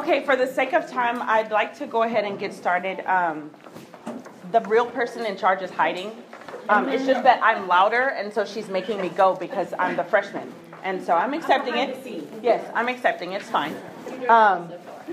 Okay, 0.00 0.24
for 0.24 0.34
the 0.34 0.46
sake 0.46 0.72
of 0.72 0.90
time, 0.90 1.20
I'd 1.20 1.50
like 1.50 1.76
to 1.76 1.86
go 1.86 2.04
ahead 2.04 2.24
and 2.24 2.38
get 2.38 2.54
started. 2.54 3.00
Um, 3.00 3.50
the 4.50 4.62
real 4.62 4.86
person 4.86 5.26
in 5.26 5.36
charge 5.36 5.60
is 5.60 5.70
hiding. 5.70 6.10
Um, 6.70 6.88
it's 6.88 7.04
just 7.04 7.22
that 7.22 7.38
I'm 7.42 7.68
louder, 7.68 8.08
and 8.08 8.32
so 8.32 8.46
she's 8.46 8.68
making 8.70 8.98
me 9.02 9.10
go 9.10 9.34
because 9.34 9.74
I'm 9.78 9.96
the 9.96 10.04
freshman. 10.04 10.50
And 10.82 11.04
so 11.04 11.12
I'm 11.14 11.34
accepting 11.34 11.74
it. 11.76 11.88
Yes, 12.42 12.66
I'm 12.74 12.88
accepting. 12.88 13.32
It's 13.32 13.50
fine. 13.50 13.76
Um, 14.30 14.72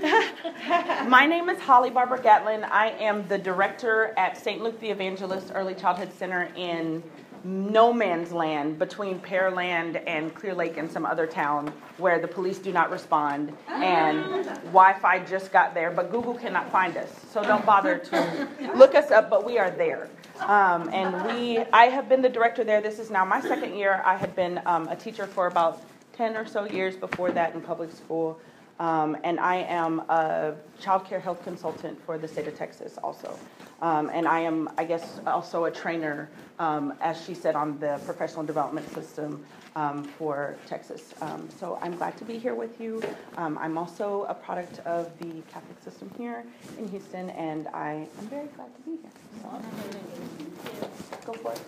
my 1.06 1.26
name 1.26 1.50
is 1.50 1.60
Holly 1.60 1.90
Barber-Gatlin. 1.90 2.64
I 2.64 2.92
am 2.92 3.28
the 3.28 3.36
director 3.36 4.14
at 4.16 4.38
St. 4.38 4.62
Luke 4.62 4.80
the 4.80 4.88
Evangelist 4.88 5.52
Early 5.54 5.74
Childhood 5.74 6.14
Center 6.14 6.48
in 6.56 7.02
no 7.44 7.92
man's 7.92 8.32
land 8.32 8.78
between 8.78 9.18
Pearland 9.20 10.02
and 10.06 10.34
Clear 10.34 10.54
Lake 10.54 10.76
and 10.76 10.90
some 10.90 11.04
other 11.04 11.26
town 11.26 11.72
where 11.96 12.18
the 12.18 12.28
police 12.28 12.58
do 12.58 12.72
not 12.72 12.90
respond 12.90 13.56
and 13.68 14.44
Wi-Fi 14.66 15.20
just 15.20 15.52
got 15.52 15.74
there, 15.74 15.90
but 15.90 16.10
Google 16.10 16.34
cannot 16.34 16.70
find 16.70 16.96
us. 16.96 17.10
So 17.30 17.42
don't 17.42 17.64
bother 17.64 17.98
to 17.98 18.48
look 18.74 18.94
us 18.94 19.10
up, 19.10 19.30
but 19.30 19.44
we 19.44 19.58
are 19.58 19.70
there. 19.70 20.08
Um, 20.40 20.88
and 20.92 21.26
we, 21.26 21.58
I 21.72 21.86
have 21.86 22.08
been 22.08 22.22
the 22.22 22.28
director 22.28 22.64
there. 22.64 22.80
This 22.80 22.98
is 22.98 23.10
now 23.10 23.24
my 23.24 23.40
second 23.40 23.74
year. 23.74 24.02
I 24.04 24.16
had 24.16 24.34
been 24.36 24.60
um, 24.66 24.88
a 24.88 24.96
teacher 24.96 25.26
for 25.26 25.46
about 25.46 25.82
10 26.12 26.36
or 26.36 26.46
so 26.46 26.64
years 26.64 26.96
before 26.96 27.30
that 27.32 27.54
in 27.54 27.60
public 27.60 27.92
school. 27.92 28.40
Um, 28.78 29.16
and 29.24 29.40
I 29.40 29.56
am 29.56 30.00
a 30.08 30.54
child 30.80 31.04
care 31.04 31.18
health 31.18 31.42
consultant 31.42 32.00
for 32.04 32.16
the 32.16 32.28
state 32.28 32.46
of 32.46 32.56
Texas 32.56 32.96
also. 33.02 33.36
Um, 33.80 34.10
and 34.12 34.26
I 34.26 34.40
am, 34.40 34.68
I 34.76 34.84
guess, 34.84 35.20
also 35.26 35.66
a 35.66 35.70
trainer, 35.70 36.28
um, 36.58 36.94
as 37.00 37.24
she 37.24 37.34
said, 37.34 37.54
on 37.54 37.78
the 37.78 38.00
professional 38.04 38.42
development 38.44 38.92
system 38.92 39.44
um, 39.76 40.02
for 40.02 40.56
Texas. 40.66 41.14
Um, 41.20 41.48
so 41.60 41.78
I'm 41.80 41.96
glad 41.96 42.16
to 42.18 42.24
be 42.24 42.38
here 42.38 42.56
with 42.56 42.80
you. 42.80 43.00
Um, 43.36 43.56
I'm 43.58 43.78
also 43.78 44.26
a 44.28 44.34
product 44.34 44.80
of 44.80 45.16
the 45.20 45.42
Catholic 45.52 45.80
system 45.84 46.10
here 46.18 46.44
in 46.78 46.88
Houston, 46.88 47.30
and 47.30 47.68
I 47.68 48.08
am 48.18 48.26
very 48.26 48.48
glad 48.56 48.74
to 48.74 48.80
be 48.82 48.98
here. 49.02 49.10
So, 49.42 51.32
go 51.32 51.32
for 51.34 51.52
it. 51.52 51.60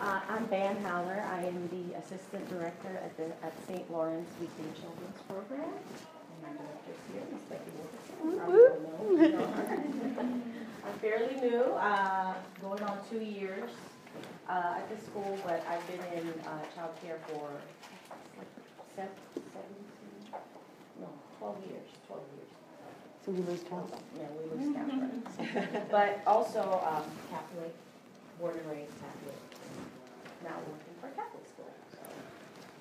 Uh, 0.00 0.20
I'm 0.30 0.46
Ban 0.46 0.82
Haller. 0.82 1.22
I 1.30 1.44
am 1.44 1.68
the 1.68 1.94
Assistant 1.98 2.48
Director 2.48 2.98
at 3.04 3.16
the, 3.18 3.26
at 3.46 3.52
St. 3.68 3.88
Lawrence 3.92 4.30
Weekly 4.40 4.64
Children's 4.80 5.20
Program. 5.28 5.68
And 6.46 6.56
my. 6.56 6.64
Becky. 7.50 8.09
Probably 8.20 8.58
don't 8.58 9.32
know. 9.32 9.48
I'm 10.86 10.98
fairly 11.00 11.34
new, 11.40 11.62
uh, 11.62 12.34
going 12.60 12.82
on 12.82 12.98
two 13.10 13.20
years, 13.20 13.70
uh, 14.48 14.74
at 14.78 14.88
the 14.94 15.02
school, 15.04 15.38
but 15.44 15.64
I've 15.68 15.86
been 15.86 16.00
in, 16.18 16.28
uh, 16.40 16.60
childcare 16.76 17.18
for 17.28 17.48
like 18.36 18.48
seven, 18.94 19.10
seventeen, 19.34 20.40
no, 21.00 21.08
twelve 21.38 21.56
years, 21.66 21.88
twelve 22.06 22.24
years. 22.36 22.48
So 23.24 23.32
you 23.32 23.42
lose 23.48 23.64
count. 23.68 23.92
Yeah, 24.18 24.26
we 24.36 24.64
lose 24.64 24.74
count, 24.76 24.92
right? 25.38 25.90
But 25.90 26.20
also, 26.26 26.60
um, 26.86 27.04
Catholic, 27.30 27.74
born 28.38 28.56
and 28.58 28.70
raised 28.70 28.92
Catholic, 29.00 29.38
now 30.44 30.56
working 30.68 30.94
for 31.00 31.06
a 31.08 31.10
Catholic 31.10 31.46
school, 31.46 31.70
so. 31.92 31.98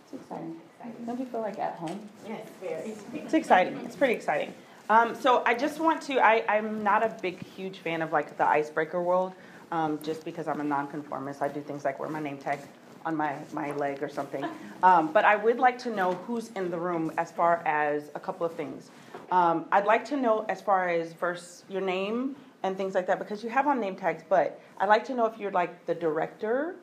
It's 0.04 0.14
exciting. 0.24 0.60
Exciting. 0.78 1.06
Don't 1.06 1.20
you 1.20 1.26
feel 1.28 1.42
like 1.42 1.60
at 1.60 1.76
home? 1.76 2.10
Yes, 2.28 2.48
very. 2.62 2.96
It's 3.14 3.34
exciting. 3.34 3.78
It's 3.86 3.96
pretty 3.96 4.16
exciting. 4.16 4.54
Um, 4.90 5.14
so 5.14 5.44
I 5.46 5.54
just 5.54 5.80
want 5.80 6.02
to. 6.04 6.20
I, 6.20 6.44
I'm 6.50 6.84
not 6.84 7.04
a 7.04 7.16
big, 7.22 7.46
huge 7.46 7.78
fan 7.78 8.02
of 8.02 8.12
like 8.12 8.38
the 8.38 8.48
icebreaker 8.48 9.02
world, 9.02 9.34
um, 9.72 10.00
just 10.02 10.26
because 10.26 10.48
I'm 10.48 10.62
a 10.62 10.64
nonconformist. 10.64 11.44
I 11.44 11.48
do 11.48 11.62
things 11.62 11.86
like 11.86 12.00
wear 12.00 12.10
my 12.10 12.20
name 12.20 12.40
tag 12.40 12.60
on 13.06 13.16
my 13.16 13.36
my 13.54 13.72
leg 13.74 14.02
or 14.02 14.10
something. 14.10 14.44
Um, 14.82 15.14
but 15.14 15.26
I 15.26 15.36
would 15.36 15.60
like 15.60 15.78
to 15.80 15.92
know 15.92 16.14
who's 16.26 16.50
in 16.56 16.72
the 16.72 16.78
room 16.78 17.12
as 17.20 17.32
far 17.32 17.62
as 17.68 18.10
a 18.16 18.20
couple 18.20 18.48
of 18.48 18.54
things. 18.56 18.90
Um, 19.32 19.66
I'd 19.72 19.86
like 19.86 20.06
to 20.06 20.18
know 20.18 20.46
as 20.50 20.60
far 20.60 20.90
as 20.90 21.14
first 21.14 21.66
your 21.70 21.82
name 21.82 22.36
and 22.64 22.76
things 22.76 22.96
like 22.96 23.06
that 23.08 23.20
because 23.20 23.44
you 23.44 23.50
have 23.52 23.68
on 23.68 23.80
name 23.80 23.96
tags. 23.96 24.24
But 24.28 24.60
I'd 24.80 24.90
like 24.90 25.06
to 25.06 25.14
know 25.14 25.28
if 25.28 25.38
you're 25.38 25.52
like 25.52 25.86
the 25.86 25.94
director 25.94 26.76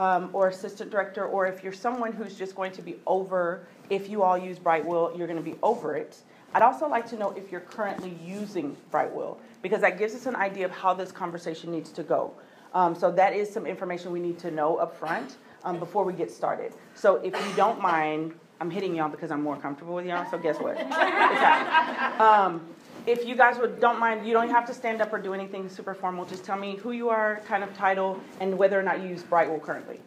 um, 0.00 0.30
or 0.32 0.48
assistant 0.48 0.90
director, 0.90 1.26
or 1.26 1.46
if 1.46 1.62
you're 1.62 1.72
someone 1.72 2.12
who's 2.12 2.34
just 2.34 2.56
going 2.56 2.72
to 2.72 2.82
be 2.82 2.96
over, 3.06 3.66
if 3.88 4.08
you 4.08 4.22
all 4.22 4.36
use 4.36 4.58
Brightwheel, 4.58 5.16
you're 5.16 5.28
going 5.28 5.42
to 5.42 5.48
be 5.48 5.56
over 5.62 5.94
it. 5.94 6.16
I'd 6.54 6.62
also 6.62 6.88
like 6.88 7.06
to 7.10 7.16
know 7.16 7.30
if 7.30 7.50
you're 7.50 7.60
currently 7.62 8.16
using 8.24 8.76
Brightwheel, 8.92 9.38
because 9.62 9.80
that 9.80 9.98
gives 9.98 10.14
us 10.14 10.26
an 10.26 10.36
idea 10.36 10.66
of 10.66 10.70
how 10.70 10.92
this 10.92 11.10
conversation 11.10 11.70
needs 11.70 11.90
to 11.92 12.02
go. 12.02 12.32
Um, 12.74 12.94
so 12.94 13.10
that 13.12 13.34
is 13.34 13.52
some 13.52 13.66
information 13.66 14.12
we 14.12 14.20
need 14.20 14.38
to 14.40 14.50
know 14.50 14.76
up 14.76 14.96
front 14.96 15.36
um, 15.64 15.78
before 15.78 16.04
we 16.04 16.12
get 16.12 16.30
started. 16.30 16.72
So 16.94 17.16
if 17.16 17.34
you 17.34 17.54
don't 17.56 17.80
mind, 17.80 18.34
I'm 18.60 18.70
hitting 18.70 18.94
y'all 18.94 19.08
because 19.08 19.30
I'm 19.30 19.42
more 19.42 19.56
comfortable 19.56 19.94
with 19.94 20.06
y'all, 20.06 20.30
so 20.30 20.38
guess 20.38 20.58
what? 20.58 20.78
Um, 22.20 22.60
if 23.06 23.26
you 23.26 23.34
guys 23.34 23.58
would, 23.58 23.80
don't 23.80 23.98
mind, 23.98 24.26
you 24.26 24.32
don't 24.32 24.48
have 24.50 24.64
to 24.66 24.74
stand 24.74 25.00
up 25.00 25.12
or 25.12 25.18
do 25.18 25.34
anything 25.34 25.68
super 25.68 25.94
formal. 25.94 26.24
Just 26.24 26.44
tell 26.44 26.56
me 26.56 26.76
who 26.76 26.92
you 26.92 27.08
are, 27.08 27.40
kind 27.46 27.64
of 27.64 27.76
title, 27.76 28.20
and 28.38 28.56
whether 28.56 28.78
or 28.78 28.82
not 28.82 29.02
you 29.02 29.08
use 29.08 29.22
Brightwheel 29.24 29.60
currently. 29.60 29.98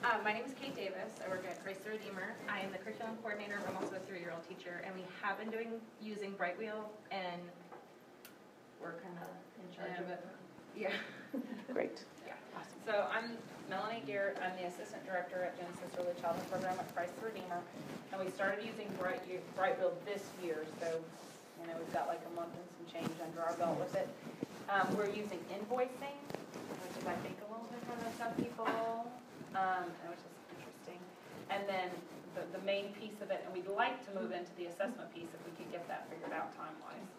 Um, 0.00 0.24
my 0.24 0.32
name 0.32 0.48
is 0.48 0.56
Kate 0.56 0.74
Davis. 0.74 1.12
I 1.20 1.28
work 1.28 1.44
at 1.44 1.60
Christ 1.62 1.84
the 1.84 1.92
Redeemer. 1.92 2.32
I 2.48 2.64
am 2.64 2.72
the 2.72 2.80
curriculum 2.80 3.20
coordinator. 3.20 3.60
I'm 3.68 3.76
also 3.76 4.00
a 4.00 4.04
three-year-old 4.08 4.40
teacher, 4.48 4.80
and 4.80 4.96
we 4.96 5.04
have 5.20 5.36
been 5.36 5.52
doing 5.52 5.76
using 6.00 6.32
Brightwheel, 6.40 6.88
and 7.12 7.44
we're 8.80 8.96
kind 9.04 9.20
of 9.20 9.28
in 9.60 9.68
charge 9.76 9.92
of 10.00 10.08
it. 10.08 10.24
Yeah. 10.72 10.96
Great. 11.76 12.00
Yeah. 12.24 12.32
Awesome. 12.56 12.80
So 12.88 13.12
I'm 13.12 13.36
Melanie 13.68 14.00
Garrett. 14.08 14.40
I'm 14.40 14.56
the 14.56 14.72
assistant 14.72 15.04
director 15.04 15.44
at 15.44 15.60
Genesis 15.60 15.92
Early 16.00 16.16
Childhood 16.16 16.48
Program 16.48 16.80
at 16.80 16.88
Christ 16.96 17.12
the 17.20 17.28
Redeemer, 17.28 17.60
and 18.08 18.24
we 18.24 18.32
started 18.32 18.64
using 18.64 18.88
Bright 18.96 19.20
Brightwheel 19.52 19.92
this 20.08 20.24
year. 20.40 20.64
So 20.80 20.96
you 21.60 21.68
know 21.68 21.76
we've 21.76 21.92
got 21.92 22.08
like 22.08 22.24
a 22.24 22.32
month 22.32 22.56
and 22.56 22.64
some 22.72 22.88
change 22.88 23.12
under 23.20 23.44
our 23.44 23.52
belt 23.60 23.76
with 23.76 23.92
it. 24.00 24.08
Um, 24.72 24.96
we're 24.96 25.12
using 25.12 25.44
invoicing, 25.52 26.16
which 26.32 26.96
is 26.96 27.04
I 27.04 27.20
think 27.20 27.36
a 27.44 27.52
little 27.52 27.68
different 27.68 28.00
than 28.00 28.16
some 28.16 28.32
people, 28.40 28.64
um, 29.56 29.84
and 29.88 30.08
which 30.10 30.22
is 30.22 30.34
interesting. 30.54 30.98
And 31.50 31.66
then 31.68 31.90
the, 32.34 32.46
the 32.58 32.62
main 32.64 32.94
piece 32.94 33.18
of 33.22 33.30
it, 33.30 33.42
and 33.44 33.50
we'd 33.54 33.68
like 33.68 33.98
to 34.06 34.10
move 34.14 34.30
into 34.32 34.50
the 34.56 34.66
assessment 34.66 35.12
piece 35.14 35.30
if 35.34 35.40
we 35.46 35.52
could 35.58 35.70
get 35.72 35.86
that 35.88 36.06
figured 36.10 36.32
out 36.32 36.54
time-wise. 36.56 37.10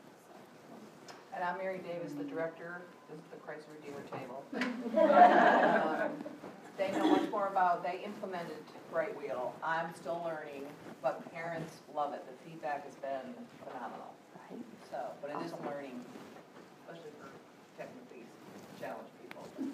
And 1.36 1.44
I'm 1.44 1.58
Mary 1.58 1.80
Davis, 1.80 2.12
the 2.14 2.24
director, 2.28 2.82
this 3.10 3.20
is 3.20 3.28
the 3.32 3.40
Christ 3.40 3.68
Redeemer 3.72 4.04
table. 4.12 4.44
Um, 4.92 6.12
They 6.78 6.90
know 6.98 7.06
much 7.12 7.30
more 7.30 7.48
about, 7.48 7.84
they 7.84 8.02
implemented 8.04 8.58
Brightwheel. 8.92 9.52
I'm 9.64 9.94
still 9.94 10.22
learning, 10.26 10.66
but 11.04 11.22
parents 11.32 11.74
love 11.94 12.14
it. 12.14 12.24
The 12.26 12.34
feedback 12.50 12.86
has 12.86 12.96
been 12.96 13.36
phenomenal. 13.68 14.10
So, 14.90 14.98
but 15.22 15.30
it 15.30 15.38
is 15.46 15.52
a 15.52 15.62
learning, 15.68 16.00
especially 16.82 17.12
for 17.20 17.30
technically 17.78 18.26
challenged 18.80 19.11
people. 19.11 19.11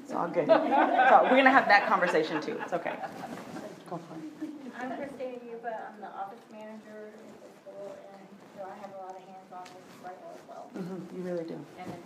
It's 0.04 0.14
all 0.14 0.28
good. 0.28 0.48
So 0.48 0.56
we're 1.24 1.38
gonna 1.38 1.52
have 1.52 1.68
that 1.68 1.88
conversation 1.88 2.42
too. 2.42 2.58
It's 2.62 2.74
okay. 2.74 2.96
Go 3.90 3.98
for 3.98 4.16
it. 4.16 4.50
I'm 4.80 4.96
Christina 4.96 5.38
Yuba, 5.50 5.74
I'm 5.90 6.00
the 6.02 6.08
office 6.08 6.44
manager 6.52 7.10
in 7.10 7.32
the 7.42 7.50
school, 7.62 7.96
and 8.14 8.28
so 8.56 8.64
I 8.64 8.76
have 8.82 8.92
a 8.94 9.00
lot 9.02 9.16
of 9.18 9.24
hands-on 9.26 9.66
with 9.74 9.86
Brightwheel 10.04 10.34
as 10.38 10.44
well. 10.48 10.70
Mm-hmm, 10.78 11.18
You 11.18 11.24
really 11.24 11.46
do. 11.46 11.58
And 11.80 11.88
then 11.92 12.02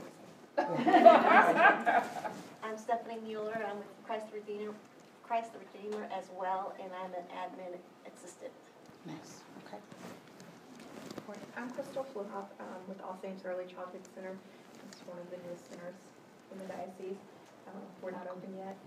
I'm 2.64 2.78
Stephanie 2.78 3.19
Mueller, 3.25 3.59
I'm 3.69 3.78
with 3.78 3.88
Christ 4.06 4.25
the 4.31 4.40
Redeemer, 4.40 4.74
Christ 5.24 5.52
the 5.53 5.59
Redeemer 5.59 6.08
as 6.18 6.25
well, 6.38 6.74
and 6.81 6.90
I'm 7.03 7.12
an 7.13 7.25
admin 7.36 7.75
assistant. 8.08 8.52
Nice. 9.06 9.42
Okay. 9.68 9.78
I'm 11.58 11.69
Crystal 11.72 12.06
Fluhoff 12.13 12.52
um, 12.59 12.81
with 12.88 13.02
All 13.02 13.18
Saints 13.22 13.44
Early 13.46 13.66
Childhood 13.66 14.02
Center. 14.16 14.36
It's 14.92 15.02
one 15.08 15.18
of 15.19 15.30
the 15.31 15.38
newest 15.48 15.69
centers 15.69 15.96
in 16.52 16.59
the 16.59 16.66
diocese. 16.66 17.19
We're 18.02 18.12
not 18.12 18.28
open 18.32 18.56
yet. 18.58 18.78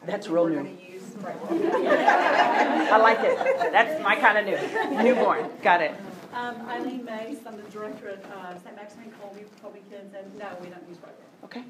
and 0.00 0.08
That's 0.08 0.28
real 0.28 0.44
We're 0.44 0.62
new. 0.62 0.70
use 0.92 1.04
I 1.24 2.96
like 2.98 3.18
it. 3.20 3.36
That's 3.72 4.02
my 4.02 4.16
kind 4.16 4.38
of 4.38 4.46
new. 4.46 5.02
Newborn. 5.02 5.50
Got 5.62 5.82
it. 5.82 5.94
Um, 6.32 6.56
Eileen 6.68 7.04
Mace, 7.04 7.38
I'm 7.46 7.56
the 7.56 7.62
director 7.70 8.10
at 8.10 8.24
uh, 8.26 8.56
St. 8.58 8.76
Maximilian 8.76 9.14
Kolbe 9.20 9.44
Public 9.62 9.88
Kids, 9.90 10.14
and 10.14 10.38
no, 10.38 10.46
we 10.62 10.68
don't 10.68 10.86
use 10.88 10.98
Brightwheel. 10.98 11.44
Okay. 11.44 11.64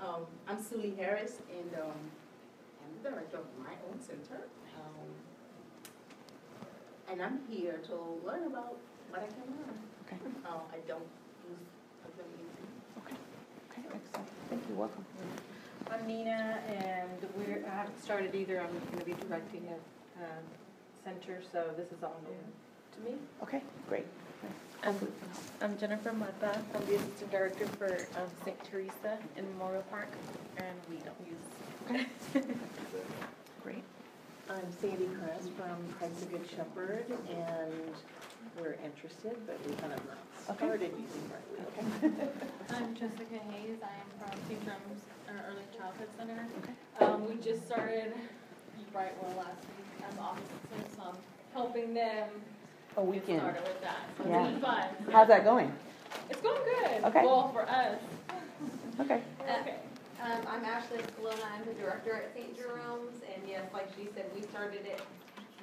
Um, 0.00 0.26
I'm 0.46 0.58
Sulie 0.58 0.96
Harris, 0.96 1.38
and, 1.50 1.72
um, 1.80 1.92
I'm 2.82 3.02
the 3.02 3.10
director 3.10 3.38
of 3.38 3.44
my 3.58 3.72
own 3.88 4.00
center. 4.00 4.42
Um, 4.76 5.08
and 7.10 7.22
I'm 7.22 7.40
here 7.48 7.80
to 7.86 7.94
learn 8.26 8.46
about 8.46 8.76
what 9.08 9.22
I 9.22 9.26
can 9.26 9.46
learn. 9.56 9.78
Okay. 10.06 10.16
Uh, 10.44 10.58
I 10.70 10.78
don't 10.86 11.06
use, 11.48 11.66
I 12.04 12.08
don't 12.16 12.30
use 12.38 12.46
Okay. 12.48 12.62
Okay. 12.62 12.65
Excellent. 13.96 14.28
Thank 14.50 14.62
you. 14.68 14.74
Welcome. 14.74 15.04
I'm 15.90 16.06
Nina, 16.06 16.60
and 16.68 17.28
we're, 17.34 17.64
I 17.66 17.76
haven't 17.76 18.02
started 18.04 18.34
either, 18.34 18.60
I'm 18.60 18.68
gonna 18.92 19.04
be 19.04 19.14
directing 19.26 19.62
a, 19.68 20.22
um, 20.22 20.44
center, 21.02 21.40
so 21.50 21.70
this 21.78 21.86
is 21.86 22.02
all 22.02 22.20
new 22.22 22.36
to 22.94 23.10
me. 23.10 23.16
Okay. 23.42 23.62
Great. 23.88 24.04
I'm, 24.82 24.94
I'm 25.62 25.78
Jennifer 25.78 26.12
Mata. 26.12 26.60
I'm 26.74 26.86
the 26.86 26.96
assistant 26.96 27.30
director 27.30 27.66
for 27.78 28.06
um, 28.16 28.28
St. 28.44 28.62
Teresa 28.64 29.18
in 29.38 29.48
Memorial 29.52 29.82
Park, 29.84 30.08
and 30.58 30.76
we 30.90 30.96
don't 30.96 31.16
use. 31.26 32.06
Okay. 32.34 32.44
Great. 33.62 33.82
I'm 34.48 34.72
Sandy 34.80 35.08
Kress 35.18 35.48
from 35.56 35.76
Christ 35.98 36.20
the 36.20 36.26
Good 36.38 36.48
Shepherd, 36.48 37.04
and 37.30 37.72
we're 38.60 38.76
interested, 38.84 39.36
but 39.46 39.58
we 39.66 39.74
kind 39.76 39.92
of 39.92 40.00
not 40.06 40.56
started 40.56 40.92
using 40.92 41.22
Brightwheel. 41.28 42.28
I'm 42.76 42.94
Jessica 42.94 43.38
Hayes. 43.50 43.78
I 43.82 43.90
am 44.00 44.08
from 44.18 44.38
St. 44.48 44.64
Jerome's 44.64 45.02
uh, 45.28 45.32
Early 45.50 45.64
Childhood 45.76 46.08
Center. 46.16 46.46
Um, 47.00 47.28
we 47.28 47.42
just 47.42 47.66
started 47.66 48.12
Brightwheel 48.94 49.36
last 49.36 49.62
week 49.76 50.06
as 50.10 50.18
officers, 50.18 50.96
so 50.96 51.02
I'm 51.08 51.16
helping 51.52 51.92
them 51.94 52.28
A 52.96 53.00
get 53.00 53.06
weekend. 53.06 53.40
started 53.40 53.62
with 53.64 53.80
that. 53.82 54.08
So 54.22 54.28
Yeah. 54.28 54.44
it's 54.44 54.52
been 54.52 54.60
fun. 54.62 54.84
How's 55.12 55.28
that 55.28 55.44
going? 55.44 55.72
It's 56.30 56.40
going 56.40 56.60
good. 56.64 57.04
Okay. 57.04 57.24
Well, 57.24 57.50
for 57.52 57.68
us. 57.68 57.98
Okay. 59.00 59.20
Okay. 59.60 59.76
Um, 60.22 60.40
I'm 60.48 60.64
Ashley 60.64 60.98
Escalona, 60.98 61.44
I'm 61.52 61.64
the 61.66 61.74
director 61.74 62.14
at 62.16 62.32
St. 62.34 62.56
Jerome's, 62.56 63.20
and 63.34 63.42
yes, 63.46 63.62
like 63.72 63.88
she 63.96 64.08
said, 64.14 64.26
we 64.34 64.42
started 64.48 64.86
it 64.86 65.02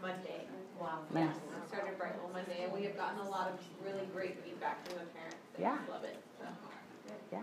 Monday. 0.02 0.46
Wow. 0.80 1.00
Yes, 1.14 1.36
we 1.50 1.58
started 1.68 1.98
Brightwheel 1.98 2.32
Monday, 2.32 2.64
and 2.64 2.72
we 2.72 2.84
have 2.84 2.96
gotten 2.96 3.20
a 3.26 3.30
lot 3.30 3.50
of 3.50 3.58
really 3.84 4.06
great 4.14 4.38
feedback 4.46 4.86
from 4.88 5.00
the 5.00 5.10
parents. 5.18 5.38
They 5.58 5.64
Yeah. 5.64 5.80
love 5.90 6.04
it, 6.04 6.18
so. 6.40 6.46
Yeah. 7.32 7.42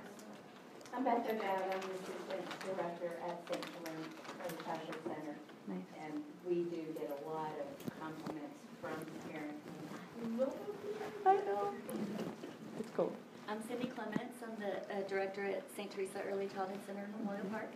I'm 0.94 1.04
Beth 1.04 1.26
O'Dowd, 1.28 1.62
I'm 1.74 1.80
the 1.80 1.94
assistant 1.98 2.46
director 2.66 3.18
at 3.26 3.42
St. 3.50 3.64
Jerome's 3.74 4.14
Early 4.46 4.58
Center. 5.04 5.36
Nice. 5.66 5.78
And 6.02 6.24
we 6.46 6.62
do 6.70 6.82
get 6.94 7.10
a 7.10 7.28
lot 7.28 7.50
of 7.58 7.66
compliments 8.00 8.54
from 8.80 8.96
parents. 9.30 9.58
I 11.26 11.34
know. 11.46 11.74
It's 12.78 12.90
cool. 12.96 13.12
I'm 13.50 13.60
Cindy 13.66 13.88
Clements, 13.88 14.36
I'm 14.44 14.56
the 14.60 14.76
uh, 14.94 15.08
director 15.08 15.44
at 15.44 15.64
St. 15.76 15.90
Teresa 15.90 16.20
Early 16.30 16.46
Childhood 16.54 16.78
Center 16.86 17.04
in 17.04 17.18
Memorial 17.18 17.46
Park. 17.46 17.70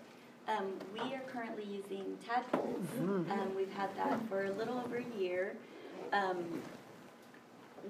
Um, 0.47 0.75
We 0.93 1.01
are 1.15 1.23
currently 1.27 1.65
using 1.65 2.17
tadpoles. 2.25 2.87
Mhm. 3.01 3.29
Um, 3.31 3.55
We've 3.57 3.73
had 3.73 3.91
that 3.97 4.21
for 4.29 4.45
a 4.45 4.51
little 4.53 4.79
over 4.79 4.99
a 4.99 5.19
year. 5.19 5.57
Um, 6.13 6.63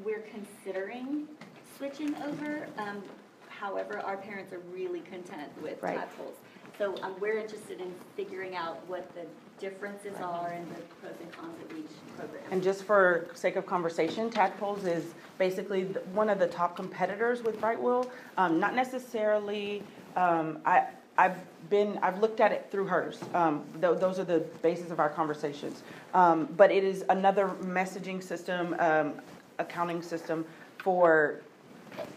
We're 0.02 0.22
considering 0.32 1.28
switching 1.76 2.14
over. 2.22 2.66
Um, 2.78 3.02
However, 3.48 4.00
our 4.00 4.16
parents 4.16 4.52
are 4.52 4.58
really 4.72 5.00
content 5.00 5.50
with 5.62 5.82
Right. 5.82 5.98
tadpoles. 5.98 6.36
So 6.78 6.96
um, 7.02 7.14
we're 7.20 7.38
interested 7.38 7.80
in 7.80 7.94
figuring 8.16 8.56
out 8.56 8.84
what 8.88 9.08
the 9.14 9.26
differences 9.60 10.16
are 10.20 10.48
and 10.48 10.68
the 10.70 10.80
pros 11.00 11.14
and 11.20 11.32
cons 11.32 11.54
of 11.62 11.76
each 11.76 11.86
program. 12.16 12.42
And 12.50 12.62
just 12.62 12.84
for 12.84 13.28
sake 13.34 13.56
of 13.56 13.66
conversation, 13.66 14.30
Tadpoles 14.30 14.84
is 14.84 15.14
basically 15.38 15.84
one 16.12 16.28
of 16.28 16.38
the 16.38 16.46
top 16.46 16.76
competitors 16.76 17.42
with 17.42 17.60
Brightwheel. 17.60 18.08
Um, 18.36 18.58
not 18.60 18.74
necessarily, 18.74 19.82
um, 20.16 20.58
I, 20.64 20.86
I've 21.16 21.38
been, 21.70 21.98
I've 22.02 22.20
looked 22.20 22.40
at 22.40 22.52
it 22.52 22.68
through 22.70 22.86
hers. 22.86 23.20
Um, 23.34 23.64
tho- 23.80 23.94
those 23.94 24.18
are 24.18 24.24
the 24.24 24.40
basis 24.62 24.90
of 24.90 24.98
our 25.00 25.08
conversations. 25.08 25.82
Um, 26.12 26.46
but 26.56 26.70
it 26.70 26.84
is 26.84 27.04
another 27.08 27.48
messaging 27.62 28.22
system, 28.22 28.74
um, 28.78 29.14
accounting 29.58 30.02
system 30.02 30.44
for 30.78 31.40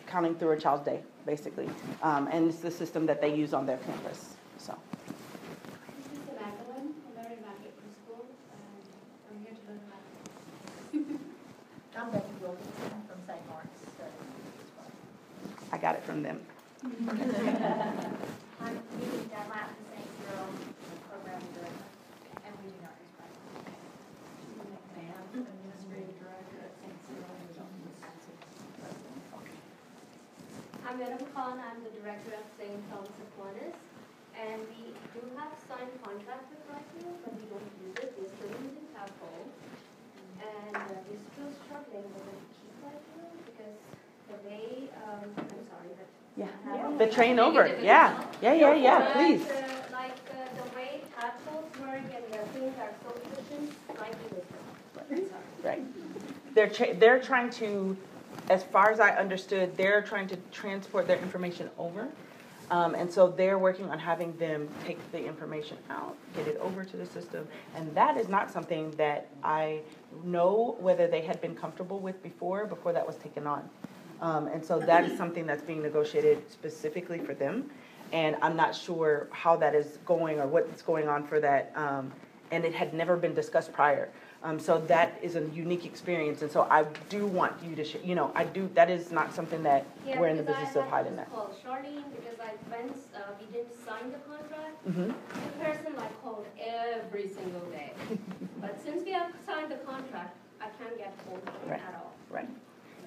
counting 0.08 0.36
through 0.36 0.52
a 0.52 0.60
child's 0.60 0.84
day, 0.84 1.02
basically. 1.26 1.70
Um, 2.02 2.28
and 2.32 2.50
it's 2.50 2.60
the 2.60 2.72
system 2.72 3.06
that 3.06 3.22
they 3.22 3.34
use 3.34 3.54
on 3.54 3.66
their 3.66 3.78
campus, 3.78 4.36
so. 4.58 4.76
This 5.98 6.06
is 6.14 6.20
Magdalene, 6.34 6.94
I'm 6.98 7.16
Mary 7.16 7.38
Market 7.46 7.74
Preschool, 7.78 8.26
and 8.52 8.82
I'm 9.30 9.36
here 9.48 9.56
to 9.56 9.64
learn 9.72 9.80
math. 9.88 10.04
I'm 11.96 12.12
Becky 12.12 12.36
Wilkinson 12.44 13.00
from 13.08 13.20
St. 13.24 13.40
Mark's. 13.48 13.80
I 15.72 15.78
got 15.78 15.96
it 15.96 16.04
from 16.04 16.22
them. 16.22 16.42
I'm 16.84 16.92
Judy 18.92 19.24
Dunlap, 19.32 19.72
the 19.72 19.84
St. 19.88 20.12
Jerome 20.20 20.58
Program 21.08 21.40
Director, 21.56 21.88
and 22.44 22.52
we 22.60 22.76
do 22.76 22.80
not 22.84 22.96
use 23.00 23.16
Brightwheel. 23.16 23.72
Judy 24.44 24.68
McMahon, 24.68 25.48
Administrative 25.48 26.16
Director 26.20 26.58
at 26.68 26.76
St. 26.84 26.98
Jerome. 27.08 27.48
I'm 30.88 31.00
Madam 31.00 31.24
Khan, 31.36 31.60
I'm 31.60 31.84
the 31.84 31.92
director 32.00 32.32
of 32.36 32.44
St. 32.60 32.80
Thomas 32.92 33.12
Aquinas, 33.32 33.76
and 34.40 34.60
we 34.72 34.96
do 35.12 35.20
have 35.36 35.52
signed 35.68 35.92
contract 36.00 36.48
with 36.48 36.64
Brightwheel, 36.64 37.12
but 37.28 37.34
we 37.36 37.44
don't 37.52 37.68
use 37.84 37.96
it, 38.00 38.16
we're 38.16 38.32
still 38.40 38.54
using 38.64 38.88
Tadpole. 38.96 39.50
And 40.38 40.78
uh, 40.78 41.02
we're 41.10 41.20
still 41.34 41.52
struggling 41.66 42.06
with 42.14 42.24
the 42.24 42.38
keep 42.56 42.72
Brightwheel, 42.80 43.34
because 43.50 43.78
the 44.44 44.88
um, 45.04 45.30
I'm 45.38 45.48
sorry, 45.48 45.90
but. 45.98 46.08
Yeah. 46.38 46.48
having- 46.66 46.98
The 46.98 47.08
train 47.08 47.40
over, 47.40 47.68
yeah, 47.82 48.24
yeah, 48.42 48.54
yeah, 48.54 48.74
yeah, 48.76 49.00
But, 49.00 49.14
please. 49.14 49.42
uh, 49.50 49.64
Like, 49.92 50.12
uh, 50.32 50.56
the 50.56 50.76
way 50.76 51.02
Tadpoles 51.20 51.80
work 51.80 52.02
and 52.16 52.34
the 52.34 52.38
things 52.50 52.74
are 52.80 52.92
so 53.04 53.16
efficient, 53.24 53.74
slightly 53.96 54.30
different. 55.10 55.34
Right. 55.64 55.84
They're, 56.54 56.70
cha- 56.70 56.94
they're 57.00 57.20
trying 57.20 57.50
to, 57.52 57.98
as 58.50 58.64
far 58.64 58.92
as 58.92 59.00
I 59.00 59.12
understood, 59.16 59.76
they're 59.78 60.02
trying 60.02 60.28
to 60.28 60.38
transport 60.52 61.08
their 61.08 61.18
information 61.20 61.70
over. 61.78 62.08
Um, 62.70 62.96
and 62.96 63.10
so 63.12 63.30
they're 63.30 63.58
working 63.58 63.90
on 63.90 63.98
having 63.98 64.36
them 64.38 64.68
take 64.86 65.00
the 65.14 65.24
information 65.26 65.78
out, 65.90 66.16
get 66.36 66.48
it 66.48 66.58
over 66.58 66.84
to 66.84 66.98
the 66.98 67.06
system. 67.06 67.48
And 67.76 67.94
that 67.96 68.18
is 68.18 68.28
not 68.28 68.52
something 68.52 68.92
that 68.98 69.28
I 69.44 69.80
know 70.26 70.76
whether 70.80 71.08
they 71.08 71.22
had 71.22 71.40
been 71.42 71.56
comfortable 71.56 72.00
with 72.00 72.22
before, 72.22 72.66
before 72.66 72.92
that 72.94 73.08
was 73.08 73.16
taken 73.16 73.48
on. 73.48 73.70
Um, 74.22 74.48
and 74.48 74.64
so 74.66 74.80
that 74.80 75.04
is 75.06 75.18
something 75.18 75.46
that's 75.46 75.62
being 75.64 75.82
negotiated 75.82 76.50
specifically 76.52 77.20
for 77.20 77.34
them. 77.34 77.70
And 78.14 78.36
I'm 78.42 78.56
not 78.56 78.74
sure 78.76 79.28
how 79.32 79.58
that 79.58 79.76
is 79.76 79.98
going 80.06 80.40
or 80.40 80.48
what's 80.48 80.82
going 80.82 81.08
on 81.08 81.26
for 81.28 81.40
that. 81.40 81.72
Um, 81.76 82.12
and 82.52 82.64
it 82.64 82.74
had 82.74 82.94
never 82.94 83.18
been 83.18 83.34
discussed 83.34 83.74
prior. 83.74 84.10
Um, 84.44 84.60
so 84.60 84.80
that 84.88 85.20
is 85.22 85.36
a 85.36 85.42
unique 85.50 85.86
experience. 85.86 86.42
And 86.42 86.50
so 86.50 86.68
I 86.70 86.84
do 87.10 87.26
want 87.26 87.54
you 87.64 87.76
to, 87.76 87.84
sh- 87.84 87.98
you 88.04 88.16
know, 88.16 88.32
I 88.36 88.46
do, 88.46 88.70
that 88.76 88.90
is 88.90 89.12
not 89.12 89.34
something 89.34 89.62
that 89.64 89.86
Yeah, 90.06 90.18
we're 90.20 90.28
in 90.30 90.38
the 90.38 90.44
I 90.44 90.46
business 90.46 90.76
of 90.78 90.88
hiding 90.88 91.16
that. 91.18 91.30
call 91.32 91.52
Charlene 91.66 92.04
because 92.16 92.40
I 92.40 92.54
once, 92.72 92.98
uh, 93.16 93.20
we 93.42 93.48
didn't 93.52 93.74
sign 93.86 94.12
the 94.12 94.20
contract. 94.20 94.78
hmm 94.86 95.12
The 95.12 95.64
person 95.66 95.96
like 95.98 96.24
called 96.24 96.46
every 96.60 97.28
single 97.28 97.66
day. 97.72 97.94
But 98.62 98.80
since 98.84 99.04
we 99.04 99.12
have 99.12 99.32
signed 99.46 99.70
the 99.72 99.76
contract, 99.78 100.38
I 100.62 100.70
can't 100.82 100.98
get 100.98 101.14
hold 101.28 101.42
of 101.46 101.54
him 101.64 101.70
Right. 101.72 101.82
at 101.82 101.96
all. 101.96 102.14
Right. 102.32 102.48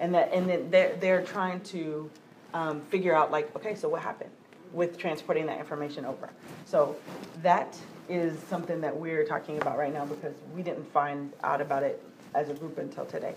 And 0.01 0.15
that, 0.15 0.33
and 0.33 0.49
then 0.49 0.69
they're, 0.71 0.95
they're 0.99 1.21
trying 1.21 1.61
to, 1.61 2.09
um, 2.55 2.81
figure 2.89 3.15
out 3.15 3.31
like, 3.31 3.55
okay, 3.55 3.75
so 3.75 3.87
what 3.87 4.01
happened 4.01 4.31
with 4.73 4.97
transporting 4.97 5.45
that 5.45 5.59
information 5.59 6.05
over? 6.05 6.29
So 6.65 6.95
that 7.43 7.77
is 8.09 8.37
something 8.49 8.81
that 8.81 8.97
we're 8.97 9.23
talking 9.25 9.61
about 9.61 9.77
right 9.77 9.93
now 9.93 10.05
because 10.05 10.33
we 10.55 10.63
didn't 10.63 10.91
find 10.91 11.31
out 11.43 11.61
about 11.61 11.83
it 11.83 12.03
as 12.33 12.49
a 12.49 12.53
group 12.55 12.79
until 12.79 13.05
today. 13.05 13.35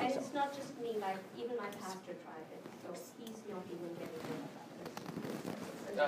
And 0.00 0.12
So- 0.12 0.20
it's 0.20 0.32
not 0.32 0.54
just 0.56 0.78
me, 0.80 0.96
like 1.00 1.16
even 1.36 1.56
my 1.56 1.66
pastor 1.82 2.14
tried 2.22 2.46
it, 2.52 2.62
so 2.86 2.94
he's 3.18 3.36
not 3.50 3.62
even 3.66 3.88
getting 3.98 4.20
rid 4.30 4.40
of 4.40 4.50
that. 4.54 4.68
It's- 4.84 5.90
it's 5.90 5.98
Uh, 6.00 6.06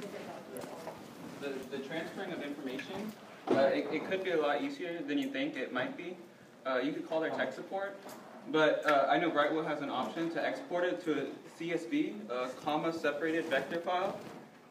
difficulty 0.00 0.58
at 0.60 0.68
all. 0.68 0.94
The, 1.70 1.76
the 1.76 1.82
transferring 1.82 2.32
of 2.32 2.42
information, 2.42 3.12
uh, 3.50 3.54
it, 3.74 3.88
it 3.92 4.08
could 4.08 4.22
be 4.22 4.30
a 4.30 4.40
lot 4.40 4.62
easier 4.62 5.02
than 5.02 5.18
you 5.18 5.30
think 5.32 5.56
it 5.56 5.72
might 5.72 5.96
be. 5.96 6.16
Uh, 6.64 6.78
you 6.78 6.92
could 6.92 7.08
call 7.08 7.18
their 7.20 7.30
tech 7.30 7.52
support, 7.52 7.96
but 8.50 8.84
uh, 8.86 9.06
I 9.08 9.18
know 9.18 9.30
Brightwheel 9.30 9.66
has 9.66 9.80
an 9.80 9.90
option 9.90 10.30
to 10.30 10.44
export 10.44 10.84
it 10.84 11.04
to 11.04 11.22
a 11.22 11.26
CSV, 11.60 12.14
a 12.30 12.48
comma 12.64 12.92
separated 12.92 13.46
vector 13.46 13.78
file, 13.78 14.18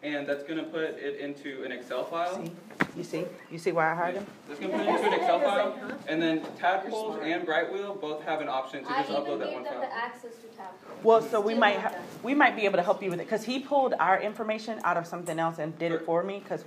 and 0.04 0.28
that's 0.28 0.44
going 0.44 0.58
to 0.58 0.64
put 0.64 0.82
it 0.82 1.20
into 1.20 1.64
an 1.64 1.72
Excel 1.72 2.04
file. 2.04 2.44
See, 2.44 2.52
you 2.98 3.04
see, 3.04 3.26
you 3.52 3.58
see 3.58 3.72
why 3.72 3.92
I 3.92 3.96
hired 3.96 4.16
him? 4.16 4.26
That's 4.48 4.60
going 4.60 4.72
to 4.72 4.78
put 4.78 4.88
it 4.88 4.90
into 4.96 5.08
an 5.08 5.14
Excel 5.14 5.40
file, 5.40 5.98
and 6.08 6.22
then 6.22 6.42
Tadpoles 6.60 7.22
and 7.24 7.48
Brightwheel 7.48 8.00
both 8.02 8.24
have 8.24 8.42
an 8.42 8.50
option 8.50 8.84
to 8.84 8.90
just 8.90 9.10
even 9.10 9.22
upload 9.22 9.40
that 9.40 9.46
gave 9.46 9.54
one 9.54 9.64
them 9.64 9.74
file. 9.74 9.82
the 9.82 9.96
access 9.96 10.36
to 10.38 10.58
tap. 10.58 10.78
Well, 11.04 11.22
so 11.22 11.40
we 11.40 11.54
might, 11.54 11.82
not 11.82 11.94
ha- 11.94 12.00
we 12.24 12.34
might 12.34 12.56
be 12.56 12.64
able 12.64 12.78
to 12.78 12.84
help 12.84 13.02
you 13.02 13.10
with 13.10 13.20
it, 13.20 13.26
because 13.26 13.44
he 13.44 13.60
pulled 13.60 13.94
our 14.00 14.20
information 14.20 14.80
out 14.84 14.98
of 14.98 15.06
something 15.08 15.40
else 15.40 15.60
and 15.60 15.78
did 15.78 15.92
it 15.92 16.04
for 16.06 16.24
me, 16.24 16.40
because 16.40 16.66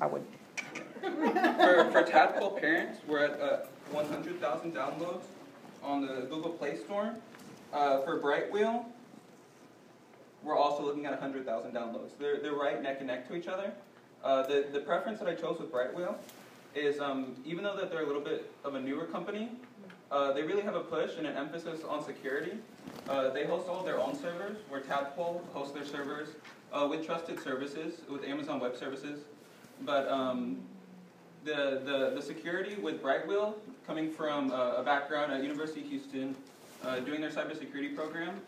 I 0.00 0.06
would, 0.06 0.24
for, 1.00 1.90
for 1.90 2.02
Tadpole 2.02 2.58
parents, 2.58 2.98
we're 3.06 3.24
at 3.24 3.40
uh, 3.40 3.58
100,000 3.92 4.74
downloads 4.74 5.22
on 5.82 6.06
the 6.06 6.26
Google 6.28 6.50
Play 6.50 6.76
Store. 6.76 7.14
Uh, 7.72 8.00
for 8.02 8.20
Brightwheel, 8.20 8.86
we're 10.42 10.56
also 10.56 10.84
looking 10.84 11.06
at 11.06 11.12
100,000 11.12 11.72
downloads. 11.72 12.10
They're, 12.18 12.40
they're 12.40 12.54
right 12.54 12.82
neck 12.82 12.96
and 12.98 13.08
neck 13.08 13.28
to 13.28 13.34
each 13.34 13.48
other. 13.48 13.72
Uh, 14.24 14.42
the, 14.46 14.66
the 14.72 14.80
preference 14.80 15.18
that 15.20 15.28
I 15.28 15.34
chose 15.34 15.58
with 15.58 15.70
Brightwheel 15.70 16.16
is 16.74 17.00
um, 17.00 17.34
even 17.44 17.64
though 17.64 17.76
that 17.76 17.90
they're 17.90 18.02
a 18.02 18.06
little 18.06 18.22
bit 18.22 18.50
of 18.64 18.74
a 18.74 18.80
newer 18.80 19.04
company, 19.04 19.50
uh, 20.10 20.32
they 20.32 20.42
really 20.42 20.62
have 20.62 20.74
a 20.74 20.80
push 20.80 21.16
and 21.18 21.26
an 21.26 21.36
emphasis 21.36 21.80
on 21.86 22.02
security. 22.02 22.52
Uh, 23.08 23.30
they 23.30 23.44
host 23.44 23.68
all 23.68 23.82
their 23.82 24.00
own 24.00 24.14
servers, 24.14 24.56
where 24.68 24.80
Tadpole 24.80 25.42
hosts 25.52 25.74
their 25.74 25.84
servers 25.84 26.28
uh, 26.72 26.86
with 26.88 27.04
trusted 27.04 27.40
services, 27.40 28.00
with 28.08 28.24
Amazon 28.24 28.60
Web 28.60 28.76
Services. 28.76 29.20
But 29.82 30.08
um, 30.08 30.58
the, 31.44 31.82
the, 31.84 32.12
the 32.14 32.22
security 32.22 32.76
with 32.76 33.02
Brightwheel, 33.02 33.54
coming 33.88 34.10
from 34.10 34.50
a 34.52 34.82
background 34.84 35.32
at 35.32 35.42
University 35.42 35.80
of 35.80 35.86
Houston, 35.86 36.36
uh, 36.84 37.00
doing 37.00 37.22
their 37.22 37.30
cybersecurity 37.30 37.96
program, 37.96 38.38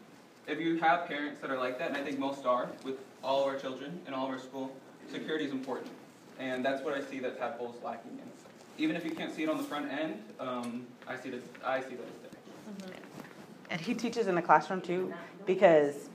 if 0.46 0.60
you 0.60 0.76
have 0.76 1.08
parents 1.08 1.40
that 1.40 1.50
are 1.50 1.56
like 1.56 1.78
that, 1.78 1.88
and 1.88 1.96
I 1.96 2.04
think 2.04 2.18
most 2.18 2.44
are, 2.44 2.68
with 2.84 2.96
all 3.24 3.40
of 3.40 3.48
our 3.48 3.58
children 3.58 3.98
in 4.06 4.12
all 4.12 4.26
of 4.26 4.32
our 4.32 4.38
school, 4.38 4.70
security 5.10 5.46
is 5.46 5.52
important. 5.52 5.90
And 6.38 6.62
that's 6.62 6.84
what 6.84 6.92
I 6.92 7.00
see 7.00 7.20
that 7.20 7.38
Tadpole 7.38 7.74
is 7.74 7.82
lacking 7.82 8.12
in. 8.12 8.84
even 8.84 8.96
if 8.96 9.04
you 9.04 9.12
can't 9.12 9.34
see 9.34 9.42
it 9.42 9.48
on 9.48 9.56
the 9.56 9.64
front 9.64 9.90
end, 9.90 10.22
um, 10.38 10.86
I 11.08 11.16
see 11.16 11.30
it, 11.30 11.42
I 11.64 11.80
see 11.80 11.94
that 11.96 12.06
it's 12.06 12.84
there. 12.84 12.94
And 13.70 13.80
he 13.80 13.94
teaches 13.94 14.26
in 14.26 14.34
the 14.34 14.42
classroom 14.42 14.82
too, 14.82 15.12
because 15.46 16.10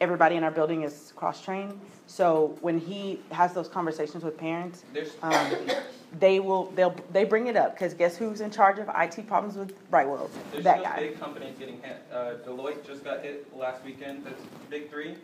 everybody 0.00 0.36
in 0.36 0.44
our 0.44 0.50
building 0.50 0.84
is 0.84 1.12
cross-trained. 1.16 1.78
So 2.06 2.56
when 2.62 2.78
he 2.78 3.20
has 3.30 3.52
those 3.52 3.68
conversations 3.68 4.24
with 4.24 4.38
parents, 4.38 4.84
um, 5.22 5.50
they 6.18 6.40
will, 6.40 6.66
they'll, 6.72 6.94
they 7.12 7.24
bring 7.24 7.46
it 7.48 7.56
up, 7.56 7.74
because 7.74 7.94
guess 7.94 8.16
who's 8.16 8.40
in 8.40 8.50
charge 8.50 8.78
of 8.78 8.88
IT 8.94 9.26
problems 9.26 9.56
with 9.56 9.90
Brightwheel? 9.90 10.28
there's 10.52 10.64
That 10.64 10.82
guy. 10.82 11.00
big 11.00 11.20
companies 11.20 11.54
getting 11.58 11.80
hit. 11.82 12.02
Uh, 12.12 12.34
Deloitte 12.46 12.86
just 12.86 13.04
got 13.04 13.22
hit 13.22 13.54
last 13.56 13.84
weekend, 13.84 14.24
that's 14.24 14.42
big 14.70 14.90
three. 14.90 15.16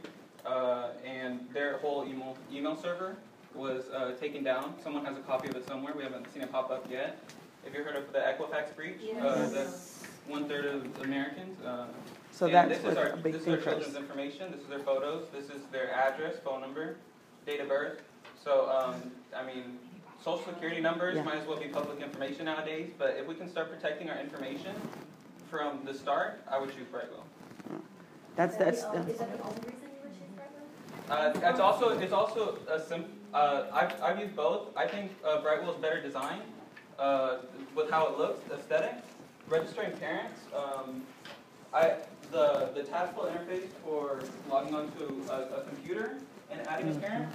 Uh, 0.45 0.89
and 1.07 1.41
their 1.55 1.79
whole 1.79 2.07
email, 2.07 2.37
email 2.53 2.77
server 2.77 3.17
was, 3.55 3.85
uh, 3.95 4.13
taken 4.21 4.45
down. 4.45 4.75
Someone 4.83 5.05
has 5.05 5.17
a 5.17 5.21
copy 5.21 5.49
of 5.49 5.57
it 5.57 5.67
somewhere, 5.67 5.95
we 5.97 6.03
haven't 6.03 6.33
seen 6.33 6.43
it 6.43 6.53
pop 6.53 6.71
up 6.71 6.87
yet. 6.91 7.19
Have 7.65 7.75
you 7.75 7.83
heard 7.83 7.97
of 7.97 8.13
the 8.13 8.19
Equifax 8.19 8.77
breach? 8.77 9.01
Uh, 9.19 9.49
that's 9.49 10.03
one-third 10.29 10.67
of 10.67 11.01
Americans, 11.03 11.59
uh, 11.65 11.87
So 12.31 12.47
And 12.47 12.55
that's 12.55 12.69
this 12.69 12.79
is 12.79 12.85
what 12.85 12.99
our, 12.99 13.13
a 13.13 13.17
big 13.17 13.33
this 13.33 13.41
is 13.41 13.45
thing 13.47 13.55
our 13.55 13.61
children's 13.61 13.97
information, 13.97 14.51
this 14.53 14.61
is 14.61 14.69
their 14.69 14.81
photos, 14.81 15.29
this 15.33 15.45
is 15.47 15.63
their 15.73 15.91
address, 15.95 16.37
phone 16.45 16.61
number, 16.61 16.97
date 17.47 17.61
of 17.61 17.69
birth. 17.69 18.03
So, 18.43 18.69
um, 18.71 19.11
I 19.35 19.45
mean, 19.47 19.79
social 20.25 20.43
security 20.55 20.81
numbers 20.81 21.17
Yeah. 21.17 21.23
might 21.23 21.37
as 21.37 21.47
well 21.47 21.59
be 21.59 21.69
public 21.69 22.01
information 22.01 22.47
nowadays, 22.47 22.91
but 22.97 23.17
if 23.19 23.27
we 23.27 23.35
can 23.35 23.49
start 23.49 23.71
protecting 23.71 24.09
our 24.09 24.19
information 24.19 24.75
from 25.51 25.85
the 25.85 25.93
start, 25.93 26.41
I 26.49 26.59
would 26.59 26.75
choose 26.75 26.87
Brightwheel. 26.91 27.25
That's, 28.35 28.57
that's, 28.57 28.79
Is 28.79 28.85
that 28.85 28.91
the 29.37 29.43
only 29.45 29.61
reason 29.61 29.83
you 29.83 30.01
would 30.03 30.15
choose 30.15 30.33
Brightwheel? 31.09 31.45
Uh, 31.45 31.51
it's 31.51 31.61
also, 31.61 31.91
it's 31.99 32.13
also 32.13 32.57
a 32.71 32.81
sim, 32.81 33.05
uh, 33.35 33.65
I've, 33.71 34.03
I've 34.03 34.19
used 34.19 34.35
both, 34.35 34.75
I 34.77 34.87
think, 34.87 35.13
uh, 35.25 35.43
Brightwheel's 35.43 35.77
better 35.77 36.01
design, 36.01 36.41
uh, 36.99 37.39
with 37.75 37.91
how 37.91 38.07
it 38.09 38.19
looks, 38.19 38.41
aesthetic. 38.51 38.95
Registering 39.47 39.93
parents, 39.99 40.41
um, 40.57 41.03
I, 41.75 41.97
the, 42.33 42.71
the 42.75 42.83
tactile 42.83 43.25
interface 43.27 43.69
for 43.85 44.23
logging 44.49 44.75
onto 44.75 45.23
a, 45.29 45.59
a 45.59 45.65
computer 45.69 46.17
and 46.51 46.67
adding 46.67 46.89
a 46.89 46.99
parent, 46.99 47.29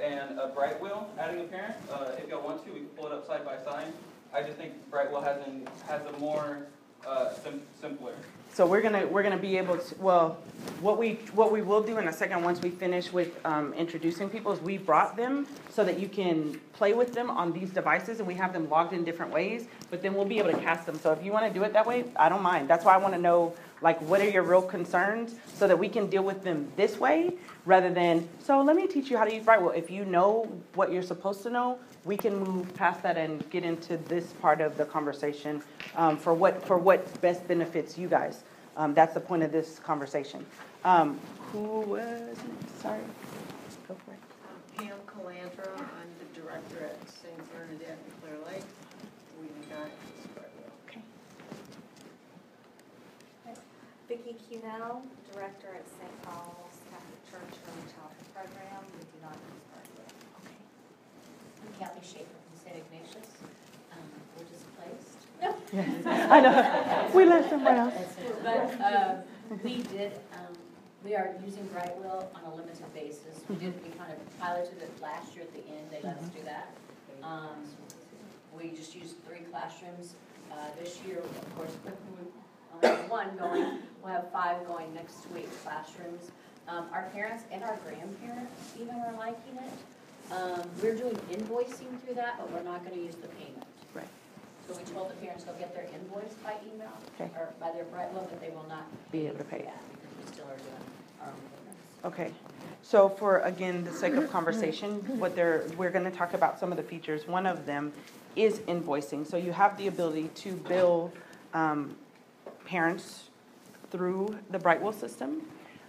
and 0.00 0.38
a 0.38 0.48
Brightwheel 0.48 1.06
adding 1.18 1.40
a 1.40 1.44
parent, 1.44 1.74
uh, 1.92 2.10
if 2.18 2.28
y'all 2.28 2.42
want 2.42 2.64
to, 2.66 2.72
we 2.72 2.80
can 2.80 2.88
pull 2.88 3.06
it 3.06 3.12
up 3.12 3.26
side 3.26 3.44
by 3.44 3.56
side. 3.64 3.92
I 4.34 4.42
just 4.42 4.56
think 4.56 4.72
Brightwheel 4.90 5.22
has 5.22 5.46
an, 5.46 5.68
has 5.86 6.00
a 6.06 6.18
more, 6.18 6.58
uh, 7.06 7.32
sim- 7.34 7.62
simpler. 7.80 8.14
So 8.54 8.66
we're 8.66 8.82
gonna, 8.82 9.06
we're 9.06 9.22
gonna 9.22 9.38
be 9.38 9.56
able 9.56 9.78
to, 9.78 9.94
well, 9.98 10.36
what 10.82 10.98
we, 10.98 11.14
what 11.34 11.50
we 11.52 11.62
will 11.62 11.82
do 11.82 11.96
in 11.98 12.08
a 12.08 12.12
second, 12.12 12.42
once 12.44 12.60
we 12.60 12.68
finish 12.68 13.10
with, 13.12 13.38
um, 13.46 13.72
introducing 13.74 14.28
people, 14.28 14.52
is 14.52 14.60
we 14.60 14.76
brought 14.76 15.16
them 15.16 15.46
so 15.70 15.84
that 15.84 15.98
you 15.98 16.06
can 16.08 16.60
play 16.74 16.92
with 16.92 17.14
them 17.14 17.30
on 17.30 17.52
these 17.52 17.70
devices, 17.70 18.18
and 18.18 18.28
we 18.28 18.34
have 18.34 18.52
them 18.52 18.68
logged 18.68 18.92
in 18.92 19.04
different 19.04 19.32
ways, 19.32 19.66
but 19.90 20.02
then 20.02 20.12
we'll 20.14 20.26
be 20.26 20.38
able 20.38 20.50
to 20.50 20.58
cast 20.58 20.84
them, 20.84 20.98
so 20.98 21.12
if 21.12 21.24
you 21.24 21.32
wanna 21.32 21.52
do 21.52 21.62
it 21.62 21.72
that 21.72 21.86
way, 21.86 22.04
I 22.16 22.28
don't 22.28 22.42
mind, 22.42 22.68
that's 22.68 22.84
why 22.84 22.94
I 22.94 22.98
wanna 22.98 23.18
know, 23.18 23.54
like, 23.82 24.00
what 24.02 24.20
are 24.20 24.28
your 24.28 24.42
real 24.42 24.62
concerns, 24.62 25.34
so 25.54 25.66
that 25.68 25.78
we 25.78 25.88
can 25.88 26.06
deal 26.08 26.22
with 26.22 26.42
them 26.42 26.70
this 26.76 26.98
way, 26.98 27.34
rather 27.66 27.92
than, 27.92 28.28
so 28.42 28.62
let 28.62 28.76
me 28.76 28.86
teach 28.86 29.10
you 29.10 29.16
how 29.16 29.24
to 29.24 29.34
use 29.34 29.46
right. 29.46 29.60
Well, 29.60 29.72
if 29.72 29.90
you 29.90 30.04
know 30.04 30.50
what 30.74 30.92
you're 30.92 31.02
supposed 31.02 31.42
to 31.42 31.50
know, 31.50 31.78
we 32.04 32.16
can 32.16 32.38
move 32.38 32.72
past 32.74 33.02
that 33.02 33.16
and 33.16 33.48
get 33.50 33.64
into 33.64 33.96
this 33.96 34.32
part 34.34 34.60
of 34.60 34.76
the 34.76 34.84
conversation, 34.84 35.62
um, 35.96 36.16
for 36.16 36.34
what, 36.34 36.64
for 36.66 36.78
what 36.78 37.20
best 37.20 37.46
benefits 37.46 37.98
you 37.98 38.08
guys. 38.08 38.44
Um, 38.76 38.94
that's 38.94 39.14
the 39.14 39.20
point 39.20 39.42
of 39.42 39.52
this 39.52 39.78
conversation. 39.78 40.46
Um, 40.84 41.20
who 41.52 41.80
was? 41.80 42.36
Sorry. 42.80 43.00
Go 43.86 43.96
for 44.06 44.12
it. 44.12 44.18
Pam 44.78 44.96
Calandra, 45.06 45.76
I'm 45.76 46.10
the 46.18 46.40
director 46.40 46.84
at 46.84 47.10
St. 47.10 47.36
Bernadette 47.52 47.98
in 48.06 48.12
Clear 48.20 48.38
Lake. 48.46 48.64
We 49.38 49.46
got 49.68 49.84
this 49.84 50.26
Brightwheel. 50.34 50.72
Okay. 50.88 51.02
Vicki 54.12 54.36
Cunell, 54.50 55.00
Director 55.32 55.68
at 55.72 55.88
St. 55.88 56.22
Paul's 56.22 56.76
Catholic 56.92 57.22
Church 57.32 57.56
Early 57.64 57.88
Childhood 57.96 58.28
Program. 58.36 58.84
We 58.92 59.08
do 59.08 59.16
not 59.24 59.32
use 59.40 59.64
Brightwheel. 59.72 60.12
I'm 61.64 61.72
Kathy 61.80 62.04
Schaefer 62.04 62.36
from 62.44 62.56
St. 62.60 62.76
Ignatius. 62.76 63.30
Um, 63.88 64.04
We're 64.36 64.52
displaced. 64.52 66.28
I 66.30 66.40
know. 66.40 67.10
We 67.14 67.24
left 67.24 67.48
somewhere 67.48 67.76
else. 67.76 67.94
But 68.44 68.80
uh, 68.82 69.14
we 69.64 69.80
did, 69.84 70.12
um, 70.34 70.52
we 71.02 71.16
are 71.16 71.34
using 71.42 71.66
Brightwheel 71.68 72.26
on 72.34 72.52
a 72.52 72.54
limited 72.54 72.92
basis. 72.92 73.40
We 73.48 73.56
did, 73.56 73.72
we 73.82 73.88
kind 73.96 74.12
of 74.12 74.18
piloted 74.38 74.76
it 74.82 74.92
last 75.00 75.34
year 75.34 75.44
at 75.44 75.54
the 75.54 75.66
end, 75.72 75.88
they 75.90 76.06
let 76.06 76.18
us 76.18 76.28
do 76.36 76.42
that. 76.44 76.68
Um, 77.22 77.64
We 78.54 78.72
just 78.76 78.94
used 78.94 79.24
three 79.24 79.40
classrooms. 79.50 80.16
Uh, 80.52 80.56
This 80.78 81.00
year, 81.08 81.20
of 81.20 81.56
course, 81.56 81.72
we 82.80 82.88
only 82.88 83.00
have 83.02 83.10
one 83.10 83.36
going, 83.36 83.78
we'll 84.02 84.12
have 84.12 84.30
five 84.32 84.66
going 84.66 84.92
next 84.94 85.30
week, 85.32 85.48
classrooms. 85.62 86.30
Um, 86.68 86.86
Our 86.92 87.08
parents 87.12 87.44
and 87.50 87.62
our 87.64 87.76
grandparents 87.84 88.52
even 88.80 88.94
are 88.96 89.12
liking 89.18 89.56
it. 89.56 90.32
Um, 90.32 90.62
We're 90.82 90.94
doing 90.96 91.16
invoicing 91.30 92.00
through 92.04 92.14
that, 92.14 92.36
but 92.38 92.50
we're 92.52 92.62
not 92.62 92.84
gonna 92.84 92.96
use 92.96 93.16
the 93.16 93.28
payment. 93.28 93.64
Right. 93.94 94.06
So 94.68 94.74
we 94.74 94.84
told 94.94 95.10
the 95.10 95.14
parents 95.16 95.44
they'll 95.44 95.54
get 95.56 95.74
their 95.74 95.86
invoice 95.92 96.32
by 96.44 96.54
email 96.72 96.92
Okay. 97.20 97.30
or 97.36 97.52
by 97.60 97.72
their 97.72 97.84
Brightwheel, 97.84 98.28
but 98.30 98.40
they 98.40 98.50
will 98.50 98.66
not. 98.68 98.84
Be 99.10 99.26
able 99.26 99.38
to 99.38 99.44
pay. 99.44 99.62
Yeah, 99.64 99.72
because 99.92 100.16
we 100.26 100.32
still 100.32 100.44
are 100.46 100.56
doing 100.56 100.86
our 101.20 101.26
own 101.28 101.34
payments. 101.34 102.04
Okay. 102.04 102.32
So 102.82 103.08
for, 103.08 103.40
again, 103.40 103.84
the 103.84 103.92
sake 103.92 104.14
of 104.14 104.30
conversation, 104.30 105.00
what 105.18 105.34
they're, 105.36 105.64
we're 105.76 105.90
gonna 105.90 106.10
talk 106.10 106.32
about 106.34 106.58
some 106.58 106.70
of 106.70 106.76
the 106.76 106.82
features. 106.84 107.26
One 107.26 107.44
of 107.46 107.66
them 107.66 107.92
is 108.36 108.60
invoicing. 108.60 109.26
So 109.26 109.36
you 109.36 109.52
have 109.52 109.76
the 109.76 109.88
ability 109.88 110.28
to 110.36 110.52
bill, 110.52 111.12
um, 111.54 111.96
parents 112.64 113.24
through 113.90 114.36
the 114.50 114.58
Brightwheel 114.58 114.94
system. 114.98 115.42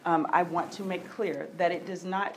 Um, 0.05 0.27
I 0.31 0.43
want 0.43 0.71
to 0.73 0.83
make 0.83 1.09
clear 1.09 1.47
that 1.57 1.71
it 1.71 1.85
does 1.85 2.03
not, 2.03 2.35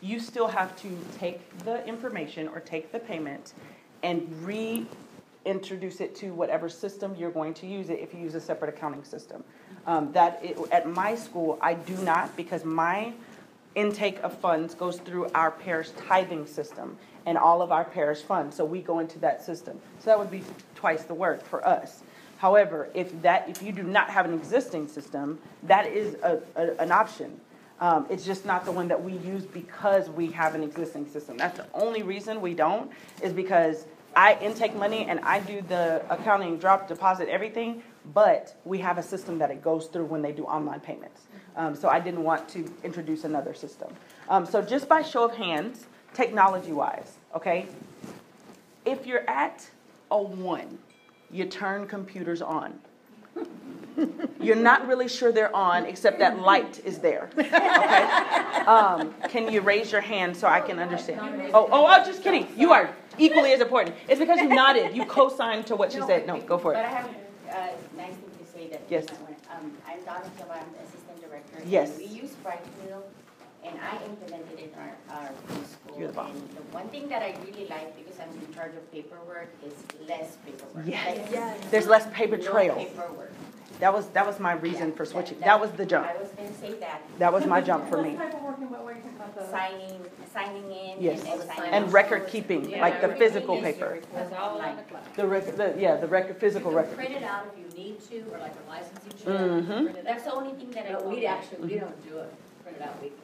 you 0.00 0.18
still 0.18 0.48
have 0.48 0.74
to 0.82 0.88
take 1.18 1.56
the 1.64 1.86
information 1.86 2.48
or 2.48 2.60
take 2.60 2.90
the 2.90 2.98
payment 2.98 3.54
and 4.02 4.28
reintroduce 4.44 6.00
it 6.00 6.14
to 6.16 6.32
whatever 6.34 6.68
system 6.68 7.14
you're 7.16 7.30
going 7.30 7.54
to 7.54 7.66
use 7.66 7.88
it 7.90 8.00
if 8.00 8.12
you 8.12 8.20
use 8.20 8.34
a 8.34 8.40
separate 8.40 8.74
accounting 8.74 9.04
system. 9.04 9.44
Um, 9.86 10.12
that, 10.12 10.40
it- 10.44 10.58
at 10.72 10.88
my 10.88 11.14
school, 11.14 11.58
I 11.60 11.74
do 11.74 11.96
not, 11.98 12.36
because 12.36 12.64
my 12.64 13.12
intake 13.74 14.20
of 14.22 14.36
funds 14.38 14.74
goes 14.74 14.98
through 14.98 15.28
our 15.34 15.50
parish 15.50 15.90
tithing 16.08 16.46
system 16.46 16.96
and 17.26 17.38
all 17.38 17.62
of 17.62 17.72
our 17.72 17.84
parish 17.84 18.20
funds, 18.20 18.54
so 18.56 18.64
we 18.64 18.80
go 18.80 18.98
into 18.98 19.18
that 19.20 19.42
system. 19.42 19.80
So 19.98 20.06
that 20.06 20.18
would 20.18 20.30
be 20.30 20.42
twice 20.74 21.04
the 21.04 21.14
work 21.14 21.44
for 21.44 21.66
us. 21.66 22.02
However, 22.44 22.90
if 22.92 23.22
that, 23.22 23.48
if 23.48 23.62
you 23.62 23.72
do 23.72 23.82
not 23.82 24.10
have 24.10 24.26
an 24.26 24.34
existing 24.34 24.86
system, 24.86 25.38
that 25.62 25.86
is 25.86 26.16
a, 26.22 26.42
a, 26.56 26.76
an 26.78 26.92
option. 26.92 27.40
Um, 27.80 28.04
it's 28.10 28.26
just 28.26 28.44
not 28.44 28.66
the 28.66 28.70
one 28.70 28.86
that 28.88 29.02
we 29.02 29.14
use 29.14 29.46
because 29.46 30.10
we 30.10 30.26
have 30.32 30.54
an 30.54 30.62
existing 30.62 31.08
system. 31.08 31.38
That's 31.38 31.56
the 31.56 31.64
only 31.72 32.02
reason 32.02 32.42
we 32.42 32.52
don't, 32.52 32.90
is 33.22 33.32
because 33.32 33.86
I 34.14 34.36
intake 34.42 34.76
money 34.76 35.06
and 35.06 35.20
I 35.20 35.40
do 35.40 35.62
the 35.62 36.02
accounting, 36.10 36.58
drop, 36.58 36.86
deposit, 36.86 37.30
everything, 37.30 37.82
but 38.12 38.54
we 38.66 38.78
have 38.80 38.98
a 38.98 39.02
system 39.02 39.38
that 39.38 39.50
it 39.50 39.62
goes 39.62 39.86
through 39.86 40.04
when 40.04 40.20
they 40.20 40.32
do 40.32 40.44
online 40.44 40.80
payments. 40.80 41.22
Um, 41.56 41.74
so 41.74 41.88
I 41.88 41.98
didn't 41.98 42.24
want 42.24 42.46
to 42.50 42.70
introduce 42.82 43.24
another 43.24 43.54
system. 43.54 43.90
Um, 44.28 44.44
so 44.44 44.60
just 44.60 44.86
by 44.86 45.00
show 45.00 45.24
of 45.24 45.34
hands, 45.34 45.86
technology-wise, 46.12 47.10
okay? 47.34 47.68
If 48.84 49.06
you're 49.06 49.26
at 49.30 49.66
a 50.10 50.22
one, 50.22 50.76
you 51.34 51.44
turn 51.46 51.86
computers 51.88 52.40
on. 52.40 52.78
You're 54.40 54.56
not 54.56 54.86
really 54.86 55.08
sure 55.08 55.32
they're 55.32 55.54
on, 55.54 55.84
except 55.84 56.18
that 56.20 56.38
light 56.38 56.80
is 56.84 56.98
there, 56.98 57.28
okay? 57.36 57.56
Um, 58.66 59.12
can 59.28 59.52
you 59.52 59.60
raise 59.60 59.90
your 59.92 60.00
hand 60.00 60.36
so 60.36 60.46
I 60.46 60.60
can 60.60 60.78
understand? 60.78 61.50
Oh, 61.52 61.68
oh, 61.70 61.86
oh, 61.88 62.04
just 62.04 62.22
kidding. 62.22 62.48
You 62.56 62.72
are 62.72 62.88
equally 63.18 63.52
as 63.52 63.60
important. 63.60 63.96
It's 64.08 64.20
because 64.20 64.40
you 64.40 64.48
nodded. 64.48 64.96
You 64.96 65.04
co-signed 65.06 65.66
to 65.66 65.76
what 65.76 65.92
she 65.92 66.00
said. 66.02 66.26
No, 66.26 66.40
go 66.40 66.56
for 66.56 66.72
But 66.72 66.84
I 66.84 66.88
it. 66.88 66.94
have 66.94 67.10
a 67.48 67.96
nice 67.96 68.14
thing 68.14 68.30
to 68.38 68.52
say 68.52 68.68
that. 68.70 68.82
Yes. 68.88 69.06
Um, 69.52 69.72
I'm 69.86 70.02
Donna 70.04 70.30
Tavan, 70.38 70.64
Assistant 70.84 71.20
Director. 71.20 71.58
Yes. 71.66 71.98
We 71.98 72.06
use 72.06 72.34
and 73.64 73.78
I 73.80 74.04
implemented 74.04 74.58
it 74.58 74.72
in 74.74 74.78
our, 74.80 75.18
our 75.18 75.28
preschool. 75.48 75.98
You're 75.98 76.08
the 76.08 76.14
boss. 76.14 76.30
And 76.30 76.48
the 76.50 76.62
one 76.72 76.88
thing 76.88 77.08
that 77.08 77.22
I 77.22 77.34
really 77.46 77.66
like, 77.68 77.96
because 77.96 78.18
I'm 78.20 78.28
in 78.46 78.52
charge 78.54 78.74
of 78.74 78.90
paperwork, 78.92 79.48
is 79.66 79.72
less 80.08 80.36
paperwork. 80.44 80.86
Yes. 80.86 81.28
Yes. 81.32 81.58
There's 81.70 81.86
less 81.86 82.06
paper 82.12 82.36
No 82.36 82.44
trail. 82.50 82.74
paperwork. 82.76 83.32
That 83.80 83.92
was, 83.92 84.06
that 84.10 84.24
was 84.24 84.38
my 84.38 84.52
reason 84.52 84.90
Yeah, 84.90 84.94
for 84.94 85.04
switching. 85.04 85.38
that- 85.40 85.46
That 85.46 85.60
was 85.60 85.70
the 85.72 85.84
jump. 85.84 86.06
I 86.06 86.16
was 86.16 86.28
gonna 86.28 86.54
say 86.54 86.74
that. 86.74 87.02
That 87.18 87.32
was 87.32 87.44
my 87.44 87.60
jump 87.60 87.88
for 87.88 88.00
me. 88.00 88.10
paperwork 88.10 88.58
and 88.58 88.70
what, 88.70 88.84
what 88.84 88.94
you 88.94 89.02
talking 89.02 89.16
about 89.16 89.34
the? 89.36 89.50
Signing, 89.50 90.00
signing 90.32 90.70
in. 90.70 91.02
Yes. 91.02 91.24
And 91.24 91.42
signing 91.42 91.72
And 91.72 91.84
out. 91.86 91.92
record 91.92 92.28
keeping, 92.28 92.70
like 92.78 93.00
the 93.00 93.08
physical 93.16 93.60
paper. 93.60 93.98
That's 94.14 94.32
all 94.32 94.60
on 94.60 94.76
the 94.76 94.82
cloud. 94.84 95.02
The 95.16 95.74
yeah, 95.80 95.96
the 95.96 96.06
record, 96.06 96.36
physical 96.36 96.70
You 96.70 96.76
can 96.78 96.84
record. 96.90 96.96
print 96.96 97.14
it 97.14 97.22
out 97.24 97.46
if 97.52 97.58
you 97.76 97.82
need 97.84 98.00
to, 98.10 98.20
or 98.32 98.38
like 98.38 98.52
a 98.54 98.70
licensing 98.70 99.12
check. 99.18 99.26
Mhm. 99.26 100.04
That's 100.04 100.22
the 100.24 100.32
only 100.34 100.52
thing 100.54 100.70
that 100.70 100.86
I. 100.88 100.92
But 100.92 101.00
told 101.02 101.14
we 101.14 101.22
them. 101.22 101.34
actually, 101.36 101.68
we 101.68 101.78
don't 101.80 102.08
do 102.08 102.18
it, 102.18 102.32
print 102.62 102.76
it 102.78 102.82
out 102.82 103.02
weekly, 103.02 103.23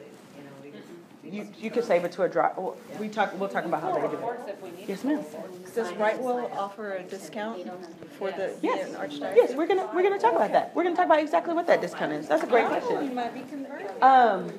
you 1.23 1.31
know, 1.31 1.37
we 1.37 1.43
just 1.43 1.59
you, 1.59 1.65
you 1.65 1.71
could 1.71 1.83
save 1.83 2.03
it 2.03 2.11
to 2.13 2.23
a 2.23 2.29
drive, 2.29 2.57
well, 2.57 2.77
we 2.99 3.09
talk, 3.09 3.37
we'll 3.39 3.49
talk 3.49 3.65
about 3.65 3.81
how 3.81 3.93
they 3.93 4.01
do 4.01 4.13
it. 4.13 4.19
Forks 4.19 4.47
if 4.47 4.61
we 4.61 4.71
need. 4.71 4.87
Yes, 4.87 5.03
ma'am. 5.03 5.23
Does 5.75 5.91
Brightwheel 5.91 6.51
offer 6.55 6.93
a 6.95 7.03
discount 7.03 7.69
for 8.17 8.31
the 8.31 8.55
Yes, 8.61 8.91
the 8.91 8.97
Archdiocese? 8.97 9.35
yes, 9.35 9.53
we're 9.55 9.67
gonna, 9.67 9.89
we're 9.93 10.03
gonna 10.03 10.19
talk 10.19 10.33
about 10.33 10.51
that. 10.51 10.75
We're 10.75 10.83
gonna 10.83 10.95
talk 10.95 11.05
about 11.05 11.19
exactly 11.19 11.53
what 11.53 11.67
that 11.67 11.81
discount 11.81 12.11
is. 12.13 12.27
That's 12.27 12.43
a 12.43 12.47
great 12.47 12.67
question. 12.67 13.13
might 13.15 13.33
be 13.33 13.41
converted. 13.41 14.01
Um, 14.01 14.51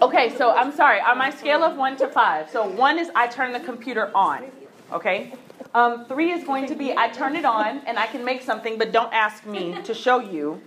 okay, 0.00 0.34
so 0.36 0.52
I'm 0.52 0.72
sorry, 0.72 1.00
on 1.00 1.18
my 1.18 1.30
scale 1.30 1.62
of 1.62 1.76
one 1.76 1.96
to 1.98 2.08
five, 2.08 2.50
so 2.50 2.66
one 2.66 2.98
is 2.98 3.10
I 3.14 3.26
turn 3.28 3.52
the 3.52 3.60
computer 3.60 4.10
on, 4.16 4.44
okay? 4.92 5.34
Um, 5.74 6.04
three 6.04 6.32
is 6.32 6.44
going 6.44 6.66
to 6.66 6.74
be 6.74 6.92
I 6.94 7.08
turn 7.08 7.34
it 7.34 7.46
on 7.46 7.78
and 7.86 7.98
I 7.98 8.06
can 8.06 8.24
make 8.24 8.42
something, 8.42 8.76
but 8.76 8.92
don't 8.92 9.12
ask 9.12 9.46
me 9.46 9.74
to 9.84 9.94
show 9.94 10.20
you 10.20 10.60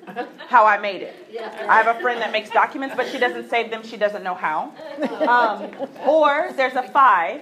how 0.48 0.66
I 0.66 0.80
made 0.80 1.04
it. 1.04 1.16
I 1.70 1.82
have 1.82 1.96
a 1.96 2.00
friend 2.02 2.20
that 2.22 2.32
makes 2.32 2.50
documents, 2.50 2.96
but 2.96 3.08
she 3.08 3.20
doesn't 3.20 3.50
save 3.50 3.70
them, 3.70 3.84
she 3.84 3.98
doesn't 3.98 4.24
know 4.24 4.34
how. 4.34 4.74
Um, 5.28 5.72
or 6.08 6.52
there's 6.56 6.74
a 6.74 6.84
five 6.90 7.42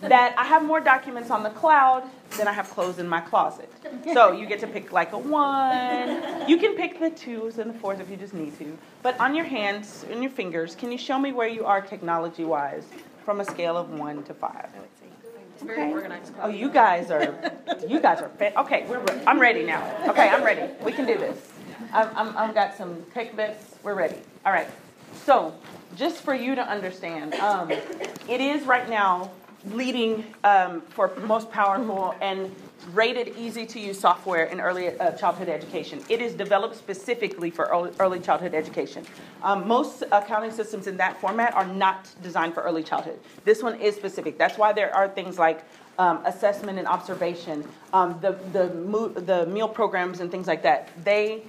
that 0.00 0.34
I 0.38 0.44
have 0.44 0.64
more 0.64 0.80
documents 0.80 1.30
on 1.30 1.42
the 1.42 1.50
cloud 1.50 2.04
than 2.38 2.48
I 2.48 2.52
have 2.52 2.70
clothes 2.70 2.98
in 2.98 3.06
my 3.06 3.20
closet. 3.20 3.70
So 4.14 4.32
you 4.32 4.46
get 4.46 4.60
to 4.60 4.66
pick 4.66 4.92
like 4.92 5.12
a 5.12 5.18
one. 5.18 6.48
You 6.48 6.56
can 6.56 6.76
pick 6.76 6.98
the 6.98 7.10
twos 7.10 7.58
and 7.58 7.74
the 7.74 7.78
fours 7.78 8.00
if 8.00 8.08
you 8.08 8.16
just 8.16 8.32
need 8.32 8.56
to. 8.58 8.78
But 9.02 9.20
on 9.20 9.34
your 9.34 9.44
hands 9.44 10.06
and 10.10 10.22
your 10.22 10.30
fingers, 10.30 10.74
can 10.74 10.90
you 10.90 10.96
show 10.96 11.18
me 11.18 11.32
where 11.32 11.48
you 11.48 11.66
are 11.66 11.82
technology 11.82 12.44
wise 12.44 12.84
from 13.26 13.40
a 13.40 13.44
scale 13.44 13.76
of 13.76 13.90
one 13.90 14.22
to 14.24 14.32
five? 14.32 14.70
It's 15.60 15.66
very 15.66 15.92
organized. 15.92 16.32
Oh, 16.40 16.48
you 16.48 16.70
guys 16.70 17.10
are, 17.10 17.34
you 17.86 18.00
guys 18.00 18.22
are, 18.22 18.30
fa- 18.30 18.58
okay, 18.60 18.86
we're, 18.88 19.00
re- 19.00 19.22
I'm 19.26 19.38
ready 19.38 19.62
now. 19.62 19.82
Okay, 20.08 20.26
I'm 20.26 20.42
ready. 20.42 20.72
We 20.82 20.90
can 20.90 21.04
do 21.06 21.18
this. 21.18 21.36
I'm, 21.92 22.08
I'm, 22.16 22.36
I've 22.36 22.54
got 22.54 22.76
some 22.78 23.04
tech 23.12 23.36
bits. 23.36 23.74
We're 23.82 23.94
ready. 23.94 24.16
All 24.46 24.52
right. 24.52 24.68
So, 25.26 25.54
just 25.96 26.22
for 26.22 26.34
you 26.34 26.54
to 26.54 26.66
understand, 26.66 27.34
um, 27.34 27.70
it 27.70 28.40
is 28.40 28.64
right 28.64 28.88
now 28.88 29.30
leading 29.66 30.24
um, 30.44 30.80
for 30.80 31.14
most 31.26 31.50
powerful 31.50 32.14
and 32.22 32.54
rated 32.92 33.36
easy 33.36 33.66
to 33.66 33.80
use 33.80 33.98
software 33.98 34.44
in 34.44 34.60
early 34.60 34.98
uh, 34.98 35.12
childhood 35.12 35.48
education. 35.48 36.02
It 36.08 36.20
is 36.20 36.34
developed 36.34 36.76
specifically 36.76 37.50
for 37.50 37.66
early, 37.66 37.90
early 37.98 38.20
childhood 38.20 38.54
education. 38.54 39.04
Um, 39.42 39.66
most 39.66 40.02
accounting 40.12 40.50
systems 40.50 40.86
in 40.86 40.96
that 40.96 41.20
format 41.20 41.54
are 41.54 41.66
not 41.66 42.08
designed 42.22 42.54
for 42.54 42.62
early 42.62 42.82
childhood. 42.82 43.18
This 43.44 43.62
one 43.62 43.80
is 43.80 43.94
specific. 43.96 44.38
That's 44.38 44.58
why 44.58 44.72
there 44.72 44.94
are 44.94 45.08
things 45.08 45.38
like 45.38 45.64
um, 45.98 46.24
assessment 46.24 46.78
and 46.78 46.88
observation, 46.88 47.66
um, 47.92 48.18
the, 48.20 48.32
the, 48.52 48.72
mo- 48.74 49.08
the 49.08 49.46
meal 49.46 49.68
programs 49.68 50.20
and 50.20 50.30
things 50.30 50.46
like 50.46 50.62
that. 50.62 50.88
They 51.04 51.42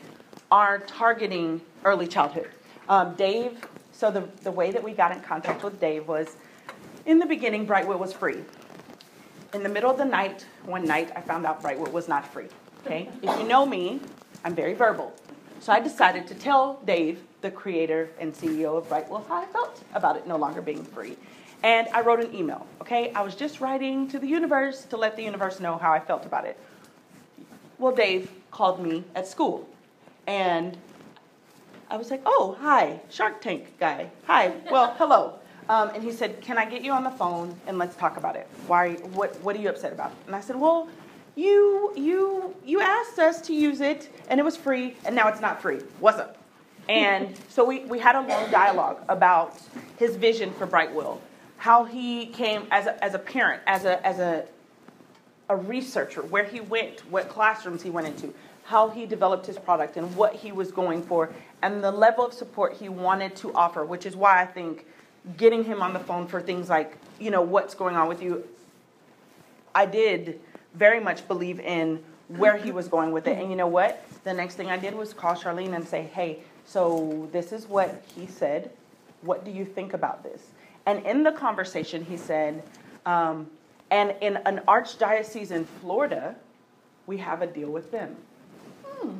are 0.51 0.79
targeting 0.79 1.61
early 1.85 2.07
childhood. 2.07 2.49
Um, 2.89 3.15
Dave, 3.15 3.65
so 3.93 4.11
the, 4.11 4.27
the 4.43 4.51
way 4.51 4.71
that 4.71 4.83
we 4.83 4.91
got 4.91 5.11
in 5.11 5.21
contact 5.21 5.63
with 5.63 5.79
Dave 5.79 6.07
was 6.07 6.35
in 7.05 7.19
the 7.19 7.25
beginning, 7.25 7.65
Brightwheel 7.65 7.97
was 7.97 8.13
free. 8.13 8.43
In 9.53 9.63
the 9.63 9.69
middle 9.69 9.91
of 9.91 9.97
the 9.97 10.05
night, 10.05 10.45
one 10.63 10.85
night, 10.85 11.11
I 11.13 11.19
found 11.19 11.45
out 11.45 11.61
Brightwheel 11.61 11.91
was 11.91 12.07
not 12.07 12.25
free. 12.25 12.47
Okay? 12.85 13.09
If 13.21 13.37
you 13.37 13.45
know 13.45 13.65
me, 13.65 13.99
I'm 14.45 14.55
very 14.55 14.73
verbal. 14.73 15.13
So 15.59 15.73
I 15.73 15.79
decided 15.81 16.25
to 16.27 16.35
tell 16.35 16.79
Dave, 16.85 17.19
the 17.41 17.51
creator 17.51 18.09
and 18.19 18.33
CEO 18.33 18.77
of 18.77 18.87
Brightwheel, 18.87 19.27
how 19.27 19.41
I 19.41 19.45
felt 19.47 19.83
about 19.93 20.15
it 20.15 20.25
no 20.25 20.37
longer 20.37 20.61
being 20.61 20.83
free. 20.83 21.17
And 21.63 21.87
I 21.89 22.01
wrote 22.01 22.23
an 22.23 22.33
email. 22.33 22.65
Okay? 22.79 23.11
I 23.13 23.21
was 23.21 23.35
just 23.35 23.59
writing 23.59 24.07
to 24.09 24.19
the 24.19 24.27
universe 24.27 24.85
to 24.85 24.95
let 24.95 25.17
the 25.17 25.23
universe 25.23 25.59
know 25.59 25.77
how 25.77 25.91
I 25.91 25.99
felt 25.99 26.25
about 26.25 26.45
it. 26.45 26.57
Well, 27.77 27.93
Dave 27.93 28.31
called 28.51 28.81
me 28.81 29.03
at 29.15 29.27
school. 29.27 29.67
And 30.27 30.77
I 31.89 31.97
was 31.97 32.09
like, 32.09 32.21
oh, 32.25 32.55
hi, 32.61 33.01
Shark 33.09 33.41
Tank 33.41 33.77
guy. 33.79 34.11
Hi, 34.27 34.53
well, 34.71 34.95
hello. 34.97 35.39
Um, 35.71 35.89
and 35.95 36.03
he 36.03 36.11
said, 36.11 36.41
can 36.41 36.57
I 36.57 36.69
get 36.69 36.81
you 36.81 36.91
on 36.91 37.05
the 37.05 37.11
phone 37.11 37.55
and 37.65 37.77
let's 37.77 37.95
talk 37.95 38.17
about 38.17 38.35
it? 38.35 38.45
Why, 38.67 38.95
what, 39.13 39.39
what 39.41 39.55
are 39.55 39.59
you 39.59 39.69
upset 39.69 39.93
about? 39.93 40.11
And 40.27 40.35
I 40.35 40.41
said, 40.41 40.57
well, 40.57 40.89
you, 41.37 41.93
you, 41.95 42.53
you 42.65 42.81
asked 42.81 43.17
us 43.19 43.39
to 43.43 43.53
use 43.53 43.79
it 43.79 44.13
and 44.27 44.37
it 44.37 44.43
was 44.43 44.57
free 44.57 44.97
and 45.05 45.15
now 45.15 45.29
it's 45.29 45.39
not 45.39 45.61
free. 45.61 45.79
What's 46.01 46.19
up? 46.19 46.37
And 46.89 47.39
so 47.47 47.63
we, 47.63 47.85
we 47.85 47.99
had 47.99 48.17
a 48.17 48.19
long 48.19 48.51
dialogue 48.51 49.01
about 49.07 49.61
his 49.95 50.17
vision 50.17 50.51
for 50.55 50.67
Brightwheel, 50.67 51.21
how 51.55 51.85
he 51.85 52.25
came 52.25 52.67
as 52.69 52.87
a, 52.87 53.01
as 53.01 53.13
a 53.13 53.19
parent, 53.19 53.61
as 53.65 53.85
a, 53.85 54.05
as 54.05 54.19
a, 54.19 54.45
a 55.47 55.55
researcher, 55.55 56.21
where 56.21 56.43
he 56.43 56.59
went, 56.59 56.99
what 57.09 57.29
classrooms 57.29 57.81
he 57.81 57.89
went 57.89 58.07
into, 58.07 58.33
how 58.63 58.89
he 58.89 59.05
developed 59.05 59.45
his 59.45 59.57
product 59.57 59.95
and 59.95 60.13
what 60.17 60.35
he 60.35 60.51
was 60.51 60.69
going 60.69 61.01
for, 61.01 61.29
and 61.61 61.81
the 61.81 61.91
level 61.91 62.25
of 62.25 62.33
support 62.33 62.73
he 62.73 62.89
wanted 62.89 63.37
to 63.37 63.53
offer, 63.53 63.85
which 63.85 64.05
is 64.05 64.17
why 64.17 64.41
I 64.41 64.45
think 64.45 64.85
getting 65.37 65.63
him 65.63 65.81
on 65.81 65.93
the 65.93 65.99
phone 65.99 66.27
for 66.27 66.41
things 66.41 66.69
like, 66.69 66.97
you 67.19 67.31
know, 67.31 67.41
what's 67.41 67.75
going 67.75 67.95
on 67.95 68.07
with 68.07 68.21
you, 68.21 68.43
I 69.73 69.85
did 69.85 70.39
very 70.73 70.99
much 70.99 71.27
believe 71.27 71.59
in 71.59 72.03
where 72.27 72.57
he 72.57 72.71
was 72.71 72.87
going 72.87 73.11
with 73.11 73.27
it. 73.27 73.37
And 73.37 73.49
you 73.49 73.55
know 73.55 73.67
what? 73.67 74.03
The 74.23 74.33
next 74.33 74.55
thing 74.55 74.69
I 74.69 74.77
did 74.77 74.95
was 74.95 75.13
call 75.13 75.35
Charlene 75.35 75.75
and 75.75 75.87
say, 75.87 76.03
hey, 76.13 76.39
so 76.65 77.29
this 77.31 77.51
is 77.51 77.67
what 77.67 78.03
he 78.15 78.25
said. 78.25 78.71
What 79.21 79.45
do 79.45 79.51
you 79.51 79.65
think 79.65 79.93
about 79.93 80.23
this? 80.23 80.41
And 80.85 81.05
in 81.05 81.23
the 81.23 81.31
conversation, 81.31 82.03
he 82.03 82.17
said, 82.17 82.63
um, 83.05 83.47
and 83.91 84.15
in 84.21 84.37
an 84.45 84.61
archdiocese 84.67 85.51
in 85.51 85.65
Florida, 85.65 86.35
we 87.05 87.17
have 87.17 87.41
a 87.41 87.47
deal 87.47 87.69
with 87.69 87.91
them. 87.91 88.15
Hmm. 88.85 89.17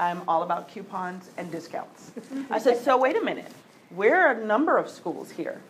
I'm 0.00 0.22
all 0.26 0.42
about 0.42 0.68
coupons 0.68 1.30
and 1.36 1.50
discounts. 1.50 2.10
I 2.50 2.58
said, 2.58 2.76
so 2.84 2.96
wait 2.98 3.16
a 3.16 3.22
minute. 3.22 3.50
We're 3.90 4.32
a 4.32 4.44
number 4.44 4.76
of 4.76 4.88
schools 4.88 5.30
here. 5.30 5.60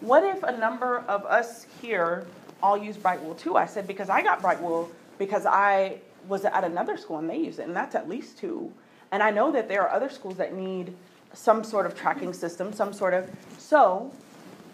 What 0.00 0.22
if 0.24 0.42
a 0.42 0.56
number 0.56 0.98
of 1.08 1.24
us 1.24 1.66
here 1.80 2.26
all 2.62 2.76
use 2.76 2.96
Brightwheel 2.96 3.38
too? 3.38 3.56
I 3.56 3.66
said, 3.66 3.86
because 3.86 4.08
I 4.08 4.22
got 4.22 4.42
Brightwheel 4.42 4.88
because 5.18 5.46
I 5.46 5.98
was 6.28 6.44
at 6.44 6.64
another 6.64 6.96
school 6.96 7.18
and 7.18 7.28
they 7.28 7.38
use 7.38 7.58
it, 7.58 7.66
and 7.66 7.76
that's 7.76 7.94
at 7.94 8.08
least 8.08 8.38
two. 8.38 8.72
And 9.12 9.22
I 9.22 9.30
know 9.30 9.52
that 9.52 9.68
there 9.68 9.82
are 9.82 9.90
other 9.90 10.08
schools 10.08 10.36
that 10.36 10.54
need 10.54 10.94
some 11.32 11.64
sort 11.64 11.86
of 11.86 11.94
tracking 11.94 12.32
system, 12.32 12.72
some 12.72 12.92
sort 12.92 13.14
of. 13.14 13.28
So 13.58 14.12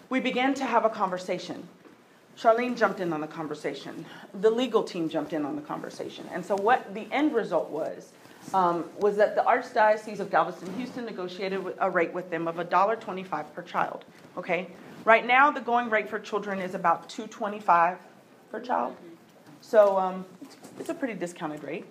we 0.09 0.19
began 0.19 0.53
to 0.55 0.65
have 0.65 0.85
a 0.85 0.89
conversation. 0.89 1.67
Charlene 2.37 2.77
jumped 2.77 2.99
in 2.99 3.13
on 3.13 3.21
the 3.21 3.27
conversation. 3.27 4.05
The 4.41 4.49
legal 4.49 4.83
team 4.83 5.09
jumped 5.09 5.33
in 5.33 5.45
on 5.45 5.55
the 5.55 5.61
conversation. 5.61 6.25
And 6.31 6.45
so 6.45 6.55
what 6.55 6.93
the 6.93 7.07
end 7.11 7.33
result 7.33 7.69
was 7.69 8.11
um, 8.53 8.85
was 8.99 9.15
that 9.17 9.35
the 9.35 9.41
Archdiocese 9.41 10.19
of 10.19 10.29
Galveston 10.29 10.73
Houston 10.75 11.05
negotiated 11.05 11.61
a 11.79 11.89
rate 11.89 12.13
with 12.13 12.29
them 12.29 12.47
of 12.47 12.55
$1.25 12.55 13.53
per 13.53 13.61
child. 13.61 14.05
Okay? 14.37 14.67
Right 15.05 15.25
now, 15.25 15.51
the 15.51 15.61
going 15.61 15.89
rate 15.89 16.09
for 16.09 16.19
children 16.19 16.59
is 16.59 16.75
about 16.75 17.09
$2.25 17.09 17.97
per 18.51 18.59
child. 18.59 18.95
So 19.61 19.97
um, 19.97 20.25
it's, 20.41 20.57
it's, 20.79 20.89
a 20.89 20.93
pretty 20.93 21.13
discounted 21.13 21.63
rate. 21.63 21.85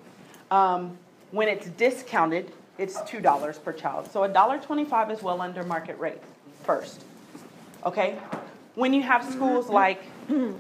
Um, 0.50 0.98
when 1.30 1.48
it's 1.48 1.68
discounted, 1.70 2.52
it's 2.78 2.98
$2 2.98 3.64
per 3.64 3.72
child. 3.72 4.10
So 4.10 4.20
$1.25 4.20 5.10
is 5.12 5.22
well 5.22 5.40
under 5.40 5.62
market 5.62 5.98
rate 5.98 6.18
first. 6.64 7.04
Okay? 7.84 8.18
When 8.74 8.92
you 8.92 9.02
have 9.02 9.24
schools 9.24 9.68
like 9.68 10.02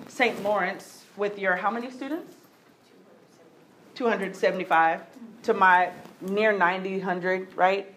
St. 0.08 0.42
Lawrence 0.42 1.04
with 1.16 1.38
your 1.38 1.56
how 1.56 1.70
many 1.70 1.90
students? 1.90 2.34
275 4.00 5.02
to 5.42 5.52
my 5.52 5.90
near 6.22 6.56
90, 6.56 6.96
100, 7.00 7.54
right? 7.54 7.94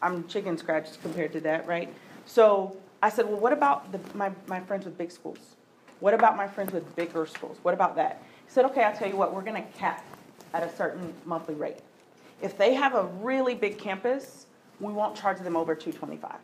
I'm 0.00 0.24
chicken 0.28 0.56
scratch 0.56 1.02
compared 1.02 1.32
to 1.32 1.40
that, 1.40 1.66
right? 1.66 1.92
So 2.26 2.76
I 3.02 3.08
said, 3.08 3.26
well, 3.26 3.40
what 3.40 3.52
about 3.52 3.90
the, 3.90 3.98
my, 4.16 4.30
my 4.46 4.60
friends 4.60 4.84
with 4.84 4.96
big 4.96 5.10
schools? 5.10 5.56
What 5.98 6.14
about 6.14 6.36
my 6.36 6.46
friends 6.46 6.72
with 6.72 6.94
bigger 6.94 7.26
schools? 7.26 7.58
What 7.62 7.74
about 7.74 7.96
that? 7.96 8.22
He 8.44 8.52
said, 8.52 8.64
okay, 8.66 8.84
I'll 8.84 8.94
tell 8.94 9.08
you 9.08 9.16
what, 9.16 9.34
we're 9.34 9.42
going 9.42 9.60
to 9.60 9.68
cap 9.76 10.04
at 10.54 10.62
a 10.62 10.72
certain 10.76 11.12
monthly 11.24 11.56
rate. 11.56 11.78
If 12.40 12.56
they 12.56 12.74
have 12.74 12.94
a 12.94 13.06
really 13.20 13.56
big 13.56 13.78
campus, 13.78 14.46
we 14.78 14.92
won't 14.92 15.16
charge 15.16 15.40
them 15.40 15.56
over 15.56 15.74
225. 15.74 16.36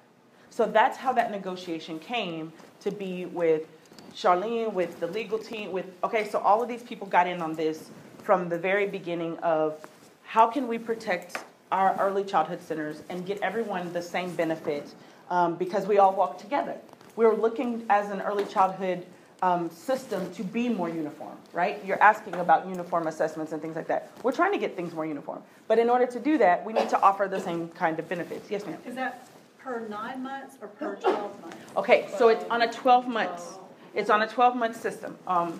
So 0.50 0.66
that's 0.66 0.98
how 0.98 1.12
that 1.12 1.30
negotiation 1.30 2.00
came 2.00 2.52
to 2.80 2.90
be 2.90 3.26
with 3.26 3.68
Charlene, 4.12 4.72
with 4.72 4.98
the 4.98 5.06
legal 5.06 5.38
team, 5.38 5.70
with, 5.70 5.87
okay, 6.02 6.28
so 6.28 6.40
all 6.40 6.61
of 6.61 6.68
these 6.68 6.82
people 6.82 7.06
got 7.06 7.28
in 7.28 7.40
on 7.40 7.54
this 7.54 7.90
from 8.29 8.51
the 8.51 8.59
very 8.59 8.87
beginning 8.87 9.38
of 9.38 9.81
how 10.23 10.47
can 10.47 10.69
we 10.69 10.77
protect 10.77 11.45
our 11.73 11.97
early 11.99 12.23
childhood 12.23 12.61
centers 12.61 13.01
and 13.09 13.25
get 13.25 13.41
everyone 13.41 13.91
the 13.95 14.03
same 14.03 14.31
benefit 14.37 14.87
um, 15.31 15.55
because 15.55 15.87
we 15.87 15.97
all 15.97 16.14
walk 16.14 16.37
together. 16.37 16.77
We're 17.17 17.35
looking 17.35 17.87
as 17.88 18.11
an 18.11 18.21
early 18.21 18.45
childhood 18.45 19.07
um, 19.41 19.71
system 19.71 20.31
to 20.35 20.45
be 20.45 20.69
more 20.69 20.91
uniform, 20.91 21.38
right? 21.55 21.83
You're 21.87 22.03
asking 22.03 22.35
about 22.35 22.69
uniform 22.69 23.07
assessments 23.07 23.53
and 23.53 23.62
things 23.62 23.77
like 23.77 23.87
that. 23.87 24.11
We're 24.23 24.33
trying 24.33 24.53
to 24.53 24.59
get 24.59 24.77
things 24.77 24.93
more 24.93 25.07
uniform. 25.07 25.41
But 25.67 25.79
in 25.79 25.88
order 25.88 26.05
to 26.07 26.21
do 26.21 26.37
that, 26.37 26.67
we 26.67 26.75
need 26.75 26.91
to 26.91 27.01
offer 27.01 27.29
the 27.29 27.41
same 27.41 27.69
kind 27.69 27.99
of 27.99 28.11
benefits. 28.11 28.51
Yes, 28.51 28.67
ma'am? 28.67 28.77
Is 28.85 28.95
that 28.97 29.27
per 29.59 29.88
nine 29.88 30.23
months 30.23 30.59
or 30.61 30.69
per 30.69 30.97
12 30.97 31.41
months? 31.41 31.57
Okay, 31.79 32.07
so 32.19 32.29
it's 32.29 32.45
on 32.51 32.61
a 32.61 32.71
12 32.71 33.09
months. 33.09 33.55
It's 33.95 34.11
on 34.11 34.21
a 34.21 34.29
12 34.29 34.55
month 34.55 34.79
system. 34.79 35.17
Um, 35.27 35.59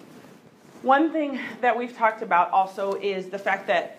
one 0.83 1.13
thing 1.13 1.41
that 1.61 1.77
we've 1.77 1.97
talked 1.97 2.23
about 2.23 2.51
also 2.51 2.95
is 2.95 3.29
the 3.29 3.39
fact 3.39 3.67
that 3.67 3.99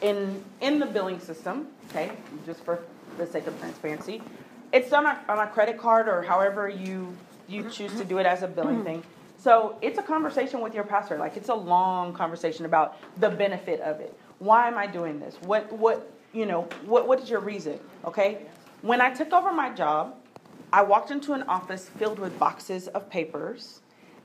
in 0.00 0.42
in 0.60 0.78
the 0.78 0.86
billing 0.86 1.20
system, 1.20 1.68
okay, 1.88 2.10
just 2.46 2.64
for 2.64 2.80
the 3.18 3.26
sake 3.26 3.46
of 3.46 3.58
transparency, 3.58 4.22
It's 4.72 4.88
done 4.88 5.06
on, 5.06 5.16
on 5.28 5.38
a 5.40 5.48
credit 5.48 5.78
card 5.78 6.08
or 6.08 6.22
however 6.22 6.68
you, 6.68 7.16
you 7.48 7.68
choose 7.68 7.92
to 7.96 8.04
do 8.04 8.18
it 8.18 8.26
as 8.26 8.42
a 8.42 8.48
billing 8.48 8.84
thing. 8.84 9.02
So 9.36 9.76
it's 9.82 9.98
a 9.98 10.02
conversation 10.02 10.60
with 10.60 10.74
your 10.74 10.84
pastor, 10.84 11.18
like 11.18 11.36
it's 11.36 11.48
a 11.48 11.54
long 11.54 12.12
conversation 12.12 12.66
about 12.66 12.96
the 13.18 13.30
benefit 13.30 13.80
of 13.80 14.00
it. 14.00 14.14
Why 14.38 14.68
am 14.68 14.78
I 14.78 14.86
doing 14.86 15.18
this? 15.18 15.34
What, 15.42 15.72
what, 15.72 16.12
you 16.32 16.46
know, 16.46 16.62
what, 16.84 17.08
what 17.08 17.20
is 17.20 17.28
your 17.28 17.40
reason? 17.40 17.80
Okay? 18.04 18.42
When 18.82 19.00
I 19.00 19.10
took 19.12 19.32
over 19.32 19.52
my 19.52 19.70
job, 19.70 20.14
I 20.72 20.82
walked 20.82 21.10
into 21.10 21.32
an 21.32 21.42
office 21.44 21.88
filled 21.88 22.18
with 22.18 22.38
boxes 22.38 22.86
of 22.88 23.10
papers 23.10 23.80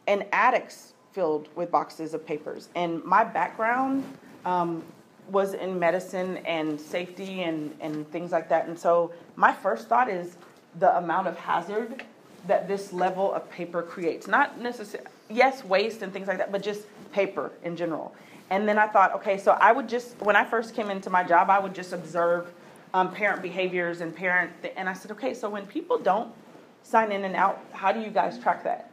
and 0.05 0.25
attics 0.31 0.93
filled 1.15 1.47
with 1.55 1.71
boxes 1.71 2.13
of 2.13 2.25
papers. 2.27 2.67
And 2.75 3.01
my 3.05 3.23
background 3.23 4.03
um, 4.43 4.83
was 5.31 5.53
in 5.53 5.79
medicine 5.79 6.37
and 6.45 6.79
safety 6.79 7.43
and, 7.43 7.73
and 7.79 8.07
things 8.11 8.33
like 8.33 8.49
that. 8.49 8.67
And 8.67 8.77
so 8.77 9.13
my 9.37 9.53
first 9.53 9.87
thought 9.87 10.09
is 10.09 10.35
the 10.77 10.95
amount 10.97 11.27
of 11.27 11.39
hazard 11.39 12.03
that 12.47 12.67
this 12.67 12.91
level 12.93 13.33
of 13.33 13.49
paper 13.49 13.81
creates. 13.81 14.27
Not 14.27 14.59
necessarily, 14.61 15.09
yes, 15.29 15.63
waste 15.63 16.01
and 16.01 16.11
things 16.11 16.27
like 16.27 16.37
that, 16.37 16.51
but 16.51 16.61
just 16.61 16.83
paper 17.13 17.51
in 17.63 17.77
general. 17.77 18.13
And 18.49 18.67
then 18.67 18.77
I 18.77 18.85
thought, 18.87 19.15
okay, 19.15 19.37
so 19.39 19.53
I 19.53 19.71
would 19.71 19.89
just, 19.89 20.19
when 20.21 20.35
I 20.35 20.43
first 20.45 20.75
came 20.75 20.91
into 20.91 21.09
my 21.09 21.23
job, 21.23 21.49
I 21.49 21.57
would 21.57 21.73
just 21.73 21.93
observe 21.93 22.51
um, 22.93 23.11
parent 23.11 23.41
behaviors 23.41 24.01
and 24.01 24.15
parent, 24.15 24.51
and 24.77 24.87
I 24.87 24.93
said, 24.93 25.11
okay, 25.11 25.33
so 25.33 25.49
when 25.49 25.65
people 25.65 25.97
don't 25.97 26.31
sign 26.83 27.11
in 27.11 27.25
and 27.25 27.35
out, 27.35 27.59
how 27.71 27.91
do 27.91 27.99
you 27.99 28.09
guys 28.09 28.37
track 28.37 28.63
that? 28.65 28.91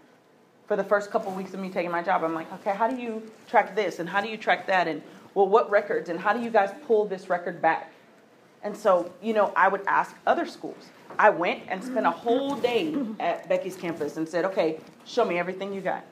For 0.66 0.76
the 0.76 0.84
first 0.84 1.10
couple 1.10 1.30
of 1.30 1.36
weeks 1.36 1.52
of 1.54 1.60
me 1.60 1.68
taking 1.68 1.90
my 1.90 2.02
job, 2.02 2.24
I'm 2.24 2.34
like, 2.34 2.50
okay, 2.52 2.74
how 2.74 2.88
do 2.88 2.96
you 2.96 3.30
track 3.48 3.74
this 3.74 3.98
and 3.98 4.08
how 4.08 4.20
do 4.20 4.28
you 4.28 4.36
track 4.36 4.66
that? 4.68 4.88
And 4.88 5.02
well, 5.34 5.48
what 5.48 5.70
records 5.70 6.08
and 6.08 6.18
how 6.18 6.32
do 6.32 6.40
you 6.40 6.50
guys 6.50 6.70
pull 6.86 7.04
this 7.04 7.28
record 7.28 7.60
back? 7.60 7.92
And 8.62 8.76
so, 8.76 9.12
you 9.20 9.34
know, 9.34 9.52
I 9.56 9.68
would 9.68 9.82
ask 9.86 10.14
other 10.26 10.46
schools. 10.46 10.90
I 11.18 11.30
went 11.30 11.62
and 11.68 11.82
spent 11.82 12.06
a 12.06 12.10
whole 12.10 12.54
day 12.56 12.96
at 13.18 13.48
Becky's 13.48 13.76
campus 13.76 14.16
and 14.16 14.28
said, 14.28 14.44
okay, 14.46 14.78
show 15.04 15.24
me 15.24 15.38
everything 15.38 15.74
you 15.74 15.80
got. 15.80 16.04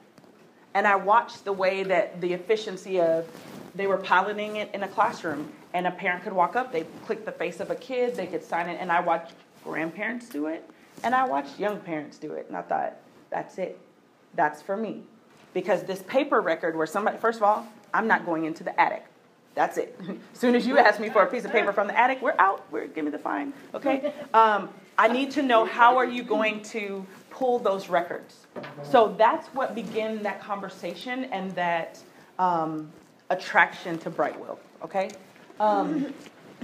And 0.75 0.87
I 0.87 0.97
watched 0.97 1.45
the 1.45 1.53
way 1.53 1.83
that 1.85 2.21
the 2.21 2.33
efficiency 2.33 3.01
of 3.01 3.27
they 3.75 3.87
were 3.87 3.99
piloting 3.99 4.57
it 4.57 4.71
in 4.75 4.83
a 4.83 4.89
classroom, 4.89 5.53
and 5.75 5.87
a 5.87 5.91
parent 5.91 6.25
could 6.25 6.33
walk 6.33 6.57
up, 6.57 6.73
they 6.73 6.85
click 7.07 7.25
the 7.25 7.33
face 7.33 7.61
of 7.61 7.71
a 7.71 7.77
kid, 7.77 8.17
they 8.17 8.27
could 8.27 8.43
sign 8.43 8.69
it, 8.69 8.79
and 8.81 8.91
I 8.91 9.01
watched 9.01 9.35
grandparents 9.65 10.29
do 10.29 10.47
it, 10.47 10.69
and 11.05 11.15
I 11.15 11.25
watched 11.25 11.59
young 11.59 11.79
parents 11.79 12.19
do 12.19 12.33
it, 12.33 12.47
and 12.49 12.57
I 12.57 12.63
thought, 12.63 12.97
that's 13.31 13.59
it, 13.59 13.79
that's 14.35 14.63
for 14.63 14.77
me, 14.77 15.03
because 15.55 15.83
this 15.85 16.03
paper 16.03 16.41
record 16.41 16.77
where 16.77 16.87
somebody, 16.87 17.19
first 17.19 17.39
of 17.39 17.43
all, 17.43 17.67
I'm 17.93 18.07
not 18.07 18.25
going 18.25 18.45
into 18.45 18.65
the 18.65 18.79
attic. 18.81 19.05
That's 19.55 19.79
it. 19.79 19.99
As 20.09 20.17
soon 20.39 20.55
as 20.55 20.67
you 20.67 20.79
ask 20.79 21.01
me 21.01 21.11
for 21.11 21.23
a 21.23 21.27
piece 21.27 21.45
of 21.45 21.53
paper 21.53 21.73
from 21.73 21.89
the 21.89 21.99
attic, 21.99 22.23
we're 22.23 22.37
out. 22.39 22.65
We're 22.71 22.87
give 22.87 23.05
me 23.05 23.11
the 23.11 23.19
fine. 23.19 23.53
Okay. 23.75 24.13
Um, 24.33 24.69
I 24.97 25.09
need 25.09 25.31
to 25.33 25.43
know 25.43 25.65
how 25.65 25.97
are 25.97 26.05
you 26.05 26.23
going 26.23 26.63
to 26.65 27.05
pull 27.31 27.59
those 27.59 27.89
records. 27.89 28.47
So 28.83 29.15
that's 29.17 29.49
what 29.49 29.75
began 29.75 30.23
that 30.23 30.41
conversation 30.41 31.25
and 31.25 31.51
that 31.53 31.99
um, 32.39 32.93
attraction 33.31 33.99
to 33.99 34.11
Brightwheel. 34.11 34.59
Okay. 34.85 35.11
Um, 35.59 36.13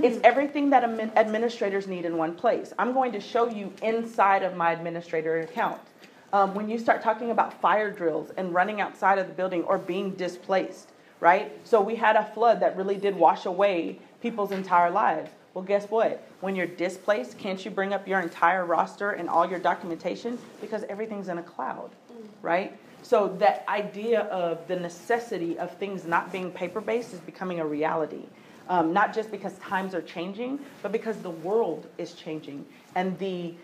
it's 0.02 0.18
everything 0.22 0.70
that 0.70 0.85
administrators 1.16 1.87
need 1.87 2.05
in 2.05 2.18
one 2.18 2.35
place. 2.35 2.72
I'm 2.79 2.92
going 2.92 3.12
to 3.12 3.20
show 3.20 3.48
you 3.48 3.72
inside 3.83 4.42
of 4.42 4.55
my 4.55 4.72
administrator 4.72 5.40
account. 5.40 5.81
Um, 6.33 6.55
when 6.55 6.69
you 6.69 6.79
start 6.79 7.03
talking 7.03 7.31
about 7.31 7.61
fire 7.61 7.91
drills 7.91 8.31
and 8.37 8.53
running 8.53 8.81
outside 8.81 9.19
of 9.19 9.29
the 9.29 9.33
building 9.33 9.62
or 9.65 9.79
being 9.79 10.11
displaced, 10.12 10.91
right? 11.21 11.53
So 11.65 11.81
we 11.81 11.95
had 11.95 12.17
a 12.17 12.25
flood 12.25 12.61
that 12.61 12.77
really 12.77 12.97
did 12.97 13.17
wash 13.17 13.47
away 13.47 13.99
people's 14.21 14.51
entire 14.51 14.91
lives. 14.91 15.31
Well, 15.55 15.65
guess 15.65 15.89
what? 15.89 16.23
When 16.41 16.55
you're 16.55 16.67
displaced, 16.67 17.39
can't 17.39 17.65
you 17.65 17.71
bring 17.71 17.95
up 17.95 18.07
your 18.07 18.21
entire 18.21 18.67
roster 18.67 19.12
and 19.12 19.29
all 19.29 19.49
your 19.49 19.59
documentation? 19.59 20.39
Because 20.61 20.85
everything's 20.89 21.29
in 21.29 21.39
a 21.39 21.43
cloud, 21.43 21.91
right? 22.43 22.77
So 23.03 23.29
that 23.39 23.65
idea 23.69 24.23
of 24.23 24.67
the 24.67 24.77
necessity 24.77 25.59
of 25.59 25.71
things 25.79 26.05
not 26.05 26.33
being 26.33 26.51
paper 26.51 26.81
based 26.81 27.15
is 27.15 27.21
becoming 27.21 27.61
a 27.61 27.67
reality. 27.67 28.25
Um, 28.69 28.93
not 28.93 29.15
just 29.15 29.31
because 29.31 29.57
times 29.59 29.95
are 29.95 30.03
changing, 30.03 30.59
but 30.83 30.91
because 30.91 31.17
the 31.19 31.31
world 31.31 31.87
is 31.99 32.15
changing 32.15 32.67
and 32.97 33.17
the 33.19 33.55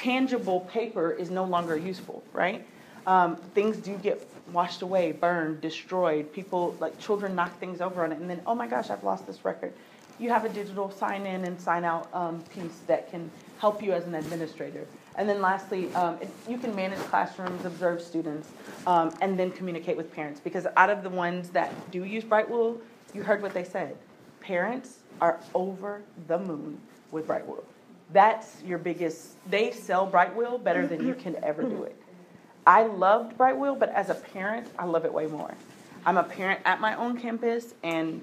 tangible 0.00 0.60
paper 0.60 1.12
is 1.12 1.30
no 1.30 1.44
longer 1.44 1.76
useful, 1.76 2.22
right? 2.32 2.66
Um, 3.06 3.36
things 3.36 3.76
do 3.76 3.96
get 3.96 4.26
washed 4.52 4.82
away, 4.82 5.12
burned, 5.12 5.60
destroyed. 5.60 6.32
People, 6.32 6.74
like 6.80 6.98
children, 6.98 7.34
knock 7.34 7.58
things 7.58 7.80
over 7.80 8.02
on 8.04 8.12
it, 8.12 8.18
and 8.18 8.28
then, 8.28 8.40
oh 8.46 8.54
my 8.54 8.66
gosh, 8.66 8.90
I've 8.90 9.04
lost 9.04 9.26
this 9.26 9.44
record. 9.44 9.72
You 10.18 10.30
have 10.30 10.44
a 10.44 10.48
digital 10.48 10.90
sign 10.90 11.26
in 11.26 11.44
and 11.44 11.60
sign 11.60 11.84
out 11.84 12.08
um, 12.14 12.42
piece 12.54 12.80
that 12.86 13.10
can 13.10 13.30
help 13.58 13.82
you 13.82 13.92
as 13.92 14.06
an 14.06 14.14
administrator. 14.14 14.86
And 15.16 15.28
then 15.28 15.40
lastly, 15.40 15.92
um, 15.94 16.18
it, 16.20 16.30
you 16.48 16.56
can 16.56 16.74
manage 16.74 16.98
classrooms, 17.00 17.64
observe 17.64 18.00
students, 18.00 18.48
um, 18.86 19.14
and 19.20 19.38
then 19.38 19.50
communicate 19.50 19.96
with 19.96 20.12
parents. 20.12 20.40
Because 20.40 20.66
out 20.76 20.90
of 20.90 21.02
the 21.02 21.10
ones 21.10 21.50
that 21.50 21.72
do 21.90 22.04
use 22.04 22.24
Brightwheel, 22.24 22.78
you 23.12 23.22
heard 23.22 23.42
what 23.42 23.52
they 23.52 23.64
said. 23.64 23.96
Parents 24.40 25.00
are 25.20 25.40
over 25.54 26.02
the 26.26 26.38
moon 26.38 26.80
with 27.10 27.26
Brightwheel. 27.26 27.64
That's 28.12 28.62
your 28.64 28.78
biggest, 28.78 29.36
they 29.48 29.70
sell 29.70 30.10
Brightwheel 30.10 30.62
better 30.62 30.86
than 30.86 31.06
you 31.06 31.14
can 31.14 31.36
ever 31.44 31.62
do 31.62 31.84
it. 31.84 31.96
I 32.66 32.84
loved 32.84 33.38
Brightwheel, 33.38 33.78
but 33.78 33.90
as 33.90 34.10
a 34.10 34.14
parent, 34.14 34.68
I 34.78 34.84
love 34.84 35.04
it 35.04 35.12
way 35.12 35.26
more. 35.26 35.54
I'm 36.04 36.16
a 36.16 36.24
parent 36.24 36.60
at 36.64 36.80
my 36.80 36.94
own 36.94 37.18
campus, 37.18 37.74
and 37.82 38.22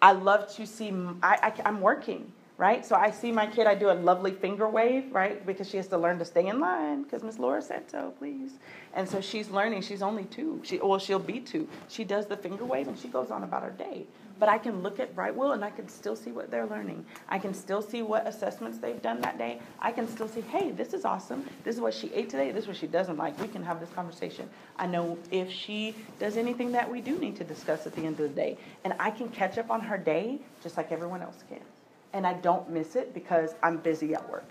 I 0.00 0.12
love 0.12 0.54
to 0.56 0.66
see, 0.66 0.92
I, 1.22 1.52
I, 1.64 1.68
am 1.68 1.80
working, 1.80 2.30
right? 2.58 2.84
So 2.84 2.94
I 2.94 3.10
see 3.10 3.32
my 3.32 3.46
kid, 3.46 3.66
I 3.66 3.74
do 3.74 3.90
a 3.90 3.94
lovely 3.94 4.32
finger 4.32 4.68
wave, 4.68 5.12
right? 5.12 5.44
Because 5.46 5.68
she 5.68 5.76
has 5.78 5.88
to 5.88 5.98
learn 5.98 6.18
to 6.18 6.24
stay 6.24 6.48
in 6.48 6.60
line, 6.60 7.04
because 7.04 7.22
Miss 7.22 7.38
Laura 7.38 7.62
said 7.62 7.90
so, 7.90 8.12
please. 8.18 8.52
And 8.94 9.08
so 9.08 9.20
she's 9.20 9.48
learning, 9.48 9.82
she's 9.82 10.02
only 10.02 10.24
two. 10.24 10.60
She, 10.64 10.78
well, 10.78 10.98
she'll 10.98 11.18
be 11.18 11.40
two. 11.40 11.68
She 11.88 12.04
does 12.04 12.26
the 12.26 12.36
finger 12.36 12.64
wave, 12.64 12.88
and 12.88 12.98
she 12.98 13.08
goes 13.08 13.30
on 13.30 13.44
about 13.44 13.62
her 13.62 13.70
day. 13.70 14.04
But 14.42 14.48
I 14.48 14.58
can 14.58 14.82
look 14.82 14.98
at 14.98 15.14
Brightwheel 15.14 15.54
and 15.54 15.64
I 15.64 15.70
can 15.70 15.88
still 15.88 16.16
see 16.16 16.32
what 16.32 16.50
they're 16.50 16.66
learning. 16.66 17.06
I 17.28 17.38
can 17.38 17.54
still 17.54 17.80
see 17.80 18.02
what 18.02 18.26
assessments 18.26 18.78
they've 18.78 19.00
done 19.00 19.20
that 19.20 19.38
day. 19.38 19.60
I 19.78 19.92
can 19.92 20.08
still 20.08 20.26
see, 20.26 20.40
hey, 20.40 20.72
this 20.72 20.94
is 20.94 21.04
awesome. 21.04 21.48
This 21.62 21.76
is 21.76 21.80
what 21.80 21.94
she 21.94 22.12
ate 22.12 22.28
today. 22.28 22.50
This 22.50 22.62
is 22.62 22.68
what 22.68 22.76
she 22.76 22.88
doesn't 22.88 23.16
like. 23.16 23.40
We 23.40 23.46
can 23.46 23.62
have 23.62 23.78
this 23.78 23.90
conversation. 23.90 24.50
I 24.78 24.88
know 24.88 25.16
if 25.30 25.48
she 25.48 25.94
does 26.18 26.36
anything 26.36 26.72
that 26.72 26.90
we 26.90 27.00
do 27.00 27.16
need 27.20 27.36
to 27.36 27.44
discuss 27.44 27.86
at 27.86 27.94
the 27.94 28.00
end 28.04 28.18
of 28.18 28.30
the 28.30 28.34
day. 28.34 28.58
And 28.82 28.94
I 28.98 29.12
can 29.12 29.28
catch 29.28 29.58
up 29.58 29.70
on 29.70 29.80
her 29.80 29.96
day 29.96 30.40
just 30.60 30.76
like 30.76 30.90
everyone 30.90 31.22
else 31.22 31.44
can. 31.48 31.60
And 32.12 32.26
I 32.26 32.32
don't 32.32 32.68
miss 32.68 32.96
it 32.96 33.14
because 33.14 33.54
I'm 33.62 33.76
busy 33.76 34.12
at 34.12 34.28
work. 34.28 34.50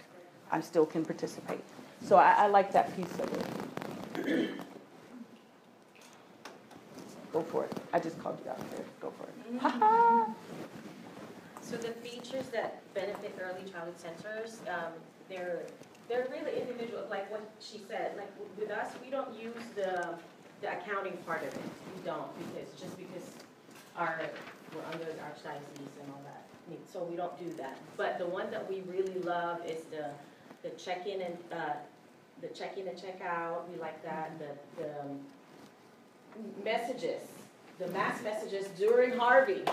I 0.54 0.62
still 0.62 0.86
can 0.86 1.04
participate. 1.04 1.66
So 2.06 2.16
I, 2.16 2.32
I 2.38 2.48
like 2.48 2.72
that 2.72 2.96
piece 2.96 3.12
of 3.20 3.30
it. 4.26 4.52
Go 7.34 7.42
for 7.42 7.66
it. 7.66 7.74
I 7.92 8.00
just 8.00 8.18
called 8.24 8.40
you 8.46 8.52
out 8.52 8.72
there. 8.72 8.86
Go 9.02 9.12
for 9.20 9.26
it. 9.26 9.31
So 11.72 11.78
the 11.78 11.94
features 12.06 12.48
that 12.48 12.82
benefit 12.94 13.34
early 13.40 13.64
childhood 13.72 13.98
centers, 13.98 14.60
um, 14.68 14.92
they're, 15.30 15.62
they're 16.10 16.28
really 16.30 16.60
individual, 16.60 17.04
like 17.10 17.32
what 17.32 17.50
she 17.62 17.80
said, 17.88 18.18
like 18.18 18.30
with 18.60 18.70
us, 18.72 18.92
we 19.02 19.10
don't 19.10 19.34
use 19.40 19.64
the, 19.74 20.16
the 20.60 20.68
accounting 20.68 21.16
part 21.26 21.44
of 21.44 21.48
it. 21.48 21.62
We 21.96 22.04
don't, 22.04 22.28
because, 22.38 22.78
just 22.78 22.98
because 22.98 23.24
our, 23.96 24.20
we're 24.76 24.84
under 24.92 25.06
the 25.06 25.12
archdiocese 25.12 25.96
and 26.02 26.12
all 26.12 26.22
that. 26.26 26.44
So 26.92 27.06
we 27.06 27.16
don't 27.16 27.40
do 27.40 27.54
that. 27.56 27.78
But 27.96 28.18
the 28.18 28.28
one 28.28 28.52
that 28.52 28.70
we 28.70 28.82
really 28.82 29.20
love 29.22 29.66
is 29.66 29.84
the, 29.86 30.10
the 30.64 30.76
check-in 30.76 31.22
and, 31.22 31.38
uh, 31.54 31.74
the 32.42 32.50
check-in 32.50 32.86
and 32.90 33.02
check-out, 33.02 33.70
we 33.72 33.80
like 33.80 34.04
that, 34.04 34.32
the, 34.40 34.84
the 34.84 34.90
um, 35.00 35.20
messages, 36.66 37.22
the 37.82 37.88
mass 37.92 38.22
messages 38.24 38.68
during 38.78 39.18
Harvey. 39.18 39.64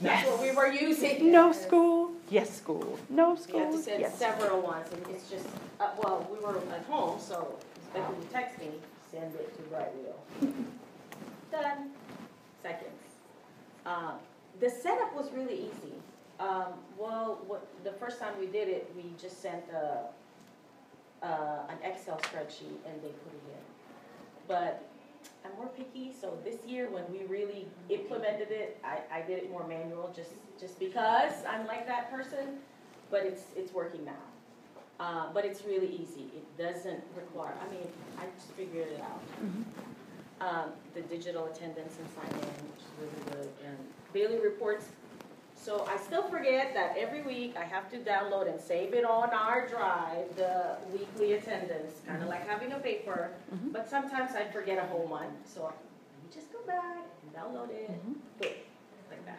That's 0.00 0.26
what 0.26 0.40
we 0.40 0.50
were 0.52 0.72
using. 0.72 1.30
No 1.30 1.52
school, 1.52 2.12
yes 2.30 2.56
school. 2.56 2.98
No 3.10 3.32
We 3.32 3.36
had 3.36 3.42
school, 3.42 3.72
to 3.72 3.78
send 3.78 4.00
yes. 4.00 4.18
several 4.18 4.62
ones, 4.62 4.88
and 4.92 5.06
it's 5.14 5.28
just, 5.28 5.46
uh, 5.78 5.90
well, 6.02 6.26
we 6.32 6.38
were 6.38 6.56
at 6.74 6.84
home, 6.86 7.20
so 7.20 7.54
Becky 7.92 8.12
would 8.14 8.32
text 8.32 8.58
me, 8.58 8.70
send 9.10 9.34
it 9.34 9.54
to 9.56 9.62
Brightwheel. 9.64 10.16
Done. 11.52 11.90
Seconds. 12.62 13.02
Um, 13.84 14.12
the 14.58 14.70
setup 14.70 15.14
was 15.14 15.30
really 15.34 15.64
easy. 15.64 15.94
Um, 16.38 16.72
well, 16.98 17.40
what, 17.46 17.66
the 17.84 17.92
first 17.92 18.18
time 18.18 18.32
we 18.38 18.46
did 18.46 18.68
it, 18.68 18.90
we 18.96 19.04
just 19.20 19.42
sent 19.42 19.64
a, 19.74 21.26
uh, 21.26 21.66
an 21.68 21.76
Excel 21.84 22.16
spreadsheet 22.16 22.78
and 22.86 23.02
they 23.02 23.08
put 23.08 23.32
it 23.34 23.44
in. 23.48 23.62
But 24.48 24.89
I'm 25.44 25.56
more 25.56 25.68
picky, 25.68 26.12
so 26.18 26.36
this 26.44 26.56
year 26.66 26.90
when 26.90 27.04
we 27.10 27.24
really 27.26 27.66
implemented 27.88 28.50
it, 28.50 28.78
I, 28.84 28.98
I 29.18 29.22
did 29.22 29.38
it 29.38 29.50
more 29.50 29.66
manual 29.66 30.12
just, 30.14 30.30
just 30.58 30.78
because 30.78 31.32
I'm 31.48 31.66
like 31.66 31.86
that 31.86 32.10
person, 32.10 32.58
but 33.10 33.24
it's, 33.24 33.44
it's 33.56 33.72
working 33.72 34.04
now. 34.04 34.12
Uh, 34.98 35.32
but 35.32 35.46
it's 35.46 35.64
really 35.64 35.88
easy. 35.88 36.26
It 36.36 36.58
doesn't 36.58 37.02
require, 37.16 37.54
I 37.66 37.72
mean, 37.72 37.88
I 38.18 38.24
just 38.36 38.52
figured 38.52 38.88
it 38.88 39.00
out. 39.00 39.22
Um, 40.42 40.70
the 40.94 41.00
digital 41.02 41.46
attendance 41.46 41.96
and 41.98 42.08
sign 42.14 42.32
in, 42.32 42.48
which 42.70 42.80
is 42.80 42.92
really 42.98 43.42
good, 43.42 43.48
and 43.66 43.76
daily 44.12 44.38
reports. 44.42 44.86
So 45.60 45.86
I 45.88 45.96
still 45.98 46.22
forget 46.22 46.72
that 46.74 46.96
every 46.98 47.22
week 47.22 47.54
I 47.56 47.64
have 47.64 47.90
to 47.90 47.98
download 47.98 48.50
and 48.50 48.60
save 48.60 48.94
it 48.94 49.04
on 49.04 49.30
our 49.30 49.66
drive, 49.68 50.34
the 50.36 50.76
weekly 50.92 51.34
attendance, 51.34 52.00
kind 52.06 52.22
of 52.22 52.28
like 52.28 52.46
having 52.48 52.72
a 52.72 52.78
paper. 52.78 53.30
Mhm. 53.54 53.72
But 53.72 53.88
sometimes 53.88 54.34
I 54.34 54.44
forget 54.46 54.78
a 54.78 54.86
whole 54.86 55.06
month, 55.06 55.34
so 55.44 55.66
me 56.22 56.30
just 56.32 56.52
go 56.52 56.60
back 56.66 56.96
and 57.22 57.34
download 57.34 57.70
it, 57.70 57.88
boom, 58.38 58.50
like 59.10 59.24
that. 59.26 59.38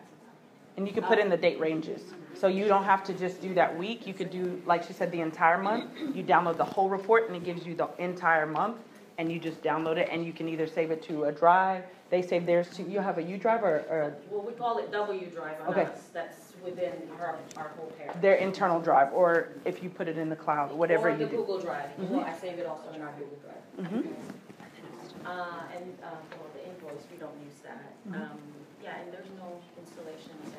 And 0.77 0.87
you 0.87 0.93
can 0.93 1.03
put 1.03 1.19
in 1.19 1.29
the 1.29 1.37
date 1.37 1.59
ranges. 1.59 2.01
So 2.33 2.47
you 2.47 2.67
don't 2.67 2.85
have 2.85 3.03
to 3.05 3.13
just 3.13 3.41
do 3.41 3.53
that 3.55 3.77
week. 3.77 4.07
You 4.07 4.13
could 4.13 4.31
do, 4.31 4.61
like 4.65 4.83
she 4.83 4.93
said, 4.93 5.11
the 5.11 5.21
entire 5.21 5.57
month. 5.57 5.91
You 6.15 6.23
download 6.23 6.57
the 6.57 6.65
whole 6.65 6.89
report 6.89 7.27
and 7.27 7.35
it 7.35 7.43
gives 7.43 7.65
you 7.67 7.75
the 7.75 7.89
entire 7.99 8.45
month. 8.45 8.77
And 9.21 9.31
you 9.31 9.37
just 9.37 9.61
download 9.61 9.97
it 9.97 10.09
and 10.11 10.25
you 10.25 10.33
can 10.33 10.49
either 10.49 10.65
save 10.65 10.89
it 10.89 11.03
to 11.03 11.25
a 11.25 11.31
drive. 11.31 11.83
They 12.09 12.23
save 12.23 12.47
theirs 12.47 12.67
to, 12.69 12.81
you 12.81 12.99
have 13.01 13.19
a 13.19 13.21
U 13.21 13.37
drive 13.37 13.63
or, 13.63 13.75
or 13.87 14.15
Well, 14.31 14.41
we 14.41 14.53
call 14.53 14.79
it 14.79 14.91
W 14.91 15.27
drive 15.27 15.61
on 15.61 15.67
Okay. 15.67 15.83
us, 15.83 16.09
that's 16.11 16.53
within 16.65 16.93
our, 17.19 17.37
our 17.55 17.69
whole 17.77 17.91
pair. 17.99 18.11
their 18.19 18.33
internal 18.33 18.81
drive, 18.81 19.13
or 19.13 19.49
if 19.63 19.83
you 19.83 19.91
put 19.91 20.07
it 20.07 20.17
in 20.17 20.27
the 20.27 20.35
cloud, 20.35 20.71
whatever 20.71 21.09
Or 21.09 21.11
you 21.11 21.17
the 21.19 21.25
do. 21.25 21.37
Google 21.37 21.59
Drive, 21.59 21.89
Mhm. 21.99 22.09
well, 22.09 22.21
I 22.21 22.33
save 22.33 22.57
it 22.57 22.65
also 22.65 22.91
in 22.95 23.01
our 23.03 23.11
Google 23.19 23.37
Drive. 23.45 23.91
Mhm. 23.93 24.07
Uh, 25.23 25.29
and, 25.75 25.97
uh, 26.03 26.07
for 26.31 26.57
the 26.57 26.67
invoice, 26.67 27.05
we 27.11 27.17
don't 27.17 27.37
use 27.45 27.59
that. 27.61 27.93
Mhm. 28.09 28.15
Um, 28.15 28.39
yeah, 28.83 28.97
and 29.03 29.13
there's 29.13 29.29
no 29.37 29.61
installations 29.79 30.51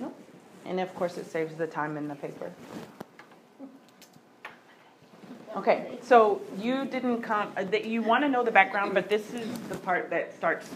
and 0.00 0.10
And 0.64 0.80
of 0.80 0.94
course, 0.94 1.18
it 1.18 1.26
saves 1.26 1.54
the 1.56 1.66
time 1.66 1.98
in 1.98 2.08
the 2.08 2.14
paper. 2.14 2.50
Okay, 5.56 5.98
so 6.00 6.40
you 6.58 6.84
didn't 6.84 7.22
come, 7.22 7.52
uh, 7.56 7.64
that 7.64 7.84
you 7.84 8.02
want 8.02 8.22
to 8.22 8.28
know 8.28 8.44
the 8.44 8.52
background, 8.52 8.94
but 8.94 9.08
this 9.08 9.34
is 9.34 9.48
the 9.68 9.74
part 9.78 10.08
that 10.10 10.36
starts 10.36 10.70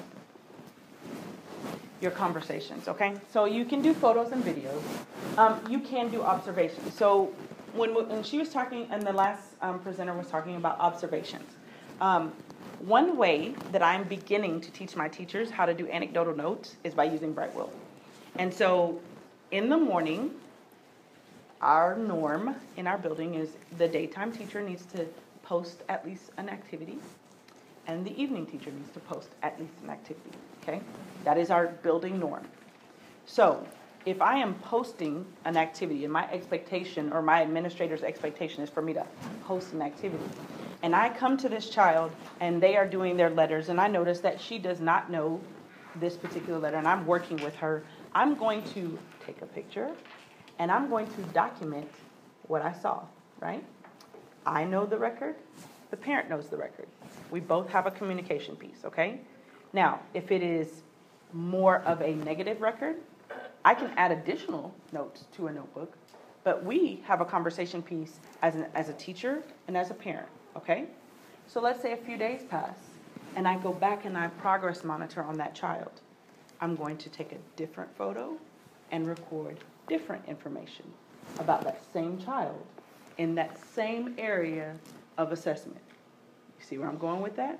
your 2.01 2.11
conversations, 2.11 2.89
okay? 2.89 3.15
So 3.33 3.45
you 3.45 3.65
can 3.65 3.81
do 3.83 3.95
photos 3.95 4.33
and 4.33 4.43
videos. 4.43 4.83
Um, 5.39 5.61
you 5.71 5.79
can 5.79 6.11
do 6.11 6.23
observations. 6.23 6.93
So 6.93 7.33
when, 7.73 7.95
when 7.95 8.25
she 8.25 8.39
was 8.39 8.49
talking, 8.49 8.89
and 8.91 9.01
the 9.03 9.13
last 9.13 9.55
um, 9.63 9.79
presenter 9.79 10.13
was 10.13 10.27
talking 10.27 10.57
about 10.57 10.81
observations. 10.81 11.49
Um, 12.01 12.33
one 12.81 13.17
way 13.17 13.55
that 13.71 13.83
I'm 13.83 14.03
beginning 14.05 14.61
to 14.61 14.73
teach 14.73 14.97
my 14.97 15.09
teachers 15.09 15.51
how 15.51 15.67
to 15.67 15.73
do 15.73 15.89
anecdotal 15.89 16.37
notes 16.37 16.77
is 16.83 16.95
by 16.95 17.05
using 17.05 17.33
Brightwheel. 17.33 17.71
And 18.37 18.53
so 18.53 19.01
in 19.53 19.69
the 19.69 19.77
morning, 19.77 20.33
our 21.65 21.97
norm 21.97 22.55
in 22.77 22.87
our 22.87 22.99
building 22.99 23.35
is 23.35 23.57
the 23.79 23.89
daytime 23.89 24.31
teacher 24.31 24.61
needs 24.61 24.85
to 24.85 25.07
post 25.43 25.83
at 25.89 26.05
least 26.07 26.31
an 26.37 26.51
activity, 26.51 26.99
and 27.87 28.05
the 28.05 28.21
evening 28.21 28.47
teacher 28.47 28.71
needs 28.71 28.91
to 28.91 29.01
post 29.01 29.31
at 29.43 29.59
least 29.59 29.73
an 29.83 29.91
activity, 29.91 30.31
okay? 30.63 30.81
That 31.25 31.39
is 31.39 31.51
our 31.51 31.69
building 31.69 32.21
norm. 32.21 32.47
So, 33.27 33.67
if 34.05 34.21
I 34.21 34.37
am 34.37 34.55
posting 34.57 35.25
an 35.47 35.57
activity, 35.57 36.05
and 36.05 36.13
my 36.13 36.31
expectation, 36.31 37.11
or 37.11 37.23
my 37.23 37.41
administrator's 37.41 38.03
expectation 38.03 38.63
is 38.63 38.69
for 38.69 38.83
me 38.83 38.93
to 38.93 39.07
post 39.45 39.73
an 39.73 39.81
activity, 39.81 40.25
and 40.83 40.95
I 40.95 41.09
come 41.09 41.39
to 41.39 41.49
this 41.49 41.71
child, 41.71 42.13
and 42.41 42.63
they 42.63 42.77
are 42.77 42.87
doing 42.87 43.17
their 43.17 43.31
letters, 43.31 43.71
and 43.71 43.81
I 43.81 43.89
notice 43.89 44.21
that 44.21 44.39
she 44.39 44.59
does 44.59 44.81
not 44.81 45.11
know 45.11 45.41
this 45.97 46.17
particular 46.19 46.59
letter, 46.59 46.77
and 46.77 46.87
I'm 46.87 47.07
working 47.07 47.39
with 47.39 47.57
her, 47.57 47.83
I'm 48.15 48.35
going 48.35 48.63
to 48.75 48.99
take 49.25 49.41
a 49.41 49.47
picture, 49.47 49.91
and 50.59 50.71
I'm 50.71 50.89
going 50.89 51.07
to 51.07 51.23
document 51.33 51.89
what 52.47 52.63
I 52.63 52.73
saw, 52.73 53.03
right? 53.41 53.65
I 54.47 54.65
know 54.65 54.85
the 54.87 54.99
record, 54.99 55.37
the 55.91 55.97
parent 55.97 56.29
knows 56.29 56.49
the 56.49 56.57
record. 56.57 56.87
We 57.31 57.41
both 57.41 57.69
have 57.71 57.87
a 57.87 57.91
communication 57.91 58.57
piece, 58.57 58.85
okay? 58.85 59.21
Now, 59.73 60.01
if 60.13 60.31
it 60.31 60.43
is 60.43 60.83
more 61.33 61.79
of 61.83 62.01
a 62.01 62.15
negative 62.15 62.61
record, 62.61 62.97
I 63.65 63.75
can 63.75 63.91
add 63.97 64.13
additional 64.13 64.75
notes 64.93 65.25
to 65.37 65.47
a 65.47 65.53
notebook, 65.53 65.97
but 66.45 66.65
we 66.65 67.03
have 67.07 67.21
a 67.21 67.25
conversation 67.25 67.83
piece 67.83 68.21
as, 68.43 68.55
an, 68.55 68.67
as 68.75 68.89
a 68.89 68.93
teacher 68.93 69.43
and 69.67 69.77
as 69.77 69.91
a 69.91 69.95
parent, 69.95 70.29
okay? 70.57 70.85
So 71.47 71.61
let's 71.61 71.81
say 71.81 71.93
a 71.93 71.97
few 71.97 72.19
days 72.19 72.43
pass, 72.49 72.77
and 73.37 73.49
I 73.49 73.59
go 73.59 73.73
back 73.73 74.05
and 74.05 74.17
I 74.17 74.29
progress 74.29 74.85
monitor 74.85 75.23
on 75.23 75.39
that 75.39 75.55
child. 75.55 75.91
I'm 76.61 76.77
going 76.77 76.99
to 76.99 77.09
take 77.09 77.33
a 77.33 77.39
different 77.57 77.95
photo 77.97 78.37
and 78.91 79.07
record 79.07 79.59
different 79.89 80.23
information 80.29 80.85
about 81.39 81.63
that 81.65 81.83
same 81.93 82.19
child 82.19 82.63
in 83.19 83.35
that 83.35 83.59
same 83.75 84.15
area 84.19 84.75
of 85.19 85.33
assessment. 85.33 85.81
You 86.59 86.65
see 86.65 86.79
where 86.79 86.89
I'm 86.89 86.99
going 86.99 87.21
with 87.21 87.37
that? 87.37 87.59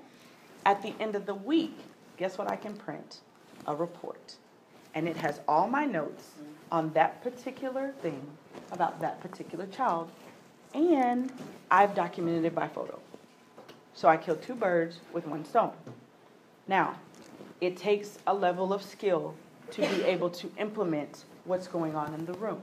At 0.65 0.81
the 0.81 0.93
end 0.99 1.15
of 1.15 1.25
the 1.25 1.35
week, 1.35 1.77
guess 2.17 2.37
what 2.37 2.49
I 2.49 2.55
can 2.55 2.75
print? 2.75 3.19
A 3.67 3.75
report. 3.75 4.35
And 4.93 5.07
it 5.07 5.17
has 5.17 5.41
all 5.47 5.67
my 5.67 5.85
notes 5.85 6.31
on 6.71 6.91
that 6.93 7.21
particular 7.21 7.93
thing 8.01 8.21
about 8.71 8.99
that 9.01 9.21
particular 9.21 9.65
child, 9.67 10.09
and 10.73 11.31
I've 11.69 11.93
documented 11.93 12.45
it 12.45 12.55
by 12.55 12.67
photo. 12.67 12.99
So 13.93 14.07
I 14.07 14.17
killed 14.17 14.41
two 14.41 14.55
birds 14.55 14.99
with 15.13 15.27
one 15.27 15.45
stone. 15.45 15.71
Now, 16.67 16.95
it 17.61 17.77
takes 17.77 18.17
a 18.27 18.33
level 18.33 18.73
of 18.73 18.81
skill 18.81 19.35
to 19.71 19.81
be 19.81 20.03
able 20.03 20.29
to 20.29 20.51
implement 20.57 21.25
what's 21.45 21.67
going 21.67 21.95
on 21.95 22.13
in 22.13 22.25
the 22.25 22.33
room. 22.33 22.61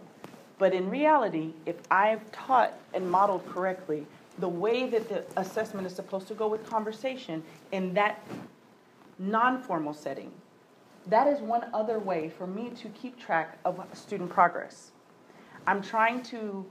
But 0.58 0.74
in 0.74 0.88
reality, 0.90 1.54
if 1.66 1.76
I've 1.90 2.30
taught 2.30 2.74
and 2.94 3.10
modeled 3.10 3.46
correctly 3.48 4.06
the 4.38 4.48
way 4.48 4.88
that 4.88 5.08
the 5.08 5.24
assessment 5.36 5.86
is 5.86 5.94
supposed 5.94 6.28
to 6.28 6.34
go 6.34 6.48
with 6.48 6.68
conversation 6.68 7.42
in 7.72 7.94
that 7.94 8.24
non 9.18 9.62
formal 9.62 9.94
setting, 9.94 10.30
that 11.06 11.26
is 11.26 11.40
one 11.40 11.66
other 11.74 11.98
way 11.98 12.28
for 12.28 12.46
me 12.46 12.70
to 12.70 12.88
keep 12.90 13.18
track 13.18 13.58
of 13.64 13.84
student 13.92 14.30
progress. 14.30 14.92
I'm 15.66 15.82
trying 15.82 16.22
to 16.24 16.64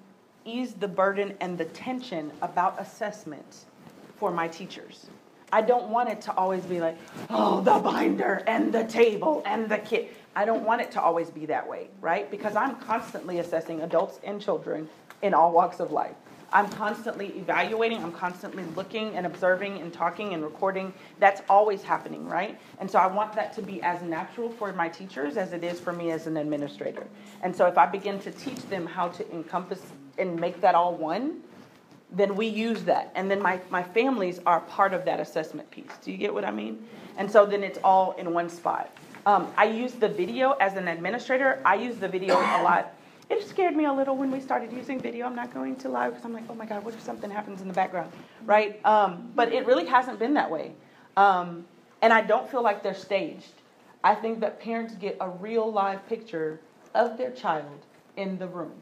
ease 0.46 0.74
the 0.74 0.88
burden 0.88 1.36
and 1.40 1.58
the 1.58 1.66
tension 1.66 2.32
about 2.42 2.80
assessment 2.80 3.66
for 4.18 4.32
my 4.32 4.48
teachers. 4.48 5.08
I 5.54 5.62
don't 5.62 5.90
want 5.90 6.10
it 6.10 6.22
to 6.22 6.34
always 6.36 6.64
be 6.64 6.80
like, 6.80 6.98
oh, 7.30 7.62
the 7.62 7.78
binder 7.80 8.42
and 8.48 8.74
the 8.74 8.86
table 8.86 9.44
and 9.46 9.68
the 9.68 9.80
kit. 9.80 10.14
I 10.36 10.46
don't 10.46 10.64
want 10.64 10.82
it 10.82 10.92
to 10.92 11.02
always 11.02 11.30
be 11.30 11.46
that 11.48 11.68
way, 11.68 11.88
right? 12.00 12.30
Because 12.32 12.56
I'm 12.56 12.76
constantly 12.78 13.40
assessing 13.40 13.82
adults 13.82 14.20
and 14.24 14.42
children 14.42 14.90
in 15.22 15.34
all 15.34 15.52
walks 15.52 15.80
of 15.80 15.92
life. 15.92 16.16
I'm 16.54 16.70
constantly 16.70 17.28
evaluating, 17.38 18.04
I'm 18.04 18.12
constantly 18.12 18.66
looking 18.76 19.16
and 19.16 19.26
observing 19.26 19.80
and 19.80 19.94
talking 19.94 20.34
and 20.34 20.44
recording. 20.44 20.94
That's 21.20 21.42
always 21.50 21.82
happening, 21.82 22.28
right? 22.28 22.60
And 22.80 22.92
so 22.92 23.00
I 23.00 23.08
want 23.08 23.34
that 23.34 23.54
to 23.54 23.62
be 23.62 23.82
as 23.82 24.02
natural 24.02 24.50
for 24.50 24.74
my 24.74 24.90
teachers 24.90 25.38
as 25.38 25.54
it 25.54 25.64
is 25.64 25.80
for 25.80 25.94
me 25.94 26.12
as 26.12 26.28
an 26.28 26.36
administrator. 26.36 27.08
And 27.42 27.56
so 27.56 27.68
if 27.68 27.78
I 27.78 27.86
begin 27.86 28.20
to 28.20 28.32
teach 28.32 28.62
them 28.68 28.86
how 28.86 29.10
to 29.10 29.32
encompass 29.32 29.82
and 30.18 30.38
make 30.38 30.60
that 30.60 30.76
all 30.76 30.94
one, 30.94 31.42
then 32.12 32.36
we 32.36 32.48
use 32.48 32.84
that. 32.84 33.12
And 33.16 33.32
then 33.32 33.42
my, 33.42 33.62
my 33.70 33.84
families 33.84 34.42
are 34.46 34.60
part 34.60 34.94
of 34.94 35.06
that 35.06 35.22
assessment 35.22 35.72
piece. 35.72 35.92
Do 36.04 36.12
you 36.12 36.18
get 36.18 36.34
what 36.34 36.44
I 36.44 36.52
mean? 36.52 36.86
And 37.18 37.32
so 37.32 37.46
then 37.46 37.64
it's 37.64 37.80
all 37.82 38.12
in 38.18 38.34
one 38.34 38.50
spot. 38.50 38.92
Um, 39.26 39.52
I 39.56 39.66
use 39.66 39.94
the 39.94 40.08
video 40.08 40.52
as 40.54 40.74
an 40.76 40.88
administrator, 40.88 41.62
I 41.64 41.76
use 41.76 41.98
the 41.98 42.08
video 42.08 42.36
a 42.36 42.64
lot. 42.64 42.94
It 43.30 43.48
scared 43.48 43.76
me 43.76 43.86
a 43.86 43.94
little 43.94 44.18
when 44.18 44.32
we 44.32 44.40
started 44.40 44.74
using 44.74 45.00
video. 45.00 45.26
I'm 45.26 45.36
not 45.36 45.54
going 45.54 45.78
to 45.78 45.90
lie 45.90 46.10
because 46.10 46.26
I'm 46.26 46.34
like, 46.34 46.44
oh 46.50 46.56
my 46.56 46.66
God, 46.66 46.84
what 46.84 46.94
if 46.94 47.02
something 47.02 47.30
happens 47.30 47.62
in 47.62 47.68
the 47.68 47.74
background, 47.74 48.12
right? 48.46 48.84
Um, 48.86 49.32
but 49.36 49.54
it 49.54 49.66
really 49.66 49.86
hasn't 49.86 50.20
been 50.20 50.34
that 50.34 50.50
way. 50.50 50.74
Um, 51.16 51.66
and 52.02 52.12
I 52.12 52.22
don't 52.22 52.50
feel 52.50 52.64
like 52.64 52.84
they're 52.84 52.94
staged. 52.94 53.54
I 54.04 54.16
think 54.16 54.40
that 54.42 54.60
parents 54.60 54.96
get 54.96 55.18
a 55.22 55.30
real 55.30 55.72
live 55.72 56.06
picture 56.10 56.60
of 56.94 57.18
their 57.18 57.32
child 57.32 57.86
in 58.18 58.38
the 58.38 58.48
room. 58.48 58.74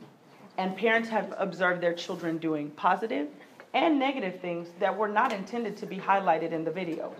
And 0.57 0.75
parents 0.75 1.09
have 1.09 1.33
observed 1.37 1.81
their 1.81 1.93
children 1.93 2.37
doing 2.37 2.71
positive 2.71 3.27
and 3.73 3.99
negative 3.99 4.39
things 4.39 4.69
that 4.79 4.97
were 4.97 5.07
not 5.07 5.31
intended 5.31 5.77
to 5.77 5.85
be 5.85 5.97
highlighted 5.97 6.53
in 6.53 6.63
the 6.63 6.71
video. 6.71 7.13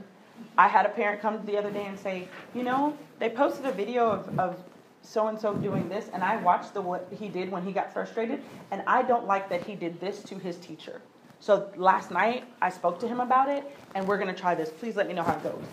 I 0.59 0.67
had 0.67 0.85
a 0.85 0.89
parent 0.89 1.21
come 1.21 1.39
the 1.45 1.57
other 1.57 1.71
day 1.71 1.85
and 1.85 1.97
say, 1.97 2.27
you 2.53 2.63
know, 2.63 2.93
they 3.17 3.29
posted 3.29 3.65
a 3.65 3.71
video 3.71 4.11
of, 4.11 4.37
of 4.37 4.57
so 5.01 5.27
and 5.27 5.39
so 5.39 5.53
doing 5.53 5.87
this, 5.87 6.09
and 6.11 6.21
I 6.21 6.35
watched 6.35 6.73
the 6.73 6.81
what 6.81 7.07
he 7.17 7.29
did 7.29 7.49
when 7.49 7.63
he 7.63 7.71
got 7.71 7.93
frustrated, 7.93 8.41
and 8.71 8.83
I 8.85 9.03
don't 9.03 9.25
like 9.25 9.47
that 9.47 9.63
he 9.63 9.75
did 9.75 10.01
this 10.01 10.21
to 10.23 10.35
his 10.37 10.57
teacher. 10.57 11.01
So 11.39 11.71
last 11.77 12.11
night 12.11 12.43
I 12.61 12.69
spoke 12.69 12.99
to 12.99 13.07
him 13.07 13.21
about 13.21 13.47
it, 13.47 13.63
and 13.95 14.05
we're 14.05 14.17
gonna 14.17 14.33
try 14.33 14.53
this. 14.53 14.69
Please 14.69 14.97
let 14.97 15.07
me 15.07 15.13
know 15.13 15.23
how 15.23 15.37
it 15.37 15.43
goes. 15.43 15.63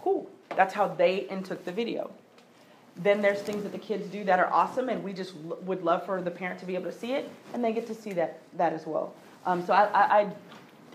Cool. 0.00 0.30
That's 0.54 0.74
how 0.74 0.88
they 0.88 1.26
intook 1.30 1.64
the 1.64 1.72
video. 1.72 2.10
Then 2.96 3.22
there's 3.22 3.40
things 3.40 3.62
that 3.62 3.72
the 3.72 3.78
kids 3.78 4.06
do 4.08 4.22
that 4.24 4.38
are 4.38 4.52
awesome, 4.52 4.90
and 4.90 5.02
we 5.02 5.14
just 5.14 5.32
l- 5.48 5.56
would 5.62 5.82
love 5.82 6.04
for 6.04 6.20
the 6.20 6.30
parent 6.30 6.60
to 6.60 6.66
be 6.66 6.74
able 6.74 6.90
to 6.90 6.98
see 6.98 7.14
it, 7.14 7.30
and 7.54 7.64
they 7.64 7.72
get 7.72 7.86
to 7.86 7.94
see 7.94 8.12
that 8.12 8.38
that 8.58 8.74
as 8.74 8.86
well. 8.86 9.14
Um, 9.46 9.64
so 9.64 9.72
I, 9.72 9.84
I, 9.86 10.20
I 10.20 10.32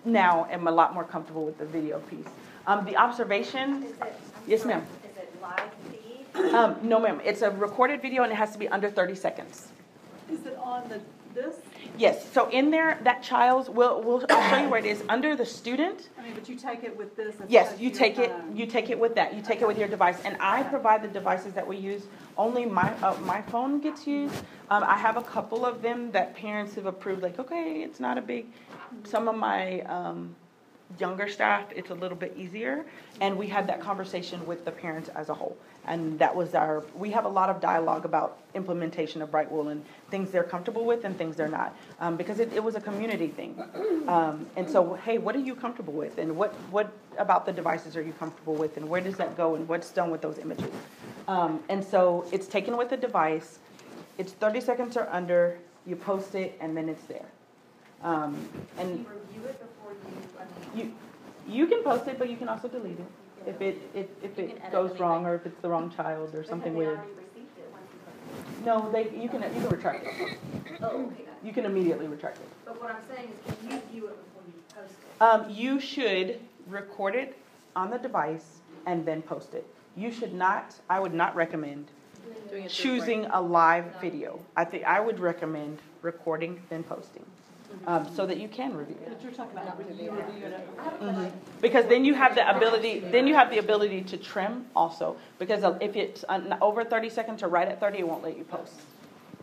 now 0.06 0.45
am 0.52 0.67
a 0.67 0.72
lot 0.72 0.93
more 0.93 1.04
comfortable 1.04 1.43
with 1.43 1.58
the 1.58 1.65
video 1.65 1.98
piece. 2.02 2.28
Um, 2.69 2.86
the 2.86 2.95
observation. 2.97 3.84
Is 3.84 3.91
it, 3.91 4.13
Yes, 4.45 4.62
sorry, 4.62 4.75
ma'am. 4.75 4.88
Is 5.03 5.17
it 5.17 5.41
live 5.41 5.71
feed? 5.89 6.53
Um, 6.53 6.75
no, 6.84 6.99
ma'am. 6.99 7.19
It's 7.25 7.41
a 7.41 7.49
recorded 7.49 7.99
video, 7.99 8.21
and 8.21 8.32
it 8.32 8.36
has 8.36 8.51
to 8.51 8.60
be 8.60 8.67
under 8.67 8.91
30 8.91 9.15
seconds. 9.15 9.69
Is 10.32 10.45
it 10.45 10.55
on 10.62 10.88
the 10.88 11.01
this? 11.34 11.55
Yes, 11.97 12.32
so 12.32 12.47
in 12.49 12.69
there, 12.69 12.99
that 13.03 13.23
child's, 13.23 13.69
we'll, 13.69 14.01
we'll, 14.03 14.23
I'll 14.29 14.49
show 14.49 14.63
you 14.63 14.69
where 14.69 14.79
it 14.79 14.86
is, 14.86 15.03
under 15.10 15.36
the 15.36 15.45
student, 15.45 16.10
I 16.17 16.23
mean, 16.23 16.34
but 16.34 16.47
you 16.47 16.55
take 16.55 16.84
it 16.84 16.95
with 16.95 17.15
this. 17.15 17.36
Yes, 17.47 17.79
you 17.79 17.89
take 17.89 18.17
it, 18.17 18.32
you 18.53 18.65
take 18.65 18.89
it 18.89 18.99
with 18.99 19.15
that, 19.15 19.36
you 19.36 19.41
take 19.41 19.62
it 19.62 19.67
with 19.67 19.77
your 19.77 19.88
device, 19.88 20.19
and 20.23 20.38
I 20.39 20.63
provide 20.63 21.01
the 21.03 21.08
devices 21.08 21.53
that 21.53 21.67
we 21.67 21.77
use, 21.77 22.03
only 22.38 22.65
my, 22.65 22.91
uh, 23.01 23.15
my 23.21 23.41
phone 23.43 23.79
gets 23.79 24.08
used. 24.08 24.36
Um, 24.69 24.84
I 24.84 24.97
have 24.97 25.17
a 25.17 25.23
couple 25.23 25.65
of 25.65 25.82
them 25.82 26.12
that 26.12 26.36
parents 26.36 26.75
have 26.75 26.86
approved, 26.86 27.21
like, 27.21 27.38
okay, 27.38 27.82
it's 27.84 27.99
not 27.99 28.17
a 28.17 28.21
big, 28.21 28.45
some 29.03 29.27
of 29.27 29.36
my, 29.36 29.82
um, 29.82 30.36
younger 30.97 31.30
staff, 31.30 31.65
it's 31.75 31.91
a 31.91 31.93
little 31.93 32.17
bit 32.17 32.34
easier, 32.36 32.86
and 33.21 33.38
we 33.38 33.47
had 33.47 33.67
that 33.67 33.80
conversation 33.80 34.45
with 34.47 34.65
the 34.65 34.71
parents 34.71 35.10
as 35.10 35.30
a 35.30 35.34
whole. 35.34 35.56
And 35.86 36.19
that 36.19 36.36
was 36.36 36.56
our, 36.56 36.84
we 36.95 37.12
have 37.12 37.25
a 37.25 37.30
lot 37.30 37.49
of 37.49 37.62
dialogue 37.62 38.06
about 38.06 38.38
implementation 38.54 39.21
of 39.21 39.32
Brightwheel 39.32 39.71
and 39.71 39.84
things 40.12 40.30
they're 40.30 40.43
comfortable 40.43 40.86
with 40.86 41.06
and 41.06 41.17
things 41.17 41.36
they're 41.36 41.47
not. 41.47 41.75
Um, 41.99 42.15
because 42.15 42.39
it, 42.39 42.52
it 42.54 42.63
was 42.63 42.75
a 42.75 42.82
community 42.82 43.28
thing. 43.28 43.56
Um, 44.08 44.45
and 44.56 44.69
so, 44.69 44.95
hey, 45.06 45.17
what 45.17 45.36
are 45.36 45.39
you 45.39 45.56
comfortable 45.56 45.93
with? 45.93 46.17
And 46.17 46.36
what, 46.36 46.54
what 46.69 46.91
about 47.17 47.45
the 47.45 47.54
devices 47.54 47.95
are 47.95 48.02
you 48.02 48.13
comfortable 48.13 48.56
with? 48.56 48.78
And 48.78 48.88
where 48.89 49.02
does 49.02 49.17
that 49.17 49.38
go? 49.38 49.56
And 49.56 49.67
what's 49.67 49.91
done 49.91 50.12
with 50.12 50.21
those 50.21 50.38
images? 50.38 50.71
Um, 51.28 51.60
and 51.69 51.84
so 51.84 52.25
it's 52.32 52.47
taken 52.47 52.78
with 52.78 52.91
a 52.91 52.97
device, 52.97 53.60
it's 54.17 54.34
thirty 54.34 54.62
seconds 54.62 54.97
or 54.97 55.08
under, 55.12 55.58
you 55.86 55.95
post 55.95 56.36
it, 56.36 56.58
and 56.60 56.75
then 56.75 56.89
it's 56.89 57.04
there. 57.04 57.25
Um, 58.04 58.47
and 58.78 59.06
You 60.75 60.84
review 60.84 60.86
it 60.86 60.86
before 60.86 60.86
you, 60.86 60.86
I 60.86 60.86
mean. 60.86 60.95
you, 61.47 61.55
you 61.55 61.67
can 61.67 61.84
post 61.84 62.08
it, 62.08 62.19
but 62.19 62.29
you 62.29 62.38
can 62.38 62.49
also 62.49 62.67
delete 62.67 62.99
it. 62.99 63.05
If 63.45 63.62
it, 63.62 63.82
if, 63.93 64.08
if 64.21 64.38
You 64.38 64.47
can 64.47 64.58
it 64.58 64.71
goes 64.71 64.89
anything. 64.91 65.01
wrong, 65.01 65.25
or 65.25 65.36
if 65.36 65.45
it's 65.45 65.60
the 65.62 65.69
wrong 65.69 65.91
child, 65.95 66.36
or 66.36 66.43
something 66.43 66.75
weird. 66.75 66.97
they 66.97 67.01
already 67.01 67.13
received 67.15 67.58
it 67.58 67.71
once 67.71 67.86
you 68.60 68.65
No, 68.65 68.91
they, 68.91 69.03
you 69.21 69.29
can, 69.29 69.41
you 69.43 69.62
can 69.62 69.69
retract 69.69 70.05
it. 70.05 70.13
it? 70.19 70.38
Oh, 70.82 70.86
okay, 71.05 71.23
got 71.23 71.34
it. 71.34 71.45
You 71.45 71.53
can 71.53 71.65
immediately 71.65 72.08
retract 72.08 72.38
it. 72.38 72.47
But 72.65 72.82
what 72.82 72.91
I'm 72.91 73.01
saying 73.15 73.29
is, 73.29 73.55
can 73.55 73.71
you 73.71 73.82
view 73.91 74.08
it 74.08 74.17
before 74.25 74.43
you 74.47 74.53
post 74.75 74.93
it? 74.93 75.21
Um, 75.21 75.49
you 75.49 75.79
should 75.79 76.39
record 76.67 77.15
it 77.15 77.38
on 77.75 77.89
the 77.89 77.97
device 77.97 78.60
and 78.86 79.05
then 79.05 79.21
post 79.21 79.53
it. 79.53 79.65
You 79.95 80.12
should 80.12 80.34
not, 80.34 80.75
I 80.89 80.99
would 80.99 81.13
not 81.13 81.36
recommend 81.36 81.88
Doing 82.49 82.63
it 82.63 82.71
through 82.71 82.84
choosing 82.84 83.25
a 83.25 83.41
live 83.41 83.86
video. 84.01 84.39
I 84.55 84.65
think, 84.65 84.84
I 84.84 84.99
would 84.99 85.19
recommend 85.19 85.79
recording 86.01 86.62
then 86.69 86.84
posting, 86.84 87.25
um, 87.88 88.08
so 88.15 88.25
that 88.25 88.38
you 88.38 88.47
can 88.47 88.75
review 88.75 88.95
it. 89.01 89.10
But 89.10 89.23
you're 89.23 89.32
talking 89.32 89.58
about 89.58 89.77
you 89.79 90.12
reviewing 90.12 90.41
it. 90.43 90.67
I 90.79 90.84
have 90.84 91.01
a 91.01 91.05
Mhm. 91.05 91.32
Because 91.62 91.86
then 91.86 92.05
you 92.05 92.13
have 92.13 92.36
the 92.36 92.47
ability, 92.55 92.99
then 92.99 93.27
you 93.27 93.36
have 93.36 93.49
the 93.49 93.58
ability 93.60 94.01
to 94.03 94.17
trim 94.17 94.65
also, 94.75 95.17
because 95.38 95.63
if 95.82 95.95
it's 95.95 96.23
uh, 96.29 96.58
over 96.62 96.84
thirty 96.84 97.10
seconds 97.10 97.41
or 97.43 97.47
right 97.47 97.67
at 97.67 97.79
thirty, 97.79 97.99
it 97.99 98.08
won't 98.08 98.23
let 98.23 98.38
you 98.38 98.43
post. 98.43 98.73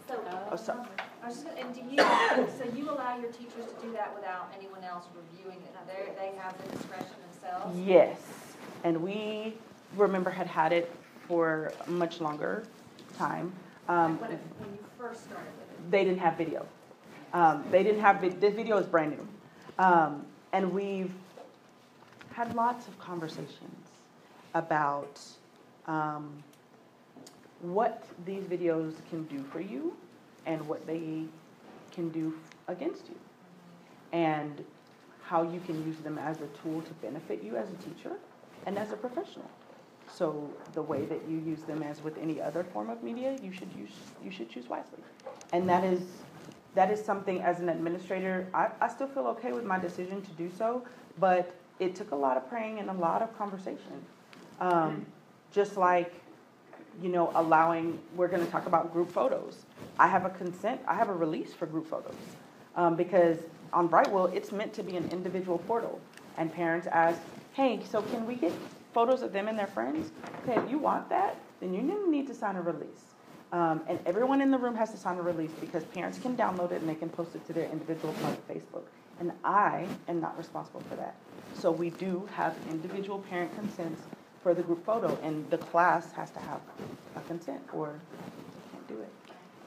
So, 0.09 0.15
Oh, 0.53 0.57
so- 0.57 0.87
just, 1.27 1.47
and 1.59 1.75
do 1.75 1.81
you, 1.91 1.97
so 2.59 2.65
you 2.77 2.89
allow 2.89 3.19
your 3.19 3.33
teachers 3.33 3.67
to 3.67 3.87
do 3.87 3.93
that 3.93 4.15
without 4.15 4.53
anyone 4.57 4.85
else 4.85 5.07
reviewing 5.15 5.59
it? 5.59 5.75
Now, 5.75 5.81
they, 5.87 6.12
they 6.31 6.37
have 6.39 6.55
the 6.62 6.77
discretion 6.77 7.17
themselves? 7.33 7.77
Yes, 7.81 8.21
and 8.85 9.03
we, 9.03 9.55
remember, 9.97 10.31
had 10.31 10.47
had 10.47 10.73
it 10.73 10.89
for 11.27 11.73
a 11.87 11.91
much 11.91 12.21
longer 12.21 12.62
time. 13.19 13.53
Um, 13.89 14.21
When, 14.21 14.31
it- 14.33 14.39
when 14.61 14.71
you 14.75 14.79
first 14.97 15.25
started 15.25 15.47
with 15.59 15.71
it? 15.73 15.91
they 15.91 16.05
didn't 16.05 16.21
have 16.21 16.37
video. 16.39 16.65
Um, 17.33 17.65
they 17.71 17.83
didn't 17.83 18.01
have, 18.01 18.21
this 18.41 18.55
video 18.55 18.79
is 18.79 18.87
brand 18.87 19.12
new. 19.12 19.29
Um, 19.79 20.25
and 20.53 20.73
we've 20.73 21.12
had 22.33 22.55
lots 22.55 22.89
of 22.89 22.99
conversations 22.99 23.89
about, 24.55 25.21
um, 25.87 26.43
what 27.61 28.05
these 28.25 28.45
videos 28.45 28.95
can 29.11 29.25
do 29.25 29.43
for 29.45 29.61
you 29.61 29.97
and 30.45 30.67
what 30.69 30.87
they 30.87 31.25
can 31.93 32.11
do 32.11 32.35
against 32.69 33.09
you. 33.09 33.17
And 34.12 34.65
how 35.23 35.43
you 35.43 35.61
can 35.61 35.85
use 35.85 35.99
them 35.99 36.19
as 36.19 36.41
a 36.41 36.47
tool 36.62 36.81
to 36.83 36.93
benefit 36.95 37.43
you 37.43 37.57
as 37.57 37.69
a 37.71 37.77
teacher 37.77 38.12
and 38.65 38.79
as 38.79 38.93
a 38.93 38.97
professional. 38.97 39.51
So 40.09 40.49
the 40.73 40.83
way 40.83 41.05
that 41.07 41.21
you 41.29 41.39
use 41.39 41.62
them 41.62 41.83
as 41.83 42.03
with 42.03 42.17
any 42.19 42.41
other 42.41 42.62
form 42.62 42.91
of 42.91 43.03
media, 43.03 43.37
you 43.43 43.53
should 43.53 43.73
use, 43.77 43.91
you 44.23 44.31
should 44.31 44.49
choose 44.49 44.69
wisely. 44.69 45.01
And 45.53 45.69
that 45.69 45.83
is, 45.83 46.01
that 46.77 46.91
is 46.91 47.03
something 47.03 47.41
as 47.41 47.61
an 47.61 47.71
administrator, 47.71 48.47
I, 48.53 48.69
I 48.83 48.89
still 48.89 49.09
feel 49.09 49.27
okay 49.29 49.53
with 49.53 49.65
my 49.65 49.79
decision 49.79 50.21
to 50.21 50.31
do 50.33 50.51
so, 50.57 50.85
but 51.19 51.55
it 51.79 51.95
took 51.95 52.11
a 52.11 52.15
lot 52.15 52.37
of 52.37 52.47
praying 52.51 52.79
and 52.79 52.91
a 52.91 52.93
lot 52.93 53.23
of 53.23 53.37
conversation. 53.39 54.05
Um, 54.61 55.07
just 55.51 55.79
like, 55.79 56.12
you 57.03 57.09
know, 57.09 57.33
allowing, 57.35 57.99
we're 58.15 58.29
gonna 58.29 58.45
talk 58.47 58.67
about 58.67 58.93
group 58.93 59.11
photos. 59.11 59.65
I 59.99 60.07
have 60.07 60.27
a 60.27 60.31
consent, 60.31 60.83
I 60.87 60.95
have 60.95 61.09
a 61.09 61.15
release 61.15 61.55
for 61.55 61.65
group 61.65 61.87
photos. 61.87 62.15
Um, 62.77 62.95
because 62.95 63.39
on 63.73 63.89
Brightwheel, 63.89 64.35
it's 64.35 64.53
meant 64.53 64.75
to 64.75 64.83
be 64.83 64.97
an 64.97 65.09
individual 65.11 65.59
portal. 65.61 65.99
And 66.37 66.53
parents 66.53 66.87
ask, 66.89 67.19
hey, 67.55 67.81
so 67.91 68.03
can 68.03 68.27
we 68.27 68.35
get 68.35 68.53
photos 68.93 69.23
of 69.23 69.33
them 69.33 69.49
and 69.49 69.59
their 69.59 69.67
friends? 69.67 70.11
Okay, 70.43 70.61
if 70.61 70.71
you 70.71 70.77
want 70.77 71.09
that, 71.09 71.37
then 71.61 71.73
you 71.73 71.81
need 72.11 72.27
to 72.27 72.35
sign 72.35 72.57
a 72.57 72.61
release. 72.61 73.16
Um, 73.53 73.83
and 73.89 74.01
everyone 74.07 74.41
in 74.41 74.51
the 74.51 74.59
room 74.59 74.75
has 74.75 74.91
to 74.91 74.97
sign 74.97 75.19
a 75.19 75.23
release 75.23 75.53
because 75.61 75.85
parents 75.85 76.19
can 76.19 76.37
download 76.37 76.73
it 76.73 76.81
and 76.81 76.89
they 76.89 76.95
can 76.95 77.09
post 77.09 77.35
it 77.35 77.47
to 77.47 77.53
their 77.53 77.71
individual 77.71 78.13
private 78.15 78.49
Facebook. 78.49 78.83
And 79.21 79.33
I 79.45 79.87
am 80.09 80.21
not 80.21 80.37
responsible 80.37 80.81
for 80.89 80.97
that. 80.97 81.15
So 81.55 81.71
we 81.71 81.91
do 81.91 82.29
have 82.33 82.57
individual 82.71 83.21
parent 83.21 83.55
consents 83.55 84.03
for 84.43 84.53
the 84.53 84.63
group 84.63 84.85
photo, 84.85 85.19
and 85.23 85.49
the 85.51 85.59
class 85.59 86.13
has 86.13 86.31
to 86.31 86.41
have 86.41 86.61
a 87.17 87.21
consent 87.23 87.63
or 87.73 87.99
they 88.13 88.71
can't 88.73 88.89
do 88.89 89.01
it. 89.01 89.13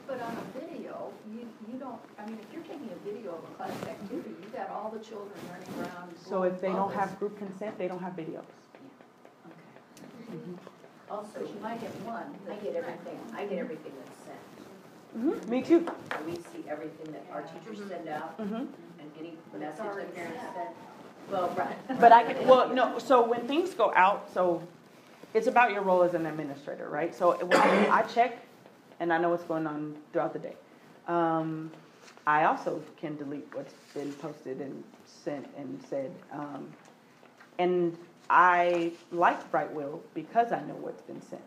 But 0.06 0.22
on 0.22 0.36
a 0.36 0.58
video, 0.58 1.12
you, 1.32 1.48
you 1.70 1.78
don't, 1.78 2.00
I 2.18 2.26
mean, 2.26 2.38
if 2.40 2.52
you're 2.52 2.62
taking 2.62 2.90
a 2.90 3.04
video 3.04 3.32
of 3.32 3.44
a 3.44 3.54
class 3.56 3.70
activity, 3.88 4.30
you've 4.40 4.52
got 4.52 4.70
all 4.70 4.90
the 4.90 5.04
children 5.04 5.32
running 5.50 5.68
around. 5.80 6.14
So 6.24 6.42
if 6.44 6.60
they 6.60 6.68
don't 6.68 6.92
have 6.94 7.18
group 7.18 7.38
consent, 7.38 7.78
they 7.78 7.88
don't 7.88 8.02
have 8.02 8.14
videos. 8.14 8.44
bubbles. 10.30 10.79
Also, 11.10 11.40
you 11.40 11.60
might 11.60 11.80
have 11.80 12.06
one. 12.06 12.34
I 12.48 12.54
get 12.62 12.74
everything, 12.76 13.18
I 13.34 13.44
get 13.46 13.58
everything 13.58 13.92
that's 14.04 14.18
sent. 14.26 15.42
Mm-hmm. 15.42 15.50
Me 15.50 15.62
too. 15.62 15.86
We 16.24 16.36
see 16.36 16.64
everything 16.68 17.12
that 17.12 17.24
our 17.32 17.42
teachers 17.42 17.78
send 17.88 18.08
out 18.08 18.38
Mm-hmm. 18.38 18.54
and 18.54 19.10
any 19.18 19.34
message 19.58 19.78
that 19.96 20.14
parents 20.14 20.40
send. 20.54 20.68
Well, 21.30 21.52
right. 21.56 21.76
But 22.00 22.12
I 22.12 22.32
can, 22.32 22.46
well, 22.46 22.68
no, 22.72 22.98
so 22.98 23.24
when 23.26 23.46
things 23.48 23.74
go 23.74 23.92
out, 23.94 24.32
so 24.32 24.62
it's 25.34 25.46
about 25.48 25.72
your 25.72 25.82
role 25.82 26.02
as 26.02 26.14
an 26.14 26.26
administrator, 26.26 26.88
right? 26.88 27.14
So 27.14 27.32
when 27.44 27.60
I 27.60 28.02
check 28.02 28.38
and 29.00 29.12
I 29.12 29.18
know 29.18 29.30
what's 29.30 29.44
going 29.44 29.66
on 29.66 29.96
throughout 30.12 30.32
the 30.32 30.38
day. 30.38 30.54
Um, 31.08 31.70
I 32.26 32.44
also 32.44 32.82
can 32.96 33.16
delete 33.16 33.48
what's 33.54 33.74
been 33.94 34.12
posted 34.14 34.60
and 34.60 34.84
sent 35.06 35.48
and 35.56 35.82
said. 35.88 36.12
Um, 36.32 36.68
and 37.58 37.96
I 38.30 38.92
like 39.10 39.50
Brightwheel 39.50 39.98
because 40.14 40.52
I 40.52 40.60
know 40.60 40.74
what's 40.74 41.02
been 41.02 41.20
sent. 41.20 41.42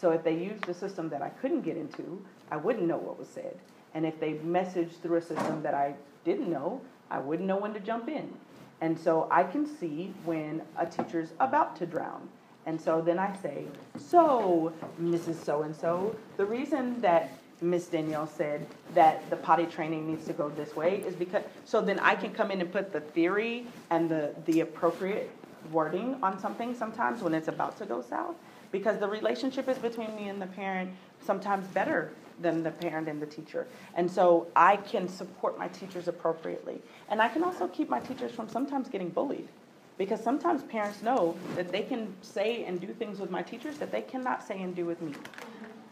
So 0.00 0.10
if 0.10 0.24
they 0.24 0.34
used 0.34 0.66
a 0.68 0.74
system 0.74 1.10
that 1.10 1.20
I 1.20 1.28
couldn't 1.28 1.60
get 1.60 1.76
into, 1.76 2.24
I 2.50 2.56
wouldn't 2.56 2.86
know 2.86 2.96
what 2.96 3.18
was 3.18 3.28
said. 3.28 3.56
And 3.92 4.06
if 4.06 4.18
they 4.18 4.34
messaged 4.34 5.00
through 5.02 5.18
a 5.18 5.22
system 5.22 5.62
that 5.62 5.74
I 5.74 5.94
didn't 6.24 6.50
know, 6.50 6.80
I 7.10 7.18
wouldn't 7.18 7.46
know 7.46 7.58
when 7.58 7.74
to 7.74 7.80
jump 7.80 8.08
in. 8.08 8.32
And 8.80 8.98
so 8.98 9.28
I 9.30 9.44
can 9.44 9.66
see 9.66 10.14
when 10.24 10.62
a 10.78 10.86
teacher's 10.86 11.28
about 11.40 11.76
to 11.76 11.86
drown. 11.86 12.28
And 12.66 12.80
so 12.80 13.02
then 13.02 13.18
I 13.18 13.36
say, 13.36 13.66
so, 13.98 14.72
Mrs. 15.00 15.44
So-and-so, 15.44 16.16
the 16.38 16.46
reason 16.46 17.00
that 17.02 17.32
Miss 17.60 17.86
Danielle 17.86 18.26
said 18.26 18.66
that 18.94 19.28
the 19.28 19.36
potty 19.36 19.66
training 19.66 20.06
needs 20.06 20.26
to 20.26 20.32
go 20.32 20.48
this 20.48 20.74
way 20.74 21.02
is 21.06 21.14
because, 21.14 21.44
so 21.66 21.82
then 21.82 21.98
I 21.98 22.14
can 22.14 22.32
come 22.32 22.50
in 22.50 22.62
and 22.62 22.72
put 22.72 22.92
the 22.92 23.00
theory 23.00 23.66
and 23.90 24.08
the, 24.08 24.34
the 24.46 24.60
appropriate 24.60 25.30
wording 25.72 26.16
on 26.22 26.38
something 26.38 26.74
sometimes 26.74 27.22
when 27.22 27.34
it's 27.34 27.48
about 27.48 27.76
to 27.78 27.86
go 27.86 28.02
south. 28.02 28.34
Because 28.70 28.98
the 28.98 29.08
relationship 29.08 29.68
is 29.68 29.78
between 29.78 30.14
me 30.16 30.28
and 30.28 30.40
the 30.40 30.46
parent 30.46 30.90
sometimes 31.24 31.66
better 31.68 32.12
than 32.40 32.62
the 32.62 32.70
parent 32.70 33.08
and 33.08 33.22
the 33.22 33.26
teacher. 33.26 33.66
And 33.94 34.10
so 34.10 34.48
I 34.56 34.76
can 34.76 35.08
support 35.08 35.58
my 35.58 35.68
teachers 35.68 36.08
appropriately. 36.08 36.80
And 37.08 37.22
I 37.22 37.28
can 37.28 37.44
also 37.44 37.68
keep 37.68 37.88
my 37.88 38.00
teachers 38.00 38.32
from 38.32 38.48
sometimes 38.48 38.88
getting 38.88 39.10
bullied. 39.10 39.48
Because 39.96 40.20
sometimes 40.20 40.64
parents 40.64 41.02
know 41.02 41.36
that 41.54 41.70
they 41.70 41.82
can 41.82 42.12
say 42.20 42.64
and 42.64 42.80
do 42.80 42.88
things 42.88 43.20
with 43.20 43.30
my 43.30 43.42
teachers 43.42 43.78
that 43.78 43.92
they 43.92 44.02
cannot 44.02 44.42
say 44.42 44.60
and 44.60 44.74
do 44.74 44.84
with 44.84 45.00
me. 45.00 45.14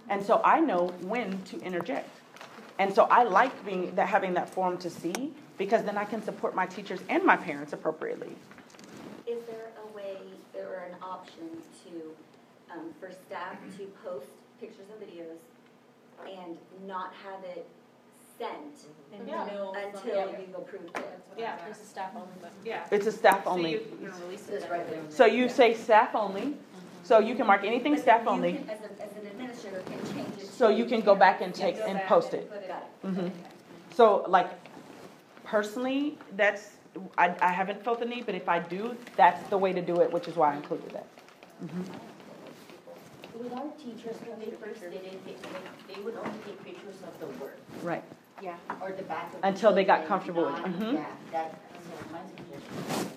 And 0.09 0.25
so 0.25 0.41
I 0.45 0.59
know 0.59 0.89
when 1.03 1.41
to 1.45 1.61
interject. 1.61 2.11
And 2.79 2.93
so 2.93 3.05
I 3.05 3.23
like 3.23 3.65
being 3.65 3.95
that 3.95 4.09
having 4.09 4.35
that 4.35 4.49
forum 4.49 4.77
to 4.79 4.91
see 4.91 5.33
because 5.57 5.85
then 5.85 5.97
I 5.97 6.05
can 6.05 6.23
support 6.23 6.55
my 6.55 6.67
teachers 6.67 6.99
and 7.09 7.23
my 7.23 7.37
parents 7.37 7.73
appropriately. 7.73 8.35
Is 9.33 9.43
there 9.47 9.71
a 9.83 9.97
way 9.97 10.17
or 10.55 10.85
an 10.91 10.95
option 11.03 11.49
to, 11.85 12.75
um, 12.75 12.93
for 13.01 13.11
staff 13.27 13.57
to 13.79 13.87
post 14.05 14.27
pictures 14.61 14.85
and 14.93 15.01
videos 15.09 15.39
and 16.29 16.59
not 16.87 17.15
have 17.25 17.43
it 17.45 17.67
sent 18.39 18.91
Yeah. 19.27 19.45
until 19.47 19.75
you've 20.39 20.55
approved 20.55 20.99
it? 20.99 21.19
Yeah, 21.39 21.57
there's 21.65 21.81
a 21.81 21.85
staff 21.85 22.11
only, 22.15 22.29
but, 22.43 22.51
yeah. 22.63 22.85
It's 22.91 23.07
a 23.07 23.13
staff 23.13 23.45
So 23.45 23.51
only. 23.53 23.71
you, 23.73 23.99
you're 24.03 24.13
releasing 24.27 24.57
it. 24.57 24.71
right 24.71 24.87
there. 24.91 25.01
So 25.09 25.25
you 25.25 25.49
say 25.49 25.73
staff 25.73 26.15
only, 26.15 26.55
so 27.03 27.19
you 27.19 27.35
can 27.35 27.47
mark 27.47 27.65
anything 27.65 27.95
But 27.95 28.03
staff 28.03 28.25
you 28.25 28.29
only, 28.29 28.53
can, 28.53 28.69
As 28.69 28.81
an, 28.81 28.91
as 29.01 29.17
an 29.17 29.27
administrator, 29.29 29.81
can 29.87 30.15
change 30.15 30.39
it. 30.43 30.47
so 30.47 30.69
to- 30.69 30.75
you 30.75 30.85
can 30.85 31.01
go 31.01 31.15
back 31.15 31.41
and 31.41 31.55
take 31.55 31.79
go 31.79 31.87
and 31.87 31.99
post 32.03 32.35
and 32.35 32.43
it. 32.43 32.51
put 32.51 32.69
Got 32.69 32.83
it. 32.83 33.07
Mhm. 33.07 33.31
So 33.95 34.27
like, 34.29 34.51
personally, 35.45 36.19
that's, 36.37 36.73
I, 37.17 37.35
I 37.41 37.49
haven't 37.53 37.83
felt 37.85 38.01
the 38.01 38.05
need, 38.07 38.27
but 38.27 38.35
if 38.35 38.49
I 38.49 38.59
do, 38.59 38.97
that's 39.17 39.49
the 39.51 39.59
way 39.59 39.73
to 39.73 39.81
do 39.83 40.01
it, 40.01 40.13
which 40.13 40.29
is 40.29 40.37
why 40.37 40.53
I 40.53 40.57
included 40.57 40.91
that. 40.93 41.07
Mhm. 41.65 41.85
With 43.43 43.53
our 43.55 43.65
teachers, 43.83 44.17
when 44.27 44.39
they 44.39 44.55
first 44.57 44.81
did 44.81 44.93
it, 44.95 45.25
they, 45.25 45.33
they- 45.33 45.95
they 45.95 46.01
would 46.03 46.15
only 46.17 46.39
take 46.47 46.63
pictures 46.65 46.97
of 47.07 47.19
the 47.21 47.27
work 47.43 47.57
Right. 47.83 48.03
Yeah. 48.41 48.55
or 48.81 48.93
the 48.93 49.03
back 49.05 49.33
of 49.35 49.41
the. 49.41 49.47
Until 49.47 49.73
they 49.75 49.85
got 49.85 50.07
children, 50.07 50.09
comfortable 50.09 50.45
with 50.47 50.59
it. 50.59 50.61
not- 50.67 50.81
Mhm. 50.81 50.93
Yeah, 50.95 51.05
that, 51.33 51.61
so 51.75 52.13
my 52.13 52.19
suggestion. 52.37 53.09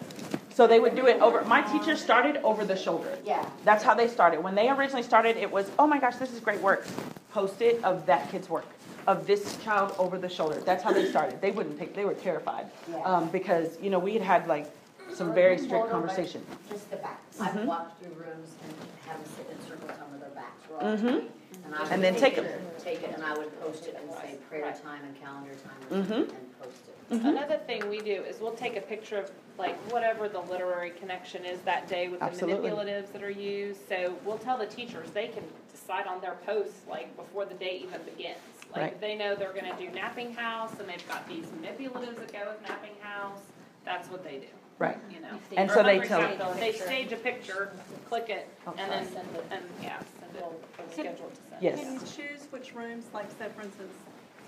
So 0.54 0.68
they 0.68 0.80
would 0.80 0.96
do 0.96 1.06
it 1.08 1.22
over, 1.22 1.44
my 1.46 1.62
teachers 1.62 2.02
started 2.02 2.38
over 2.38 2.64
the 2.66 2.76
shoulder. 2.78 3.18
Yeah. 3.26 3.46
That's 3.66 3.84
how 3.84 3.94
they 3.94 4.08
started. 4.08 4.42
When 4.44 4.56
they 4.56 4.70
originally 4.70 5.04
started, 5.04 5.36
it 5.38 5.52
was, 5.52 5.70
oh 5.78 5.86
my 5.88 6.00
gosh, 6.00 6.16
this 6.16 6.32
is 6.34 6.40
great 6.40 6.62
work. 6.62 6.86
Post 7.34 7.62
it 7.62 7.84
of 7.84 8.06
that 8.06 8.30
kid's 8.32 8.50
work, 8.50 8.66
of 9.08 9.28
this 9.28 9.58
child 9.64 9.94
over 9.98 10.18
the 10.18 10.30
shoulder. 10.30 10.56
That's 10.62 10.84
how 10.84 10.92
they 10.92 11.10
started. 11.10 11.42
They 11.42 11.52
wouldn't 11.52 11.78
take, 11.78 11.96
they 11.96 12.06
were 12.06 12.14
terrified. 12.16 12.68
Yeah. 12.90 13.02
Um, 13.04 13.30
because, 13.30 13.78
you 13.82 13.90
know, 13.90 14.00
we 14.00 14.14
had 14.14 14.22
had 14.22 14.48
like 14.48 14.68
some 15.14 15.34
very 15.34 15.58
strict 15.58 15.90
conversation. 15.92 16.44
Just 16.70 16.90
the 16.90 16.98
backs. 16.98 17.38
Mhm. 17.38 17.42
I've 17.62 17.66
walked 17.68 18.02
through 18.02 18.14
rooms 18.14 18.50
and 18.64 18.74
have 19.08 19.18
them 19.24 19.32
sit 19.38 19.50
in 19.50 19.68
circles 19.68 20.00
on 20.12 20.20
their 20.20 20.30
backs. 20.30 20.64
We're 20.70 20.78
all 20.78 20.98
Mhm. 20.98 21.30
And 21.66 21.76
I 21.76 21.90
And 21.90 22.04
then 22.04 22.16
take 22.16 22.38
it, 22.38 22.46
it. 22.46 22.62
Take 22.80 23.04
it 23.04 23.12
and 23.14 23.24
I 23.24 23.34
would 23.38 23.60
post 23.62 23.88
it 23.88 23.96
and 24.00 24.12
say 24.14 24.36
prayer 24.50 24.76
time 24.84 25.04
and 25.06 25.20
calendar 25.20 25.52
time 25.56 26.00
or 26.00 26.04
Mhm. 26.04 26.30
and 26.30 26.60
post 26.62 26.78
it. 26.88 27.22
Another 27.24 27.58
thing 27.58 27.88
we 27.90 28.00
do 28.00 28.24
is 28.24 28.40
we'll 28.40 28.54
take 28.56 28.76
a 28.76 28.82
picture 28.82 29.20
of 29.20 29.32
like 29.58 29.76
whatever 29.92 30.28
the 30.28 30.40
literary 30.42 30.90
connection 30.92 31.46
is 31.46 31.60
that 31.62 31.88
day 31.88 32.08
with 32.10 32.20
the 32.20 32.26
manipulatives 32.26 33.12
that 33.14 33.24
are 33.24 33.30
used. 33.30 33.88
So 33.88 34.16
we'll 34.26 34.40
tell 34.40 34.58
the 34.58 34.66
teachers 34.66 35.10
they 35.12 35.28
can 35.28 35.44
decide 35.72 36.08
on 36.08 36.20
their 36.20 36.36
posts 36.46 36.82
like 36.90 37.16
before 37.16 37.46
the 37.46 37.54
day 37.54 37.78
even 37.84 38.02
begins. 38.04 38.38
Like 38.72 38.82
Right. 38.82 39.02
they 39.02 39.16
know 39.16 39.36
they're 39.36 39.54
gonna 39.54 39.76
do 39.78 39.90
napping 39.92 40.34
house 40.34 40.72
and 40.80 40.88
they've 40.90 41.08
got 41.08 41.28
these 41.28 41.46
manipulatives 41.48 42.18
that 42.18 42.32
go 42.34 42.50
with 42.52 42.62
napping 42.68 42.96
house, 43.02 43.40
that's 43.86 44.10
what 44.10 44.24
they 44.24 44.38
do. 44.40 44.48
Right. 44.78 44.98
You 45.10 45.22
know. 45.22 45.40
And 45.56 45.72
so 45.72 45.84
they 45.84 46.00
tell- 46.00 46.22
example, 46.22 46.54
They 46.56 46.74
stage 46.74 47.12
a 47.14 47.16
picture, 47.18 47.72
click 48.10 48.30
it, 48.30 48.50
and 48.66 48.78
then, 48.78 49.06
Send 49.08 49.36
it. 49.36 49.46
and, 49.52 49.64
yeah, 49.82 50.00
send 50.20 50.36
it, 50.36 50.44
or 50.44 50.54
schedule 50.92 51.28
it 51.28 51.36
to 51.36 51.42
send. 51.50 51.62
Yes. 51.64 51.80
Can 51.80 51.94
you 51.94 52.00
choose 52.02 52.48
which 52.52 52.74
rooms, 52.76 53.06
like 53.14 53.32
say 53.40 53.48
for 53.56 53.62
instance, 53.62 53.94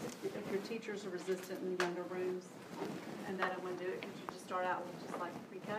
if 0.06 0.36
if 0.36 0.52
your 0.52 0.62
teachers 0.62 1.06
are 1.06 1.10
resistant 1.10 1.60
in 1.64 1.78
younger 1.80 2.04
rooms 2.04 2.44
and 3.28 3.38
they 3.40 3.44
don't 3.44 3.64
want 3.64 3.80
to 3.80 3.86
do 3.86 3.90
it, 3.92 4.02
could 4.02 4.12
you 4.22 4.28
just 4.32 4.46
start 4.46 4.66
out 4.66 4.86
with 4.86 5.08
just 5.08 5.20
like 5.20 5.32
pre-K? 5.50 5.72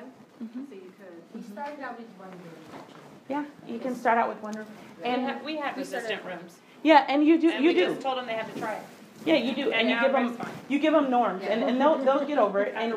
Mm-hmm. 0.43 0.65
So 0.69 0.75
you 0.75 0.93
could. 0.99 1.23
We 1.35 1.43
started 1.53 1.81
out 1.81 1.99
with 1.99 2.09
one 2.19 2.31
room 2.31 2.65
actually. 2.75 3.08
Yeah, 3.29 3.45
you 3.67 3.79
can 3.79 3.95
start 3.95 4.19
out 4.19 4.29
with 4.29 4.43
one 4.43 4.55
room. 4.55 4.67
And, 5.05 5.23
have, 5.23 5.45
we 5.45 5.57
have 5.57 5.77
We 5.77 5.85
started- 5.85 6.07
resistant 6.11 6.25
rooms. 6.25 6.59
yeah, 6.83 7.05
and 7.09 7.25
you 7.27 7.41
do, 7.41 7.51
And 7.51 7.63
you 7.65 7.71
we 7.71 7.75
do. 7.75 7.87
just 7.87 8.01
told 8.01 8.19
them 8.19 8.27
they 8.27 8.35
have 8.35 8.53
to 8.53 8.59
try 8.59 8.75
it. 8.75 8.83
Yeah, 9.25 9.35
you 9.35 9.55
do. 9.55 9.73
And 9.73 9.91
you 9.91 10.01
give 10.01 10.13
them, 10.13 10.35
fine. 10.35 10.51
you 10.69 10.79
give 10.79 10.93
them 10.93 11.11
norms 11.11 11.43
and, 11.45 11.63
and 11.65 11.81
they'll, 11.81 11.99
they'll 11.99 12.25
get 12.25 12.39
over 12.39 12.61
it. 12.63 12.75
And. 12.77 12.95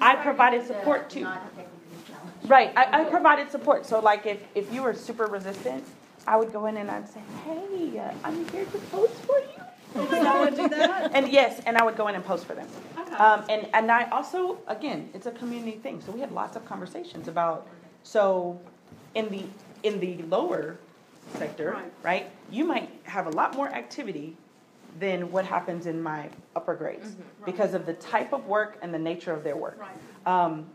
I 0.00 0.14
provided 0.16 0.66
support 0.66 1.10
too. 1.10 1.22
Not 1.24 1.42
technically 1.54 1.68
challenged. 2.08 2.48
Right, 2.50 2.72
I, 2.76 3.02
I 3.02 3.04
provided 3.04 3.50
support, 3.50 3.84
so 3.84 3.98
like 4.00 4.24
if, 4.24 4.38
if 4.54 4.72
you 4.72 4.82
were 4.82 4.94
super 4.94 5.26
resistant, 5.26 5.84
I 6.26 6.36
would 6.36 6.52
go 6.52 6.66
in 6.66 6.76
and 6.78 6.90
I'd 6.90 7.08
say, 7.08 7.20
hey, 7.44 7.98
uh, 7.98 8.12
I'm 8.22 8.48
here 8.48 8.64
to 8.64 8.78
post 8.78 9.14
for 9.26 9.38
you. 9.38 10.08
Someone 10.10 10.54
do 10.54 10.68
that? 10.70 11.10
And 11.14 11.28
yes, 11.28 11.60
and 11.66 11.76
I 11.76 11.84
would 11.84 11.96
go 11.96 12.08
in 12.08 12.14
and 12.14 12.24
post 12.24 12.46
for 12.46 12.54
them. 12.54 12.66
Okay. 12.98 13.14
Um, 13.16 13.44
and, 13.48 13.68
and 13.74 13.90
I 13.92 14.08
also, 14.10 14.58
again, 14.66 15.10
it's 15.12 15.26
a 15.26 15.30
community 15.32 15.78
thing, 15.78 16.00
so 16.00 16.10
we 16.12 16.20
had 16.20 16.32
lots 16.32 16.56
of 16.56 16.64
conversations 16.64 17.28
about, 17.28 17.66
so 18.02 18.58
in 19.14 19.28
the, 19.28 19.44
in 19.84 20.00
the 20.00 20.16
lower 20.24 20.78
sector, 21.36 21.72
Right. 21.72 21.92
right, 22.02 22.30
you 22.50 22.64
might 22.64 22.90
have 23.04 23.26
a 23.26 23.30
lot 23.30 23.54
more 23.54 23.68
activity 23.68 24.36
than 24.98 25.30
what 25.30 25.44
happens 25.44 25.86
in 25.86 26.02
my 26.02 26.28
upper 26.56 26.74
grades 26.74 27.16
because 27.44 27.74
of 27.74 27.84
the 27.86 27.94
type 27.94 28.32
of 28.32 28.46
work 28.46 28.78
and 28.82 28.92
the 28.92 28.98
nature 28.98 29.32
of 29.32 29.44
their 29.44 29.56
work. 29.56 29.78
Right. 29.78 29.90
Um, 30.26 30.66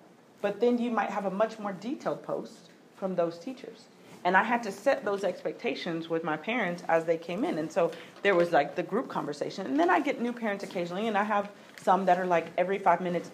but 0.41 0.60
then 0.60 0.78
you 0.78 0.91
might 0.91 1.10
have 1.10 1.26
a 1.26 1.32
much 1.32 1.60
more 1.60 1.74
detailed 1.74 2.24
post 2.24 2.70
from 2.95 3.16
those 3.16 3.38
teachers. 3.38 3.86
And 4.26 4.36
I 4.36 4.43
had 4.43 4.62
to 4.64 4.72
set 4.72 5.05
those 5.05 5.24
expectations 5.24 6.10
with 6.10 6.26
my 6.26 6.36
parents 6.36 6.84
as 6.89 7.05
they 7.05 7.18
came 7.18 7.45
in. 7.45 7.57
And 7.57 7.72
so 7.72 7.91
there 8.22 8.36
was 8.36 8.51
like 8.51 8.76
the 8.76 8.84
group 8.84 9.07
conversation. 9.07 9.66
And 9.66 9.80
then 9.80 9.89
I 9.89 10.01
get 10.01 10.22
new 10.22 10.34
parents 10.34 10.64
occasionally, 10.64 11.07
and 11.07 11.18
I 11.18 11.24
have 11.24 11.49
some 11.82 12.05
that 12.05 12.20
are 12.20 12.26
like 12.26 12.47
every 12.57 12.80
five 12.80 12.99
minutes, 12.99 13.32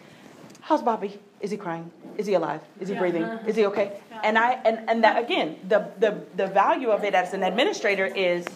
How's 0.61 0.82
Bobby? 0.82 1.19
Is 1.46 1.52
he 1.52 1.58
crying? 1.58 1.91
Is 2.18 2.26
he 2.26 2.34
alive? 2.34 2.62
Is 2.80 2.88
he 2.89 2.96
Yeah. 2.96 3.00
breathing? 3.02 3.24
Uh-huh. 3.24 3.48
Is 3.50 3.56
he 3.56 3.68
okay? 3.68 4.02
And 4.24 4.36
I 4.36 4.54
and, 4.66 4.89
and 4.89 5.04
that 5.04 5.24
again, 5.24 5.60
the, 5.68 5.91
the 6.00 6.12
the 6.36 6.48
value 6.48 6.89
of 6.89 7.04
it 7.04 7.14
as 7.14 7.36
an 7.36 7.43
administrator 7.43 8.08
is 8.08 8.48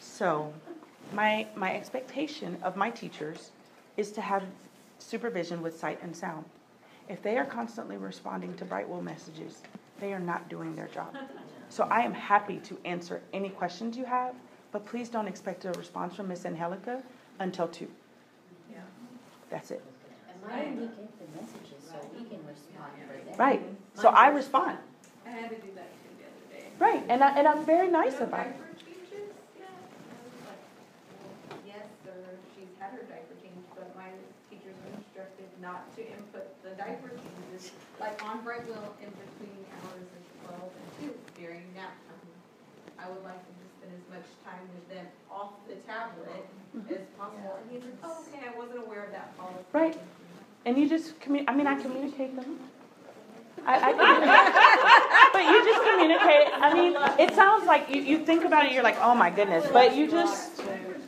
so 0.00 0.54
my 1.12 1.46
my 1.54 1.74
expectation 1.76 2.56
of 2.62 2.76
my 2.76 2.88
teachers 2.88 3.50
is 3.98 4.10
to 4.12 4.22
have 4.22 4.42
supervision 5.00 5.60
with 5.60 5.78
sight 5.78 5.98
and 6.02 6.16
sound. 6.16 6.46
If 7.10 7.20
they 7.22 7.36
are 7.36 7.44
constantly 7.44 7.98
responding 7.98 8.54
to 8.54 8.64
Brightwheel 8.64 9.02
messages, 9.02 9.60
they 10.00 10.14
are 10.14 10.24
not 10.32 10.48
doing 10.48 10.74
their 10.74 10.88
job. 10.88 11.14
So 11.68 11.84
I 11.90 12.00
am 12.02 12.12
happy 12.14 12.58
to 12.68 12.76
answer 12.84 13.22
any 13.32 13.48
questions 13.48 13.96
you 13.96 14.04
have, 14.04 14.34
but 14.72 14.84
please 14.84 15.08
don't 15.08 15.26
expect 15.26 15.64
a 15.64 15.72
response 15.72 16.14
from 16.14 16.28
Miss 16.28 16.44
Angelica 16.44 17.02
until 17.38 17.66
two. 17.68 17.88
Yeah. 18.70 18.80
That's 19.48 19.70
it. 19.70 19.82
And 20.28 20.38
mine 20.50 20.76
we 20.76 20.86
get 20.86 21.18
the 21.18 21.40
messages 21.40 21.71
so 22.02 22.24
can 22.24 22.42
respond 22.46 22.92
for 23.06 23.16
them. 23.24 23.36
Right. 23.38 23.62
So 23.94 24.08
I 24.08 24.28
respond. 24.28 24.78
I 25.26 25.30
had 25.30 25.50
to 25.50 25.56
do 25.56 25.70
that 25.74 25.88
too 26.02 26.10
the 26.18 26.24
other 26.26 26.44
day. 26.50 26.66
Right. 26.78 27.04
And 27.08 27.22
I 27.22 27.38
and 27.38 27.46
I'm 27.46 27.64
very 27.64 27.88
nice 27.88 28.20
about 28.20 28.46
it. 28.46 28.56
Yes, 31.66 31.86
sir, 32.04 32.12
she's 32.56 32.72
had 32.78 32.92
her 32.92 33.04
diaper 33.08 33.36
changed, 33.40 33.68
but 33.76 33.94
my 33.96 34.10
teachers 34.50 34.74
are 34.74 34.92
instructed 34.96 35.48
not 35.60 35.94
to 35.96 36.02
input 36.02 36.50
the 36.62 36.70
diaper 36.74 37.10
changes, 37.14 37.70
like 38.00 38.18
on 38.24 38.42
Brightwheel 38.44 38.92
in 39.00 39.10
between 39.14 39.62
hours 39.78 40.08
of 40.08 40.22
twelve 40.42 40.72
and 40.74 40.88
two 40.98 41.14
during 41.40 41.62
nap 41.74 41.94
time. 42.08 42.28
I 42.98 43.08
would 43.10 43.24
like 43.24 43.40
to 43.40 43.52
just 43.58 43.72
spend 43.78 43.92
as 43.94 44.06
much 44.14 44.26
time 44.46 44.62
with 44.74 44.86
them 44.94 45.06
off 45.30 45.58
the 45.66 45.74
tablet 45.82 46.46
mm-hmm. 46.76 46.94
as 46.94 47.02
possible. 47.18 47.58
And 47.58 47.66
he's 47.70 47.82
like, 47.82 47.98
oh, 48.04 48.22
okay, 48.30 48.46
I 48.46 48.54
wasn't 48.56 48.86
aware 48.86 49.04
of 49.04 49.12
that 49.12 49.36
policy. 49.36 49.66
Right. 49.72 49.98
And 50.64 50.78
you 50.78 50.88
just 50.88 51.18
commu, 51.20 51.44
I 51.48 51.54
mean, 51.54 51.66
I 51.66 51.80
communicate 51.80 52.36
them. 52.36 52.58
I, 53.64 53.90
I 53.90 53.92
communicate, 53.92 55.32
but 55.32 55.44
you 55.44 55.64
just 55.64 55.82
communicate. 55.88 56.48
I 56.54 56.74
mean, 56.74 57.28
it 57.28 57.34
sounds 57.34 57.66
like 57.66 57.88
you, 57.94 58.02
you 58.02 58.18
think 58.24 58.44
about 58.44 58.66
it, 58.66 58.72
you're 58.72 58.82
like, 58.82 58.98
oh 59.00 59.14
my 59.14 59.30
goodness, 59.30 59.64
but 59.72 59.94
you 59.94 60.10
just, 60.10 60.62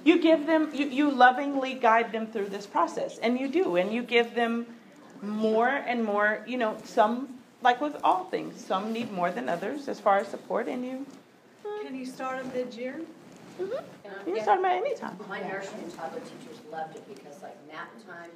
you 0.04 0.20
give 0.20 0.46
them, 0.46 0.70
you, 0.72 0.86
you 0.86 1.10
lovingly 1.10 1.74
guide 1.74 2.12
them 2.12 2.26
through 2.28 2.50
this 2.50 2.66
process, 2.66 3.18
and 3.18 3.40
you 3.40 3.48
do, 3.48 3.76
and 3.76 3.92
you 3.92 4.02
give 4.02 4.34
them 4.34 4.66
more 5.20 5.68
and 5.68 6.04
more, 6.04 6.44
you 6.46 6.56
know, 6.56 6.76
some, 6.84 7.38
like 7.62 7.80
with 7.80 7.96
all 8.04 8.24
things, 8.24 8.64
some 8.64 8.92
need 8.92 9.10
more 9.10 9.30
than 9.32 9.48
others 9.48 9.88
as 9.88 9.98
far 9.98 10.18
as 10.18 10.28
support, 10.28 10.68
and 10.68 10.84
you, 10.84 11.06
Can 11.82 11.96
you 11.96 12.06
start 12.06 12.42
them 12.42 12.52
mid-year? 12.54 13.00
Mm-hmm. 13.60 14.28
you 14.28 14.34
can 14.34 14.42
start 14.42 14.58
them 14.58 14.66
at 14.66 14.76
any 14.76 14.94
time. 14.96 15.16
My 15.28 15.40
nursery 15.40 15.80
and 15.82 15.94
toddler 15.96 16.20
teachers 16.20 16.60
loved 16.70 16.96
it 16.96 17.08
because 17.08 17.40
like 17.42 17.56
nap 17.68 17.88
time, 18.06 18.30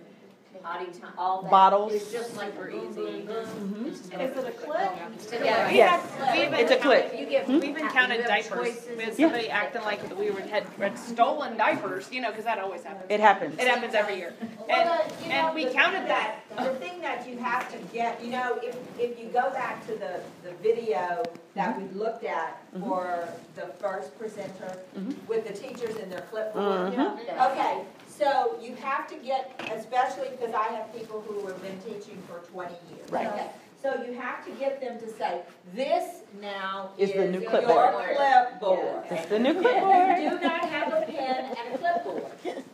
potty 0.63 0.87
time, 0.87 1.13
all 1.17 1.43
that. 1.43 1.51
Bottles. 1.51 1.93
It's 1.93 2.11
just 2.13 2.37
like 2.37 2.57
we're 2.59 2.71
easy. 2.71 3.01
It's- 3.29 4.01
Is 4.01 4.11
it 4.11 4.47
a 4.49 4.51
clip? 4.53 4.91
Yeah. 5.33 5.71
Yes, 5.71 6.03
We 6.33 6.43
even 6.43 6.55
it's 6.55 6.71
a 6.73 6.77
clip. 6.77 7.05
counted- 7.11 7.21
You 7.21 7.27
get, 7.27 7.49
we 7.49 7.57
even 7.57 7.89
counted 7.89 8.15
You 8.17 8.21
have 8.23 8.29
diapers. 8.29 8.87
We 8.97 9.05
had 9.05 9.15
somebody 9.15 9.51
acting 9.51 9.83
like 9.83 10.19
we 10.19 10.31
were, 10.31 10.41
had, 10.41 10.65
had 10.79 10.99
stolen 10.99 11.57
diapers, 11.57 12.11
you 12.13 12.21
know, 12.21 12.31
because 12.31 12.45
that 12.45 12.59
always 12.59 12.83
happens. 12.83 13.07
It 13.09 13.21
happens. 13.21 13.59
It 13.59 13.69
happens 13.69 13.95
every 13.95 14.17
year. 14.17 14.35
Well, 14.69 14.79
And, 14.81 14.89
uh, 14.89 15.15
you 15.23 15.29
know, 15.29 15.35
and 15.47 15.55
we 15.55 15.67
counted 15.67 16.01
thing 16.01 16.09
that. 16.09 16.41
The 16.57 16.75
thing 16.77 17.01
that 17.03 17.29
you 17.29 17.39
have 17.39 17.71
to 17.73 17.79
get, 17.93 18.23
you 18.23 18.31
know, 18.33 18.59
if, 18.63 18.77
if 18.99 19.19
you 19.19 19.27
go 19.27 19.51
back 19.51 19.87
to 19.87 19.93
the, 19.93 20.21
the 20.43 20.53
video 20.63 21.23
that 21.55 21.81
we 21.81 21.89
looked 21.99 22.25
at 22.25 22.61
for 22.81 23.29
the 23.55 23.67
first 23.79 24.17
presenter 24.19 24.81
with 25.27 25.47
the 25.47 25.53
teachers 25.55 25.97
and 25.97 26.11
their 26.13 26.23
clipboard. 26.23 26.93
Mhm. 26.93 27.51
Okay, 27.53 27.81
so 28.19 28.59
you 28.61 28.75
have 28.77 29.07
to 29.09 29.17
get, 29.17 29.61
especially 29.75 30.29
because 30.31 30.53
I 30.55 30.65
have 30.75 30.93
people 30.95 31.21
who 31.27 31.47
have 31.47 31.61
been 31.63 31.79
teaching 31.81 32.21
for 32.29 32.39
twenty 32.51 32.75
years. 32.95 33.09
Right. 33.11 33.29
Okay, 33.29 33.47
So 33.83 34.03
you 34.05 34.13
have 34.15 34.45
to 34.45 34.51
get 34.53 34.81
them 34.81 34.99
to 34.99 35.09
say, 35.09 35.43
this 35.75 36.23
now 36.41 36.91
Is 36.99 37.11
is 37.11 37.17
the 37.17 37.27
new 37.29 37.41
your 37.41 37.51
clipboard." 37.51 37.95
clipboard. 38.17 39.05
It's 39.11 39.27
the 39.29 39.39
new 39.39 39.55
You 39.55 39.61
clipboard. 39.61 40.17
do 40.17 40.41
not 40.41 40.69
have 40.69 40.93
a 40.93 41.07
pen 41.07 41.57
and 41.57 41.75
a 41.75 41.79
clipboard. 41.79 42.33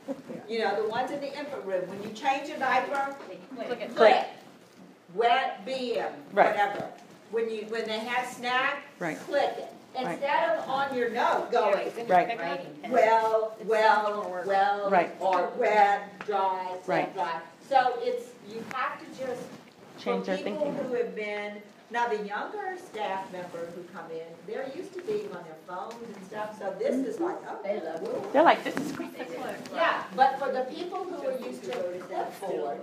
You 0.46 0.58
know, 0.58 0.82
the 0.82 0.88
ones 0.90 1.10
in 1.10 1.20
the 1.20 1.36
infant 1.38 1.64
room, 1.64 1.88
when 1.88 2.02
you 2.02 2.10
change 2.10 2.50
a 2.50 2.58
diaper, 2.58 3.16
Click 3.56 3.80
it. 3.80 3.96
click, 3.96 4.26
wet 5.14 5.64
BM, 5.66 6.12
Right. 6.34 6.50
whatever. 6.50 6.86
When 7.30 7.48
you, 7.48 7.62
when 7.70 7.86
they 7.86 7.98
have 8.00 8.30
snack, 8.30 8.84
Right. 8.98 9.18
click 9.20 9.54
it. 9.56 9.72
Right. 9.94 10.06
Instead 10.12 10.58
of 10.58 10.68
on 10.68 10.94
your 10.96 11.10
note 11.10 11.52
going, 11.52 11.74
Right. 12.08 12.68
well, 12.90 13.56
well, 13.64 14.42
well, 14.44 14.90
Right. 14.90 15.14
or 15.20 15.52
wet, 15.56 16.18
dry, 16.26 16.66
Right. 16.86 16.86
wet, 16.86 17.14
dry. 17.14 17.40
So 17.68 17.94
it's, 18.00 18.30
you 18.48 18.64
have 18.74 18.98
to 18.98 19.06
just, 19.26 19.42
for 19.96 20.00
Change 20.00 20.26
their 20.26 20.36
people 20.38 20.52
thinking. 20.72 20.74
who 20.84 20.94
have 20.94 21.14
been 21.14 21.62
Now, 21.90 22.08
the 22.08 22.26
younger 22.26 22.76
staff 22.78 23.30
members 23.30 23.72
who 23.74 23.82
come 23.92 24.10
in, 24.10 24.26
they're 24.46 24.70
used 24.74 24.94
to 24.94 25.02
being 25.02 25.26
on 25.32 25.44
their 25.44 25.56
phones 25.68 25.94
and 26.02 26.26
stuff, 26.26 26.58
so 26.58 26.74
this 26.78 26.94
is 27.06 27.20
like, 27.20 27.36
oh, 27.48 27.58
they 27.62 27.80
love 27.80 28.02
it. 28.02 28.32
They're 28.32 28.42
like, 28.42 28.64
this 28.64 28.76
is 28.76 28.92
great. 28.92 29.10
Yeah, 29.72 30.02
but 30.16 30.38
for 30.38 30.50
the 30.50 30.62
people 30.74 31.04
who 31.04 31.26
are 31.26 31.38
used 31.38 31.62
to 31.64 31.68
the 31.68 32.02
clipboard, 32.08 32.80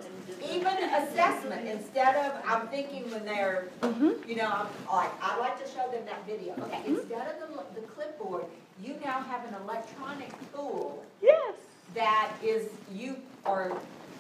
even 0.50 0.78
assessment, 0.94 1.68
instead 1.68 2.16
of, 2.16 2.42
I'm 2.48 2.68
thinking 2.68 3.10
when 3.12 3.26
they're, 3.26 3.70
mm-hmm. 3.82 4.30
you 4.30 4.36
know, 4.36 4.48
I'm 4.48 4.68
like, 4.92 5.12
I 5.22 5.38
like 5.40 5.62
to 5.64 5.70
show 5.72 5.90
them 5.92 6.06
that 6.06 6.26
video. 6.26 6.54
Okay, 6.54 6.78
mm-hmm. 6.78 6.96
instead 6.96 7.28
of 7.28 7.50
the, 7.50 7.82
the 7.82 7.88
clipboard, 7.88 8.46
you 8.84 8.96
now 9.04 9.22
have 9.22 9.46
an 9.46 9.56
electronic 9.64 10.32
tool 10.54 11.04
Yes. 11.22 11.56
that 11.96 12.32
is, 12.44 12.70
you 12.94 13.18
are 13.46 13.74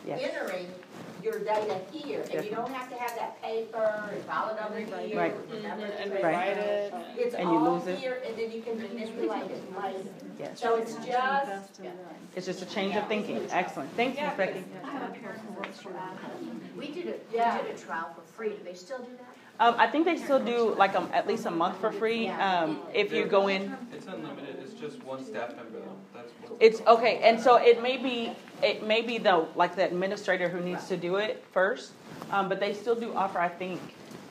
Yes. 0.06 0.20
entering 0.24 0.68
your 1.24 1.40
data 1.40 1.80
here, 1.92 2.24
and 2.34 2.44
you 2.46 2.52
don't 2.52 2.72
have 2.74 2.90
to 2.90 2.96
have 2.96 3.16
that 3.16 3.42
paper 3.42 4.10
and 4.12 4.24
file 4.24 4.50
it 4.56 4.58
over 4.66 4.80
here. 5.02 5.18
Right. 5.20 5.36
remember 5.52 5.86
And 5.86 6.10
print 6.12 6.24
Right. 6.24 6.48
rewrite 6.56 6.58
it. 6.58 6.94
It's 7.18 7.36
And 7.36 7.50
you 7.50 7.58
all 7.58 7.74
lose 7.76 7.88
it. 7.88 8.00
here, 8.00 8.22
and 8.26 8.36
then 8.38 8.52
you 8.52 8.62
can 8.62 8.78
manipulate 8.82 9.52
it 9.52 9.80
later. 9.80 10.00
Yes. 10.40 10.60
So 10.60 10.76
it's 10.76 10.96
just, 10.96 11.08
Invest 11.08 11.80
in 11.80 11.86
that. 11.86 11.96
It's 12.36 12.46
just 12.48 12.62
a 12.64 12.66
change 12.66 12.96
of 12.96 13.08
thinking. 13.08 13.46
Excellent. 13.52 13.92
Thanks, 13.96 14.20
Ms. 14.20 14.32
Becky. 14.36 14.64
I 14.84 14.90
have 14.90 15.10
a 15.12 15.14
parent 15.14 15.42
who 15.48 15.54
works 15.54 15.80
for 15.80 15.92
We 16.76 16.88
did 16.88 17.08
a, 17.08 17.36
Yeah. 17.36 17.58
we 17.62 17.68
did 17.68 17.76
a 17.76 17.80
trial 17.80 18.10
for 18.16 18.22
free. 18.34 18.50
Do 18.50 18.64
they 18.64 18.74
still 18.74 18.98
do 19.00 19.12
that? 19.18 19.36
Um, 19.60 19.76
I 19.78 19.86
think 19.86 20.06
they 20.06 20.18
still 20.18 20.44
do 20.44 20.74
like 20.74 20.96
um, 20.96 21.08
at 21.14 21.28
least 21.28 21.46
a 21.46 21.52
month 21.52 21.78
for 21.78 21.92
free. 21.92 22.30
Um, 22.30 22.80
if 22.96 23.14
you 23.14 23.26
go 23.26 23.48
in, 23.48 23.78
It's 23.94 24.08
unlimited, 24.08 24.58
it's 24.60 24.74
just 24.74 25.04
one 25.04 25.24
staff 25.24 25.56
member 25.56 25.78
that's 26.16 26.32
what. 26.42 26.58
it's 26.60 26.82
okay. 26.88 27.20
And 27.24 27.40
so 27.40 27.58
it 27.58 27.84
may 27.84 27.98
be, 27.98 28.32
it 28.64 28.86
may 28.86 29.02
be 29.02 29.18
the 29.18 29.46
like 29.56 29.76
the 29.76 29.86
administrator 29.86 30.50
who 30.50 30.60
needs 30.60 30.88
to 30.88 30.98
do 30.98 31.16
it 31.18 31.44
first. 31.52 31.92
Um, 32.32 32.48
but 32.50 32.60
they 32.60 32.74
still 32.74 32.96
do 32.96 33.14
offer, 33.14 33.40
I 33.40 33.50
think, 33.50 33.82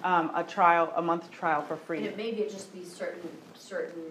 um, 0.04 0.30
a 0.34 0.42
trial, 0.42 0.92
a 0.96 1.02
month 1.02 1.30
trial 1.30 1.60
for 1.62 1.74
And 1.74 1.82
free. 1.82 1.98
it 2.06 2.16
maybe 2.16 2.38
it 2.38 2.50
just 2.50 2.72
be 2.72 2.84
certain, 2.84 3.28
certain 3.54 4.02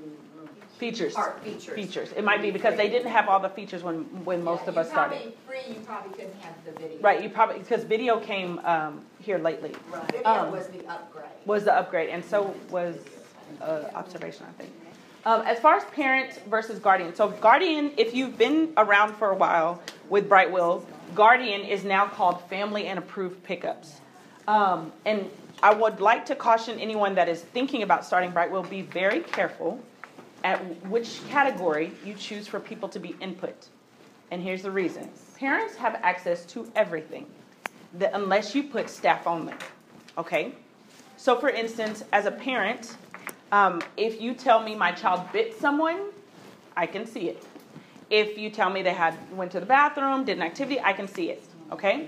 Features. 0.77 1.13
features. 1.43 1.75
Features. 1.75 2.11
It 2.15 2.23
might 2.23 2.41
be 2.41 2.51
because 2.51 2.77
they 2.77 2.87
didn't 2.87 3.11
have 3.11 3.27
all 3.27 3.41
the 3.41 3.49
features 3.49 3.83
when 3.83 4.03
when 4.23 4.41
most 4.45 4.63
yeah, 4.63 4.69
of 4.69 4.77
us 4.77 4.87
started. 4.89 5.17
probably, 5.17 5.35
free, 5.45 5.73
you 5.73 5.81
probably 5.81 6.11
couldn't 6.13 6.39
have 6.41 6.53
the 6.63 6.71
video. 6.71 7.01
Right. 7.01 7.21
You 7.21 7.29
probably 7.29 7.59
because 7.59 7.83
video 7.83 8.17
came 8.17 8.59
um, 8.59 9.01
here 9.19 9.39
lately. 9.39 9.73
Right. 9.91 10.09
Video 10.09 10.25
Um, 10.29 10.51
was 10.53 10.67
the 10.67 10.85
upgrade. 10.87 11.25
was 11.45 11.65
the 11.65 11.73
upgrade, 11.75 12.09
and 12.09 12.23
so 12.23 12.55
was 12.69 12.95
uh, 13.61 13.89
observation, 13.93 14.45
I 14.47 14.53
think. 14.61 14.71
Um, 15.25 15.41
as 15.41 15.59
far 15.59 15.75
as 15.75 15.83
parent 15.85 16.41
versus 16.47 16.79
guardian, 16.79 17.13
so 17.13 17.27
guardian, 17.27 17.91
if 17.97 18.13
you've 18.13 18.37
been 18.37 18.73
around 18.77 19.15
for 19.15 19.31
a 19.31 19.35
while 19.35 19.81
with 20.09 20.29
Brightwheel, 20.29 20.85
guardian 21.13 21.61
is 21.61 21.83
now 21.83 22.07
called 22.07 22.41
family 22.49 22.87
and 22.87 22.97
approved 22.97 23.43
pickups. 23.43 23.99
Um, 24.47 24.93
and 25.05 25.29
I 25.61 25.73
would 25.73 25.99
like 25.99 26.25
to 26.27 26.35
caution 26.35 26.79
anyone 26.79 27.15
that 27.15 27.27
is 27.27 27.41
thinking 27.41 27.83
about 27.83 28.05
starting 28.05 28.31
Brightwheel, 28.31 28.69
be 28.69 28.81
very 28.81 29.19
careful 29.19 29.79
at 30.45 30.59
which 30.85 31.19
category 31.27 31.91
you 32.05 32.13
choose 32.13 32.47
for 32.47 32.59
people 32.61 32.87
to 32.89 32.99
be 32.99 33.15
input. 33.19 33.67
And 34.31 34.41
here's 34.41 34.61
the 34.61 34.71
reason. 34.71 35.09
Parents 35.37 35.75
have 35.75 35.99
access 36.01 36.45
to 36.47 36.71
everything, 36.75 37.25
unless 38.13 38.55
you 38.55 38.63
put 38.63 38.89
staff 38.89 39.27
only, 39.27 39.53
okay? 40.17 40.53
So, 41.17 41.37
for 41.37 41.49
instance, 41.49 42.03
as 42.13 42.25
a 42.25 42.31
parent, 42.31 42.95
um, 43.51 43.81
if 43.97 44.21
you 44.21 44.33
tell 44.33 44.61
me 44.61 44.75
my 44.75 44.91
child 44.91 45.21
bit 45.31 45.59
someone, 45.59 45.99
I 46.77 46.85
can 46.85 47.05
see 47.05 47.29
it. 47.29 47.43
If 48.09 48.37
you 48.37 48.49
tell 48.49 48.69
me 48.69 48.81
they 48.81 48.93
had 48.93 49.15
went 49.35 49.51
to 49.51 49.59
the 49.59 49.65
bathroom, 49.65 50.25
did 50.25 50.37
an 50.37 50.43
activity, 50.43 50.79
I 50.79 50.93
can 50.93 51.07
see 51.07 51.29
it. 51.29 51.43
Okay. 51.71 52.07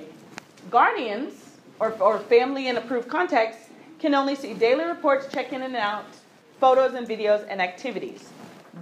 Guardians 0.70 1.34
or, 1.80 1.92
or 2.00 2.20
family 2.20 2.68
in 2.68 2.78
approved 2.78 3.08
contacts 3.08 3.70
can 4.00 4.16
only 4.16 4.36
see 4.36 4.54
daily 4.54 4.86
reports, 4.86 5.28
check 5.32 5.54
in 5.54 5.62
and 5.62 5.76
out, 5.76 6.06
photos 6.60 6.94
and 6.94 7.08
videos, 7.08 7.46
and 7.50 7.62
activities. 7.62 8.30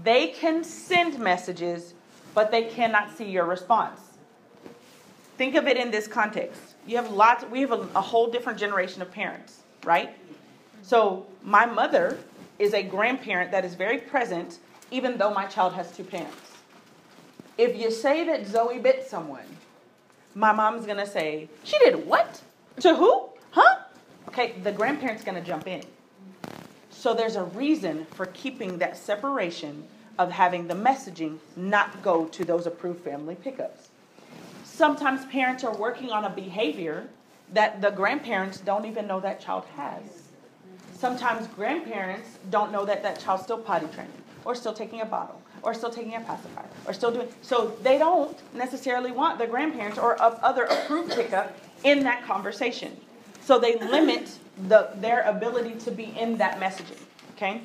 They 0.04 0.28
can 0.28 0.64
send 0.64 1.20
messages, 1.20 1.94
but 2.34 2.52
they 2.52 2.64
cannot 2.64 3.18
see 3.18 3.30
your 3.30 3.46
response. 3.46 4.00
Think 5.38 5.56
of 5.56 5.68
it 5.68 5.78
in 5.78 5.92
this 5.92 6.08
context. 6.08 6.76
You 6.86 6.98
have 6.98 7.12
lots, 7.12 7.44
we 7.46 7.62
have 7.62 7.72
a, 7.72 7.88
a 7.96 8.02
whole 8.02 8.30
different 8.30 8.60
generation 8.60 9.02
of 9.02 9.12
parents, 9.12 9.62
right? 9.84 10.16
So 10.82 11.26
my 11.44 11.66
mother 11.66 12.18
is 12.60 12.74
a 12.74 12.84
grandparent 12.84 13.52
that 13.52 13.66
is 13.66 13.74
very 13.74 13.98
present, 13.98 14.60
even 14.92 15.18
though 15.18 15.34
my 15.34 15.46
child 15.46 15.74
has 15.74 15.92
two 15.92 16.04
parents. 16.04 16.36
If 17.58 17.78
you 17.78 17.90
say 17.90 18.26
that 18.26 18.46
Zoe 18.46 18.80
bit 18.80 19.08
someone, 19.08 19.58
my 20.36 20.52
mom's 20.52 20.86
gonna 20.86 21.08
say, 21.08 21.50
She 21.64 21.78
did 21.80 22.06
what? 22.06 22.42
To 22.82 22.96
who? 22.96 23.30
Huh? 23.52 23.80
Okay, 24.28 24.54
the 24.64 24.72
grandparent's 24.72 25.24
gonna 25.24 25.42
jump 25.42 25.68
in. 25.68 25.84
So 26.90 27.14
there's 27.14 27.36
a 27.36 27.44
reason 27.44 28.06
for 28.12 28.28
keeping 28.28 28.78
that 28.78 28.98
separation 28.98 29.86
of 30.18 30.32
having 30.32 30.68
the 30.68 30.74
messaging 30.74 31.38
not 31.56 32.04
go 32.04 32.26
to 32.26 32.44
those 32.44 32.68
approved 32.68 33.04
family 33.04 33.36
pickups. 33.36 33.90
Sometimes 34.66 35.26
parents 35.26 35.64
are 35.64 35.76
working 35.76 36.12
on 36.12 36.26
a 36.26 36.30
behavior 36.30 37.08
that 37.54 37.82
the 37.82 37.90
grandparents 37.90 38.60
don't 38.60 38.86
even 38.86 39.08
know 39.08 39.20
that 39.22 39.40
child 39.40 39.66
has. 39.76 40.19
Sometimes 41.00 41.48
grandparents 41.48 42.28
don't 42.50 42.74
know 42.74 42.84
that 42.84 43.02
that 43.04 43.22
child's 43.22 43.44
still 43.44 43.58
potty 43.58 43.88
training, 43.88 44.12
or 44.44 44.54
still 44.54 44.74
taking 44.74 45.00
a 45.00 45.06
bottle, 45.06 45.42
or 45.62 45.74
still 45.74 45.90
taking 45.90 46.16
a 46.16 46.20
pacifier, 46.20 46.66
or 46.86 46.92
still 46.92 47.10
doing. 47.10 47.30
So 47.42 47.78
they 47.82 47.98
don't 47.98 48.38
necessarily 48.54 49.14
want 49.14 49.40
the 49.40 49.48
grandparents 49.48 49.98
or 49.98 50.22
other 50.22 50.64
approved 50.64 51.14
pickup 51.16 51.58
in 51.86 52.04
that 52.04 52.26
conversation. 52.26 52.98
So 53.40 53.58
they 53.58 53.78
limit 53.78 54.30
the, 54.68 54.90
their 54.96 55.22
ability 55.22 55.76
to 55.86 55.92
be 55.92 56.14
in 56.20 56.38
that 56.40 56.60
messaging. 56.60 57.00
Okay? 57.38 57.62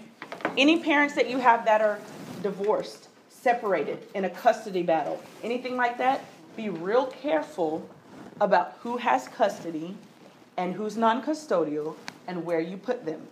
Any 0.57 0.79
parents 0.79 1.17
that 1.17 1.29
you 1.29 1.39
have 1.39 1.65
that 1.65 1.81
are 1.81 1.99
divorced, 2.41 3.09
separated, 3.31 4.07
in 4.15 4.27
a 4.27 4.31
custody 4.31 4.85
battle, 4.85 5.21
anything 5.43 5.77
like 5.77 5.99
that, 5.99 6.25
be 6.57 6.69
real 6.69 7.07
careful 7.07 7.89
about 8.41 8.79
who 8.83 8.99
has 8.99 9.27
custody 9.27 9.97
and 10.57 10.75
who's 10.75 10.97
non 10.97 11.21
custodial 11.21 11.97
and 12.27 12.45
where 12.45 12.61
you 12.61 12.77
put 12.77 13.05
them. 13.05 13.27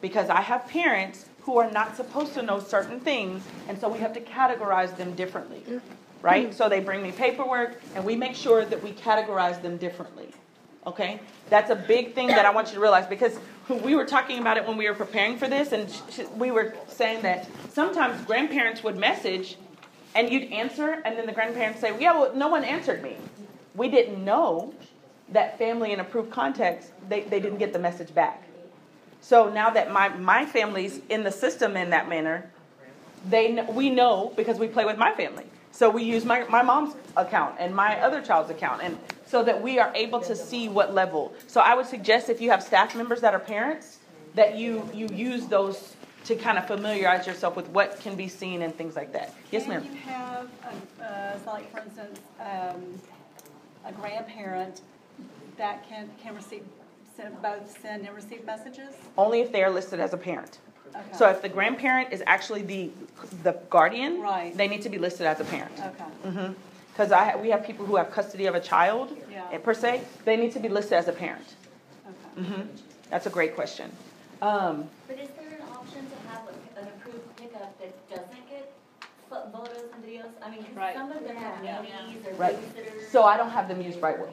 Because 0.00 0.30
I 0.30 0.40
have 0.40 0.66
parents 0.68 1.26
who 1.42 1.58
are 1.58 1.70
not 1.70 1.96
supposed 1.96 2.34
to 2.34 2.42
know 2.42 2.60
certain 2.60 3.00
things, 3.00 3.42
and 3.68 3.78
so 3.78 3.88
we 3.88 3.98
have 3.98 4.12
to 4.14 4.20
categorize 4.20 4.96
them 4.96 5.14
differently. 5.14 5.62
Mm-hmm. 5.68 5.78
Right? 6.22 6.54
So 6.54 6.68
they 6.68 6.80
bring 6.80 7.02
me 7.02 7.12
paperwork, 7.12 7.80
and 7.94 8.04
we 8.04 8.14
make 8.14 8.34
sure 8.34 8.64
that 8.64 8.82
we 8.82 8.92
categorize 8.92 9.60
them 9.62 9.78
differently. 9.78 10.28
Okay? 10.86 11.20
That's 11.48 11.70
a 11.70 11.76
big 11.76 12.14
thing 12.14 12.28
that 12.28 12.44
I 12.44 12.50
want 12.50 12.68
you 12.68 12.74
to 12.74 12.80
realize 12.80 13.06
because 13.06 13.38
we 13.68 13.94
were 13.94 14.04
talking 14.04 14.38
about 14.38 14.56
it 14.56 14.66
when 14.66 14.76
we 14.76 14.88
were 14.88 14.94
preparing 14.94 15.38
for 15.38 15.48
this, 15.48 15.72
and 15.72 15.90
sh- 15.90 16.20
we 16.36 16.50
were 16.50 16.74
saying 16.88 17.22
that 17.22 17.48
sometimes 17.72 18.22
grandparents 18.24 18.82
would 18.82 18.96
message 18.96 19.56
and 20.14 20.30
you'd 20.30 20.52
answer, 20.52 21.00
and 21.04 21.16
then 21.16 21.26
the 21.26 21.32
grandparents 21.32 21.80
say, 21.80 21.98
Yeah, 22.00 22.12
well, 22.12 22.34
no 22.34 22.48
one 22.48 22.64
answered 22.64 23.02
me. 23.02 23.16
We 23.74 23.88
didn't 23.88 24.24
know 24.24 24.74
that 25.32 25.58
family 25.58 25.92
and 25.92 26.00
approved 26.00 26.30
context, 26.30 26.90
they, 27.08 27.22
they 27.22 27.40
didn't 27.40 27.58
get 27.58 27.72
the 27.72 27.78
message 27.78 28.14
back. 28.14 28.42
So 29.20 29.50
now 29.50 29.70
that 29.70 29.92
my, 29.92 30.08
my 30.08 30.46
family's 30.46 31.00
in 31.08 31.22
the 31.24 31.30
system 31.30 31.76
in 31.76 31.90
that 31.90 32.08
manner, 32.08 32.50
they 33.28 33.64
we 33.70 33.90
know 33.90 34.32
because 34.36 34.58
we 34.58 34.66
play 34.66 34.84
with 34.84 34.96
my 34.96 35.12
family. 35.14 35.44
So 35.72 35.88
we 35.88 36.02
use 36.02 36.24
my, 36.24 36.44
my 36.44 36.62
mom's 36.62 36.94
account 37.16 37.56
and 37.58 37.74
my 37.74 38.00
other 38.00 38.22
child's 38.22 38.50
account, 38.50 38.82
and 38.82 38.98
so 39.26 39.44
that 39.44 39.62
we 39.62 39.78
are 39.78 39.92
able 39.94 40.20
to 40.20 40.34
see 40.34 40.68
what 40.68 40.94
level. 40.94 41.32
So 41.46 41.60
I 41.60 41.74
would 41.74 41.86
suggest 41.86 42.28
if 42.28 42.40
you 42.40 42.50
have 42.50 42.62
staff 42.62 42.96
members 42.96 43.20
that 43.20 43.34
are 43.34 43.38
parents, 43.40 43.98
that 44.34 44.56
you 44.56 44.88
you 44.92 45.06
use 45.08 45.46
those 45.46 45.94
to 46.24 46.34
kind 46.34 46.58
of 46.58 46.66
familiarize 46.66 47.26
yourself 47.26 47.56
with 47.56 47.68
what 47.68 48.00
can 48.00 48.16
be 48.16 48.28
seen 48.28 48.62
and 48.62 48.74
things 48.74 48.96
like 48.96 49.12
that. 49.12 49.34
Yes, 49.50 49.66
ma'am. 49.66 49.82
Can 49.82 49.92
you 49.94 50.00
have, 50.00 50.48
a- 51.00 51.04
uh, 51.04 51.38
so 51.44 51.50
like 51.50 51.70
for 51.70 51.80
instance, 51.80 52.20
um, 52.40 53.00
a 53.84 53.92
grandparent 53.92 54.80
that 55.60 55.86
can, 55.88 56.08
can 56.22 56.34
receive, 56.34 56.64
send, 57.16 57.40
both 57.42 57.78
send 57.82 58.06
and 58.06 58.16
receive 58.16 58.44
messages? 58.44 58.94
Only 59.16 59.40
if 59.42 59.52
they 59.52 59.62
are 59.62 59.70
listed 59.70 60.00
as 60.00 60.12
a 60.14 60.16
parent. 60.16 60.58
Okay. 60.88 61.00
So 61.16 61.28
if 61.28 61.40
the 61.42 61.48
grandparent 61.48 62.12
is 62.12 62.22
actually 62.26 62.62
the 62.62 62.90
the 63.44 63.52
guardian, 63.70 64.20
Right. 64.20 64.56
they 64.56 64.66
need 64.66 64.82
to 64.82 64.88
be 64.88 64.98
listed 64.98 65.24
as 65.26 65.38
a 65.38 65.44
parent. 65.44 65.78
Okay. 65.78 66.50
Because 66.92 67.12
I 67.12 67.36
we 67.36 67.50
have 67.50 67.64
people 67.64 67.86
who 67.86 67.94
have 67.96 68.10
custody 68.10 68.46
of 68.46 68.54
a 68.56 68.60
child, 68.60 69.16
Yeah. 69.30 69.44
eh, 69.52 69.58
per 69.58 69.74
se, 69.74 70.00
they 70.24 70.36
need 70.36 70.52
to 70.52 70.58
be 70.58 70.68
listed 70.68 70.94
as 70.94 71.06
a 71.06 71.12
parent. 71.12 71.46
Okay. 72.12 72.48
hmm 72.48 72.62
That's 73.10 73.26
a 73.26 73.30
great 73.30 73.54
question. 73.54 73.92
Um, 74.42 74.88
But 75.06 75.18
is 75.20 75.28
there 75.38 75.52
an 75.60 75.64
option 75.78 76.02
to 76.12 76.16
have 76.30 76.42
a- 76.48 76.80
an 76.80 76.86
approved 76.94 77.36
pickup 77.36 77.70
that 77.80 77.92
doesn't 78.10 78.44
get 78.50 78.72
pho- 79.28 79.46
photos 79.52 79.84
and 79.94 80.02
videos? 80.04 80.32
I 80.42 80.50
mean, 80.50 80.64
'cause 80.64 80.74
Right. 80.74 80.94
some 80.96 81.12
of 81.12 81.22
them 81.22 81.36
have 81.36 81.62
Yeah. 81.64 81.82
nannies 81.82 82.26
or 82.26 82.32
Right. 82.34 82.56
babysitters. 82.56 83.10
so 83.12 83.22
I 83.24 83.36
don't 83.36 83.50
have 83.50 83.68
them 83.68 83.80
use 83.82 83.96
Brightwheel. 83.96 84.32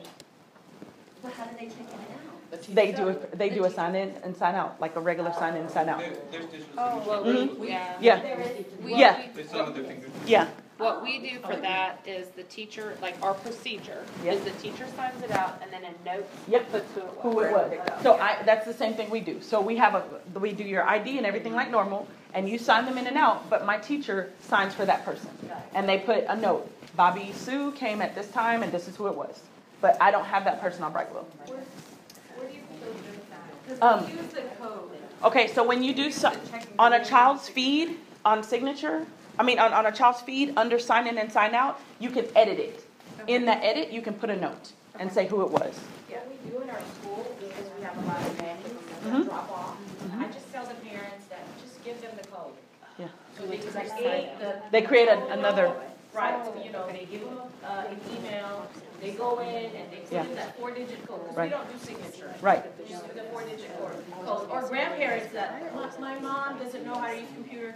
But 1.21 1.33
how 1.33 1.45
do 1.45 1.51
they 1.59 1.65
check 1.67 1.77
in 1.79 1.85
and 1.87 1.99
out? 2.29 2.61
They 2.69 2.91
do 2.93 3.09
a, 3.09 3.35
they 3.35 3.49
do 3.49 3.65
a 3.65 3.69
sign 3.69 3.95
in 3.95 4.09
and 4.23 4.35
sign 4.35 4.55
out, 4.55 4.79
like 4.79 4.95
a 4.95 4.99
regular 5.01 5.33
sign 5.33 5.55
in 5.55 5.61
and 5.63 5.69
sign 5.71 5.89
out. 5.89 5.99
There, 5.99 6.13
there's 6.31 6.45
digital 6.45 6.69
Oh, 6.77 6.99
signatures. 6.99 7.07
well, 7.07 7.23
Mhm. 7.25 7.59
we, 7.59 7.67
yeah. 7.69 7.97
Yeah, 7.99 8.21
There 8.21 8.39
is, 8.41 8.65
We- 8.81 8.95
Yeah. 8.95 9.21
They 9.35 9.43
sign 9.43 9.65
with 9.65 9.75
their 9.75 9.83
fingers. 9.83 10.11
yeah. 10.25 10.47
What 10.77 11.01
we 11.01 11.17
do 11.19 11.39
for 11.39 11.55
that 11.55 11.99
is 12.05 12.27
the 12.29 12.43
teacher, 12.43 12.95
like 13.01 13.15
our 13.23 13.33
procedure, 13.33 14.03
Yep. 14.23 14.33
is 14.35 14.41
the 14.43 14.51
teacher 14.51 14.85
signs 14.95 15.21
it 15.23 15.31
out 15.31 15.59
and 15.61 15.73
then 15.73 15.81
a 15.83 16.05
note 16.05 16.25
Yep. 16.47 16.71
puts 16.71 16.85
who 16.93 17.01
it 17.01 17.05
was. 17.15 17.23
who 17.23 17.39
it 17.41 17.79
was. 17.79 18.03
So 18.03 18.13
I, 18.13 18.37
that's 18.45 18.65
the 18.65 18.73
same 18.73 18.93
thing 18.93 19.09
we 19.09 19.19
do. 19.19 19.41
So 19.41 19.59
we 19.59 19.75
have 19.77 19.95
a, 19.95 20.03
we 20.39 20.53
do 20.53 20.63
your 20.63 20.83
ID 20.87 21.17
and 21.17 21.25
everything 21.25 21.53
like 21.53 21.69
normal, 21.71 22.07
and 22.33 22.47
you 22.47 22.59
sign 22.59 22.85
them 22.85 22.97
in 22.99 23.07
and 23.07 23.17
out, 23.17 23.49
but 23.49 23.65
my 23.65 23.77
teacher 23.79 24.31
signs 24.41 24.73
for 24.75 24.85
that 24.85 25.03
person. 25.03 25.29
And 25.73 25.89
they 25.89 25.97
put 25.97 26.23
a 26.29 26.35
note, 26.35 26.69
Bobby 26.95 27.31
Sue 27.33 27.71
came 27.73 28.01
at 28.01 28.13
this 28.15 28.29
time 28.31 28.61
and 28.63 28.71
this 28.71 28.87
is 28.87 28.95
who 28.95 29.07
it 29.07 29.15
was. 29.15 29.41
But 29.81 30.01
I 30.01 30.11
don't 30.11 30.25
have 30.25 30.43
that 30.45 30.59
person 30.61 30.83
on 30.83 30.93
Brightwheel. 30.93 31.25
Where, 31.45 31.59
where 32.37 32.47
do 32.49 32.53
you 32.55 32.61
put 33.67 33.79
those? 33.79 33.81
Um, 33.81 34.05
we 34.05 34.13
use 34.13 34.33
the 34.33 34.41
code. 34.59 34.89
Okay, 35.23 35.47
so 35.47 35.63
when 35.65 35.83
you 35.83 35.93
do 35.93 36.11
so, 36.11 36.31
on 36.79 36.93
a 36.93 37.03
child's 37.03 37.49
feed, 37.49 37.97
on 38.25 38.43
signature, 38.43 39.05
I 39.39 39.43
mean, 39.43 39.59
on, 39.59 39.73
on 39.73 39.85
a 39.85 39.91
child's 39.91 40.21
feed, 40.21 40.53
under 40.57 40.79
sign 40.79 41.07
in 41.07 41.17
and 41.17 41.31
sign 41.31 41.53
out, 41.53 41.79
you 41.99 42.09
can 42.09 42.25
edit 42.35 42.59
it. 42.59 42.83
In 43.27 43.45
that 43.45 43.63
edit, 43.63 43.91
you 43.91 44.01
can 44.01 44.13
put 44.13 44.29
a 44.29 44.35
note 44.35 44.71
and 44.99 45.11
say 45.11 45.27
who 45.27 45.41
it 45.43 45.49
was. 45.51 45.79
Yeah, 46.09 46.19
we 46.29 46.49
do 46.49 46.61
in 46.61 46.69
our 46.69 46.79
school, 47.01 47.35
because 47.39 47.65
we 47.77 47.83
have 47.83 47.97
a 47.97 48.01
lot 48.07 48.21
of 48.21 48.41
nannies 48.41 48.71
that 49.03 49.25
drop 49.25 49.51
off. 49.51 49.77
I 50.19 50.25
just 50.27 50.51
tell 50.51 50.65
the 50.65 50.75
parents 50.75 51.25
that, 51.29 51.41
just 51.61 51.83
give 51.83 51.99
them 52.01 52.11
the 52.21 52.27
code. 52.29 52.53
Yeah. 52.97 53.07
So 53.37 53.45
they 53.45 53.57
create 53.57 54.39
the. 54.39 54.55
They 54.71 54.81
create 54.81 55.07
a- 55.07 55.27
another- 55.33 55.73
Right, 56.13 56.43
so, 56.45 56.63
you 56.63 56.71
know, 56.71 56.87
they 56.87 57.05
give 57.11 57.21
them, 57.21 57.37
uh, 57.63 57.83
an 57.89 57.99
email, 58.17 58.65
they 59.01 59.11
go 59.11 59.39
in 59.39 59.47
and 59.47 59.91
they 59.91 60.01
Yeah. 60.11 60.21
put 60.23 60.29
in 60.31 60.35
that 60.35 60.57
four-digit 60.59 61.07
code, 61.07 61.19
because 61.23 61.35
we 61.35 61.41
Right. 61.41 61.51
don't 61.51 61.71
do 61.71 61.77
signature. 61.85 62.33
Right. 62.41 62.87
Just 62.87 63.13
the 63.15 63.23
four-digit 63.23 63.79
code, 63.79 64.03
code, 64.25 64.49
or 64.51 64.61
grandparents 64.63 65.31
that, 65.33 65.75
"My- 65.75 66.13
my 66.13 66.19
mom 66.19 66.57
doesn't 66.59 66.85
know 66.85 66.95
how 66.95 67.07
to 67.07 67.15
use 67.19 67.29
computer, 67.35 67.75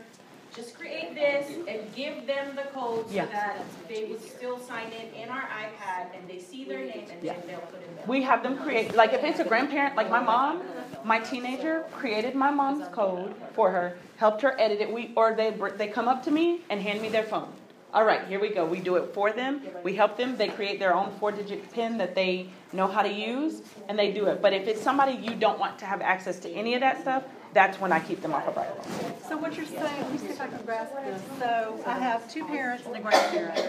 just 0.56 0.78
create 0.78 1.16
this 1.16 1.48
and 1.68 1.96
give 1.96 2.28
them 2.28 2.56
the 2.58 2.64
code 2.78 3.08
so 3.08 3.16
Yeah. 3.16 3.26
that 3.28 3.58
they 3.88 4.04
would 4.06 4.22
still 4.22 4.60
sign 4.60 4.92
in 4.92 5.14
in 5.24 5.30
our 5.30 5.44
iPad 5.48 6.08
and 6.14 6.28
they 6.28 6.40
see 6.40 6.66
their 6.66 6.80
name 6.80 7.08
and 7.10 7.22
then 7.22 7.36
they'll 7.48 7.60
put 7.60 7.82
in 7.82 7.96
their. 7.96 8.06
We 8.06 8.24
have 8.24 8.44
them 8.44 8.58
create, 8.58 8.94
like 8.96 9.14
if 9.14 9.24
it's 9.24 9.40
a 9.40 9.46
grandparent, 9.46 9.96
like 9.96 10.10
my 10.10 10.20
mom, 10.20 10.62
my 11.06 11.20
teenager 11.20 11.86
created 11.94 12.36
my 12.36 12.52
mom's 12.52 12.86
code 12.90 13.34
for 13.54 13.72
her, 13.72 13.98
helped 14.18 14.42
her 14.42 14.60
edit 14.60 14.82
it. 14.82 14.92
We, 14.92 15.14
or 15.16 15.34
they, 15.34 15.52
br- 15.52 15.70
they 15.70 15.88
come 15.88 16.08
up 16.10 16.22
to 16.24 16.32
me 16.32 16.62
and 16.70 16.82
hand 16.82 17.02
me 17.02 17.08
their 17.10 17.24
phone. 17.24 17.54
All 17.94 18.06
right, 18.06 18.26
here 18.26 18.40
we 18.40 18.50
go. 18.50 18.66
We 18.66 18.80
do 18.80 18.96
it 18.96 19.14
for 19.14 19.34
them. 19.34 19.62
We 19.84 19.94
help 19.96 20.16
them. 20.16 20.38
They 20.38 20.48
create 20.48 20.80
their 20.80 20.96
own 20.96 21.12
four-digit 21.20 21.74
PIN 21.74 21.98
that 21.98 22.16
they 22.16 22.48
know 22.72 22.88
how 22.88 23.02
to 23.02 23.12
use, 23.12 23.62
and 23.90 24.00
they 24.00 24.14
do 24.14 24.28
it. 24.28 24.42
But 24.42 24.54
if 24.54 24.66
it's 24.66 24.82
somebody 24.82 25.14
you 25.14 25.36
don't 25.36 25.60
want 25.60 25.78
to 25.80 25.86
have 25.86 26.00
access 26.02 26.40
to 26.40 26.50
any 26.50 26.74
of 26.74 26.80
that 26.80 27.02
stuff, 27.02 27.24
that's 27.54 27.82
when 27.82 27.92
I 27.92 28.00
keep 28.00 28.22
them 28.22 28.34
off 28.34 28.48
of 28.48 28.56
Brightwheel. 28.56 29.28
So 29.28 29.36
what 29.36 29.58
you're 29.58 29.66
saying, 29.66 30.02
let 30.04 30.12
me 30.12 30.18
see 30.20 30.28
if 30.28 30.40
I 30.40 30.48
can 30.48 30.64
grasp 30.66 30.94
this. 31.04 31.22
So 31.40 31.84
I 31.86 32.00
have 32.00 32.32
two 32.32 32.46
parents 32.46 32.86
and 32.86 32.96
a 32.96 33.02
grandparent. 33.02 33.60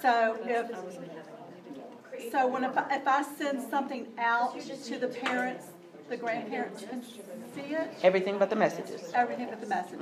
So 0.00 0.38
if, 0.44 2.30
so 2.30 2.46
when, 2.46 2.62
if 2.62 2.78
I, 2.78 2.96
if 2.96 3.08
I 3.08 3.22
send 3.36 3.68
something 3.68 4.06
out 4.16 4.60
to 4.60 4.98
the 4.98 5.08
parents, 5.08 5.66
the 6.08 6.16
grandparents 6.16 6.84
can 6.84 7.02
see 7.54 7.74
it, 7.74 7.88
Everything 8.02 8.38
but 8.38 8.48
the 8.50 8.56
messages. 8.56 9.10
everything 9.14 9.48
but 9.48 9.60
the 9.60 9.66
messages. 9.66 9.98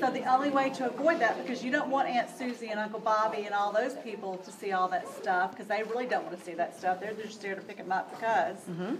So 0.00 0.10
the 0.10 0.24
only 0.32 0.50
way 0.50 0.70
to 0.70 0.86
avoid 0.88 1.20
that, 1.20 1.36
because 1.42 1.62
you 1.64 1.70
don't 1.70 1.88
want 1.90 2.08
Aunt 2.08 2.28
Susie 2.36 2.68
and 2.68 2.78
Uncle 2.80 3.00
Bobby 3.00 3.44
and 3.44 3.54
all 3.54 3.72
those 3.72 3.94
people 3.94 4.38
to 4.38 4.50
see 4.52 4.72
all 4.72 4.88
that 4.88 5.06
stuff, 5.08 5.50
because 5.52 5.66
they 5.66 5.82
really 5.82 6.06
don't 6.06 6.24
want 6.24 6.38
to 6.38 6.44
see 6.44 6.54
that 6.54 6.76
stuff. 6.78 7.00
They're 7.00 7.12
just 7.14 7.42
there 7.42 7.54
to 7.54 7.60
pick 7.60 7.76
them 7.76 7.92
up 7.92 8.10
because. 8.18 8.56
Mhm. 8.70 8.96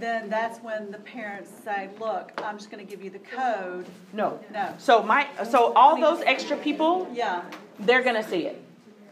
Then 0.00 0.28
that's 0.28 0.58
when 0.60 0.90
the 0.90 0.98
parents 0.98 1.50
say, 1.64 1.88
look, 2.00 2.32
I'm 2.44 2.56
just 2.58 2.70
gonna 2.70 2.82
give 2.84 3.02
you 3.04 3.10
the 3.10 3.20
code. 3.20 3.86
No. 4.12 4.40
No. 4.52 4.74
So 4.78 5.02
my, 5.02 5.28
so 5.48 5.72
all 5.74 6.00
those 6.00 6.22
extra 6.26 6.56
people, 6.56 7.08
Yeah. 7.12 7.42
they're 7.78 8.02
gonna 8.02 8.26
see 8.28 8.46
it. 8.46 8.60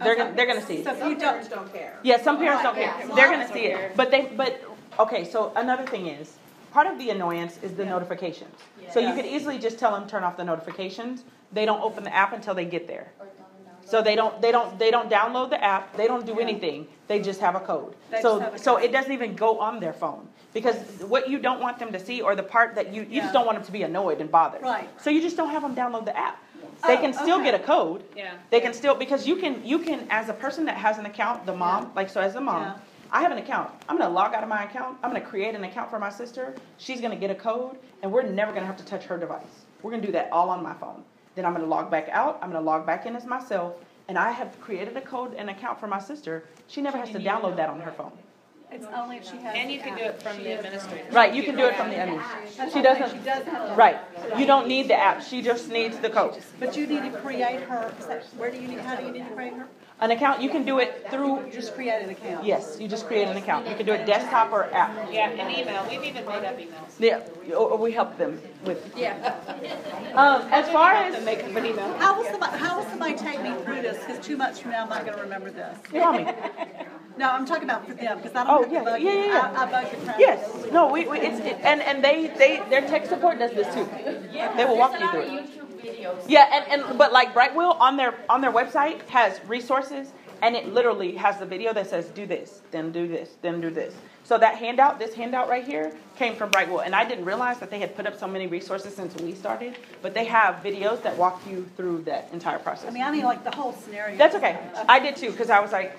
They're 0.03 0.17
gonna, 0.17 0.33
they're 0.33 0.47
gonna 0.47 0.63
see 0.67 0.77
it. 0.79 0.85
So 0.85 0.99
Some 0.99 1.17
parents 1.19 1.49
don't 1.49 1.73
care. 1.73 1.99
Yeah, 2.03 2.21
some 2.23 2.39
parents 2.39 2.63
don't 2.63 2.75
care. 2.75 2.95
Yeah. 3.07 3.15
They're 3.15 3.31
gonna 3.31 3.53
see 3.53 3.67
it. 3.67 3.95
But 3.97 4.11
they, 4.11 4.23
but, 4.35 4.70
okay, 5.01 5.25
so 5.25 5.53
another 5.57 5.87
thing 5.87 6.07
is, 6.07 6.37
part 6.73 6.87
of 6.87 6.99
the 6.99 7.11
annoyance 7.11 7.59
is 7.63 7.75
the 7.75 7.85
notifications. 7.85 8.55
So 8.93 9.01
you 9.01 9.15
could 9.15 9.27
easily 9.27 9.59
just 9.59 9.79
tell 9.79 9.93
them, 9.93 10.09
turn 10.09 10.25
off 10.25 10.37
the 10.37 10.45
notifications. 10.45 11.25
They 11.53 11.65
don't 11.65 11.83
open 11.83 12.05
the 12.05 12.15
app 12.15 12.33
until 12.33 12.55
they 12.55 12.65
get 12.65 12.87
there. 12.87 13.13
So 13.85 14.03
they 14.03 14.15
don't, 14.15 14.41
they 14.41 14.53
don't, 14.53 14.79
they 14.79 14.91
don't 14.91 15.11
download 15.11 15.51
the 15.51 15.63
app, 15.63 15.97
they 15.97 16.07
don't 16.07 16.25
do 16.25 16.39
anything, 16.39 16.87
they 17.09 17.19
just 17.21 17.41
have 17.41 17.57
a 17.57 17.61
code. 17.61 17.97
They 18.11 18.21
So, 18.21 18.41
a 18.41 18.59
so 18.59 18.75
code. 18.75 18.85
it 18.85 18.93
doesn't 18.93 19.11
even 19.11 19.35
go 19.35 19.59
on 19.59 19.81
their 19.81 19.93
phone. 19.93 20.29
Because 20.53 20.77
what 21.09 21.29
you 21.29 21.39
don't 21.39 21.61
want 21.61 21.79
them 21.79 21.91
to 21.93 21.99
see, 21.99 22.21
or 22.21 22.37
the 22.37 22.43
part 22.43 22.75
that 22.75 22.93
you, 22.93 23.03
you 23.03 23.09
Yeah. 23.17 23.23
just 23.23 23.33
don't 23.33 23.47
want 23.47 23.57
them 23.59 23.65
to 23.65 23.73
be 23.73 23.83
annoyed 23.83 24.21
and 24.21 24.31
bothered. 24.31 24.63
Right. 24.63 24.89
So 25.01 25.11
you 25.11 25.21
just 25.21 25.37
don't 25.37 25.51
have 25.51 25.63
them 25.63 25.75
download 25.75 26.05
the 26.05 26.17
app. 26.17 26.39
Oh, 26.63 26.87
they 26.87 26.97
Oh, 26.99 27.01
can 27.01 27.13
still 27.13 27.37
okay. 27.41 27.45
get 27.51 27.55
a 27.55 27.65
code, 27.65 28.05
Yeah. 28.15 28.35
they 28.51 28.61
can 28.61 28.73
still, 28.75 28.95
because 28.95 29.27
you 29.27 29.37
can, 29.37 29.65
you 29.65 29.79
can, 29.81 30.07
as 30.11 30.29
a 30.29 30.35
person 30.35 30.67
that 30.67 30.77
has 30.77 30.99
an 30.99 31.07
account, 31.07 31.47
the 31.47 31.55
mom, 31.55 31.93
like, 31.97 32.11
so 32.11 32.21
as 32.21 32.35
a 32.35 32.39
Yeah. 32.39 32.45
mom, 32.45 32.75
I 33.13 33.23
have 33.23 33.33
an 33.33 33.39
account. 33.39 33.71
I'm 33.89 33.99
gonna 33.99 34.13
log 34.13 34.35
out 34.35 34.43
of 34.43 34.49
my 34.49 34.65
account, 34.65 34.99
I'm 35.03 35.11
gonna 35.11 35.25
create 35.25 35.55
an 35.55 35.65
account 35.65 35.91
for 35.91 35.99
my 35.99 36.11
sister, 36.11 36.55
she's 36.79 37.01
gonna 37.01 37.17
get 37.17 37.31
a 37.31 37.35
code, 37.35 37.77
and 38.03 38.13
we're 38.13 38.23
never 38.23 38.53
gonna 38.53 38.67
have 38.67 38.77
to 38.77 38.85
touch 38.85 39.05
her 39.07 39.19
device. 39.19 39.65
We're 39.83 39.91
gonna 39.91 40.07
do 40.07 40.13
that 40.13 40.29
all 40.31 40.49
on 40.51 40.63
my 40.63 40.75
phone. 40.75 41.03
Then 41.35 41.45
I'm 41.45 41.53
gonna 41.53 41.67
log 41.67 41.91
back 41.91 42.09
out, 42.11 42.39
I'm 42.41 42.51
gonna 42.53 42.65
log 42.65 42.87
back 42.87 43.07
in 43.07 43.17
as 43.17 43.25
myself, 43.27 43.75
and 44.09 44.17
I 44.17 44.31
have 44.31 44.61
created 44.61 44.97
a 44.97 45.01
code 45.01 45.35
and 45.35 45.51
account 45.51 45.81
for 45.81 45.89
my 45.89 45.99
sister, 45.99 46.45
she 46.69 46.81
never 46.81 46.99
has 46.99 47.11
to 47.11 47.19
download 47.19 47.57
that 47.57 47.69
on 47.69 47.81
her 47.81 47.91
phone. 47.93 48.13
it's 48.71 48.87
only 48.95 49.17
if 49.17 49.25
she 49.25 49.37
has. 49.39 49.57
And 49.57 49.73
you 49.73 49.81
can 49.81 49.97
do 49.97 50.05
it 50.05 50.23
from 50.23 50.37
the 50.37 50.53
administrator. 50.53 51.11
Right, 51.11 51.35
you 51.35 51.43
can 51.43 51.57
do 51.57 51.65
it 51.65 51.75
from 51.75 51.91
the 51.91 51.97
admin. 51.97 52.23
That's 52.57 52.73
She 52.73 52.81
doesn't, 52.81 53.11
She 53.11 53.25
does 53.25 53.45
have 53.45 53.77
right, 53.77 53.99
you 54.39 54.47
don't 54.47 54.69
need 54.69 54.87
the 54.87 54.95
app, 54.95 55.21
she 55.23 55.43
just 55.43 55.69
needs 55.69 55.99
the 55.99 56.11
code. 56.11 56.41
But 56.61 56.77
you 56.77 56.87
need 56.87 57.11
to 57.11 57.19
create 57.19 57.63
her, 57.63 57.93
that- 58.07 58.25
where 58.37 58.53
do 58.53 58.59
you 58.61 58.69
need, 58.69 58.79
how 58.79 58.95
do 58.95 59.07
you 59.07 59.11
need 59.11 59.29
to 59.29 59.35
create 59.35 59.55
her? 59.55 59.67
An 60.01 60.11
account, 60.13 60.41
you 60.41 60.49
can 60.49 60.65
do 60.65 60.79
it 60.79 61.07
through, 61.11 61.45
You 61.45 61.53
just 61.53 61.75
create 61.75 62.03
an 62.03 62.09
account. 62.09 62.45
yes, 62.47 62.79
you 62.81 62.89
just 62.89 63.07
create 63.07 63.29
an 63.29 63.37
account, 63.37 63.69
you 63.69 63.75
can 63.75 63.85
do 63.85 63.93
it 63.93 64.07
desktop 64.07 64.51
or 64.51 64.65
app. 64.73 65.13
Yeah, 65.13 65.29
and 65.29 65.55
email, 65.55 65.87
we've 65.91 66.03
even 66.03 66.25
made 66.25 66.43
up 66.45 66.59
emails. 66.59 66.99
Yeah, 66.99 67.21
or 67.55 67.71
or 67.73 67.77
we 67.79 67.93
help 67.93 68.17
them 68.17 68.41
with. 68.65 68.81
Yeah. 68.97 69.15
Um, 70.15 70.43
as 70.51 70.69
far 70.71 70.93
as, 70.95 71.23
Make 71.25 71.45
up 71.45 71.55
an 71.55 71.67
email. 71.67 71.93
How 71.99 72.17
will 72.17 72.25
somebody, 72.31 72.57
how 72.57 72.79
will 72.79 72.89
somebody 72.89 73.15
take 73.15 73.43
me 73.43 73.53
through 73.65 73.83
this? 73.83 73.99
Because 73.99 74.25
two 74.25 74.39
months 74.39 74.59
from 74.59 74.71
now, 74.71 74.85
I'm 74.85 74.89
not 74.89 75.05
gonna 75.05 75.21
remember 75.23 75.51
this. 75.51 75.77
tell 75.91 76.13
me. 76.15 76.27
No, 77.19 77.29
I'm 77.31 77.45
talking 77.45 77.65
about 77.65 77.87
for 77.87 77.93
them, 77.93 78.17
because 78.19 78.35
I 78.35 78.45
Oh, 78.49 78.63
don't 78.63 78.65
have 78.65 78.73
yeah, 78.73 78.79
to 78.79 78.85
bug 78.93 79.03
yeah, 79.03 79.13
you. 79.13 79.19
yeah, 79.19 79.27
yeah. 79.27 79.55
I, 79.55 79.65
I 79.67 79.71
bug 79.71 79.91
the. 80.07 80.15
Yes, 80.19 80.65
no, 80.73 80.91
we, 80.91 81.07
we, 81.07 81.19
it's, 81.21 81.39
it, 81.41 81.59
and, 81.63 81.83
and 81.83 82.03
they, 82.03 82.29
they, 82.39 82.63
their 82.71 82.81
tech 82.89 83.05
support 83.05 83.39
does 83.39 83.51
this 83.53 83.67
too. 83.75 83.87
They 84.57 84.65
will 84.65 84.79
walk 84.79 84.99
you 84.99 85.11
through 85.11 85.21
it. 85.21 85.60
YouTube 85.83 85.99
videos. 85.99 86.25
Yeah, 86.29 86.49
and, 86.53 86.83
and, 86.83 86.99
but 86.99 87.13
like 87.13 87.35
Brightwheel 87.35 87.79
on 87.81 87.97
their, 87.97 88.15
on 88.29 88.41
their 88.41 88.53
website 88.53 89.07
has 89.09 89.41
resources 89.47 90.13
and 90.43 90.57
it 90.57 90.73
literally 90.73 91.15
has 91.17 91.39
the 91.39 91.47
video 91.47 91.73
that 91.75 91.89
says, 91.89 92.07
do 92.09 92.27
this, 92.27 92.63
then 92.71 92.93
do 92.93 93.07
this, 93.07 93.31
then 93.43 93.61
do 93.61 93.71
this. 93.71 93.95
So 94.25 94.39
that 94.39 94.55
handout, 94.57 94.99
this 94.99 95.13
handout 95.15 95.49
right 95.49 95.65
here 95.65 95.93
came 96.17 96.35
from 96.37 96.51
Brightwheel 96.51 96.85
and 96.85 96.95
I 96.95 97.05
didn't 97.05 97.25
realize 97.25 97.59
that 97.59 97.71
they 97.71 97.79
had 97.79 97.97
put 97.97 98.07
up 98.07 98.19
so 98.19 98.27
many 98.27 98.47
resources 98.47 98.95
since 98.95 99.15
we 99.21 99.35
started, 99.35 99.77
but 100.03 100.15
they 100.15 100.25
have 100.27 100.63
videos 100.63 101.03
that 101.03 101.17
walk 101.17 101.43
you 101.49 101.69
through 101.77 102.03
that 102.03 102.29
entire 102.33 102.59
process. 102.59 102.89
I 102.89 102.93
mean, 102.93 103.03
I 103.03 103.11
mean, 103.11 103.25
like 103.25 103.45
the 103.45 103.51
whole 103.51 103.73
scenario. 103.73 104.17
That's 104.17 104.37
okay. 104.37 104.59
I 104.89 104.99
did 105.01 105.17
too, 105.17 105.31
because 105.31 105.51
I 105.51 105.61
was 105.61 105.73
like, 105.73 105.97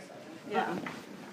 Yeah. 0.50 0.74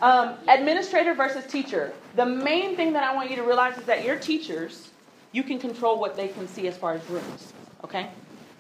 um, 0.03 0.34
administrator 0.49 1.14
versus 1.14 1.46
teacher. 1.46 1.92
The 2.16 2.26
main 2.26 2.76
thing 2.76 2.92
that 2.94 3.05
I 3.05 3.14
want 3.14 3.30
you 3.30 3.36
to 3.36 3.42
realize 3.42 3.78
is 3.78 3.84
that 3.84 4.05
your 4.05 4.16
teachers, 4.18 4.90
you 5.32 5.42
can 5.42 5.59
control 5.59 5.99
what 5.99 6.16
they 6.16 6.28
can 6.28 6.49
see 6.49 6.66
as 6.66 6.76
far 6.76 6.94
as 6.94 7.09
rooms. 7.09 7.53
Okay? 7.84 8.11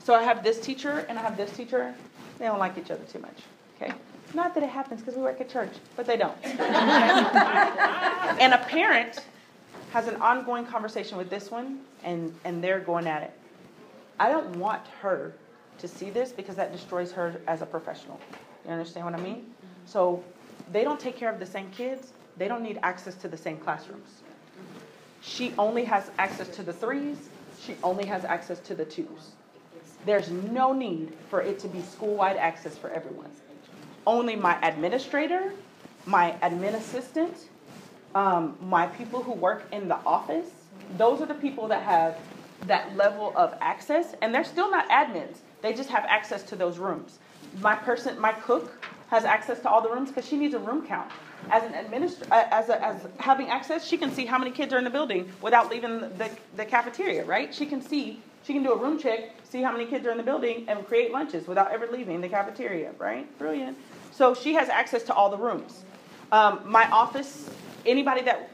So 0.08 0.14
I 0.14 0.22
have 0.22 0.42
this 0.42 0.58
teacher 0.58 1.04
and 1.10 1.18
I 1.18 1.20
have 1.20 1.36
this 1.36 1.54
teacher. 1.54 1.94
They 2.38 2.46
don't 2.46 2.58
like 2.58 2.78
each 2.78 2.90
other 2.90 3.04
too 3.12 3.18
much. 3.18 3.42
Okay? 3.76 3.92
Not 4.32 4.54
that 4.54 4.62
it 4.62 4.70
happens 4.70 5.02
because 5.02 5.16
we 5.16 5.20
work 5.20 5.38
at 5.38 5.50
church, 5.50 5.72
but 5.96 6.06
they 6.06 6.16
don't. 6.16 6.34
and 6.44 6.54
a 8.54 8.58
parent 8.66 9.18
has 9.92 10.08
an 10.08 10.16
ongoing 10.22 10.64
conversation 10.64 11.18
with 11.18 11.28
this 11.28 11.50
one 11.50 11.80
and, 12.04 12.34
and 12.46 12.64
they're 12.64 12.80
going 12.80 13.06
at 13.06 13.22
it. 13.22 13.32
I 14.18 14.30
don't 14.30 14.56
want 14.56 14.80
her 15.02 15.34
to 15.76 15.86
see 15.86 16.08
this 16.08 16.32
because 16.32 16.56
that 16.56 16.72
destroys 16.72 17.12
her 17.12 17.38
as 17.46 17.60
a 17.60 17.66
professional. 17.66 18.18
You 18.64 18.70
understand 18.70 19.04
what 19.04 19.14
I 19.14 19.20
mean? 19.20 19.52
So 19.84 20.24
they 20.72 20.84
don't 20.84 20.98
take 20.98 21.18
care 21.18 21.30
of 21.30 21.38
the 21.38 21.44
same 21.44 21.70
kids. 21.70 22.14
They 22.38 22.48
don't 22.48 22.62
need 22.62 22.78
access 22.82 23.14
to 23.16 23.28
the 23.28 23.36
same 23.36 23.58
classrooms. 23.58 24.22
She 25.20 25.52
only 25.58 25.84
has 25.84 26.10
access 26.16 26.48
to 26.56 26.62
the 26.62 26.72
threes. 26.72 27.28
She 27.60 27.76
only 27.82 28.06
has 28.06 28.24
access 28.24 28.58
to 28.60 28.74
the 28.74 28.86
twos. 28.86 29.32
There's 30.04 30.30
no 30.30 30.72
need 30.72 31.12
for 31.28 31.40
it 31.42 31.58
to 31.60 31.68
be 31.68 31.82
school-wide 31.82 32.36
access 32.36 32.76
for 32.78 32.90
everyone. 32.90 33.30
Only 34.06 34.36
my 34.36 34.58
administrator, 34.66 35.52
my 36.06 36.36
admin 36.42 36.74
assistant, 36.74 37.48
um, 38.14 38.56
my 38.60 38.86
people 38.86 39.22
who 39.22 39.32
work 39.32 39.66
in 39.72 39.88
the 39.88 39.96
office, 40.06 40.48
those 40.96 41.20
are 41.20 41.26
the 41.26 41.34
people 41.34 41.68
that 41.68 41.82
have 41.82 42.16
that 42.66 42.96
level 42.96 43.32
of 43.36 43.54
access, 43.60 44.14
and 44.22 44.34
they're 44.34 44.44
still 44.44 44.70
not 44.70 44.88
admins. 44.88 45.38
They 45.62 45.74
just 45.74 45.90
have 45.90 46.04
access 46.04 46.42
to 46.44 46.56
those 46.56 46.78
rooms. 46.78 47.18
My 47.60 47.74
person, 47.74 48.18
my 48.18 48.32
cook, 48.32 48.84
has 49.08 49.24
access 49.24 49.60
to 49.60 49.68
all 49.68 49.80
the 49.80 49.90
rooms 49.90 50.08
because 50.08 50.26
she 50.26 50.36
needs 50.36 50.54
a 50.54 50.58
room 50.58 50.86
count. 50.86 51.10
As 51.50 51.62
an 51.62 51.72
administr, 51.72 52.30
uh, 52.30 52.44
as 52.50 52.68
a, 52.68 52.84
as 52.84 53.06
having 53.18 53.48
access, 53.48 53.86
she 53.86 53.96
can 53.96 54.12
see 54.12 54.26
how 54.26 54.38
many 54.38 54.50
kids 54.50 54.72
are 54.72 54.78
in 54.78 54.84
the 54.84 54.90
building 54.90 55.30
without 55.40 55.70
leaving 55.70 56.00
the, 56.00 56.30
the 56.56 56.64
cafeteria, 56.64 57.24
right? 57.24 57.54
She 57.54 57.64
can 57.64 57.80
see, 57.80 58.20
she 58.44 58.52
can 58.52 58.62
do 58.62 58.72
a 58.72 58.76
room 58.76 58.98
check, 58.98 59.30
see 59.44 59.62
how 59.62 59.72
many 59.72 59.86
kids 59.86 60.06
are 60.06 60.10
in 60.10 60.18
the 60.18 60.22
building, 60.22 60.64
and 60.68 60.86
create 60.86 61.10
lunches 61.10 61.46
without 61.46 61.70
ever 61.70 61.86
leaving 61.90 62.20
the 62.20 62.28
cafeteria, 62.28 62.92
right? 62.98 63.26
Brilliant. 63.38 63.78
So 64.10 64.34
she 64.34 64.54
has 64.54 64.68
access 64.68 65.02
to 65.04 65.14
all 65.14 65.30
the 65.30 65.38
rooms. 65.38 65.84
Um, 66.32 66.60
my 66.66 66.90
office, 66.90 67.48
anybody 67.86 68.20
that 68.22 68.50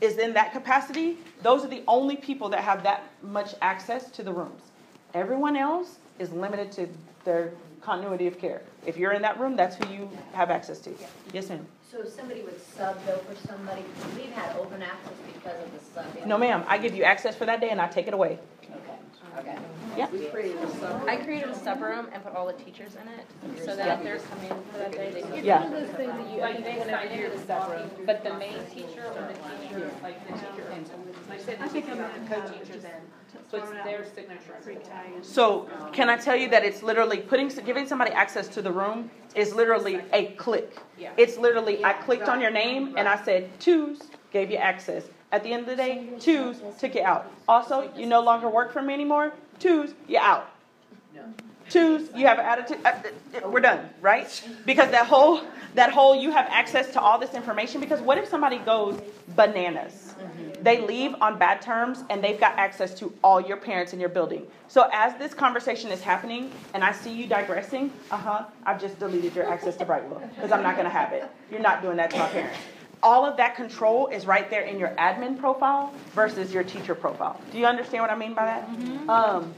is 0.00 0.16
in 0.16 0.32
that 0.34 0.52
capacity, 0.52 1.18
those 1.42 1.64
are 1.64 1.68
the 1.68 1.82
only 1.86 2.16
people 2.16 2.48
that 2.50 2.60
have 2.60 2.82
that 2.84 3.04
much 3.22 3.54
access 3.60 4.10
to 4.12 4.22
the 4.22 4.32
rooms. 4.32 4.62
Everyone 5.12 5.56
else 5.56 5.98
is 6.18 6.32
limited 6.32 6.72
to 6.72 6.88
their 7.24 7.52
continuity 7.82 8.26
of 8.26 8.38
care. 8.38 8.62
If 8.86 8.96
you're 8.96 9.12
in 9.12 9.22
that 9.22 9.38
room, 9.38 9.56
that's 9.56 9.76
who 9.76 9.92
you 9.92 10.10
have 10.32 10.50
access 10.50 10.78
to. 10.80 10.90
Yes, 11.32 11.48
ma'am. 11.48 11.66
So 11.90 12.02
if 12.02 12.10
somebody 12.10 12.42
would 12.42 12.60
sub 12.60 13.04
though 13.04 13.18
for 13.18 13.34
somebody, 13.48 13.82
because 13.82 14.14
we've 14.14 14.30
had 14.32 14.56
open 14.56 14.80
access 14.80 15.12
because 15.26 15.58
of 15.64 15.72
the 15.72 16.00
subbing. 16.00 16.26
No, 16.26 16.38
ma'am. 16.38 16.64
I 16.68 16.78
give 16.78 16.94
you 16.94 17.02
access 17.02 17.34
for 17.34 17.46
that 17.46 17.60
day 17.60 17.70
and 17.70 17.80
I 17.80 17.88
take 17.88 18.06
it 18.06 18.14
away. 18.14 18.38
Okay, 18.62 18.78
okay. 19.38 19.58
Yeah. 19.96 20.08
We 20.10 20.26
created 20.26 20.62
a 20.62 20.70
sub. 20.76 21.08
I 21.08 21.16
created 21.16 21.48
a 21.50 21.54
sub 21.54 21.80
room 21.82 22.06
and 22.12 22.22
put 22.22 22.36
all 22.36 22.46
the 22.46 22.52
teachers 22.52 22.92
in 22.94 23.08
it, 23.08 23.58
so 23.64 23.74
that 23.74 23.86
Yeah. 23.86 23.98
if 23.98 24.04
they're 24.04 24.18
coming 24.20 24.62
for 24.70 24.78
that 24.78 24.92
day, 24.92 25.10
they 25.10 25.22
can. 25.22 25.44
Yeah. 25.44 25.64
One 25.64 25.72
of 25.74 25.80
those 25.80 25.96
things 25.96 26.12
that 26.12 26.30
you, 26.30 26.38
I 26.40 26.42
Like, 26.42 26.52
think 26.54 26.64
they 26.64 26.78
whenever 26.78 27.08
sign 27.08 27.18
you're 27.18 27.26
into 27.26 27.38
the 27.38 27.46
sub 27.46 27.70
room, 27.70 27.90
but 28.06 28.22
the 28.22 28.34
main 28.34 28.58
teacher 28.72 29.04
or 29.10 29.22
the 29.26 29.34
teacher, 29.34 29.90
like 30.02 30.26
the 30.28 30.34
teacher, 30.34 30.64
like 31.28 31.40
say 31.40 31.56
the 31.56 31.68
teacher 31.68 31.90
and 31.90 32.28
the 32.28 32.34
co-teachers 32.34 32.84
in, 32.84 33.00
so 33.50 33.58
it's 33.58 33.70
their 33.70 34.04
signature. 34.14 34.56
So 35.22 35.68
can 35.92 36.08
I 36.08 36.16
tell 36.16 36.36
you 36.36 36.48
that 36.50 36.64
it's 36.64 36.82
literally 36.82 37.18
putting, 37.18 37.48
giving 37.48 37.86
somebody 37.86 38.10
access 38.12 38.48
to 38.48 38.62
the 38.62 38.72
room 38.72 39.10
is 39.34 39.54
literally 39.54 40.00
a 40.12 40.26
click. 40.32 40.76
Yeah. 40.98 41.12
It's 41.16 41.36
literally, 41.36 41.84
I 41.84 41.92
clicked 41.92 42.28
on 42.28 42.40
your 42.40 42.50
name 42.50 42.94
and 42.96 43.08
I 43.08 43.22
said, 43.24 43.58
choose, 43.60 44.00
gave 44.32 44.50
you 44.50 44.56
access. 44.56 45.04
At 45.32 45.44
the 45.44 45.52
end 45.52 45.62
of 45.62 45.68
the 45.68 45.76
day, 45.76 46.08
choose, 46.18 46.56
took 46.78 46.94
you 46.94 47.02
out. 47.02 47.30
Also, 47.48 47.90
you 47.96 48.06
no 48.06 48.20
longer 48.20 48.48
work 48.48 48.72
for 48.72 48.82
me 48.82 48.94
anymore, 48.94 49.32
choose, 49.58 49.94
you're 50.08 50.20
out. 50.20 50.50
Choose, 51.68 52.08
you 52.16 52.26
have 52.26 52.40
an 52.40 52.46
attitude, 52.46 52.78
uh, 52.84 52.88
uh, 52.88 53.48
we're 53.48 53.60
done, 53.60 53.88
right? 54.00 54.26
Because 54.66 54.90
that 54.90 55.06
whole, 55.06 55.42
that 55.76 55.92
whole, 55.92 56.16
you 56.16 56.32
have 56.32 56.48
access 56.50 56.92
to 56.94 57.00
all 57.00 57.16
this 57.16 57.32
information, 57.34 57.80
because 57.80 58.00
what 58.00 58.18
if 58.18 58.28
somebody 58.28 58.58
goes 58.58 59.00
bananas? 59.36 60.16
They 60.62 60.80
leave 60.80 61.14
on 61.20 61.38
bad 61.38 61.62
terms 61.62 62.04
and 62.10 62.22
they've 62.22 62.38
got 62.38 62.58
access 62.58 62.92
to 62.94 63.12
all 63.24 63.40
your 63.40 63.56
parents 63.56 63.92
in 63.92 64.00
your 64.00 64.08
building. 64.08 64.46
So 64.68 64.88
as 64.92 65.16
this 65.18 65.32
conversation 65.32 65.90
is 65.90 66.02
happening 66.02 66.50
and 66.74 66.84
I 66.84 66.92
see 66.92 67.12
you 67.12 67.26
digressing, 67.26 67.92
uh-huh, 68.10 68.44
I've 68.64 68.80
just 68.80 68.98
deleted 68.98 69.34
your 69.34 69.50
access 69.50 69.76
to 69.76 69.84
Brightwheel, 69.84 70.34
because 70.34 70.52
I'm 70.52 70.62
not 70.62 70.76
gonna 70.76 70.90
have 70.90 71.12
it. 71.12 71.24
You're 71.50 71.60
not 71.60 71.82
doing 71.82 71.96
that 71.96 72.10
to 72.10 72.18
my 72.18 72.28
parents. 72.28 72.58
All 73.02 73.24
of 73.24 73.38
that 73.38 73.56
control 73.56 74.08
is 74.08 74.26
right 74.26 74.50
there 74.50 74.62
in 74.62 74.78
your 74.78 74.90
admin 74.90 75.38
profile 75.38 75.94
versus 76.14 76.52
your 76.52 76.62
teacher 76.62 76.94
profile. 76.94 77.40
Do 77.50 77.58
you 77.58 77.64
understand 77.64 78.02
what 78.02 78.10
I 78.10 78.16
mean 78.16 78.34
by 78.34 78.44
that? 78.44 79.08
Um, 79.08 79.54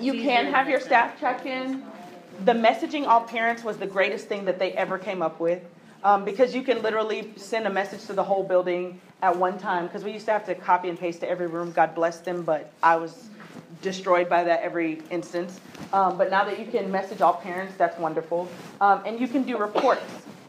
you 0.00 0.14
can 0.14 0.52
have 0.52 0.68
your 0.68 0.80
staff 0.80 1.18
check 1.20 1.46
in. 1.46 1.84
The 2.44 2.52
messaging 2.52 3.06
all 3.06 3.20
parents 3.20 3.62
was 3.62 3.76
the 3.76 3.86
greatest 3.86 4.26
thing 4.26 4.44
that 4.46 4.58
they 4.58 4.72
ever 4.72 4.98
came 4.98 5.22
up 5.22 5.38
with. 5.38 5.62
Um, 6.04 6.24
because 6.24 6.54
you 6.54 6.62
can 6.62 6.80
literally 6.82 7.32
send 7.36 7.66
a 7.66 7.70
message 7.70 8.06
to 8.06 8.12
the 8.12 8.22
whole 8.22 8.44
building 8.44 9.00
at 9.22 9.36
one 9.36 9.58
time. 9.58 9.86
Because 9.86 10.04
we 10.04 10.12
used 10.12 10.26
to 10.26 10.32
have 10.32 10.46
to 10.46 10.54
copy 10.54 10.88
and 10.88 10.98
paste 10.98 11.20
to 11.20 11.28
every 11.28 11.46
room. 11.46 11.72
God 11.72 11.94
bless 11.94 12.20
them, 12.20 12.42
but 12.42 12.72
I 12.82 12.96
was 12.96 13.28
destroyed 13.82 14.28
by 14.28 14.44
that 14.44 14.60
every 14.62 15.02
instance. 15.10 15.60
Um, 15.92 16.18
but 16.18 16.30
now 16.30 16.44
that 16.44 16.58
you 16.58 16.66
can 16.66 16.90
message 16.90 17.20
all 17.20 17.34
parents, 17.34 17.74
that's 17.76 17.98
wonderful. 17.98 18.48
Um, 18.80 19.02
and 19.06 19.20
you 19.20 19.28
can 19.28 19.42
do 19.42 19.58
reports. 19.58 20.02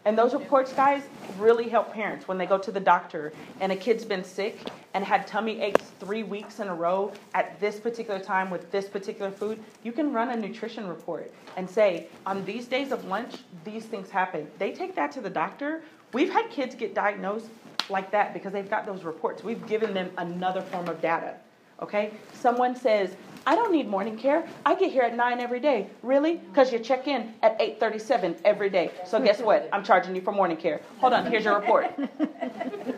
And 0.06 0.18
those 0.18 0.34
reports, 0.34 0.74
guys, 0.74 1.04
really 1.38 1.70
help 1.70 1.94
parents 1.94 2.28
when 2.28 2.38
they 2.38 2.46
go 2.46 2.58
to 2.58 2.72
the 2.72 2.80
doctor 2.80 3.32
and 3.60 3.72
a 3.72 3.76
kid's 3.76 4.06
been 4.06 4.24
sick 4.24 4.70
and 4.94 5.04
had 5.04 5.28
tummy 5.28 5.62
aches 5.62 5.92
three 6.00 6.24
weeks 6.24 6.60
in 6.60 6.68
a 6.68 6.74
row 6.74 7.12
at 7.34 7.60
this 7.60 7.80
particular 7.80 8.20
time 8.20 8.50
with 8.50 8.72
this 8.72 8.88
particular 8.88 9.30
food. 9.30 9.62
You 9.84 9.92
can 9.92 10.12
run 10.12 10.30
a 10.30 10.36
nutrition 10.36 10.88
report 10.88 11.32
and 11.58 11.70
say, 11.70 12.08
on 12.26 12.44
these 12.46 12.66
days 12.66 12.92
of 12.92 13.06
lunch, 13.06 13.38
these 13.64 13.86
things 13.86 14.10
happen. 14.10 14.48
They 14.58 14.72
take 14.72 14.96
that 14.96 15.12
to 15.14 15.22
the 15.22 15.30
doctor. 15.30 15.84
We've 16.14 16.32
had 16.32 16.50
kids 16.50 16.74
get 16.76 16.96
diagnosed 16.96 17.48
like 17.90 18.12
that 18.12 18.34
because 18.34 18.54
they've 18.54 18.70
got 18.70 18.86
those 18.86 19.04
reports. 19.04 19.44
We've 19.44 19.66
given 19.68 19.94
them 19.94 20.12
another 20.18 20.62
form 20.62 20.88
of 20.88 21.02
data. 21.02 21.36
Okay? 21.82 22.12
Someone 22.34 22.76
says, 22.76 23.16
I 23.48 23.56
don't 23.56 23.72
need 23.72 23.88
morning 23.88 24.18
care. 24.18 24.46
I 24.66 24.76
get 24.76 24.92
here 24.92 25.04
at 25.04 25.16
9 25.16 25.40
every 25.40 25.60
day. 25.60 25.90
Really? 26.04 26.36
Because 26.36 26.74
you 26.74 26.80
check 26.80 27.08
in 27.08 27.34
at 27.42 27.58
8:37 27.60 28.38
every 28.44 28.70
day. 28.70 28.92
So 29.06 29.20
guess 29.20 29.40
what? 29.40 29.70
I'm 29.72 29.84
charging 29.84 30.16
you 30.16 30.22
for 30.22 30.34
morning 30.34 30.58
care. 30.58 30.82
Hold 31.00 31.14
on, 31.14 31.26
here's 31.26 31.46
your 31.46 31.60
report. 31.60 31.88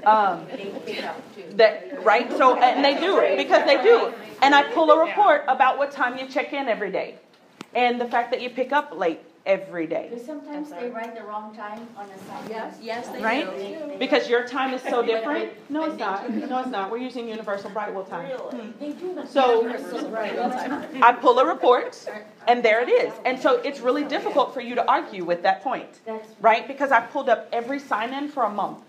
Um, 0.04 0.48
that 1.52 2.04
right? 2.04 2.28
So 2.32 2.58
and 2.58 2.84
they 2.84 3.00
do 3.00 3.20
it 3.20 3.38
because 3.38 3.64
they 3.68 3.84
do. 3.84 4.12
And 4.42 4.56
I 4.56 4.64
pull 4.74 4.90
a 4.90 5.00
report 5.00 5.44
about 5.48 5.78
what 5.78 5.92
time 5.92 6.18
you 6.18 6.28
check 6.28 6.54
in 6.54 6.68
every 6.68 6.92
day. 6.92 7.20
And 7.76 8.02
the 8.02 8.08
fact 8.08 8.32
that 8.32 8.42
you 8.42 8.50
pick 8.50 8.72
up 8.72 8.98
late 8.98 9.20
every 9.46 9.88
day. 9.88 10.10
Do 10.12 10.20
sometimes 10.20 10.70
they 10.70 10.90
write 10.90 11.16
the 11.16 11.24
wrong 11.24 11.56
time 11.56 11.88
on 11.98 12.08
the 12.08 12.24
sign. 12.26 12.50
Yes. 12.50 12.78
Yes, 12.82 13.08
they 13.10 13.18
do. 13.18 13.24
Right? 13.24 14.00
Because 14.00 14.30
your 14.30 14.48
time 14.48 14.74
is 14.74 14.82
so 14.84 15.06
different. 15.06 15.52
No, 15.70 15.86
it's 15.86 16.00
not. 16.00 16.30
No, 16.30 16.60
it's 16.60 16.70
not. 16.70 16.92
We're 16.92 16.98
using 16.98 17.28
universal 17.28 17.70
Brightwheel 17.72 18.08
time. 18.10 18.30
Hmm. 18.30 18.72
They 18.80 18.92
do. 18.92 19.20
So 19.28 19.68
I 21.02 21.12
pull 21.14 21.40
a 21.40 21.46
report, 21.46 22.08
and 22.48 22.64
there 22.64 22.82
it 22.82 22.90
is. 22.90 23.14
And 23.26 23.40
so 23.40 23.62
it's 23.62 23.80
really 23.80 24.04
difficult 24.04 24.54
for 24.54 24.62
you 24.62 24.76
to 24.76 24.88
argue 24.88 25.24
with 25.24 25.42
that 25.44 25.64
point, 25.64 25.90
right? 26.40 26.68
Because 26.68 26.92
I 26.92 27.02
pulled 27.02 27.30
up 27.30 27.50
every 27.52 27.80
sign 27.80 28.14
in 28.14 28.30
for 28.30 28.44
a 28.44 28.50
month. 28.50 28.80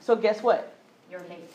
So 0.00 0.14
guess 0.14 0.42
what? 0.42 0.74
you're 1.14 1.28
late. 1.28 1.50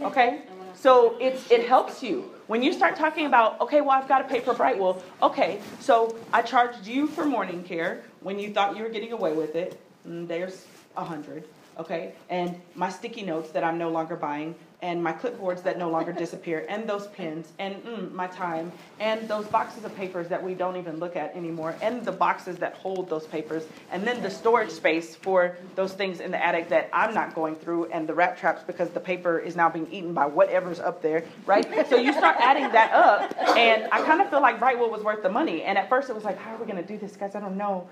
Okay? 0.00 0.42
So 0.74 1.16
it's, 1.20 1.50
it 1.50 1.66
helps 1.66 2.02
you. 2.02 2.30
When 2.46 2.62
you 2.62 2.72
start 2.72 2.94
talking 2.94 3.26
about, 3.26 3.60
okay, 3.60 3.80
well, 3.80 3.90
I've 3.90 4.06
got 4.06 4.18
to 4.18 4.24
pay 4.24 4.38
for 4.38 4.54
Brightwheel. 4.54 5.02
Okay, 5.20 5.60
so 5.80 6.16
I 6.32 6.42
charged 6.42 6.86
you 6.86 7.08
for 7.08 7.24
morning 7.24 7.64
care 7.64 8.04
when 8.20 8.38
you 8.38 8.52
thought 8.52 8.76
you 8.76 8.84
were 8.84 8.88
getting 8.88 9.10
away 9.10 9.32
with 9.32 9.56
it. 9.56 9.80
Mm, 10.06 10.28
there's 10.28 10.64
a 10.96 11.04
hundred, 11.04 11.42
okay? 11.76 12.14
And 12.30 12.60
my 12.76 12.88
sticky 12.88 13.22
notes 13.22 13.50
that 13.50 13.64
I'm 13.64 13.78
no 13.78 13.90
longer 13.90 14.14
buying, 14.14 14.54
and 14.82 15.02
my 15.02 15.12
clipboards 15.12 15.62
that 15.62 15.78
no 15.78 15.90
longer 15.90 16.12
disappear, 16.12 16.66
and 16.68 16.88
those 16.88 17.06
pens, 17.08 17.52
and 17.58 17.82
mm, 17.84 18.12
my 18.12 18.26
time, 18.26 18.70
and 19.00 19.26
those 19.28 19.46
boxes 19.46 19.84
of 19.84 19.94
papers 19.96 20.28
that 20.28 20.42
we 20.42 20.54
don't 20.54 20.76
even 20.76 20.98
look 20.98 21.16
at 21.16 21.34
anymore, 21.34 21.74
and 21.80 22.04
the 22.04 22.12
boxes 22.12 22.56
that 22.58 22.74
hold 22.74 23.08
those 23.08 23.26
papers, 23.26 23.64
and 23.90 24.06
then 24.06 24.22
the 24.22 24.30
storage 24.30 24.70
space 24.70 25.16
for 25.16 25.56
those 25.74 25.92
things 25.92 26.20
in 26.20 26.30
the 26.30 26.44
attic 26.44 26.68
that 26.68 26.90
I'm 26.92 27.14
not 27.14 27.34
going 27.34 27.56
through, 27.56 27.86
and 27.86 28.06
the 28.06 28.14
rat 28.14 28.38
traps 28.38 28.62
because 28.66 28.90
the 28.90 29.00
paper 29.00 29.38
is 29.38 29.56
now 29.56 29.68
being 29.68 29.90
eaten 29.90 30.12
by 30.12 30.26
whatever's 30.26 30.80
up 30.80 31.00
there, 31.02 31.24
right? 31.46 31.66
So 31.88 31.96
you 31.96 32.12
start 32.12 32.36
adding 32.38 32.70
that 32.72 32.92
up, 32.92 33.36
and 33.56 33.88
I 33.92 34.02
kind 34.02 34.20
of 34.20 34.28
feel 34.30 34.42
like 34.42 34.60
Brightwheel 34.60 34.90
was 34.90 35.02
worth 35.02 35.22
the 35.22 35.30
money. 35.30 35.62
And 35.62 35.78
at 35.78 35.88
first 35.88 36.10
it 36.10 36.14
was 36.14 36.24
like, 36.24 36.38
how 36.38 36.54
are 36.54 36.58
we 36.58 36.66
going 36.66 36.82
to 36.82 36.86
do 36.86 36.98
this, 36.98 37.16
guys? 37.16 37.34
I 37.34 37.40
don't 37.40 37.56
know. 37.56 37.88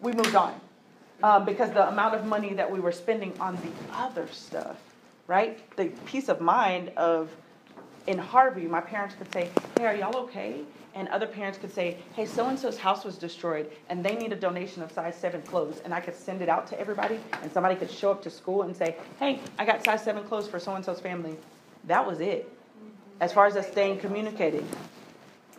We 0.00 0.12
moved 0.12 0.34
on 0.34 0.60
um, 1.22 1.44
because 1.44 1.70
the 1.70 1.88
amount 1.88 2.14
of 2.14 2.24
money 2.26 2.54
that 2.54 2.70
we 2.70 2.80
were 2.80 2.92
spending 2.92 3.32
on 3.40 3.56
the 3.56 3.96
other 3.96 4.28
stuff, 4.32 4.76
right? 5.26 5.58
The 5.76 5.86
peace 6.06 6.28
of 6.28 6.40
mind 6.40 6.90
of 6.96 7.30
in 8.06 8.18
Harvey, 8.18 8.66
my 8.66 8.80
parents 8.80 9.14
could 9.14 9.32
say, 9.32 9.48
Hey, 9.78 9.86
are 9.86 9.94
y'all 9.94 10.16
okay? 10.24 10.60
And 10.94 11.08
other 11.08 11.26
parents 11.26 11.58
could 11.58 11.72
say, 11.72 11.96
Hey, 12.14 12.26
so 12.26 12.46
and 12.48 12.58
so's 12.58 12.78
house 12.78 13.04
was 13.04 13.16
destroyed 13.16 13.70
and 13.88 14.04
they 14.04 14.14
need 14.14 14.32
a 14.32 14.36
donation 14.36 14.82
of 14.82 14.92
size 14.92 15.16
seven 15.16 15.42
clothes. 15.42 15.80
And 15.84 15.94
I 15.94 16.00
could 16.00 16.14
send 16.14 16.42
it 16.42 16.48
out 16.48 16.66
to 16.68 16.80
everybody, 16.80 17.18
and 17.42 17.50
somebody 17.50 17.74
could 17.76 17.90
show 17.90 18.10
up 18.10 18.22
to 18.22 18.30
school 18.30 18.62
and 18.62 18.76
say, 18.76 18.96
Hey, 19.18 19.40
I 19.58 19.64
got 19.64 19.84
size 19.84 20.04
seven 20.04 20.24
clothes 20.24 20.48
for 20.48 20.58
so 20.58 20.74
and 20.74 20.84
so's 20.84 21.00
family. 21.00 21.36
That 21.84 22.06
was 22.06 22.20
it. 22.20 22.50
As 23.20 23.32
far 23.32 23.46
as 23.46 23.56
us 23.56 23.70
staying 23.70 24.00
communicated. 24.00 24.64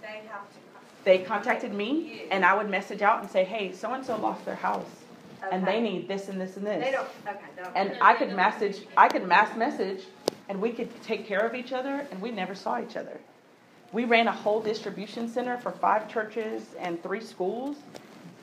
They 0.01 0.21
have 0.29 0.47
to. 0.51 0.59
They 1.03 1.19
contacted 1.19 1.73
me, 1.73 2.23
and 2.31 2.43
I 2.43 2.55
would 2.55 2.69
message 2.69 3.01
out 3.01 3.21
and 3.21 3.29
say, 3.29 3.43
Hey, 3.43 3.71
so 3.71 3.93
and 3.93 4.05
so 4.05 4.17
lost 4.17 4.45
their 4.45 4.55
house, 4.55 4.89
and 5.51 5.65
they 5.65 5.81
need 5.81 6.07
this 6.07 6.29
and 6.29 6.39
this 6.39 6.57
and 6.57 6.65
this. 6.65 6.83
They 6.83 6.91
don't, 6.91 7.07
okay, 7.27 7.39
they 7.55 7.63
don't. 7.63 7.75
And 7.75 7.97
I 8.01 8.13
could 8.13 8.33
message, 8.33 8.81
I 8.97 9.07
could 9.07 9.27
mass 9.27 9.55
message, 9.57 10.03
and 10.49 10.61
we 10.61 10.71
could 10.71 10.89
take 11.03 11.27
care 11.27 11.39
of 11.39 11.55
each 11.55 11.73
other, 11.73 12.07
and 12.11 12.21
we 12.21 12.31
never 12.31 12.55
saw 12.55 12.81
each 12.81 12.95
other. 12.95 13.19
We 13.91 14.05
ran 14.05 14.27
a 14.27 14.31
whole 14.31 14.61
distribution 14.61 15.27
center 15.29 15.57
for 15.57 15.71
five 15.71 16.11
churches 16.11 16.63
and 16.79 17.01
three 17.01 17.21
schools 17.21 17.77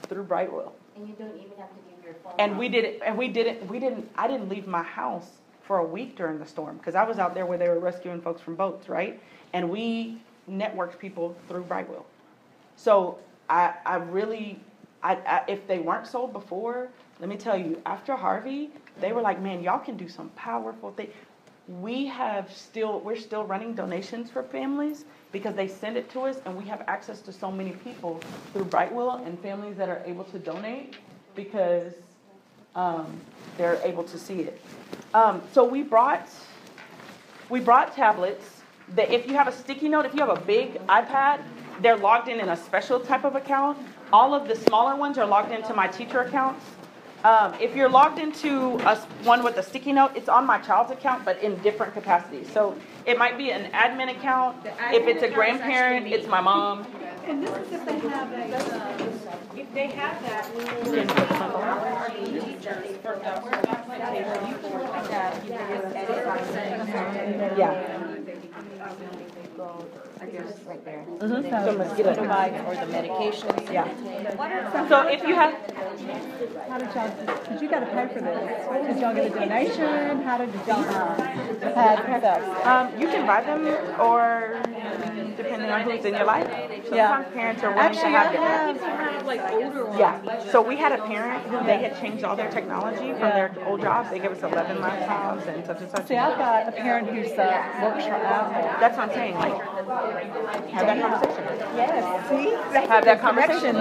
through 0.05 0.25
Brightwheel. 0.25 0.73
And 0.97 1.09
you 1.09 1.15
don't 1.19 1.37
even 1.37 1.57
have 1.59 1.69
to 1.69 1.77
give 1.95 2.05
your 2.05 2.15
phone. 2.23 2.33
And 2.39 2.59
we 2.59 2.69
did 2.69 2.85
it, 2.85 3.03
and 3.05 3.19
we 3.19 3.29
didn't, 3.29 3.69
we 3.69 3.79
didn't, 3.79 4.11
I 4.17 4.29
didn't 4.29 4.49
leave 4.49 4.67
my 4.67 4.83
house 4.83 5.29
for 5.63 5.79
a 5.79 5.85
week 5.85 6.17
during 6.17 6.39
the 6.39 6.47
storm, 6.47 6.77
because 6.77 6.95
I 6.95 7.05
was 7.05 7.19
out 7.19 7.35
there 7.35 7.47
where 7.47 7.59
they 7.59 7.69
were 7.69 7.79
rescuing 7.79 8.21
folks 8.21 8.41
from 8.41 8.57
boats, 8.57 8.89
right? 8.89 9.21
And 9.53 9.71
we 9.71 10.21
networked 10.51 10.99
people 10.99 11.37
through 11.49 11.65
Brightwheel. 11.65 12.05
So 12.77 13.19
I, 13.49 13.75
I 13.85 13.97
really, 13.97 14.59
I, 15.03 15.15
I, 15.27 15.43
if 15.49 15.67
they 15.67 15.79
weren't 15.79 16.07
sold 16.07 16.33
before, 16.33 16.89
let 17.21 17.29
me 17.29 17.37
tell 17.37 17.57
you, 17.57 17.81
after 17.87 18.17
Harvey, 18.17 18.71
they 19.01 19.13
were 19.13 19.21
like, 19.21 19.41
man, 19.41 19.63
y'all 19.63 19.79
can 19.79 19.97
do 19.97 20.09
some 20.09 20.29
powerful 20.31 20.93
things. 20.93 21.13
we 21.69 22.07
have 22.07 22.53
still, 22.53 23.01
we're 23.01 23.17
still 23.17 23.45
running 23.45 23.75
donations 23.75 24.31
for 24.31 24.43
families 24.43 25.05
because 25.31 25.55
they 25.55 25.69
send 25.69 25.97
it 25.97 26.11
to 26.11 26.21
us 26.21 26.41
and 26.45 26.57
we 26.57 26.65
have 26.65 26.83
access 26.87 27.21
to 27.23 27.33
so 27.33 27.51
many 27.51 27.73
people 27.73 28.21
through 28.53 28.65
Brightwheel 28.65 29.27
and 29.27 29.39
families 29.41 29.77
that 29.77 29.89
are 29.89 30.03
able 30.05 30.25
to 30.25 30.39
donate 30.39 30.97
because 31.35 31.95
um, 32.75 33.21
they're 33.57 33.81
able 33.83 34.05
to 34.05 34.19
see 34.19 34.41
it. 34.41 34.61
Um, 35.15 35.43
so 35.53 35.65
we 35.65 35.83
brought, 35.83 36.29
we 37.49 37.61
brought 37.61 37.95
tablets 37.95 38.63
that 38.95 39.11
if 39.11 39.27
you 39.27 39.35
have 39.35 39.49
a 39.49 39.53
sticky 39.53 39.89
note, 39.89 40.07
if 40.07 40.15
you 40.15 40.21
have 40.21 40.37
a 40.37 40.41
big 40.41 40.75
iPad, 40.87 41.43
they're 41.81 41.97
logged 41.97 42.29
in 42.29 42.41
in 42.41 42.49
a 42.49 42.57
special 42.57 43.01
type 43.01 43.25
of 43.25 43.37
account. 43.37 43.79
All 44.13 44.35
of 44.35 44.47
the 44.49 44.57
smaller 44.57 44.97
ones 44.97 45.17
are 45.19 45.27
logged 45.27 45.53
into 45.53 45.73
my 45.75 45.89
teacher 45.89 46.21
accounts. 46.21 46.65
Um, 47.25 47.55
if 47.61 47.77
you're 47.77 47.89
logged 47.89 48.19
into 48.19 48.77
a, 48.81 48.91
s- 48.93 49.05
one 49.23 49.45
with 49.45 49.57
a 49.57 49.63
sticky 49.63 49.93
note, 49.93 50.11
it's 50.17 50.29
on 50.29 50.45
my 50.45 50.59
child's 50.59 50.91
account, 50.91 51.25
but 51.25 51.41
in 51.41 51.57
different 51.63 51.95
capacities. 51.95 52.51
So 52.53 52.75
it 53.07 53.17
might 53.17 53.39
be 53.39 53.53
an 53.53 53.71
admin 53.71 54.11
account. 54.11 54.57
If 54.93 55.07
it's 55.07 55.23
a 55.23 55.29
grandparent, 55.31 56.09
it's 56.09 56.27
my 56.27 56.41
mom. 56.41 56.85
And 57.25 57.41
this 57.47 57.51
is 57.51 57.73
if 57.73 57.85
they 57.87 57.99
have 58.09 58.33
a, 58.33 58.57
uh, 58.57 59.37
If 59.57 59.73
they 59.73 59.87
have 59.87 60.21
that, 60.25 60.51
we 60.57 60.65
will. 60.65 60.83
Can 60.93 61.07
put 61.07 61.29
some 61.29 62.27
teachers 62.27 62.97
for 63.03 63.15
the 63.15 63.41
Word 63.45 63.63
documentation, 63.63 64.49
you 64.49 64.57
can 64.59 64.73
look 64.81 64.95
at 64.95 65.05
that, 65.09 65.45
you 65.45 65.51
can 65.53 65.83
just 65.83 65.95
edit 65.95 66.25
by 66.27 66.43
saying. 66.53 67.57
Yeah. 67.57 67.73
I 70.23 70.27
guess 70.27 70.61
right 70.67 70.85
there. 70.85 71.05
Mhm. 71.19 71.51
So 71.51 71.73
So 71.73 71.79
mosquito 71.79 72.15
device 72.15 72.61
or 72.67 72.75
the 72.77 72.93
medications. 72.93 73.73
Yeah. 73.73 73.89
So 74.89 75.09
if 75.09 75.27
you 75.27 75.35
have, 75.35 75.53
how 76.69 76.79
did 76.79 76.95
y'all, 76.95 77.11
did 77.51 77.61
you 77.63 77.69
gotta 77.69 77.87
pay 77.87 78.07
for 78.07 78.21
this? 78.21 78.87
Did 78.87 79.01
y'all 79.01 79.15
get 79.15 79.27
a 79.27 79.31
donation? 79.31 80.23
How 80.23 80.39
did 80.39 80.51
y'all, 80.67 80.85
uh, 80.85 82.03
pay 82.07 82.21
this? 82.21 82.67
um, 82.67 82.89
you 83.01 83.09
can 83.09 83.27
buy 83.27 83.41
them 83.43 83.67
or 84.01 84.63
depending 85.37 85.71
on 85.71 85.81
who's 85.83 86.05
in 86.05 86.15
your 86.15 86.25
life. 86.25 86.49
Yeah. 86.93 87.09
Sometimes 87.09 87.35
parents 87.35 87.63
are 87.65 87.73
willing 87.75 87.93
to 87.93 87.99
Actually, 87.99 88.15
I 88.15 88.25
have 88.25 88.75
it. 88.77 88.81
have, 88.81 89.27
Like. 89.27 89.41
Yeah, 89.99 90.51
so 90.51 90.61
we 90.63 90.77
had 90.77 90.93
a 90.93 91.03
parent 91.07 91.43
who 91.47 91.65
they 91.65 91.79
had 91.79 91.99
changed 92.01 92.25
all 92.25 92.35
their 92.37 92.51
technology 92.51 93.11
from 93.13 93.21
their 93.21 93.55
old 93.67 93.81
jobs. 93.81 94.11
They 94.11 94.19
gave 94.19 94.33
us 94.33 94.43
eleven 94.43 94.79
laptops 94.79 95.47
and 95.47 95.65
such 95.65 95.81
and 95.81 95.91
such. 95.91 96.07
see, 96.07 96.17
I've 96.17 96.39
got 96.39 96.69
a 96.69 96.73
parent 96.73 97.09
who's, 97.09 97.31
uh, 97.33 97.63
works 97.83 98.05
for 98.05 98.15
Apple. 98.15 98.81
That's 98.81 98.97
what 98.97 99.09
I'm 99.09 99.15
saying, 99.15 99.35
like, 99.37 99.55
have 100.13 100.87
that 100.87 101.01
conversation. 101.01 101.45
Yes, 101.77 102.29
see? 102.29 102.51
Have 102.89 103.05
that 103.05 103.21
conversation. 103.21 103.77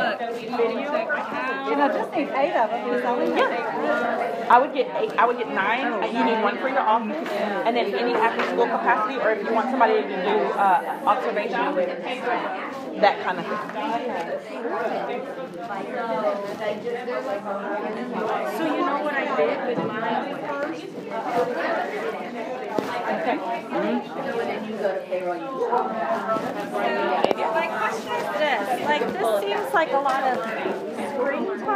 And 1.71 1.81
I 1.81 1.87
just 1.87 2.11
need 2.11 2.29
eight 2.29 2.55
of 2.55 2.69
them, 2.69 2.89
is 2.93 3.05
all. 3.05 3.19
I 4.51 4.57
would 4.59 4.73
get 4.73 4.87
eight, 5.01 5.11
I 5.17 5.25
would 5.25 5.37
get 5.37 5.47
nine, 5.53 5.93
and 6.03 6.11
you 6.11 6.23
need 6.23 6.41
one 6.43 6.57
for 6.57 6.67
your 6.67 6.81
office, 6.81 7.27
and 7.29 7.75
then 7.75 7.93
any 7.93 8.13
after-school 8.13 8.65
capacity, 8.65 9.15
or 9.19 9.31
if 9.31 9.45
you 9.45 9.53
want 9.53 9.69
somebody 9.69 10.01
to 10.01 10.07
do, 10.07 10.15
uh, 10.59 10.99
observation, 11.05 11.75
with, 11.75 11.87
that 13.01 13.23
kind 13.23 13.39
of 13.39 13.45
thing. 13.45 13.57
So 18.57 18.65
you 18.65 18.81
know 18.81 18.99
what 19.03 19.15
I 19.15 19.25
did 19.37 19.57
with 19.67 19.77
mine 19.87 20.37
first? 20.47 20.85
Okay. 23.11 23.35
You 24.65 24.77
just. 24.77 25.07
My 27.53 27.67
question 27.67 28.13
is 28.13 28.27
this, 28.39 28.65
like, 28.85 29.05
this 29.13 29.41
seems 29.41 29.73
like 29.73 29.91
a 29.91 29.99
lot 29.99 30.23
of 30.23 30.90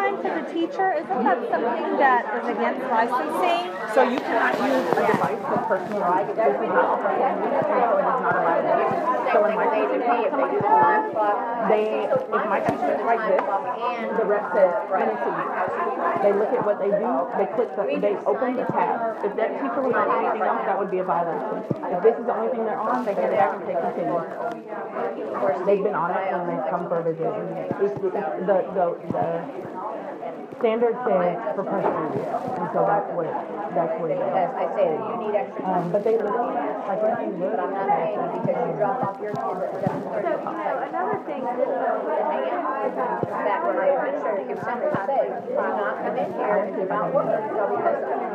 time 0.05 0.21
for 0.21 0.29
the 0.29 0.45
teacher, 0.53 0.93
isn't 0.93 1.23
that 1.23 1.39
something 1.49 1.97
that 1.97 2.23
is 2.37 2.45
against 2.53 2.81
licensing? 2.85 3.73
So 3.93 4.03
you 4.05 4.19
cannot 4.21 4.53
use 4.61 4.85
a 4.93 5.01
device 5.01 5.41
for 5.41 5.57
personal 5.65 6.01
use. 6.05 6.27
This 6.35 6.57
is 6.61 6.69
not 6.69 7.01
so 9.33 9.41
it 9.41 9.49
is 9.49 9.55
when 9.55 9.55
my 9.55 9.67
teacher 9.73 9.99
comes 10.05 10.29
to 10.29 10.37
my 10.37 10.49
school, 10.61 10.95
they, 11.67 12.05
if 12.05 12.45
my 12.45 12.59
teacher 12.61 12.91
is 12.93 13.03
like 13.03 13.23
this, 13.25 13.41
and 13.41 14.15
the 14.15 14.25
rep 14.25 14.45
says, 14.53 14.73
it 15.09 15.19
to. 15.25 15.31
They 16.21 16.33
look 16.33 16.51
at 16.53 16.61
what 16.65 16.77
they 16.79 16.91
do, 16.93 17.11
they 17.35 17.47
click 17.57 17.69
the, 17.75 17.83
they 17.99 18.15
open 18.29 18.55
the 18.55 18.65
tab. 18.69 19.25
If 19.25 19.35
that 19.35 19.57
teacher 19.57 19.81
was 19.81 19.95
on 19.97 20.07
anything 20.07 20.45
else, 20.45 20.63
that 20.65 20.77
would 20.77 20.91
be 20.91 20.99
a 20.99 21.03
violation. 21.03 21.65
If 21.65 21.99
this 22.05 22.15
is 22.15 22.25
the 22.25 22.35
only 22.37 22.53
thing 22.53 22.63
they're 22.65 22.79
on, 22.79 23.03
they 23.05 23.11
it 23.11 23.33
back 23.33 23.57
and 23.57 23.65
say 23.65 23.75
continue. 23.75 24.21
They've 25.65 25.83
been 25.83 25.97
on 25.97 26.13
it 26.13 26.31
when 26.31 26.45
they 26.47 26.61
come 26.69 26.87
for 26.87 27.01
a 27.01 27.03
visit. 27.03 27.25
The, 27.75 27.87
the, 28.45 28.57
the, 28.71 28.87
the 29.09 29.74
standard 30.65 30.97
says 31.05 31.37
for 31.53 31.61
personal 31.61 32.09
use, 32.09 32.25
and 32.25 32.67
so 32.73 32.81
that's 32.89 33.05
what, 33.13 33.29
that's 33.77 33.93
what 34.01 34.09
it 34.09 34.17
is. 34.17 34.33
I 34.33 34.65
say 34.73 34.97
that 34.97 34.97
you 34.97 35.15
need 35.21 35.37
extra 35.37 35.61
Um, 35.61 35.93
but 35.93 36.01
they 36.01 36.17
literally, 36.17 36.57
like, 36.57 37.05
if 37.05 37.21
you 37.21 37.37
look, 37.37 37.53
but 37.53 37.61
I'm 37.61 37.69
not 37.69 37.85
paying 37.85 38.17
because 38.33 38.57
you 38.65 38.73
drop 38.81 38.97
off 39.05 39.21
your 39.21 39.37
kids 39.37 39.61
at 39.61 39.77
seven 39.85 40.01
thirty. 40.09 40.25
So, 40.25 40.41
you 40.41 40.57
know, 40.57 40.89
another 40.89 41.21
thing 41.29 41.45
is, 41.45 41.69
Back 43.45 43.61
when 43.61 43.77
I 43.77 43.93
was 43.93 44.17
sure 44.25 44.41
you 44.41 44.57
something 44.57 44.89
to 44.89 45.01
say, 45.05 45.25
do 45.45 45.53
not 45.53 46.01
come 46.01 46.17
in 46.17 46.33
here 46.33 46.57
and 46.57 46.73
do 46.73 46.83
not 46.89 47.13
work. 47.13 47.45
So 47.53 47.61
because. 47.69 48.34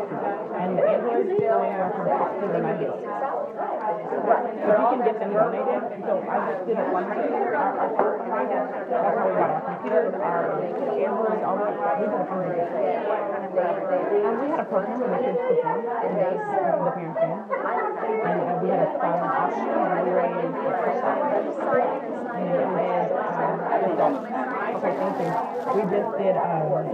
and 0.01 0.77
the 0.77 0.83
go 1.37 1.61
anywhere 1.61 1.91
from 1.93 2.05
sixty 2.09 2.47
to 2.51 2.59
ninety. 2.61 2.85
If 2.91 4.77
you 4.77 4.87
can 4.91 5.01
get 5.05 5.15
them 5.19 5.31
donated, 5.33 5.81
so 6.01 6.13
I 6.25 6.37
just 6.51 6.65
did 6.65 6.77
it 6.77 6.87
one 6.91 7.05
our 7.05 7.71
that's 8.91 9.17
how 9.17 9.27
we 9.27 9.33
got 9.37 9.49
our 9.51 9.61
computers, 9.61 10.13
our 10.15 10.61
Androids, 10.61 11.43
all 11.45 11.57
that, 11.61 11.73
we 12.01 12.05
hundred 12.27 12.55
different. 12.55 12.81
And 13.51 14.35
we 14.41 14.45
had 14.51 14.59
a 14.59 14.65
program 14.65 15.01
in 15.01 15.09
the 15.11 15.17
kids 15.21 15.39
could 15.41 15.59
use, 15.59 15.85
and 15.91 16.13
they, 16.17 16.33
the 16.37 16.91
parents. 16.91 17.19
And 17.21 18.37
uh, 18.41 18.59
we 18.61 18.67
had 18.69 18.81
a 18.81 18.89
silent 19.01 19.31
option, 19.31 19.67
and 19.69 20.01
we 20.01 20.11
were 20.11 20.21
to 20.31 20.71
push 20.81 20.99
that. 21.01 21.17
And 22.31 23.10
okay, 23.81 24.93
thank 24.97 25.15
you. 25.19 25.29
We 25.73 25.81
just 25.89 26.09
did, 26.17 26.35
um, 26.37 26.69
we 26.69 26.85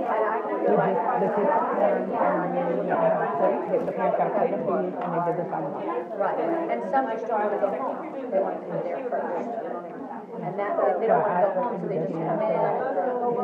just, 0.63 1.03
the 1.19 1.29
kids, 1.35 1.51
um, 1.77 2.15
um, 2.15 2.55
the, 2.55 3.83
the 3.85 3.91
parents 3.91 4.17
got 4.17 4.27
a 4.27 4.31
plate 4.31 4.53
of 4.53 4.61
food, 4.65 4.95
and 4.95 5.09
they 5.13 5.21
did 5.27 5.35
the 5.37 5.45
silent. 5.49 5.75
Right, 6.17 6.39
and 6.39 6.79
some 6.91 7.05
just 7.09 7.27
don't 7.27 7.39
want 7.39 7.75
home, 7.77 8.31
they 8.31 8.39
want 8.39 8.59
to 8.59 8.67
come 8.67 8.83
there 8.83 9.03
first. 9.09 9.86
And 10.37 10.53
that, 10.59 10.77
they 10.99 11.07
don't 11.07 11.21
want 11.21 11.33
to 11.33 11.41
go 11.41 11.61
home, 11.61 11.81
so 11.81 11.87
they 11.87 11.97
just 11.97 12.13
come 12.13 12.39
in, 12.39 12.53
oh. 12.53 13.37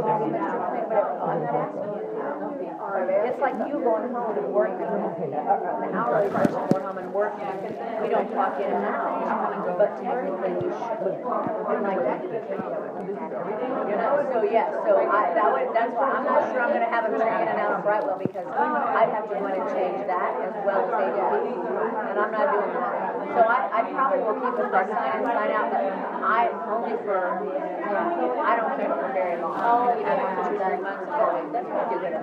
It's 2.94 3.40
like 3.42 3.56
you 3.66 3.80
going 3.82 4.12
home 4.14 4.38
and 4.38 4.54
working, 4.54 4.86
uh, 4.86 5.82
an 5.82 5.96
hourly 5.96 6.30
person 6.30 6.54
going 6.70 6.84
home 6.84 6.98
and 6.98 7.14
working, 7.14 7.48
we 8.04 8.08
don't 8.10 8.30
clock 8.32 8.60
in 8.60 8.70
and 8.70 8.86
out, 8.86 9.78
but 9.78 9.98
technically 10.04 10.54
you 10.62 10.70
should. 10.70 11.18
And 11.18 11.82
like 11.84 12.04
that. 12.04 12.22
You 12.24 13.96
know, 13.98 14.14
so 14.32 14.44
yeah, 14.44 14.70
so 14.86 14.92
I, 15.00 15.34
that 15.34 15.48
would, 15.52 15.74
that's 15.74 15.94
why, 15.98 16.12
I'm 16.14 16.26
not 16.26 16.52
sure 16.52 16.62
I'm 16.62 16.72
gonna 16.74 16.92
have 16.92 17.10
them 17.10 17.20
turn 17.20 17.42
in 17.42 17.48
and 17.48 17.60
out 17.60 17.80
of 17.80 17.86
Brightwheel, 17.86 18.20
because 18.22 18.46
I'd 18.46 19.10
have 19.10 19.26
to 19.30 19.36
in 19.38 19.44
and 19.44 19.70
change 19.74 20.06
that 20.08 20.32
as 20.44 20.54
well 20.64 20.86
as 20.86 21.18
do, 21.18 21.58
and 22.14 22.20
I'm 22.20 22.32
not 22.32 22.48
doing 22.54 22.74
that. 22.78 23.13
So 23.24 23.40
I, 23.40 23.72
I 23.72 23.82
probably 23.88 24.20
will 24.20 24.36
keep 24.36 24.56
it 24.60 24.68
by 24.72 24.84
sign 24.84 25.16
in, 25.16 25.24
sign 25.24 25.52
out, 25.56 25.72
but 25.72 25.80
I, 25.80 26.52
only 26.68 26.98
for, 27.08 27.40
um, 27.40 27.48
I 28.44 28.52
don't 28.60 28.76
keep 28.76 28.92
for 28.92 29.10
very 29.16 29.40
long. 29.40 29.56
Even 29.96 30.12
after 30.12 30.44
two, 30.44 30.60
three 30.60 30.82
months, 30.84 31.04
ago, 31.08 31.48
that's 31.54 31.64
what 31.64 31.80
I 31.80 31.88
do 31.88 31.98
with 32.04 32.12
it. 32.12 32.20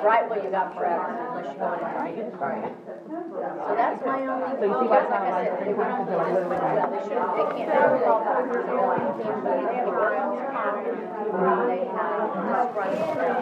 Brightwheel, 0.00 0.44
you 0.44 0.50
got 0.54 0.70
forever, 0.76 1.10
unless 1.10 1.50
you 1.50 1.58
go 1.58 1.66
in 1.74 1.82
and 1.82 1.90
change 1.98 2.18
it. 2.22 2.30
So 2.36 3.74
that's 3.74 4.00
my 4.06 4.22
only, 4.26 4.54
So 4.56 4.64
you 4.66 4.74
see 4.76 4.86
why 4.86 5.02
like 5.02 5.10
I 5.10 5.18
not 5.18 5.34
like 5.34 5.50
three 5.58 5.66
said, 5.66 5.66
they 5.66 5.74
times, 5.74 5.96
won't, 5.96 6.06
they're 6.06 6.46
well, 6.46 6.90
they 6.90 7.02
shouldn't, 7.06 7.32
they 7.36 7.46
can't 7.56 7.70
have 7.74 7.90
it 7.96 8.06
all 8.06 8.20
back. 8.22 8.46
They 8.46 8.76
have 8.76 9.18
disgruntled 9.18 10.46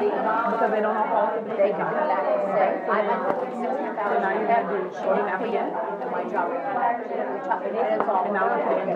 Because 0.04 0.70
they 0.74 0.82
don't 0.84 0.94
know 0.94 1.06
how 1.10 1.30
to 1.34 1.40
they 1.44 1.70
can 1.70 1.84
come 1.84 2.08
back 2.08 2.24
and 2.24 2.48
say, 2.54 2.68
I'm 2.88 3.06
at 3.08 3.20
sixty 3.28 3.64
So 3.64 3.93
thousand. 4.04 4.22
now 4.22 4.32
you 4.40 4.46
gotta 4.46 4.68
do 4.68 4.92
shorting 4.92 5.28
up 5.32 5.40
again. 5.40 5.72
And 5.72 6.10
my 6.10 6.24
job, 6.28 6.52
and 6.52 6.60
it's 7.32 8.04
all. 8.04 8.24
And 8.24 8.34
now 8.34 8.52
it's 8.52 8.64
the. 8.64 8.94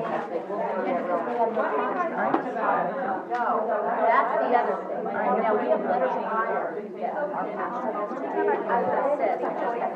No, 3.29 3.45
that's 3.69 4.33
the 4.39 4.51
other 4.57 4.77
thing. 4.89 5.05
Now, 5.05 5.53
we 5.55 5.69
have 5.69 5.85
letters 5.85 6.17
of 6.17 6.25
hire 6.25 6.79
our 7.09 7.47
pastor 7.55 7.93
has 7.93 8.09
to 8.09 8.27
do, 8.29 8.43
as 8.49 8.65
I 8.67 8.83
said, 8.89 8.99
I 8.99 9.37
just 9.39 9.55
have 9.55 9.71
to, 9.71 9.95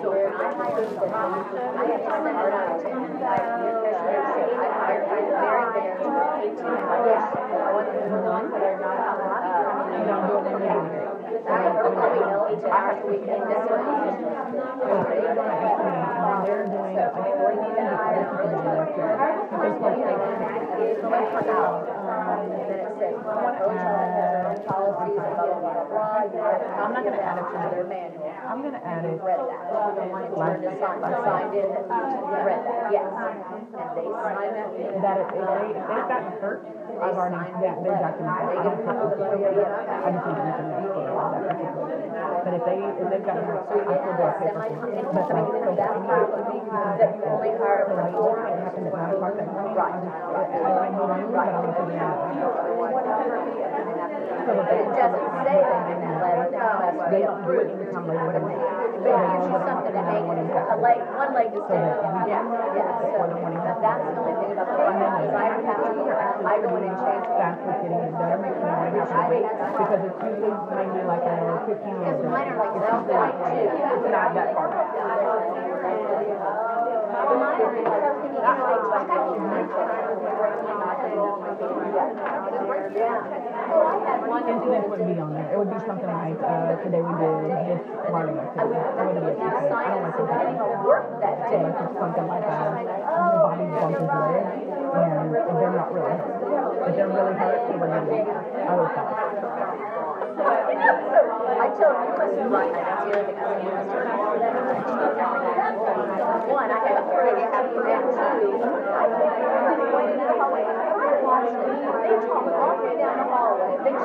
so 0.00 0.08
when 0.10 0.32
I 0.32 0.48
hire 0.56 0.86
someone, 0.96 1.44
I 1.50 1.84
have 1.90 2.00
to 2.00 2.10
send 2.10 2.30
it 2.30 2.56
out 2.56 2.80
to 2.80 2.88
him. 2.88 3.04
I 3.20 3.36
have 3.36 3.52
to 3.52 3.74
say, 4.30 4.48
I 4.50 4.68
hired 4.80 5.04
my 5.10 5.20
very 5.30 5.66
best, 5.76 6.00
eighteen 6.40 6.74
hours. 6.80 7.20
I 7.20 7.68
want 7.70 7.86
them 7.90 8.00
to 8.00 8.18
go 8.20 8.48
but 8.50 8.60
they're 8.60 8.80
not, 8.80 9.10
you 10.90 11.09
I 11.30 11.62
have 11.62 11.78
to 11.82 11.88
let 11.90 12.12
know 12.26 12.46
and 12.50 12.60
this 12.60 13.20
you 21.32 21.46
know, 21.46 21.99
I'm 22.20 22.52
not 26.92 27.04
gonna 27.04 27.16
add 27.16 27.38
it 27.38 27.48
to 27.48 27.56
to 27.56 27.64
their 27.70 27.80
the, 27.80 27.88
manual. 27.88 28.28
I'm 28.44 28.60
gonna 28.60 28.82
add 28.84 29.04
it. 29.08 29.16
Read 29.24 29.40
that, 29.40 29.72
the 29.72 30.04
one 30.04 30.20
that 30.20 30.36
turned 30.36 30.64
in, 30.64 30.76
signed, 30.76 31.56
in, 31.56 31.64
you 31.64 32.36
read 32.44 32.60
that, 32.60 32.92
yes. 32.92 33.08
And 33.08 33.88
they 33.96 34.04
sign 34.04 34.52
that. 34.52 34.68
That 35.00 35.16
if 35.16 35.32
they, 35.32 35.72
if 35.72 35.84
they've 35.88 36.08
gotten 36.12 36.32
hurt, 36.44 36.60
I've 37.00 37.16
already, 37.16 37.40
that, 37.64 37.80
they 37.80 37.88
that. 37.88 38.20
I 38.20 38.60
don't 38.60 38.84
have 38.84 39.00
to, 39.00 39.16
video. 39.16 39.64
I 39.64 40.12
just 40.12 40.26
need 40.28 40.36
to 40.36 40.44
make 40.44 40.60
a 40.60 40.64
note 40.68 40.92
for 40.92 41.08
that. 41.08 41.56
But 42.44 42.52
if 42.52 42.62
they, 42.68 42.76
if 42.84 43.08
they've 43.08 43.24
gotten 43.24 43.44
hurt, 43.48 43.64
I 43.64 43.96
still 43.96 44.12
do 44.12 44.28
a 44.28 44.36
paper. 44.36 44.60
But 44.60 45.24
like, 45.32 45.48
so 45.56 45.72
That's 45.72 45.96
how 46.04 46.20
it 46.20 46.60
that 47.00 47.16
you 47.16 47.24
only 47.24 47.50
hire 47.56 47.88
for 47.88 47.96
four. 48.12 48.44
it 48.44 48.60
happened 48.60 48.86
at 48.86 48.92
nine 48.92 49.14
o'clock. 49.16 49.40
Right. 49.72 49.96
But 52.10 53.06
I'm 53.06 53.30
gonna 53.30 53.46
put 53.46 53.86
it 53.86 53.98
out. 54.00 54.10
But 54.40 54.56
it 54.70 54.88
doesn't 54.90 55.30
say 55.46 55.58
that 55.62 55.84
in 55.90 55.98
that 56.00 56.16
letter, 56.20 56.50
that 56.50 56.94
must 56.96 57.10
be 57.10 57.14
They 57.14 57.22
don't 57.22 57.42
do 57.44 57.50
it 57.50 57.66
approved. 57.66 57.70
anytime 57.70 58.06
later 58.10 58.32
than 58.34 58.44
that. 58.50 58.70
But 59.00 59.14
it 59.14 59.30
gives 59.30 59.46
you 59.46 59.58
something 59.60 59.94
to 59.94 60.02
hang, 60.10 60.24
a 60.26 60.76
leg, 60.80 61.00
one 61.14 61.30
leg 61.34 61.48
to 61.54 61.60
stand 61.64 61.80
on, 61.80 62.28
yeah, 62.28 62.42
yeah, 62.76 63.00
so, 63.00 63.16
that's 63.80 64.02
the 64.04 64.20
only 64.20 64.34
thing 64.40 64.52
about 64.52 64.68
the 64.70 64.76
letter, 64.80 65.24
is 65.24 65.30
I 65.30 65.46
would 65.56 65.64
have 65.64 65.80
to, 65.80 65.90
I 66.40 66.54
go 66.60 66.68
in 66.76 66.84
and 66.84 66.98
change. 67.00 67.24
Fast 67.40 67.58
getting 67.64 68.00
it 68.00 68.12
done, 68.12 68.42
you 68.44 68.60
know, 68.60 68.76
I 68.76 68.90
have 68.90 69.08
to 69.08 69.22
wait, 69.30 69.46
because 69.50 70.02
it's 70.04 70.20
usually 70.20 70.52
maybe 70.76 71.00
like 71.06 71.24
a 71.24 71.36
fifteen 71.64 71.96
minute. 72.00 72.26
Mine 72.28 72.48
are 72.50 72.58
like 72.60 72.74
that 72.76 73.00
point 73.00 73.06
too. 73.06 73.70
It's 73.70 74.10
not 74.10 74.34
that 74.34 74.48
far. 74.54 74.68
Incidents 84.50 84.86
would 84.88 85.02
be 85.06 85.18
on 85.18 85.34
there. 85.34 85.50
It 85.50 85.58
would 85.58 85.70
be 85.70 85.78
something 85.82 86.06
like, 86.06 86.38
uh, 86.38 86.78
today 86.86 87.02
we 87.02 87.10
did 87.18 87.50
this 87.66 87.82
learning 88.14 88.38
activity. 88.38 88.78
It 88.78 88.94
wouldn't 88.94 89.18
be 89.18 89.26
a 89.26 89.34
teacher. 89.34 89.74
I 89.74 89.90
don't 89.90 90.06
like 90.06 90.14
to 90.14 90.22
do 90.22 90.30
that. 90.30 90.54
Work 90.86 91.18
that 91.18 91.34
So 91.50 91.56
like 91.66 91.74
it's 91.82 91.98
something 91.98 92.26
like, 92.30 92.46
uh, 92.46 92.78
Bobby 93.42 93.66
bumped 93.74 93.98
his 93.98 94.06
leg, 94.06 94.70
and 94.70 95.34
they're 95.34 95.74
not 95.74 95.90
really 95.90 96.14
hurt. 96.14 96.86
If 96.86 96.94
they're 96.94 97.10
really 97.10 97.34
hurt, 97.34 97.58
it 97.58 97.74
would 97.74 97.90
be 97.90 98.22
other 98.70 98.86
stuff. 98.94 99.10
I 100.40 101.68
told 101.74 101.90
him, 101.90 102.06
you 102.06 102.14
must 102.22 102.34
be 102.38 102.46
right, 102.50 102.70
I 102.70 102.94
don't 102.94 103.10
see 103.10 103.18
I 103.18 103.26
said, 103.26 103.34
you 103.62 103.70
must 103.70 103.90
be 103.90 103.98
right. 103.98 104.30
One, 106.50 106.70
I 106.70 106.78
have 106.78 106.96
a 107.00 107.82
man 107.82 108.02
too. 108.10 108.50
I 108.90 109.06
went 109.94 110.10
into 110.10 110.24
the 110.24 110.34
hallway, 110.38 110.64
They 111.30 111.38
all 111.38 112.74
the 112.74 112.82
way 112.82 112.96
down 112.98 113.14
the 113.14 113.26
hallway, 113.30 113.78
they 113.84 113.94
in, 113.94 114.02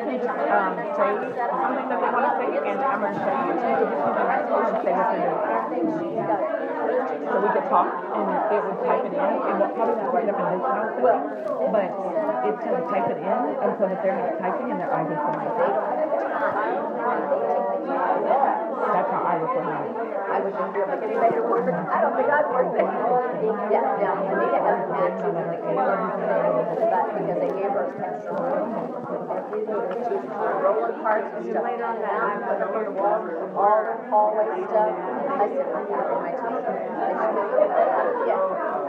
can, 0.00 0.24
um, 0.48 0.72
say 0.96 1.12
something 1.36 1.88
that 1.92 2.00
they 2.00 2.08
want 2.08 2.24
to 2.24 2.32
say, 2.40 2.56
and 2.56 2.80
I'm 2.80 3.00
gonna 3.04 3.20
show 3.20 3.36
you, 3.36 3.52
and 3.52 4.80
say 4.80 4.92
what 4.96 5.12
they're 5.12 5.28
doing. 5.28 5.52
So 7.28 7.34
we 7.36 7.48
could 7.52 7.68
talk, 7.68 7.88
and 8.16 8.28
it 8.48 8.60
would 8.64 8.80
type 8.80 9.04
it 9.04 9.12
in, 9.12 9.20
and 9.20 9.54
we'll 9.60 9.76
probably 9.76 10.08
write 10.08 10.28
up 10.32 10.40
list 10.40 10.64
out 10.72 10.96
there, 10.96 11.20
but 11.68 11.88
it's 12.48 12.60
gonna 12.64 12.84
type 12.88 13.08
it 13.12 13.18
in, 13.20 13.40
and 13.60 13.76
so 13.76 13.84
that 13.92 14.00
they're 14.02 14.16
not 14.16 14.38
typing 14.40 14.70
and 14.72 14.80
their 14.80 14.88
eyes 14.88 15.04
are 15.12 15.20
flying. 15.20 15.52
That's 18.92 19.08
how 19.08 19.24
I 19.24 19.40
record 19.40 19.64
mine. 19.64 19.88
I 20.28 20.38
was 20.44 20.52
just 20.52 20.72
doing 20.72 20.88
like 20.92 21.02
any 21.02 21.16
better 21.16 21.42
work. 21.48 21.64
I 21.64 22.00
don't 22.04 22.12
think 22.12 22.28
I've 22.28 22.44
worked 22.52 22.76
there. 22.76 22.92
Yeah, 23.72 23.80
yeah, 23.96 24.20
to 25.16 25.28
when 25.32 25.48
they 25.48 25.56
came 25.64 25.78
up, 25.80 26.12
but 26.12 27.08
because 27.16 27.38
they 27.40 27.48
gave 27.56 27.72
her. 27.72 27.88
Rolling 30.62 30.96
carts 31.00 31.32
and 31.32 31.44
stuff. 31.48 31.64
Now, 31.64 32.36
put 32.44 32.60
on 32.60 32.84
the 32.84 32.92
wall, 32.92 33.24
all 33.56 33.80
the 33.80 33.96
hallway 34.12 34.60
stuff. 34.68 34.92
I 34.92 35.48
said, 35.48 35.72
I'm 35.72 35.88
having 35.88 36.20
my 36.20 36.36
it. 36.36 36.92
Yeah. 38.28 38.71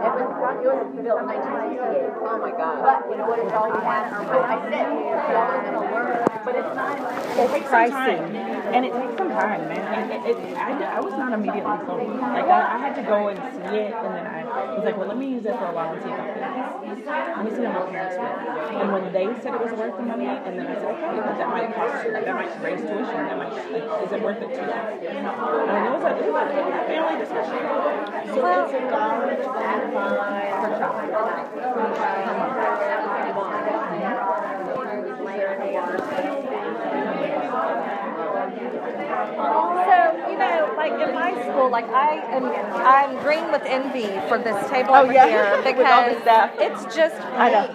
It 0.00 0.08
was, 0.08 0.96
it 0.96 1.04
built 1.04 1.20
in 1.20 1.26
nineteen 1.28 1.52
sixty-eight. 1.60 2.08
Oh 2.24 2.38
my 2.40 2.50
God. 2.56 2.80
But 2.80 3.04
you 3.10 3.16
know 3.20 3.26
what, 3.28 3.38
it's 3.38 3.52
all 3.52 3.68
you 3.68 3.80
had, 3.84 4.08
I 4.08 4.56
said, 4.64 4.96
you're 4.96 5.36
always 5.36 5.60
gonna 5.60 5.92
learn, 5.92 6.24
but 6.44 6.54
it's 6.56 6.72
not. 6.72 6.96
It 7.36 7.48
takes 7.52 7.68
some 7.68 7.90
time, 7.90 8.24
and 8.72 8.84
it 8.86 8.92
takes 8.96 9.14
some 9.20 9.28
time, 9.28 9.68
man. 9.68 9.76
And 9.76 10.08
it, 10.08 10.36
it, 10.40 10.56
I, 10.56 10.96
I 10.96 11.00
was 11.00 11.12
not 11.12 11.32
immediately 11.32 11.76
sold. 11.84 12.16
Like 12.16 12.48
I, 12.48 12.76
I 12.76 12.78
had 12.80 12.96
to 12.96 13.02
go 13.02 13.28
and 13.28 13.38
see 13.52 13.76
it, 13.76 13.92
and 13.92 14.14
then 14.16 14.26
I 14.26 14.39
was 14.76 14.84
like, 14.84 14.96
well, 14.96 15.08
let 15.08 15.18
me 15.18 15.28
use 15.30 15.44
it 15.46 15.54
for 15.56 15.66
a 15.66 15.74
while 15.74 15.92
and 15.94 16.02
see 16.02 16.10
if 16.10 16.18
I 16.20 16.26
feel 16.30 16.40
Let 16.40 17.44
me 17.44 17.50
see 17.56 17.64
how 17.64 17.72
my 17.80 17.86
parents 17.90 18.16
feel. 18.16 18.80
And 18.80 18.92
when 18.92 19.04
they 19.12 19.26
said 19.40 19.54
it 19.54 19.62
was 19.62 19.72
worth 19.72 19.96
the 19.96 20.02
money, 20.04 20.26
and 20.26 20.52
then 20.58 20.66
I 20.66 20.74
said, 20.74 20.90
okay, 20.90 21.20
but 21.20 21.34
that 21.38 21.48
might 21.48 21.74
cost, 21.74 22.06
like, 22.10 22.24
that 22.24 22.34
might 22.34 22.52
raise 22.62 22.80
tuition. 22.80 23.20
That 23.30 23.38
might, 23.38 23.52
like, 23.52 23.86
is 24.04 24.12
it 24.12 24.20
worth 24.22 24.40
it 24.42 24.50
to 24.54 24.60
you? 24.60 24.70
And 24.70 25.80
it 25.86 25.92
was 25.94 26.02
a, 26.04 26.10
it 26.16 26.32
was 26.32 26.46
a, 26.46 26.58
it 26.58 26.64
was 26.64 26.76
a 26.76 26.84
family 26.90 27.16
discussion. 27.20 27.60
So 28.30 28.40
it's 28.40 28.74
a 28.74 28.82
dollar 28.90 29.32
twenty-five 29.40 30.52
per 30.60 30.70
child. 30.78 31.10
Know, 40.40 40.74
like 40.76 40.92
in 40.92 41.14
my 41.14 41.32
school, 41.44 41.70
like 41.70 41.88
I 41.88 42.16
am, 42.34 42.44
I'm 42.96 43.22
green 43.22 43.50
with 43.52 43.62
envy 43.64 44.08
for 44.28 44.38
this 44.38 44.58
table 44.70 44.90
Oh, 44.94 45.02
over 45.04 45.12
yeah? 45.12 45.28
here 45.28 45.50
With 45.76 45.86
all 45.86 46.08
the 46.08 46.16
because 46.16 46.50
it's 46.58 46.94
just. 46.96 47.16
I 47.38 47.50
know. 47.50 47.66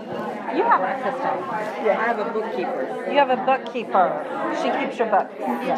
You 0.56 0.64
have 0.64 0.80
an 0.82 0.96
assistant. 1.02 1.42
Yeah, 1.84 2.00
I 2.00 2.06
have 2.08 2.20
a 2.20 2.32
bookkeeper. 2.32 3.12
You 3.12 3.18
have 3.20 3.30
a 3.30 3.38
bookkeeper. 3.44 4.08
She 4.62 4.70
keeps 4.80 4.98
your 4.98 5.10
books. 5.10 5.34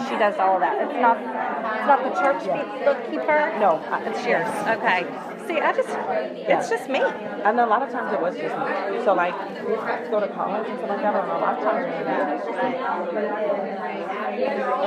She 0.08 0.16
does 0.22 0.38
all 0.38 0.56
of 0.56 0.62
that. 0.62 0.78
It's 0.86 1.00
not. 1.02 1.18
It's 1.18 1.88
not 1.88 2.00
the 2.06 2.14
church 2.22 2.42
be- 2.46 2.86
bookkeeper. 2.86 3.58
No. 3.60 3.82
Uh, 3.90 4.02
it's 4.06 4.24
yours. 4.26 4.46
Okay. 4.78 5.02
See, 5.48 5.60
I 5.60 5.72
just. 5.74 5.90
It's 5.90 6.70
just 6.70 6.90
me. 6.90 7.00
And 7.00 7.60
a 7.60 7.66
lot 7.66 7.82
of 7.82 7.90
times 7.90 8.12
it 8.14 8.22
was 8.22 8.36
just 8.36 8.56
me. 8.56 9.04
So 9.06 9.14
like, 9.14 9.34
we 9.66 9.76
have 9.76 10.04
to 10.04 10.10
go 10.10 10.20
to 10.20 10.28
college 10.28 10.68
and 10.68 10.78
stuff 10.78 10.90
like 10.90 11.02
that, 11.02 11.16
and 11.16 11.32
a 11.32 11.38
lot 11.40 11.58
of 11.58 11.64
times 11.64 11.88
it 11.88 11.92
was 12.04 12.44
just 12.44 12.60
me. 12.64 12.76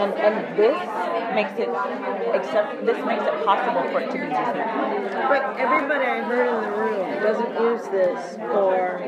And 0.01 0.13
and 0.15 0.57
this 0.57 0.77
makes 1.35 1.55
it, 1.59 1.71
except 2.35 2.85
this 2.85 2.99
makes 3.07 3.25
it 3.25 3.45
possible 3.45 3.83
for 3.91 4.01
it 4.01 4.11
to 4.11 4.19
be 4.19 4.29
just 4.29 4.55
me. 4.55 4.63
But 5.31 5.57
everybody 5.59 6.05
I 6.05 6.21
heard 6.23 6.49
in 6.49 6.61
the 6.63 6.77
room 6.77 7.23
doesn't 7.23 7.53
use 7.61 7.85
this 7.89 8.37
for 8.37 9.01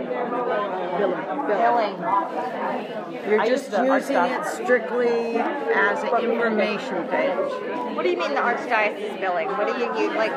billing. 0.99 1.27
Billing. 1.49 1.97
You're 3.29 3.45
just 3.45 3.71
use 3.71 4.09
using 4.09 4.17
it 4.17 4.45
strictly 4.47 5.37
as 5.37 6.03
an 6.03 6.15
information 6.25 7.09
page. 7.09 7.53
What 7.95 8.03
do 8.05 8.11
you 8.11 8.19
mean 8.19 8.35
the 8.35 8.41
archdiocese 8.41 9.21
billing? 9.21 9.49
What 9.49 9.67
do 9.69 9.75
you 9.79 9.89
use? 10.01 10.15
Like. 10.17 10.33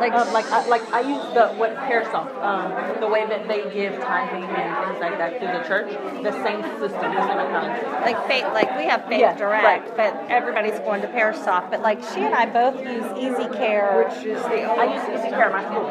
Like, 0.00 0.12
um, 0.12 0.32
like, 0.32 0.44
I, 0.52 0.66
like 0.68 0.82
I 0.92 1.00
use 1.00 1.24
the 1.34 1.48
what 1.56 1.74
ParishSOFT, 1.76 2.42
um, 2.42 3.00
the 3.00 3.08
way 3.08 3.26
that 3.26 3.48
they 3.48 3.62
give 3.72 3.98
tithing 4.00 4.44
and 4.44 4.86
things 4.86 5.00
like 5.00 5.16
that 5.18 5.38
through 5.38 5.52
the 5.56 5.64
church, 5.66 5.88
the 6.22 6.32
same 6.44 6.60
system, 6.78 7.14
the 7.14 7.22
same 7.26 7.38
accounting 7.40 7.76
system. 7.80 8.02
like 8.02 8.26
faith 8.28 8.44
like 8.52 8.76
we 8.76 8.84
have 8.84 9.04
faith 9.08 9.20
Yeah, 9.20 9.36
direct 9.36 9.64
right. 9.64 9.96
but 9.96 10.30
everybody's 10.30 10.78
going 10.80 11.00
to 11.02 11.08
ParishSOFT 11.08 11.70
but 11.70 11.80
like 11.80 12.02
she 12.12 12.20
and 12.20 12.34
I 12.34 12.44
both 12.46 12.76
use 12.84 13.04
EZCare 13.16 14.04
Which 14.04 14.26
is 14.26 14.42
the 14.42 14.62
I 14.68 14.84
use 14.94 15.02
EZCare 15.16 15.48
at 15.48 15.52
my 15.52 15.64
school. 15.64 15.88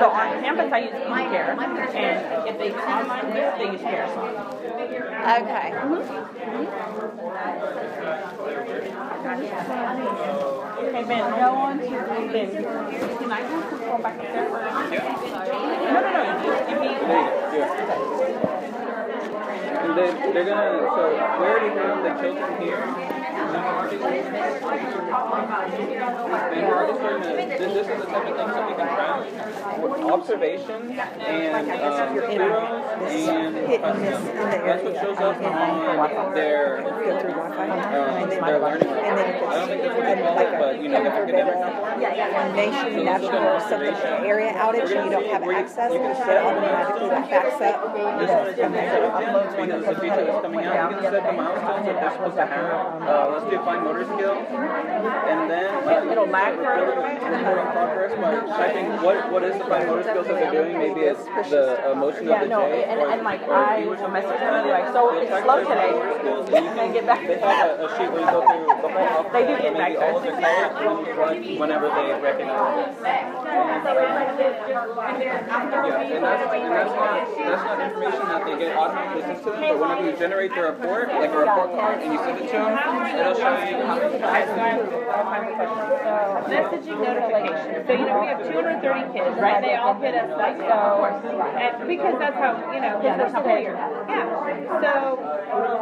So 0.00 0.10
on 0.10 0.40
campus 0.42 0.70
I 0.72 0.78
use 0.78 0.92
EZCare, 0.92 1.94
and 1.96 2.48
if 2.48 2.58
they 2.58 2.72
online 2.74 3.32
this, 3.32 3.58
they 3.58 3.72
use 3.72 3.80
ParishSOFT. 3.80 4.59
Okay 5.20 5.68
Hey 10.80 11.04
Ben, 11.04 11.30
go 11.38 11.48
on 11.56 11.78
to 11.78 11.84
Ben. 12.32 12.50
Can 12.50 13.32
I 13.32 13.40
have 13.40 13.68
control 13.68 13.98
back 13.98 14.16
there? 14.18 14.48
No, 14.50 16.00
no, 16.00 16.10
no, 16.10 16.22
just 16.42 16.68
give 16.68 16.80
me. 16.80 18.19
And 19.80 19.96
they, 19.96 20.10
they're 20.32 20.44
gonna, 20.44 20.90
so 20.94 21.02
we 21.10 21.46
already 21.48 21.70
have 21.74 22.02
the 22.04 22.10
children 22.20 22.60
here. 22.60 22.84
And 25.70 26.66
we're 26.66 26.76
already 26.76 26.98
starting 26.98 27.22
to, 27.22 27.28
this, 27.34 27.58
this 27.58 27.88
is 27.88 28.00
the 28.00 28.06
type 28.06 28.26
of 28.28 28.36
things 28.36 28.52
that 28.52 28.64
we 28.68 28.74
can 28.74 28.86
track. 28.86 29.20
Observations 30.04 30.90
and, 30.90 31.70
um, 31.70 32.12
heroes 32.30 32.84
and 33.08 33.80
questions. 33.80 34.24
That's 34.36 34.84
what 34.84 34.94
shows 34.94 35.18
up 35.18 35.36
on 35.40 36.34
their, 36.34 36.78
um, 36.80 38.28
their 38.28 38.58
learning. 38.60 38.88
I 38.88 38.92
don't 39.54 39.68
think 39.68 39.80
that's 39.82 39.96
what 39.96 40.04
they 40.04 40.16
call 40.20 40.38
it, 40.38 40.50
but 40.58 40.74
you 40.82 40.88
know, 40.88 41.02
the 41.02 41.10
academic 41.10 41.54
report. 41.54 42.00
nation, 42.54 43.04
national, 43.04 43.44
or 43.48 43.60
something, 43.60 43.96
area 44.26 44.52
outage, 44.52 44.90
and 44.94 45.04
you 45.04 45.10
don't 45.10 45.26
have 45.26 45.42
access, 45.42 45.90
it 45.90 46.00
automatically 46.00 47.08
backs 47.08 47.60
up. 47.62 47.80
The 49.70 49.94
feature 50.02 50.24
that's 50.26 50.42
coming 50.42 50.64
out, 50.66 50.90
you 50.90 50.96
can 50.98 51.12
set 51.14 51.22
the 51.22 51.32
milestones 51.32 51.86
that 51.86 51.96
they're 52.02 52.10
supposed 52.10 52.36
to 52.36 52.46
have. 52.46 53.02
Uh, 53.06 53.30
let's 53.30 53.46
do 53.50 53.56
fine 53.62 53.84
motor 53.84 54.04
skills. 54.04 54.46
And 54.50 55.50
then, 55.50 55.70
uh, 55.86 56.10
It'll 56.10 56.26
lag 56.26 56.54
for 56.58 56.74
a 56.74 56.82
little 56.90 57.04
report 57.06 57.32
in 57.32 57.38
progress 57.46 58.12
by 58.18 58.34
typing 58.58 58.86
what, 59.06 59.30
what 59.30 59.42
is 59.44 59.54
the 59.58 59.64
fine 59.70 59.86
motor 59.86 60.02
skills 60.02 60.26
that 60.26 60.36
they're 60.42 60.50
doing. 60.50 60.74
Maybe 60.78 61.00
it's 61.06 61.22
the 61.50 61.92
emotion 61.92 62.26
of 62.26 62.34
Yeah, 62.34 62.42
the 62.44 62.50
no, 62.50 62.60
day. 62.66 62.84
and, 62.90 62.98
or- 63.00 63.10
and 63.10 63.22
like 63.22 63.42
or 63.46 63.54
I 63.54 63.84
will 63.86 63.94
of 63.94 64.10
message 64.12 64.30
the 64.34 64.38
them 64.42 64.54
and 64.58 64.64
be 64.66 64.70
like, 64.74 64.88
so 64.92 65.14
it's 65.14 65.30
slow 65.30 65.58
today. 65.62 65.90
motor 65.94 66.50
and 66.50 66.66
you 66.66 66.74
can- 66.74 66.90
get 66.92 67.06
back. 67.06 67.22
They 67.26 67.38
have 67.38 67.78
a, 67.78 67.86
a 67.86 67.88
sheet 67.94 68.10
where 68.10 68.20
you 68.26 68.30
go 68.34 68.40
through 68.42 68.66
the 68.66 68.90
whole 68.90 69.06
alphabet. 69.06 69.32
They 69.32 69.46
do 69.46 69.54
get 69.62 69.70
and 69.70 69.76
back 69.78 69.94
all 70.02 70.18
of 70.18 70.22
the 70.26 70.32
colors 70.34 70.74
and 71.46 71.60
whenever 71.60 71.86
they 71.94 72.10
recognize. 72.18 72.98
Yeah, 73.00 73.30
and 75.00 76.24
that's, 76.24 76.52
and 76.52 76.72
that's 76.72 76.90
not, 76.90 77.14
that's 77.38 77.64
not 77.64 77.80
information 77.80 78.24
that 78.30 78.42
they 78.46 78.56
get 78.58 78.76
automatically 78.76 79.22
sent 79.22 79.38
to 79.44 79.50
them, 79.50 79.59
but 79.60 79.78
whenever 79.78 80.10
you 80.10 80.16
generate 80.16 80.54
the 80.54 80.62
report, 80.62 81.08
like 81.08 81.30
a 81.30 81.38
report 81.38 81.70
card, 81.76 82.02
and 82.02 82.12
you 82.12 82.18
send 82.18 82.38
it 82.38 82.46
to 82.48 82.56
them, 82.56 82.76
it'll 83.20 83.34
show 83.34 83.52
you 83.64 83.76
how 83.84 83.96
many 84.00 84.18
Messaging 86.50 86.98
notifications, 86.98 87.86
so 87.86 87.92
you 87.92 88.06
know, 88.06 88.20
we 88.20 88.26
have 88.26 88.42
two 88.42 88.52
hundred 88.52 88.80
and 88.80 88.82
thirty 88.82 89.12
kids, 89.12 89.38
right, 89.40 89.62
they 89.62 89.74
all 89.76 89.94
hit 90.00 90.14
us 90.14 90.30
like 90.36 90.56
so, 90.58 91.04
and, 91.04 91.88
because 91.88 92.18
that's 92.18 92.36
how, 92.36 92.56
you 92.74 92.80
know, 92.80 92.98
because 92.98 93.18
we're 93.18 93.30
school 93.30 93.58
year. 93.58 93.76
Yeah, 94.08 94.80
so, 94.80 95.39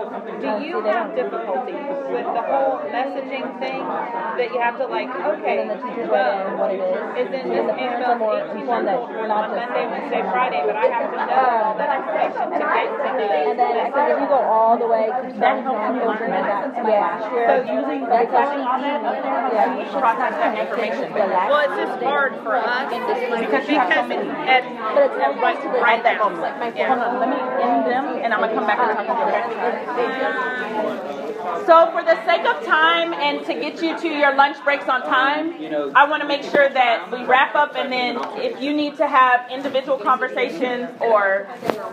do 0.09 0.51
you 0.65 0.81
have 0.89 1.15
difficulty 1.15 1.77
with 2.09 2.29
the 2.33 2.43
whole 2.49 2.81
messaging 2.89 3.47
thing, 3.61 3.83
that 3.83 4.49
you 4.53 4.61
have 4.61 4.77
to 4.79 4.87
like, 4.87 5.09
okay, 5.09 5.69
well, 6.09 6.57
what 6.57 6.71
it 6.73 6.81
is. 6.81 7.29
is 7.29 7.29
in 7.29 7.49
this 7.51 7.67
the 7.69 7.77
email 7.77 8.09
are 8.09 8.19
more 8.19 8.39
eighteen 8.39 8.65
informed 8.65 8.89
that 8.89 8.99
on 8.99 9.29
not 9.29 9.51
just. 9.53 9.69
Monday, 9.69 9.85
Wednesday, 9.91 10.23
Friday, 10.33 10.63
but 10.65 10.77
I 10.77 10.87
have 10.89 11.11
to 11.11 11.19
know 11.19 11.45
all 11.59 11.75
that 11.77 11.91
information 11.99 12.45
to 12.49 12.59
get 12.59 12.89
to 12.89 13.11
the. 13.19 13.29
And 13.49 13.59
then, 13.59 13.75
so 13.93 14.01
if 14.09 14.19
you 14.23 14.29
go 14.29 14.41
all 14.41 14.75
the 14.79 14.87
way, 14.89 15.11
That 15.11 15.63
helps 15.63 15.93
me 15.93 16.01
learn 16.07 16.31
that. 16.31 16.73
Yeah. 16.89 17.21
So 17.21 17.55
using, 17.69 18.01
That's 18.09 18.31
that's 18.33 18.53
how 18.53 18.69
all 18.69 18.81
that 18.81 19.05
up 19.05 19.19
there, 19.23 19.49
Yeah. 19.53 19.79
you 19.79 19.85
should 19.91 20.01
process 20.01 20.35
that 20.39 20.53
information. 20.57 21.07
Well, 21.13 21.61
it's 21.67 21.77
just 21.77 22.03
hard 22.03 22.33
for 22.43 22.57
us, 22.57 22.89
Because 22.89 23.69
you 23.69 23.77
have 23.77 23.93
so 23.93 24.03
many. 24.07 24.29
at, 24.29 24.63
But 24.95 25.03
it's 25.11 25.19
every 25.19 25.39
Right, 25.39 25.81
right 25.81 25.99
at 25.99 26.05
that 26.05 26.19
moment. 26.19 26.45
Hold 26.59 26.99
on, 26.99 27.21
let 27.21 27.29
me 27.29 27.37
end 27.63 27.87
them, 27.87 28.05
and 28.23 28.35
I'm 28.35 28.41
gonna 28.41 28.55
come 28.55 28.67
back 28.67 28.79
and 28.79 29.07
talk 29.07 29.07
to 29.07 29.53
you. 29.55 29.98
So 31.67 31.91
for 31.93 32.03
the 32.03 32.17
sake 32.25 32.47
of 32.47 32.65
time 32.65 33.13
and 33.13 33.45
to 33.45 33.53
get 33.53 33.83
you 33.83 33.99
to 33.99 34.09
your 34.09 34.35
lunch 34.37 34.57
breaks 34.65 34.89
on 34.89 35.03
time, 35.03 35.53
I 35.95 36.09
wanna 36.09 36.27
make 36.27 36.43
sure 36.43 36.69
that 36.69 37.11
we 37.13 37.25
wrap 37.25 37.55
up 37.55 37.77
and 37.77 37.93
then 37.93 38.19
if 38.37 38.61
you 38.61 38.73
need 38.73 38.97
to 38.97 39.07
have 39.07 39.51
individual 39.51 39.99
conversations 39.99 40.89
or 41.01 41.47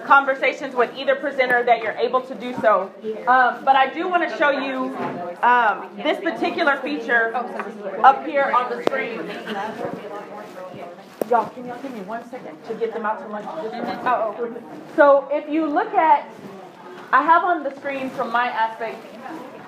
conversations 0.06 0.76
with 0.76 0.96
either 0.96 1.16
presenter 1.16 1.64
that 1.64 1.82
you're 1.82 1.94
able 1.94 2.22
to 2.22 2.36
do 2.36 2.54
so. 2.62 2.92
Um, 3.28 3.66
but 3.66 3.76
I 3.76 3.92
do 3.94 4.08
wanna 4.08 4.36
show 4.38 4.52
you, 4.52 4.96
um, 5.42 5.90
this 5.98 6.20
particular 6.24 6.78
feature 6.78 7.36
up 7.36 8.26
here 8.26 8.52
on 8.56 8.70
the 8.70 8.82
screen. 8.84 9.20
Y'all, 11.30 11.50
can 11.50 11.66
y'all 11.66 11.82
give 11.82 11.92
me 11.94 12.02
one 12.02 12.24
second 12.30 12.56
to 12.68 12.76
get 12.76 12.94
them 12.94 13.06
out 13.06 13.20
to 13.20 13.28
lunch? 13.28 13.48
Oh. 14.06 14.36
So 14.96 15.28
if 15.32 15.50
you 15.50 15.66
look 15.66 15.94
at, 15.96 16.30
I 17.12 17.22
have 17.22 17.44
on 17.44 17.64
the 17.64 17.76
screen 17.76 18.10
from 18.10 18.32
my 18.32 18.48
aspect, 18.48 18.98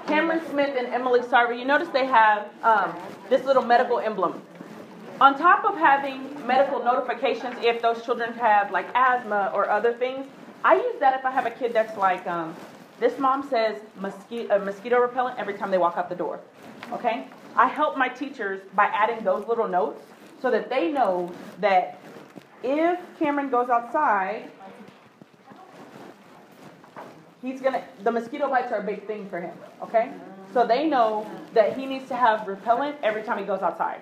Cameron 0.07 0.41
Smith 0.49 0.75
and 0.77 0.87
Emily 0.87 1.19
Sarver, 1.19 1.57
you 1.57 1.65
notice 1.65 1.87
they 1.89 2.05
have 2.05 2.49
um, 2.63 2.95
this 3.29 3.45
little 3.45 3.63
medical 3.63 3.99
emblem. 3.99 4.41
On 5.19 5.37
top 5.37 5.65
of 5.65 5.77
having 5.77 6.45
medical 6.45 6.83
notifications 6.83 7.55
if 7.61 7.81
those 7.81 8.03
children 8.05 8.33
have 8.33 8.71
like 8.71 8.87
asthma 8.93 9.51
or 9.53 9.69
other 9.69 9.93
things, 9.93 10.27
I 10.63 10.75
use 10.75 10.99
that 10.99 11.19
if 11.19 11.25
I 11.25 11.31
have 11.31 11.45
a 11.45 11.51
kid 11.51 11.73
that's 11.73 11.97
like, 11.97 12.25
um, 12.27 12.55
this 12.99 13.17
mom 13.19 13.47
says 13.49 13.77
mosquito, 13.95 14.55
uh, 14.55 14.59
mosquito 14.59 14.99
repellent 14.99 15.37
every 15.37 15.53
time 15.53 15.71
they 15.71 15.77
walk 15.77 15.97
out 15.97 16.09
the 16.09 16.15
door. 16.15 16.39
Okay? 16.91 17.27
I 17.55 17.67
help 17.67 17.97
my 17.97 18.09
teachers 18.09 18.61
by 18.75 18.85
adding 18.85 19.23
those 19.23 19.47
little 19.47 19.67
notes 19.67 20.03
so 20.41 20.51
that 20.51 20.69
they 20.69 20.91
know 20.91 21.31
that 21.59 21.99
if 22.63 22.99
Cameron 23.19 23.49
goes 23.49 23.69
outside, 23.69 24.51
he's 27.47 27.61
gonna, 27.61 27.83
the 28.03 28.11
mosquito 28.11 28.49
bites 28.49 28.71
are 28.71 28.79
a 28.79 28.83
big 28.83 29.07
thing 29.07 29.29
for 29.29 29.39
him, 29.39 29.53
okay? 29.81 30.11
So 30.53 30.65
they 30.65 30.87
know 30.87 31.29
that 31.53 31.77
he 31.77 31.85
needs 31.85 32.07
to 32.09 32.15
have 32.15 32.47
repellent 32.47 32.97
every 33.03 33.23
time 33.23 33.37
he 33.37 33.45
goes 33.45 33.61
outside, 33.61 34.01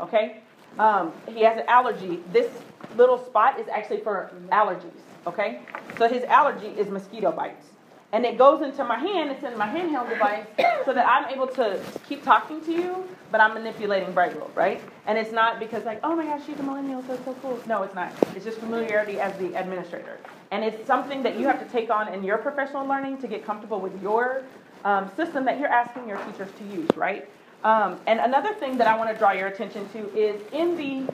okay? 0.00 0.40
Um, 0.78 1.12
he 1.28 1.42
has 1.42 1.56
an 1.56 1.64
allergy. 1.68 2.20
This 2.32 2.50
little 2.96 3.18
spot 3.18 3.60
is 3.60 3.68
actually 3.68 4.00
for 4.00 4.30
allergies, 4.50 5.02
okay? 5.26 5.60
So 5.98 6.08
his 6.08 6.24
allergy 6.24 6.68
is 6.68 6.88
mosquito 6.88 7.32
bites. 7.32 7.66
And 8.12 8.24
it 8.24 8.38
goes 8.38 8.62
into 8.62 8.84
my 8.84 8.98
hand, 8.98 9.30
it's 9.32 9.42
in 9.42 9.58
my 9.58 9.66
handheld 9.66 10.08
device, 10.08 10.46
so 10.84 10.92
that 10.92 11.06
I'm 11.08 11.32
able 11.34 11.48
to 11.48 11.80
keep 12.08 12.22
talking 12.22 12.60
to 12.64 12.72
you, 12.72 13.08
but 13.34 13.40
I'm 13.40 13.54
manipulating 13.54 14.14
Brightwheel, 14.14 14.54
right? 14.54 14.80
And 15.08 15.18
it's 15.18 15.32
not 15.32 15.58
because 15.58 15.84
like, 15.84 15.98
oh 16.04 16.14
my 16.14 16.24
gosh, 16.24 16.46
she's 16.46 16.56
a 16.60 16.62
millennial, 16.62 17.02
so 17.02 17.18
so 17.24 17.34
cool. 17.42 17.60
No, 17.66 17.82
it's 17.82 17.92
not. 17.92 18.12
It's 18.36 18.44
just 18.44 18.58
familiarity 18.58 19.18
as 19.18 19.36
the 19.38 19.56
administrator. 19.56 20.20
And 20.52 20.62
it's 20.62 20.86
something 20.86 21.20
that 21.24 21.36
you 21.36 21.44
have 21.48 21.58
to 21.58 21.68
take 21.68 21.90
on 21.90 22.14
in 22.14 22.22
your 22.22 22.38
professional 22.38 22.86
learning 22.86 23.18
to 23.22 23.26
get 23.26 23.44
comfortable 23.44 23.80
with 23.80 24.00
your 24.00 24.44
um, 24.84 25.10
system 25.16 25.44
that 25.46 25.58
you're 25.58 25.66
asking 25.66 26.06
your 26.06 26.18
teachers 26.18 26.48
to 26.60 26.76
use, 26.76 26.88
right? 26.94 27.28
Um, 27.64 27.98
and 28.06 28.20
another 28.20 28.54
thing 28.54 28.78
that 28.78 28.86
I 28.86 28.96
want 28.96 29.10
to 29.10 29.18
draw 29.18 29.32
your 29.32 29.48
attention 29.48 29.88
to 29.94 30.16
is 30.16 30.40
in 30.52 30.76
the 30.76 31.12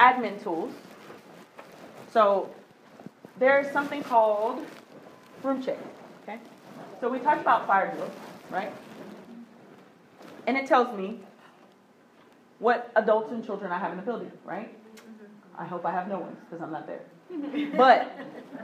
admin 0.00 0.42
tools. 0.42 0.72
So 2.10 2.48
there's 3.38 3.70
something 3.74 4.02
called 4.02 4.64
room 5.42 5.62
check. 5.62 5.76
Okay? 6.22 6.38
So 6.98 7.10
we 7.10 7.18
talked 7.18 7.42
about 7.42 7.66
fire 7.66 7.92
drills, 7.94 8.12
right? 8.50 8.72
And 10.46 10.56
it 10.56 10.66
tells 10.66 10.96
me 10.96 11.20
what 12.58 12.90
adults 12.96 13.32
and 13.32 13.44
children 13.44 13.72
I 13.72 13.78
have 13.78 13.92
in 13.92 13.96
the 13.96 14.02
building, 14.02 14.32
right? 14.44 14.76
Mm-hmm. 14.96 15.62
I 15.62 15.64
hope 15.64 15.86
I 15.86 15.92
have 15.92 16.08
no 16.08 16.18
ones 16.18 16.38
because 16.48 16.62
I'm 16.62 16.72
not 16.72 16.86
there. 16.86 17.02
But 17.76 18.10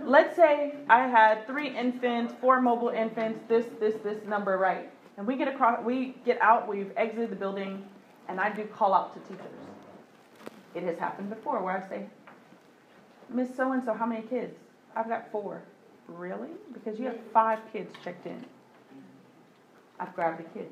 let's 0.04 0.36
say 0.36 0.74
I 0.88 1.06
had 1.06 1.46
three 1.46 1.76
infants, 1.76 2.34
four 2.40 2.60
mobile 2.60 2.88
infants, 2.88 3.40
this, 3.48 3.66
this, 3.78 3.94
this 4.02 4.24
number, 4.26 4.56
right? 4.58 4.90
And 5.16 5.26
we 5.26 5.36
get 5.36 5.48
across, 5.48 5.84
we 5.84 6.16
get 6.24 6.40
out, 6.40 6.66
we've 6.66 6.90
exited 6.96 7.30
the 7.30 7.36
building, 7.36 7.84
and 8.28 8.40
I 8.40 8.50
do 8.50 8.64
call 8.64 8.94
out 8.94 9.14
to 9.14 9.20
teachers. 9.28 9.52
It 10.74 10.82
has 10.82 10.98
happened 10.98 11.30
before 11.30 11.62
where 11.62 11.82
I 11.84 11.88
say, 11.88 12.06
Miss 13.28 13.54
So 13.56 13.72
and 13.72 13.82
so, 13.84 13.94
how 13.94 14.06
many 14.06 14.22
kids? 14.22 14.56
I've 14.96 15.08
got 15.08 15.30
four. 15.30 15.62
Really? 16.08 16.50
Because 16.72 16.98
you 16.98 17.06
have 17.06 17.18
five 17.32 17.60
kids 17.72 17.94
checked 18.02 18.26
in. 18.26 18.44
I've 19.98 20.14
grabbed 20.14 20.40
a 20.40 20.44
kid. 20.44 20.70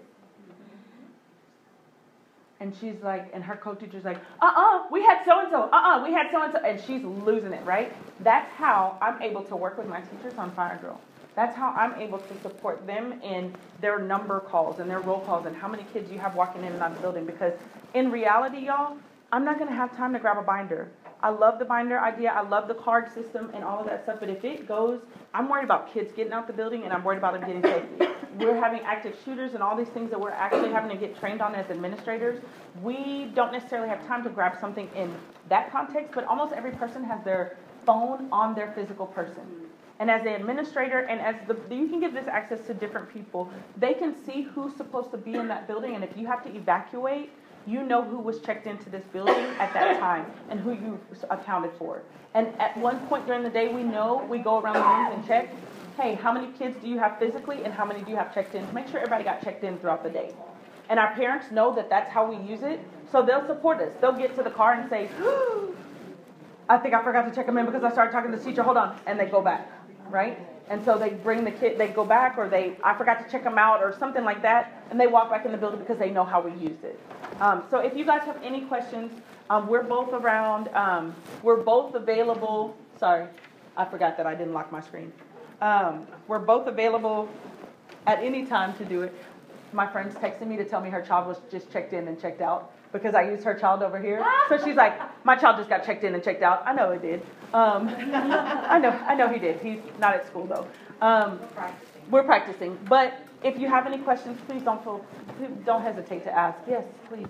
And 2.62 2.72
she's 2.80 3.02
like, 3.02 3.28
and 3.34 3.42
her 3.42 3.56
co-teacher's 3.56 4.04
like, 4.04 4.18
uh-uh, 4.40 4.84
we 4.92 5.02
had 5.02 5.24
so-and-so, 5.24 5.68
uh-uh, 5.72 6.04
we 6.04 6.12
had 6.12 6.28
so-and-so, 6.30 6.60
and 6.64 6.80
she's 6.80 7.02
losing 7.02 7.52
it, 7.52 7.64
right? 7.64 7.92
That's 8.22 8.48
how 8.52 8.98
I'm 9.02 9.20
able 9.20 9.42
to 9.46 9.56
work 9.56 9.76
with 9.78 9.88
my 9.88 10.00
teachers 10.00 10.34
on 10.38 10.54
Fire 10.54 10.78
Drill. 10.80 11.00
That's 11.34 11.56
how 11.56 11.70
I'm 11.70 12.00
able 12.00 12.18
to 12.18 12.40
support 12.40 12.86
them 12.86 13.20
in 13.20 13.52
their 13.80 13.98
number 13.98 14.38
calls 14.38 14.78
and 14.78 14.88
their 14.88 15.00
roll 15.00 15.18
calls 15.22 15.46
and 15.46 15.56
how 15.56 15.66
many 15.66 15.82
kids 15.92 16.08
you 16.12 16.20
have 16.20 16.36
walking 16.36 16.62
in 16.62 16.72
and 16.72 16.80
out 16.80 16.92
of 16.92 16.98
the 16.98 17.02
building. 17.02 17.26
Because 17.26 17.52
in 17.94 18.12
reality, 18.12 18.66
y'all, 18.66 18.96
I'm 19.32 19.44
not 19.44 19.58
gonna 19.58 19.74
have 19.74 19.96
time 19.96 20.12
to 20.12 20.20
grab 20.20 20.38
a 20.38 20.42
binder. 20.42 20.92
I 21.23 21.29
love 21.29 21.61
the 21.61 21.64
binder 21.64 22.01
idea, 22.01 22.33
I 22.33 22.43
love 22.43 22.66
the 22.66 22.75
card 22.75 23.12
system 23.14 23.51
and 23.55 23.62
all 23.62 23.79
of 23.79 23.87
that 23.87 24.03
stuff, 24.03 24.16
but 24.18 24.29
if 24.29 24.45
it 24.45 24.66
goes, 24.66 25.01
I'm 25.33 25.49
worried 25.49 25.64
about 25.64 25.93
kids 25.93 26.12
getting 26.16 26.33
out 26.33 26.49
the 26.49 26.53
building 26.53 26.82
and 26.82 26.93
I'm 26.93 27.05
worried 27.05 27.19
about 27.19 27.35
them 27.35 27.47
getting 27.47 27.62
safety. 27.62 28.07
We're 28.39 28.59
having 28.59 28.81
active 28.81 29.16
shooters 29.24 29.55
and 29.55 29.62
all 29.62 29.77
these 29.77 29.89
things 29.89 30.11
that 30.11 30.20
we're 30.20 30.31
actually 30.31 30.70
having 30.70 30.90
to 30.90 30.97
get 30.97 31.19
trained 31.20 31.40
on 31.40 31.55
as 31.55 31.70
administrators. 31.70 32.43
We 32.82 33.31
don't 33.35 33.53
necessarily 33.53 33.89
have 33.89 34.05
time 34.07 34.24
to 34.24 34.31
grab 34.31 34.59
something 34.59 34.89
in 34.97 35.15
that 35.49 35.70
context, 35.70 36.12
but 36.15 36.24
almost 36.24 36.55
every 36.55 36.73
person 36.73 37.05
has 37.05 37.23
their 37.24 37.57
phone 37.86 38.28
on 38.32 38.55
their 38.55 38.73
physical 38.73 39.07
person. 39.07 39.43
And 40.01 40.11
as 40.11 40.24
the 40.24 40.35
administrator 40.35 41.01
and 41.01 41.20
as 41.20 41.36
the, 41.47 41.55
you 41.73 41.86
can 41.89 42.01
give 42.01 42.12
this 42.12 42.27
access 42.27 42.66
to 42.66 42.74
different 42.74 43.12
people, 43.12 43.49
they 43.77 43.94
can 43.94 44.16
see 44.24 44.43
who's 44.43 44.74
supposed 44.74 45.12
to 45.12 45.16
be 45.16 45.35
in 45.35 45.47
that 45.49 45.69
building 45.69 45.94
and 45.94 46.03
if 46.03 46.16
you 46.16 46.27
have 46.27 46.43
to 46.44 46.57
evacuate, 46.57 47.31
you 47.66 47.82
know 47.82 48.02
who 48.02 48.18
was 48.18 48.40
checked 48.40 48.66
into 48.66 48.90
this 48.90 49.05
building 49.12 49.47
at 49.59 49.72
that 49.74 49.98
time 49.98 50.26
and 50.51 50.60
who 50.60 50.72
you 50.72 50.98
accounted 51.30 51.72
for. 51.78 52.02
And 52.34 52.48
at 52.60 52.76
one 52.76 52.98
point 53.06 53.26
during 53.26 53.43
the 53.43 53.51
day, 53.51 53.72
we 53.72 53.82
know, 53.82 54.26
we 54.28 54.39
go 54.39 54.60
around 54.60 54.74
the 54.74 54.80
rooms 54.80 55.14
and 55.14 55.26
check, 55.26 55.55
hey, 55.97 56.14
how 56.14 56.32
many 56.32 56.51
kids 56.52 56.76
do 56.80 56.89
you 56.89 56.98
have 56.98 57.18
physically 57.18 57.64
and 57.64 57.72
how 57.72 57.84
many 57.84 58.02
do 58.02 58.10
you 58.10 58.16
have 58.16 58.34
checked 58.34 58.55
in? 58.55 58.66
To 58.66 58.72
make 58.72 58.89
sure 58.89 58.98
everybody 58.98 59.24
got 59.24 59.43
checked 59.43 59.64
in 59.64 59.78
throughout 59.78 60.02
the 60.02 60.10
day. 60.10 60.34
And 60.89 60.98
our 60.98 61.14
parents 61.14 61.51
know 61.51 61.74
that 61.74 61.89
that's 61.89 62.10
how 62.10 62.28
we 62.28 62.36
use 62.36 62.62
it, 62.62 62.80
so 63.10 63.22
they'll 63.22 63.47
support 63.47 63.80
us. 63.80 63.93
They'll 64.01 64.12
get 64.12 64.34
to 64.36 64.43
the 64.43 64.51
car 64.51 64.74
and 64.74 64.89
say, 64.90 65.09
I 66.68 66.78
think 66.78 66.94
I 66.94 67.02
forgot 67.02 67.28
to 67.28 67.34
check 67.34 67.47
them 67.47 67.59
in 67.59 67.66
because 67.66 67.84
I 67.84 67.93
started 67.93 68.12
talking 68.12 68.30
to 68.32 68.36
the 68.36 68.44
teacher, 68.44 68.62
hold 68.62 68.76
on, 68.76 68.98
and 69.06 69.18
they 69.18 69.26
go 69.26 69.43
back, 69.43 69.70
right? 70.10 70.39
And 70.73 70.82
so 70.86 70.97
they 70.97 71.11
bring 71.11 71.44
the 71.44 71.51
kid, 71.51 71.77
they 71.77 71.89
go 71.89 72.03
back, 72.03 72.39
or 72.39 72.49
they, 72.49 72.78
I 72.82 72.94
forgot 72.94 73.23
to 73.23 73.31
check 73.31 73.44
them 73.44 73.59
out, 73.59 73.82
or 73.82 73.94
something 73.99 74.24
like 74.24 74.40
that, 74.40 74.82
and 74.90 74.99
they 74.99 75.07
walk 75.07 75.28
back 75.31 75.44
in 75.44 75.53
the 75.53 75.59
building 75.59 75.81
because 75.81 75.99
they 75.99 76.09
know 76.09 76.24
how 76.24 76.40
we 76.40 76.51
use 76.53 76.82
it. 76.82 76.99
Um, 77.43 77.65
so 77.70 77.81
if 77.81 77.94
you 77.94 78.07
guys 78.07 78.23
have 78.23 78.43
any 78.43 78.62
questions, 78.62 79.12
um, 79.51 79.66
we're 79.66 79.82
both 79.82 80.15
around, 80.15 80.69
um, 80.69 81.15
we're 81.43 81.62
both 81.62 81.94
available, 81.94 82.74
sorry, 82.99 83.27
I 83.77 83.85
forgot 83.85 84.16
that 84.16 84.27
I 84.27 84.35
didn't 84.35 84.55
lock 84.55 84.73
my 84.73 84.81
screen. 84.81 85.12
Um, 85.61 86.07
we're 86.27 86.39
both 86.39 86.66
available 86.66 87.28
at 88.07 88.20
any 88.20 88.47
time 88.47 88.73
to 88.78 88.85
do 88.86 89.03
it. 89.03 89.15
My 89.73 89.86
friend's 89.90 90.15
texting 90.16 90.49
me 90.49 90.57
to 90.57 90.65
tell 90.65 90.81
me 90.81 90.90
her 90.90 91.03
child 91.03 91.27
was 91.27 91.39
just 91.51 91.73
checked 91.73 91.93
in 91.93 92.09
and 92.09 92.20
checked 92.20 92.40
out 92.40 92.73
because 92.93 93.15
I 93.15 93.23
used 93.23 93.43
her 93.44 93.55
child 93.55 93.82
over 93.82 94.01
here. 94.01 94.24
So 94.49 94.59
she's 94.62 94.77
like, 94.77 94.94
my 95.24 95.35
child 95.35 95.57
just 95.57 95.70
got 95.70 95.85
checked 95.85 96.05
in 96.05 96.15
and 96.15 96.23
checked 96.23 96.43
out. 96.43 96.62
I 96.66 96.74
know 96.74 96.90
it 96.90 97.03
did. 97.03 97.23
Um, 97.55 97.89
I 97.89 98.78
know, 98.78 98.90
I 98.90 99.15
know 99.15 99.28
he 99.28 99.39
did. 99.39 99.61
He's 99.61 99.81
not 99.99 100.15
at 100.15 100.27
school 100.27 100.47
though. 100.47 100.66
Um, 101.05 101.40
we're 102.11 102.23
practicing. 102.23 102.78
But 102.89 103.15
if 103.43 103.59
you 103.59 103.69
have 103.69 103.86
any 103.86 103.99
questions, 103.99 104.39
please 104.47 104.62
don't 104.62 104.82
feel, 104.85 105.05
don't 105.65 105.82
hesitate 105.82 106.24
to 106.24 106.32
ask. 106.32 106.59
Yes, 106.69 106.85
please. 107.09 107.27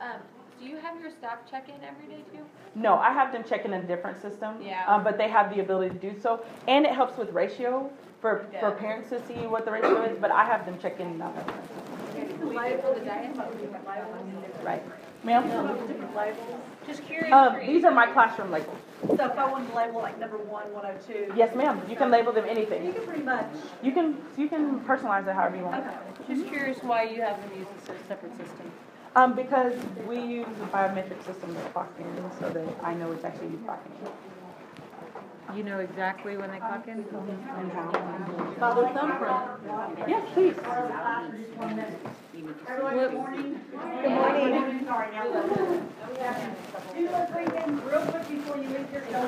Um, 0.00 0.20
do 0.60 0.68
you 0.68 0.76
have 0.76 1.00
your 1.00 1.10
staff 1.10 1.38
check 1.50 1.68
in 1.68 1.82
every 1.84 2.06
day 2.06 2.22
too? 2.32 2.44
No, 2.76 2.94
I 2.94 3.12
have 3.12 3.32
them 3.32 3.42
check 3.42 3.64
in 3.64 3.72
a 3.72 3.82
different 3.82 4.22
system. 4.22 4.62
Yeah. 4.62 4.84
Um, 4.86 5.02
but 5.02 5.18
they 5.18 5.28
have 5.28 5.52
the 5.52 5.60
ability 5.60 5.98
to 5.98 6.12
do 6.12 6.20
so, 6.20 6.44
and 6.68 6.86
it 6.86 6.92
helps 6.92 7.18
with 7.18 7.30
ratio 7.30 7.90
for, 8.22 8.46
for 8.60 8.70
parents 8.70 9.10
to 9.10 9.20
see 9.26 9.46
what 9.46 9.66
the 9.66 9.72
ratio 9.72 10.02
is. 10.04 10.16
But 10.18 10.30
I 10.30 10.44
have 10.44 10.64
them 10.64 10.78
check 10.80 10.98
in 11.00 11.18
now. 11.18 11.34
Label. 12.42 12.96
Right, 14.64 14.82
ma'am. 15.24 15.44
Just 16.86 17.04
curious. 17.04 17.32
Um, 17.32 17.54
for 17.54 17.66
these 17.66 17.84
are 17.84 17.90
my 17.90 18.06
classroom 18.06 18.50
labels. 18.50 18.76
So 19.06 19.14
if 19.14 19.38
I 19.38 19.50
wanted 19.50 19.70
to 19.70 19.76
label 19.76 20.00
like 20.00 20.18
number 20.18 20.38
one, 20.38 20.72
one 20.72 20.84
oh 20.86 20.94
two. 21.06 21.32
Yes, 21.36 21.54
ma'am. 21.54 21.80
You 21.88 21.96
can 21.96 22.10
label 22.10 22.32
them 22.32 22.44
You 22.44 22.50
anything. 22.50 22.92
can 22.92 23.02
pretty 23.02 23.22
much. 23.22 23.46
You 23.82 23.92
can 23.92 24.16
you 24.36 24.48
can 24.48 24.80
personalize 24.80 25.26
it 25.26 25.34
however 25.34 25.56
you 25.56 25.64
want. 25.64 25.84
Just 26.28 26.46
curious 26.46 26.78
why 26.82 27.04
you 27.04 27.20
have 27.22 27.40
them 27.40 27.58
use 27.58 27.66
a 27.84 28.08
separate 28.08 28.36
system. 28.36 28.70
Um, 29.14 29.34
because 29.34 29.74
we 30.08 30.20
use 30.20 30.46
a 30.62 30.66
biometric 30.66 31.24
system 31.26 31.54
to 31.54 31.60
clock 31.70 31.92
in, 31.98 32.30
so 32.40 32.48
that 32.50 32.66
I 32.82 32.94
know 32.94 33.12
it's 33.12 33.24
actually 33.24 33.48
you 33.48 33.60
clocking 33.66 33.92
in. 34.00 34.31
You 35.50 35.64
know 35.64 35.80
exactly 35.80 36.36
when 36.38 36.50
they 36.50 36.58
clock 36.58 36.88
in? 36.88 37.04
And 37.04 37.72
how. 37.72 37.90
By 38.58 38.74
the 38.74 38.86
thumbprint. 38.94 40.08
Yes, 40.08 40.28
please. 40.32 40.54
Good 40.54 40.64
morning. 43.12 43.60
Good 44.00 44.10
morning. 44.10 44.84
Sorry, 44.86 45.10
now. 45.12 45.24
Two 46.94 47.08
or 47.08 47.26
three 47.26 47.46
things 47.46 47.82
real 47.82 48.00
quick 48.06 48.28
before 48.28 48.56
you 48.56 48.68
leave 48.68 48.88
here. 48.90 49.04
By 49.12 49.18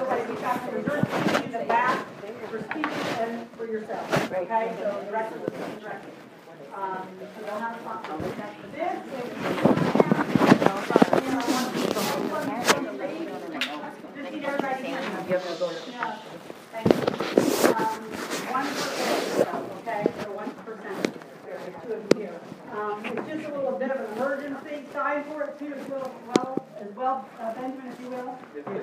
the 0.00 0.06
way, 0.08 0.20
we 0.26 0.34
got 0.36 0.56
some 0.64 0.74
reservations 0.74 1.44
in 1.44 1.52
the 1.52 1.64
back 1.66 2.06
for 2.48 2.62
speakers 2.62 3.18
and 3.18 3.50
for 3.50 3.66
yourself, 3.66 4.32
okay? 4.32 4.74
So 4.80 5.02
the 5.04 5.12
rest 5.12 5.34
of 5.34 5.44
the 5.44 5.52
is 5.52 5.82
directed. 5.82 6.12
Um, 6.74 7.08
so 7.18 7.26
you'll 7.44 7.58
have 7.58 7.76
a 7.76 7.80
spot. 7.80 8.00
This 8.72 8.96
is. 9.48 9.52
Just 14.42 14.58
need 14.58 14.64
everybody 14.64 14.88
here. 14.88 15.00
Yeah, 15.28 16.16
thank 16.72 16.88
you. 16.88 17.74
Um, 17.74 18.02
one 18.50 18.66
percent, 18.66 19.48
okay, 19.78 20.02
so 20.20 20.32
one 20.32 20.50
percent, 20.66 21.16
there's 21.46 21.76
two 21.86 21.92
of 21.92 22.16
here. 22.18 22.40
Um, 22.72 23.04
it's 23.06 23.26
just 23.28 23.48
a 23.48 23.54
little 23.54 23.78
bit 23.78 23.90
of 23.92 24.00
an 24.00 24.16
emergency 24.16 24.82
sign 24.92 25.22
for 25.24 25.44
it 25.44 25.58
too, 25.60 25.74
as 25.74 25.88
well, 25.88 26.66
as 26.80 26.96
well, 26.96 27.28
uh, 27.40 27.54
Benjamin, 27.54 27.92
if 27.92 28.00
you 28.00 28.08
will. 28.10 28.38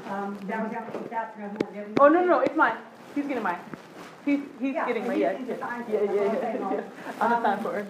Um, 0.09 0.39
downtown, 0.47 1.07
that's 1.09 1.35
who 1.35 1.41
we're 1.43 1.73
giving. 1.73 1.93
Oh 1.99 2.07
no 2.07 2.21
no 2.21 2.25
no, 2.25 2.39
it's 2.39 2.55
mine. 2.55 2.77
He's 3.13 3.25
getting 3.25 3.43
mine. 3.43 3.59
He's 4.23 4.39
he's 4.61 4.75
Yeah, 4.75 4.87
getting 4.87 5.05
you 5.05 5.11
Yeah 5.11 5.31
yeah 5.39 5.55
to 5.55 5.59
sign 5.59 5.83
for 5.83 5.91
yeah 5.91 6.13
yeah. 6.13 6.71
yeah. 6.71 6.83
I'm 7.19 7.33
a 7.33 7.41
sign 7.43 7.63
for 7.63 7.73
her. 7.73 7.87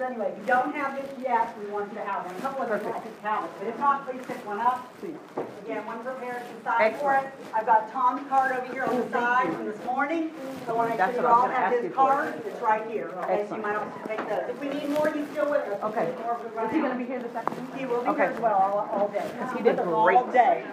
So 0.00 0.06
anyway, 0.06 0.32
if 0.32 0.38
you 0.40 0.46
don't 0.46 0.74
have 0.74 0.96
this 0.96 1.10
yet, 1.20 1.52
we 1.60 1.66
want 1.70 1.92
you 1.92 1.98
to 1.98 2.04
have 2.06 2.24
one. 2.24 2.34
A 2.34 2.40
couple 2.40 2.64
of 2.64 2.70
us 2.70 2.82
like 2.88 3.20
have 3.20 3.44
it, 3.44 3.50
but 3.58 3.68
if 3.68 3.78
not, 3.78 4.08
please 4.08 4.24
pick 4.26 4.40
one 4.48 4.58
up. 4.58 4.88
Please. 4.98 5.12
Again, 5.60 5.84
one 5.84 6.02
for 6.02 6.14
parents 6.14 6.48
to 6.48 6.64
sign 6.64 6.94
for 6.96 7.20
it. 7.20 7.28
I've 7.52 7.66
got 7.66 7.92
Tom's 7.92 8.26
card 8.30 8.56
over 8.56 8.72
here 8.72 8.84
on 8.84 8.96
the 8.96 9.10
side 9.12 9.52
from 9.52 9.66
this 9.66 9.76
morning, 9.84 10.30
so 10.64 10.72
I 10.72 10.74
want 10.74 10.86
to 10.86 10.96
make 10.96 10.98
That's 11.04 11.12
sure 11.12 11.20
you 11.20 11.28
what 11.28 11.36
I 11.36 11.44
was 11.44 11.52
all 11.52 11.52
have 11.52 11.68
ask 11.68 11.84
his 11.84 11.84
you 11.84 11.90
card. 11.92 12.32
It's 12.48 12.62
right 12.64 12.88
here, 12.88 13.12
okay? 13.28 13.44
So 13.44 13.56
you 13.56 13.60
might 13.60 13.76
have 13.76 13.92
to 13.92 14.08
take 14.08 14.24
those. 14.24 14.48
If 14.48 14.56
we 14.56 14.68
need 14.72 14.88
more, 14.88 15.12
he's 15.12 15.28
still 15.36 15.50
with 15.52 15.68
us. 15.68 15.84
Okay. 15.92 16.06
need 16.08 16.16
more, 16.24 16.64
Is 16.64 16.72
he 16.72 16.80
gonna 16.80 16.96
be 16.96 17.04
here 17.04 17.20
this 17.20 17.36
afternoon? 17.36 17.68
He 17.76 17.84
will 17.84 18.00
be 18.00 18.08
Okay. 18.08 18.24
here 18.24 18.32
as 18.32 18.40
well, 18.40 18.56
all, 18.56 18.88
all 18.96 19.08
day. 19.12 19.28
Because 19.36 19.52
he 19.52 19.60
did 19.60 19.76
With 19.76 19.84
us 19.84 20.00
great. 20.00 20.16
All 20.16 20.32
day. 20.32 20.64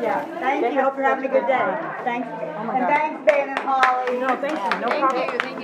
Yeah, 0.00 0.24
thank 0.40 0.72
you, 0.72 0.80
hope 0.80 0.96
you're 0.96 1.04
having 1.04 1.28
a 1.28 1.28
good 1.28 1.44
day. 1.44 1.68
Thanks. 2.08 2.32
Oh 2.32 2.72
And 2.72 2.88
thanks, 2.88 3.20
Ben 3.28 3.52
and 3.52 3.60
Holly. 3.60 4.24
No, 4.24 4.32
thank 4.40 4.56
you. 4.56 4.80
No 4.80 4.88
problem. 4.88 5.36
thank 5.36 5.52
you. 5.52 5.54